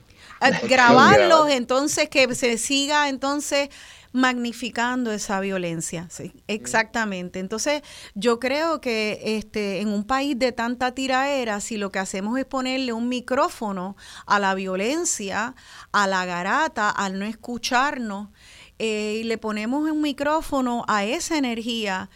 grabarlos, 0.63 1.49
entonces 1.49 2.09
que 2.09 2.33
se 2.35 2.57
siga 2.57 3.09
entonces 3.09 3.69
magnificando 4.13 5.11
esa 5.11 5.39
violencia. 5.39 6.07
Sí, 6.09 6.33
exactamente. 6.47 7.39
Entonces, 7.39 7.81
yo 8.13 8.39
creo 8.39 8.79
que 8.79 9.19
este, 9.23 9.81
en 9.81 9.89
un 9.89 10.05
país 10.05 10.37
de 10.37 10.51
tanta 10.51 10.93
tiraera, 10.93 11.59
si 11.59 11.77
lo 11.77 11.91
que 11.91 11.99
hacemos 11.99 12.37
es 12.37 12.45
ponerle 12.45 12.93
un 12.93 13.09
micrófono 13.09 13.97
a 14.27 14.39
la 14.39 14.53
violencia, 14.53 15.55
a 15.91 16.07
la 16.07 16.25
garata, 16.25 16.91
al 16.91 17.17
no 17.17 17.25
escucharnos, 17.25 18.29
eh, 18.77 19.19
y 19.21 19.23
le 19.23 19.37
ponemos 19.39 19.89
un 19.89 20.01
micrófono 20.01 20.85
a 20.87 21.05
esa 21.05 21.37
energía, 21.37 22.09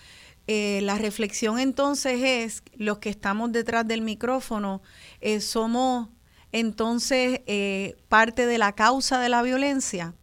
eh, 0.47 0.79
la 0.81 0.97
reflexión 0.97 1.59
entonces 1.59 2.21
es, 2.23 2.63
los 2.77 2.99
que 2.99 3.09
estamos 3.09 3.51
detrás 3.51 3.85
del 3.85 4.01
micrófono, 4.01 4.81
eh, 5.19 5.41
somos 5.41 6.07
entonces 6.53 7.41
eh, 7.47 7.97
parte 8.07 8.45
de 8.45 8.57
la 8.57 8.71
causa 8.71 9.19
de 9.19 9.27
la 9.27 9.41
violencia. 9.41 10.13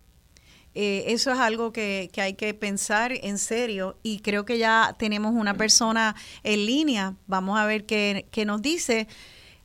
eso 0.74 1.30
es 1.30 1.38
algo 1.38 1.72
que, 1.72 2.10
hay 2.16 2.34
que 2.34 2.54
pensar 2.54 3.12
en 3.12 3.36
serio 3.36 3.96
y 4.02 4.20
creo 4.20 4.46
que 4.46 4.56
ya 4.58 4.96
tenemos 4.98 5.34
una 5.34 5.54
persona 5.54 6.14
en 6.42 6.64
línea. 6.64 7.14
Vamos 7.26 7.58
a 7.60 7.66
ver 7.66 7.84
qué, 7.84 8.44
nos 8.46 8.62
dice. 8.62 9.06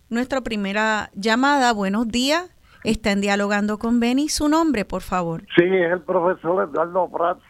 Nuestra 0.09 0.41
primera 0.41 1.09
llamada, 1.13 1.71
buenos 1.71 2.07
días. 2.09 2.51
Están 2.83 3.21
dialogando 3.21 3.77
con 3.77 3.99
Benny. 3.99 4.27
Su 4.27 4.49
nombre, 4.49 4.83
por 4.83 5.01
favor. 5.01 5.41
Sí, 5.55 5.63
es 5.63 5.91
el 5.91 6.01
profesor 6.01 6.69
Eduardo 6.69 7.09
Prats. 7.09 7.43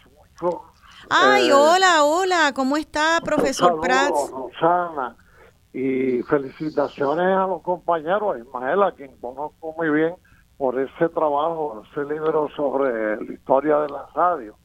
Ay, 1.09 1.49
eh, 1.49 1.53
hola, 1.53 2.03
hola, 2.03 2.53
¿cómo 2.53 2.77
está, 2.77 3.19
profesor 3.25 3.81
Prats? 3.81 4.29
Rosana, 4.31 5.15
y 5.73 6.21
felicitaciones 6.21 7.35
a 7.35 7.47
los 7.47 7.63
compañeros, 7.63 8.37
Ismael, 8.37 8.83
a 8.83 8.91
quien 8.91 9.17
conozco 9.19 9.73
muy 9.75 9.89
bien 9.89 10.13
por 10.57 10.79
ese 10.79 11.09
trabajo, 11.09 11.83
ese 11.89 12.05
libro 12.13 12.47
sobre 12.55 13.23
la 13.25 13.33
historia 13.33 13.79
de 13.79 13.89
la 13.89 14.05
radio. 14.13 14.55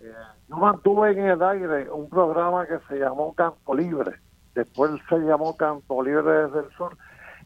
Eh, 0.00 0.12
yo 0.48 0.56
mantuve 0.56 1.10
en 1.10 1.26
el 1.26 1.42
aire 1.42 1.90
un 1.90 2.08
programa 2.08 2.66
que 2.66 2.78
se 2.88 3.00
llamó 3.00 3.34
Campo 3.34 3.74
Libre, 3.74 4.12
después 4.54 4.92
se 5.08 5.18
llamó 5.18 5.56
Campo 5.56 6.04
Libre 6.04 6.46
desde 6.46 6.60
el 6.60 6.70
Sur, 6.76 6.96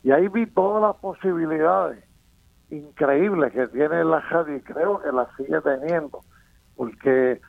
y 0.03 0.11
ahí 0.11 0.29
vi 0.29 0.45
todas 0.47 0.83
las 0.83 0.97
posibilidades 0.97 2.05
increíbles 2.69 3.55
que 3.55 3.69
tiene 3.69 4.05
la 4.05 4.21
radio 4.21 4.57
y 4.57 4.61
creo 4.61 5.01
que 5.01 5.13
la 5.13 5.27
sigue 5.39 5.63
teniendo, 5.63 6.21
porque 6.77 7.41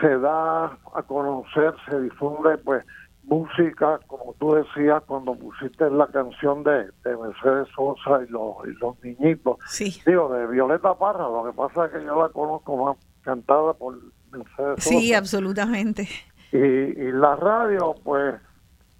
se 0.00 0.18
da 0.18 0.66
a 0.66 1.02
conocer, 1.06 1.74
se 1.88 2.00
difunde 2.00 2.58
pues 2.58 2.84
música, 3.24 3.98
como 4.06 4.34
tú 4.38 4.54
decías 4.54 5.02
cuando 5.06 5.34
pusiste 5.34 5.90
la 5.90 6.06
canción 6.08 6.62
de, 6.62 6.90
Mercedes 7.04 7.68
Sosa 7.74 8.22
y 8.26 8.30
los, 8.30 8.56
los 8.80 9.02
niñitos. 9.02 9.58
Sí. 9.66 10.00
Digo, 10.06 10.28
de 10.28 10.46
Violeta 10.46 10.94
Parra, 10.94 11.28
lo 11.28 11.44
que 11.44 11.52
pasa 11.52 11.86
es 11.86 11.92
que 11.92 12.04
yo 12.04 12.20
la 12.20 12.28
conozco 12.28 12.76
más 12.76 12.96
cantada 13.22 13.72
por 13.74 13.98
Mercedes 14.30 14.84
Sosa. 14.84 14.88
Sí, 14.90 15.14
absolutamente. 15.14 16.08
Y, 16.52 16.58
y 16.58 17.12
la 17.12 17.36
radio 17.36 17.94
pues 18.04 18.34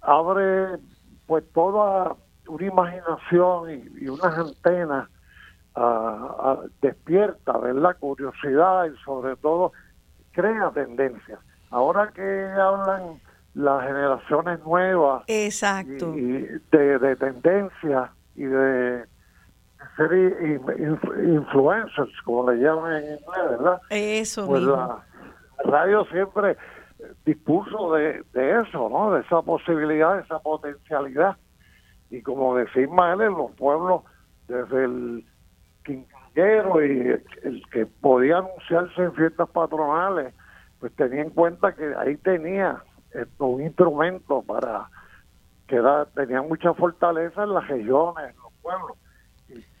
abre 0.01 0.79
pues 1.27 1.43
toda 1.53 2.15
una 2.47 2.65
imaginación 2.65 3.89
y, 3.99 4.07
unas 4.07 4.37
antenas 4.37 5.09
uh, 5.75 6.67
despierta, 6.81 7.57
la 7.73 7.93
Curiosidad 7.95 8.85
y 8.85 8.97
sobre 9.03 9.35
todo 9.37 9.71
crea 10.35 10.69
tendencias. 10.71 11.39
Ahora 11.71 12.11
que 12.13 12.21
hablan 12.21 13.19
las 13.53 13.83
generaciones 13.83 14.59
nuevas 14.65 15.23
Exacto. 15.27 16.13
Y, 16.13 16.47
de, 16.71 16.99
de 16.99 17.15
tendencias 17.15 18.11
y 18.35 18.43
de 18.43 19.05
ser 19.95 20.11
influencers, 21.23 22.21
como 22.25 22.51
le 22.51 22.57
llaman 22.61 22.95
en 22.95 23.03
inglés, 23.03 23.49
¿verdad? 23.49 23.81
Eso 23.89 24.45
pues 24.45 24.61
La 24.63 25.03
radio 25.63 26.05
siempre 26.05 26.57
dispuso 27.25 27.93
de, 27.93 28.23
de 28.33 28.61
eso, 28.61 28.89
¿no? 28.89 29.11
De 29.11 29.21
esa 29.21 29.41
posibilidad, 29.41 30.15
de 30.15 30.23
esa 30.23 30.39
potencialidad. 30.39 31.37
Y 32.09 32.21
como 32.21 32.55
decía 32.55 32.83
en 32.83 33.19
los 33.19 33.51
pueblos, 33.51 34.03
desde 34.47 34.83
el 34.83 35.25
y 36.35 37.47
el 37.47 37.63
que 37.71 37.85
podía 37.85 38.37
anunciarse 38.37 39.01
en 39.01 39.13
fiestas 39.13 39.49
patronales, 39.49 40.33
pues 40.79 40.93
tenía 40.95 41.21
en 41.21 41.29
cuenta 41.29 41.73
que 41.73 41.93
ahí 41.97 42.17
tenía 42.17 42.83
un 43.39 43.61
instrumento 43.61 44.41
para 44.41 44.89
que 45.67 45.81
tenía 46.13 46.41
mucha 46.41 46.73
fortaleza 46.73 47.43
en 47.43 47.53
las 47.53 47.67
regiones, 47.67 48.29
en 48.29 48.35
los 48.37 48.53
pueblos. 48.61 48.97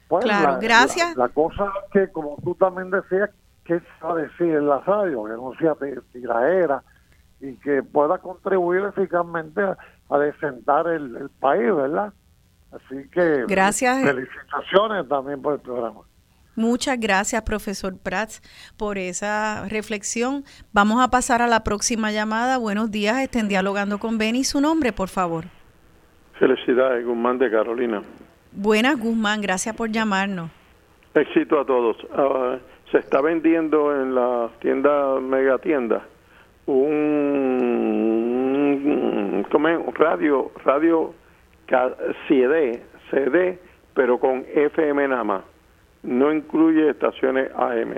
Pues, 0.07 0.23
claro, 0.23 0.59
gracias. 0.61 1.15
La, 1.17 1.29
cosa 1.29 1.71
que, 1.91 2.09
como 2.09 2.37
tú 2.43 2.55
también 2.55 2.89
decías, 2.89 3.29
que 3.63 3.79
se 3.79 4.05
va 4.05 4.13
a 4.13 4.15
decir 4.15 4.55
en 4.55 4.67
la 4.67 4.79
radio, 4.79 5.25
que 5.25 5.31
no 5.31 5.53
sea 5.59 5.75
tiraera 6.13 6.83
y 7.41 7.55
que 7.57 7.83
pueda 7.83 8.19
contribuir 8.19 8.83
eficazmente 8.85 9.61
a, 10.09 10.17
desentar 10.17 10.87
el, 10.87 11.15
el 11.15 11.29
país, 11.29 11.75
¿verdad? 11.75 12.13
Así 12.71 13.07
que 13.09 13.45
gracias. 13.47 14.03
felicitaciones 14.03 15.07
también 15.07 15.41
por 15.41 15.55
el 15.55 15.59
programa. 15.59 16.01
Muchas 16.55 16.97
gracias, 16.97 17.41
profesor 17.41 17.97
Prats, 18.01 18.41
por 18.77 18.97
esa 18.97 19.67
reflexión. 19.67 20.43
Vamos 20.71 21.03
a 21.03 21.09
pasar 21.09 21.41
a 21.41 21.47
la 21.47 21.63
próxima 21.63 22.11
llamada. 22.13 22.57
Buenos 22.57 22.91
días, 22.91 23.17
estén 23.21 23.49
dialogando 23.49 23.97
con 23.97 24.17
Benny. 24.17 24.45
Su 24.45 24.61
nombre, 24.61 24.93
por 24.93 25.09
favor. 25.09 25.45
Felicidades, 26.39 27.05
Guzmán 27.05 27.37
de 27.39 27.51
Carolina. 27.51 28.01
Buenas, 28.53 28.97
Guzmán, 28.97 29.41
gracias 29.41 29.75
por 29.75 29.89
llamarnos. 29.91 30.49
Éxito 31.13 31.59
a 31.59 31.65
todos. 31.65 31.97
Ah, 32.13 32.57
se 32.91 32.99
está 32.99 33.19
vendiendo 33.19 33.93
en 33.93 34.15
la 34.15 34.49
tienda, 34.59 35.19
mega 35.19 35.57
tienda, 35.57 36.05
un, 36.67 36.85
un 39.53 39.95
radio, 39.95 40.51
radio 40.63 41.13
CD, 42.27 42.81
CD, 43.11 43.59
pero 43.93 44.19
con 44.19 44.45
FM 44.53 45.07
nada 45.09 45.23
más 45.23 45.54
no 46.05 46.31
incluye 46.31 46.89
estaciones 46.89 47.49
AM. 47.55 47.95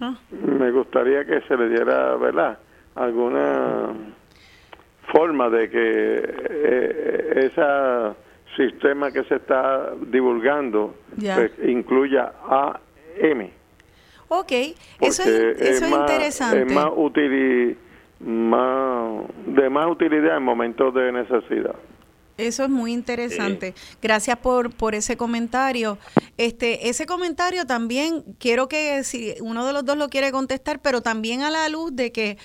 Ah. 0.00 0.14
Me 0.30 0.70
gustaría 0.70 1.24
que 1.24 1.40
se 1.42 1.56
le 1.56 1.68
diera, 1.68 2.16
¿verdad? 2.16 2.58
Alguna 2.94 3.90
forma 5.12 5.48
de 5.50 5.70
que 5.70 6.34
eh, 6.50 7.50
ese 7.52 8.16
sistema 8.56 9.10
que 9.10 9.24
se 9.24 9.36
está 9.36 9.92
divulgando 10.06 10.94
pues, 11.16 11.52
incluya 11.64 12.32
AM. 12.48 13.50
Ok, 14.28 14.52
eso 15.00 15.22
es, 15.22 15.28
eso 15.60 15.84
es, 15.84 15.90
interesante. 15.90 16.62
Es 16.62 16.72
más, 16.72 16.88
útil 16.96 17.76
más, 18.20 19.24
de 19.46 19.68
más 19.68 19.86
utilidad 19.90 20.38
en 20.38 20.42
momentos 20.42 20.94
de 20.94 21.12
necesidad. 21.12 21.74
Eso 22.38 22.64
es 22.64 22.70
muy 22.70 22.92
interesante. 22.92 23.74
Gracias 24.00 24.38
por, 24.38 24.74
por 24.74 24.94
ese 24.94 25.16
comentario. 25.16 25.98
Este, 26.38 26.88
ese 26.88 27.06
comentario 27.06 27.66
también 27.66 28.22
quiero 28.38 28.68
que 28.68 29.04
si 29.04 29.34
uno 29.40 29.66
de 29.66 29.72
los 29.72 29.84
dos 29.84 29.96
lo 29.96 30.08
quiere 30.08 30.32
contestar, 30.32 30.80
pero 30.80 31.02
también 31.02 31.42
a 31.42 31.50
la 31.50 31.68
luz 31.68 31.94
de 31.94 32.12
que 32.12 32.38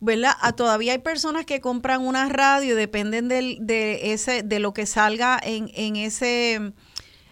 ¿verdad? 0.00 0.32
A, 0.40 0.52
todavía 0.52 0.92
hay 0.92 0.98
personas 0.98 1.46
que 1.46 1.60
compran 1.60 2.02
una 2.02 2.28
radio, 2.28 2.76
dependen 2.76 3.28
del, 3.28 3.58
de 3.60 4.12
ese, 4.12 4.42
de 4.42 4.58
lo 4.58 4.74
que 4.74 4.86
salga 4.86 5.40
en, 5.42 5.70
en 5.74 5.96
ese, 5.96 6.72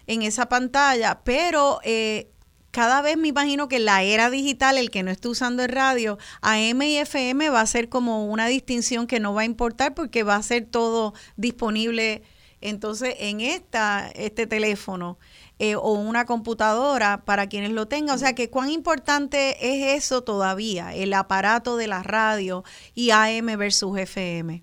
en 0.06 0.22
esa 0.22 0.48
pantalla, 0.48 1.20
pero 1.22 1.80
eh, 1.84 2.31
cada 2.72 3.02
vez 3.02 3.18
me 3.18 3.28
imagino 3.28 3.68
que 3.68 3.78
la 3.78 4.02
era 4.02 4.30
digital, 4.30 4.78
el 4.78 4.90
que 4.90 5.02
no 5.02 5.10
esté 5.10 5.28
usando 5.28 5.62
el 5.62 5.68
radio, 5.68 6.18
AM 6.40 6.82
y 6.82 6.96
FM 6.96 7.50
va 7.50 7.60
a 7.60 7.66
ser 7.66 7.90
como 7.90 8.26
una 8.26 8.46
distinción 8.46 9.06
que 9.06 9.20
no 9.20 9.34
va 9.34 9.42
a 9.42 9.44
importar 9.44 9.94
porque 9.94 10.22
va 10.22 10.36
a 10.36 10.42
ser 10.42 10.64
todo 10.64 11.12
disponible 11.36 12.22
entonces 12.62 13.14
en 13.18 13.42
esta, 13.42 14.10
este 14.14 14.46
teléfono 14.46 15.18
eh, 15.58 15.74
o 15.74 15.92
una 15.92 16.24
computadora 16.24 17.24
para 17.24 17.46
quienes 17.48 17.72
lo 17.72 17.86
tengan. 17.86 18.16
O 18.16 18.18
sea 18.18 18.34
que 18.34 18.48
cuán 18.48 18.70
importante 18.70 19.56
es 19.60 20.02
eso 20.02 20.22
todavía, 20.22 20.94
el 20.94 21.12
aparato 21.12 21.76
de 21.76 21.88
la 21.88 22.02
radio 22.02 22.64
y 22.94 23.10
AM 23.10 23.58
versus 23.58 23.98
FM. 23.98 24.62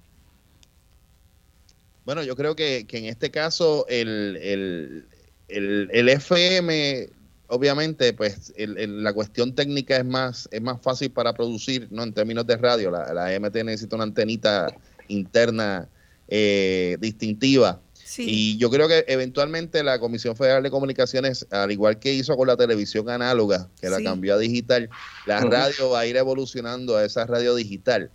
Bueno, 2.05 2.23
yo 2.23 2.35
creo 2.35 2.55
que, 2.55 2.87
en 2.89 3.05
este 3.05 3.29
caso 3.29 3.85
el, 3.87 4.39
el, 4.41 5.07
el, 5.47 5.89
el 5.91 6.09
FM 6.09 7.18
obviamente, 7.49 8.13
pues 8.13 8.53
la 8.57 9.13
cuestión 9.13 9.53
técnica 9.53 9.97
es 9.97 10.05
más, 10.05 10.47
es 10.51 10.61
más 10.61 10.81
fácil 10.81 11.11
para 11.11 11.33
producir, 11.33 11.87
¿no? 11.91 12.03
En 12.03 12.13
términos 12.13 12.47
de 12.47 12.57
radio, 12.57 12.91
la, 12.91 13.13
la 13.13 13.39
MT 13.39 13.63
necesita 13.63 13.95
una 13.95 14.05
antenita 14.05 14.73
interna 15.07 15.89
eh, 16.27 16.97
distintiva. 16.99 17.81
Y 18.17 18.57
yo 18.57 18.69
creo 18.69 18.87
que 18.87 19.05
eventualmente 19.07 19.83
la 19.83 19.99
Comisión 19.99 20.35
Federal 20.35 20.63
de 20.63 20.71
Comunicaciones, 20.71 21.45
al 21.51 21.71
igual 21.71 21.99
que 21.99 22.11
hizo 22.11 22.35
con 22.35 22.47
la 22.47 22.57
televisión 22.57 23.07
análoga, 23.09 23.69
que 23.79 23.89
la 23.89 24.01
cambió 24.01 24.33
a 24.33 24.37
digital, 24.39 24.89
la 25.27 25.41
radio 25.41 25.91
va 25.91 26.01
a 26.01 26.05
ir 26.07 26.17
evolucionando 26.17 26.97
a 26.97 27.05
esa 27.05 27.25
radio 27.25 27.53
digital. 27.53 28.11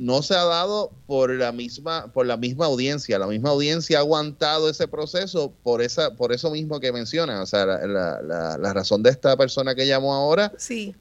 No 0.00 0.22
se 0.22 0.34
ha 0.34 0.44
dado 0.44 0.92
por 1.06 1.30
la 1.30 1.50
misma 1.50 2.12
por 2.12 2.24
la 2.26 2.36
misma 2.36 2.66
audiencia. 2.66 3.18
La 3.18 3.26
misma 3.26 3.50
audiencia 3.50 3.98
ha 3.98 4.00
aguantado 4.00 4.70
ese 4.70 4.86
proceso 4.86 5.52
por 5.64 5.82
esa 5.82 6.14
por 6.14 6.32
eso 6.32 6.50
mismo 6.52 6.78
que 6.78 6.92
menciona. 6.92 7.42
O 7.42 7.46
sea, 7.46 7.66
la, 7.66 8.22
la, 8.22 8.72
razón 8.72 9.02
de 9.02 9.10
esta 9.10 9.36
persona 9.36 9.74
que 9.74 9.86
llamó 9.86 10.14
ahora, 10.14 10.52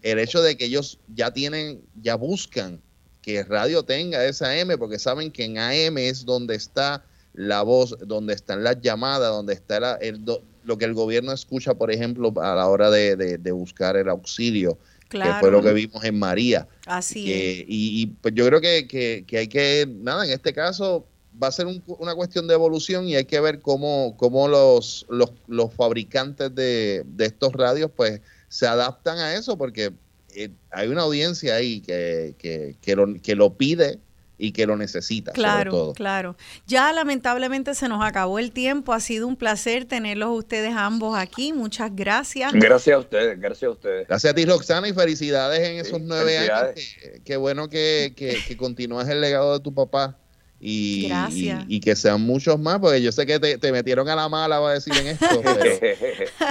el 0.02 0.20
hecho 0.20 0.42
de 0.42 0.58
que 0.58 0.66
ellos 0.66 0.98
ya 1.14 1.32
tienen, 1.32 1.82
ya 2.02 2.16
buscan 2.16 2.82
que 3.22 3.44
radio 3.44 3.84
tenga 3.84 4.26
esa 4.26 4.58
M, 4.58 4.78
porque 4.78 4.98
saben 5.00 5.32
que 5.32 5.46
en 5.46 5.58
AM 5.58 5.98
es 5.98 6.26
donde 6.26 6.56
está 6.56 7.04
la 7.34 7.62
voz, 7.62 7.96
donde 8.06 8.34
están 8.34 8.64
las 8.64 8.82
llamadas, 8.82 9.30
donde 9.30 9.54
está 9.54 9.96
el, 9.96 10.24
lo 10.64 10.78
que 10.78 10.86
el 10.86 10.94
gobierno 10.94 11.32
escucha, 11.32 11.76
por 11.76 11.92
ejemplo, 11.92 12.34
a 12.42 12.56
la 12.56 12.68
hora 12.68 12.90
de, 12.90 13.16
de 13.16 13.52
buscar 13.52 13.96
el 13.96 14.10
auxilio 14.10 14.78
que 15.10 15.34
fue 15.40 15.52
lo 15.52 15.62
que 15.62 15.74
vimos 15.74 16.04
en 16.04 16.18
María. 16.18 16.68
Así 16.86 17.32
es. 17.32 17.66
Y, 17.68 18.08
pues 18.22 18.34
yo 18.34 18.46
creo 18.48 18.62
que, 18.62 18.88
que, 18.88 19.38
hay 19.38 19.48
que, 19.48 19.88
nada, 19.90 20.26
en 20.26 20.32
este 20.32 20.54
caso 20.54 21.06
va 21.42 21.48
a 21.48 21.52
ser 21.52 21.68
una 21.68 22.16
cuestión 22.16 22.48
de 22.48 22.54
evolución 22.54 23.08
y 23.08 23.16
hay 23.16 23.26
que 23.26 23.40
ver 23.40 23.60
cómo, 23.60 24.16
cómo 24.18 24.48
los, 24.48 25.06
los, 25.10 25.32
los 25.48 25.74
fabricantes 25.74 26.54
de, 26.56 27.04
de, 27.06 27.26
estos 27.26 27.52
radios 27.54 27.92
pues 27.94 28.22
se 28.48 28.68
adaptan 28.68 29.18
a 29.18 29.34
eso, 29.36 29.58
porque 29.58 29.92
eh, 30.34 30.50
hay 30.72 30.88
una 30.88 31.02
audiencia 31.02 31.56
ahí 31.56 31.82
que, 31.82 32.36
que, 32.38 32.76
que, 32.82 32.96
lo, 32.96 33.14
que 33.22 33.36
lo 33.36 33.54
pide 33.54 34.00
y 34.38 34.52
que 34.52 34.66
lo 34.66 34.76
necesita. 34.76 35.32
Claro, 35.32 35.72
sobre 35.72 35.84
todo. 35.84 35.94
claro. 35.94 36.36
Ya 36.68 36.92
lamentablemente 36.92 37.76
se 37.76 37.88
nos 37.88 38.04
acabó 38.04 38.40
el 38.40 38.52
tiempo. 38.52 38.94
Ha 38.94 39.00
sido 39.00 39.28
un 39.28 39.36
placer 39.36 39.86
tenerlos 39.86 40.30
ustedes 40.38 40.74
ambos 40.76 41.18
aquí. 41.18 41.54
Muchas 41.54 41.96
gracias. 41.96 42.54
Gracias 42.54 42.96
a 42.96 43.00
ustedes, 43.00 43.40
gracias 43.40 43.70
a 43.70 43.72
ustedes. 43.72 44.08
Gracias 44.08 44.32
a 44.32 44.36
ti, 44.36 44.46
Roxana, 44.46 44.88
y 44.88 44.94
felicidades 44.94 45.60
en 45.60 45.78
esos 45.78 46.02
nueve 46.02 46.38
años. 46.38 46.76
Qué, 47.24 47.38
bueno 47.38 47.70
que, 47.70 48.14
que, 48.16 48.38
que 48.48 48.58
continúas 48.58 49.08
el 49.10 49.22
legado 49.22 49.54
de 49.54 49.60
tu 49.60 49.74
papá 49.74 50.18
y, 50.58 51.12
y, 51.68 51.80
que 51.82 51.98
sean 51.98 52.22
muchos 52.22 52.58
más, 52.58 52.80
porque 52.80 53.02
yo 53.02 53.12
sé 53.12 53.26
que 53.26 53.40
te, 53.40 53.72
metieron 53.74 54.08
a 54.08 54.16
la 54.16 54.30
mala, 54.30 54.60
va 54.60 54.72
a 54.72 54.74
decir 54.76 54.94
en 54.96 55.08
esto, 55.08 55.42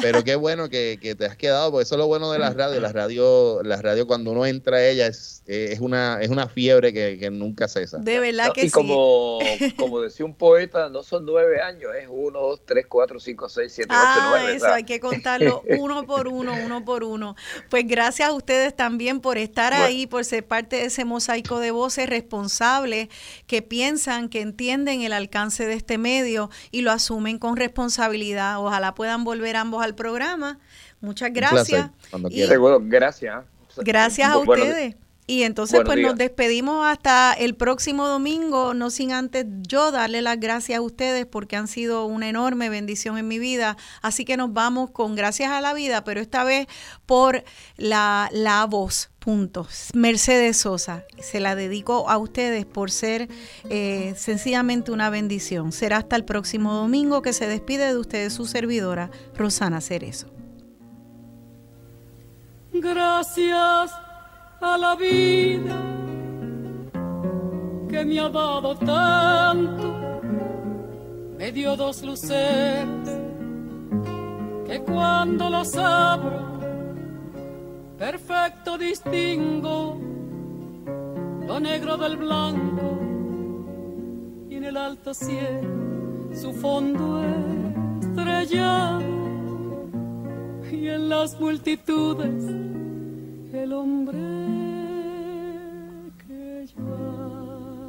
pero, 0.03 0.23
qué 0.25 0.37
bueno 0.37 0.69
que, 0.69 0.99
te 1.19 1.25
has 1.25 1.37
quedado, 1.37 1.71
porque 1.71 1.85
eso 1.85 1.95
es 1.95 1.99
lo 1.99 2.07
bueno 2.07 2.31
de 2.31 2.39
las 2.39 2.55
radios. 2.55 2.83
Las 2.83 2.93
radios, 2.93 3.65
las 3.65 3.81
radio 3.81 4.07
cuando 4.07 4.33
uno 4.33 4.45
entra 4.45 4.77
a 4.77 4.87
ella 4.87 5.07
es, 5.07 5.43
es, 5.47 5.81
una, 5.81 6.19
es 6.21 6.29
una 6.29 6.49
fiebre 6.49 6.93
que, 6.93 7.31
nunca 7.31 7.67
cesa. 7.67 7.97
De 7.99 8.21
verdad 8.21 8.53
que 8.53 8.67
y 8.67 8.71
como, 8.71 9.39
como 9.77 10.01
decía 10.03 10.27
un 10.27 10.35
poeta, 10.35 10.91
no 10.91 11.03
son 11.03 11.25
nueve 11.25 11.63
años, 11.63 11.91
es 11.99 12.07
uno, 12.11 12.41
dos, 12.41 12.61
tres, 12.67 12.85
cuatro, 12.87 13.19
cinco, 13.19 13.49
seis, 13.49 13.73
siete, 13.75 13.91
ocho, 13.91 14.01
ah, 14.05 14.27
nueve. 14.31 14.57
Eso 14.57 14.69
hay 14.69 14.85
que 14.85 15.01
contarlo 15.01 15.63
uno 15.79 16.05
por 16.05 16.29
uno, 16.29 16.53
uno 16.63 16.85
por 16.85 17.05
uno. 17.05 17.37
Pues 17.71 17.87
gracias 17.87 18.29
a 18.29 18.33
ustedes 18.33 18.77
también 18.77 19.21
por 19.21 19.39
estar 19.39 19.73
ahí, 19.73 20.07
por 20.07 20.27
ser 20.27 20.47
parte 20.47 20.77
de 20.77 20.85
ese 20.85 21.07
mosaico 21.07 21.59
de 21.59 21.71
voces 21.71 22.09
responsables 22.09 23.09
que 23.47 23.63
piensan 23.63 23.94
que 24.29 24.41
entienden 24.41 25.03
el 25.03 25.13
alcance 25.13 25.67
de 25.67 25.75
este 25.75 25.99
medio 25.99 26.51
y 26.71 26.83
lo 26.83 26.91
asumen 26.91 27.39
con 27.39 27.57
responsabilidad. 27.57 28.59
Ojalá 28.59 28.95
puedan 28.95 29.25
volver 29.25 29.57
ambos 29.57 29.85
al 29.85 29.95
programa. 29.95 30.59
Muchas 31.01 31.33
gracias. 31.33 31.91
gracias. 32.81 33.45
Gracias 33.77 34.31
a 34.31 34.39
ustedes. 34.39 34.97
Y 35.27 35.45
entonces 35.45 35.81
pues 35.87 35.99
nos 36.01 36.17
despedimos 36.17 36.87
hasta 36.87 37.33
el 37.33 37.55
próximo 37.55 38.07
domingo, 38.09 38.75
no 38.75 38.91
sin 38.91 39.13
antes 39.13 39.47
yo 39.63 39.91
darle 39.91 40.21
las 40.21 40.39
gracias 40.39 40.79
a 40.79 40.83
ustedes 40.83 41.25
porque 41.25 41.57
han 41.57 41.67
sido 41.67 42.05
una 42.05 42.29
enorme 42.29 42.69
bendición 42.69 43.17
en 43.17 43.27
mi 43.27 43.39
vida. 43.39 43.79
Así 44.03 44.27
que 44.27 44.37
nos 44.37 44.53
vamos 44.53 44.91
con 44.91 45.15
gracias 45.15 45.51
a 45.51 45.63
la 45.63 45.73
vida, 45.73 46.05
pero 46.05 46.21
esta 46.21 46.45
vez 46.45 46.67
por 47.07 47.43
la, 47.77 48.29
la 48.33 48.67
voz. 48.67 49.11
Punto. 49.19 49.67
Mercedes 49.95 50.59
Sosa, 50.59 51.05
se 51.19 51.41
la 51.41 51.55
dedico 51.55 52.11
a 52.11 52.19
ustedes 52.19 52.67
por 52.67 52.91
ser 52.91 53.31
eh, 53.71 54.13
sencillamente 54.19 54.93
una 54.93 55.09
bendición. 55.09 55.73
Será 55.73 55.97
hasta 55.97 56.17
el 56.17 56.27
próximo 56.27 56.75
domingo 56.75 57.23
que 57.23 57.33
se 57.33 57.47
despide 57.47 57.87
de 57.87 57.97
ustedes 57.97 58.35
su 58.35 58.45
servidora, 58.45 59.11
Rosana 59.35 59.81
Cerezo. 59.81 60.27
Gracias 62.75 63.93
a 64.65 64.79
la 64.79 64.97
vida 64.97 65.77
que 67.91 68.05
me 68.05 68.19
ha 68.19 68.29
dado 68.31 68.75
tanto, 68.77 70.21
me 71.37 71.53
dio 71.53 71.77
dos 71.77 72.03
luces 72.03 72.87
que 74.67 74.81
cuando 74.81 75.51
los 75.51 75.77
abro, 75.77 76.61
perfecto 77.99 78.79
distingo 78.79 79.99
lo 81.47 81.61
negro 81.61 81.99
del 81.99 82.17
blanco 82.17 82.99
y 84.49 84.57
en 84.57 84.65
el 84.65 84.77
alto 84.79 85.13
cielo 85.13 85.69
su 86.33 86.55
fondo 86.55 87.23
estrellado 88.01 89.03
y 90.73 90.89
en 90.89 91.11
las 91.11 91.39
multitudes 91.39 92.65
el 93.55 93.73
hombre 93.73 94.19
que 96.27 96.67
yo 96.67 96.83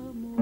amo. 0.09 0.35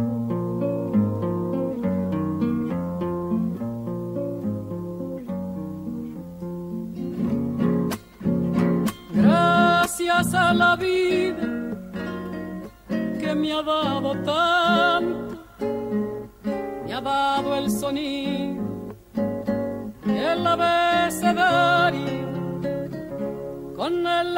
Gracias 9.14 10.34
a 10.34 10.54
la 10.54 10.76
vida 10.76 11.48
que 13.20 13.36
me 13.36 13.54
ha 13.54 13.62
dado 13.62 14.12
tanto, 14.24 15.45
me 16.86 16.94
ha 16.94 17.02
dado 17.02 17.56
el 17.56 17.72
sonido, 17.72 18.62
el 20.06 20.45
abecedario 20.45 22.24
con 23.76 24.06
el 24.06 24.38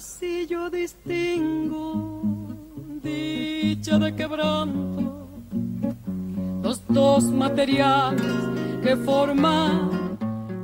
Así 0.00 0.46
yo 0.46 0.70
distingo 0.70 2.22
dicha 3.02 3.98
de 3.98 4.14
quebranto, 4.14 5.28
los 6.62 6.82
dos 6.88 7.24
materiales 7.24 8.22
que 8.82 8.96
forman 8.96 10.16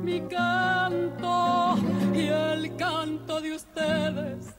mi 0.03 0.21
canto 0.21 1.77
y 2.15 2.29
el 2.29 2.75
canto 2.77 3.39
de 3.39 3.51
ustedes 3.53 4.56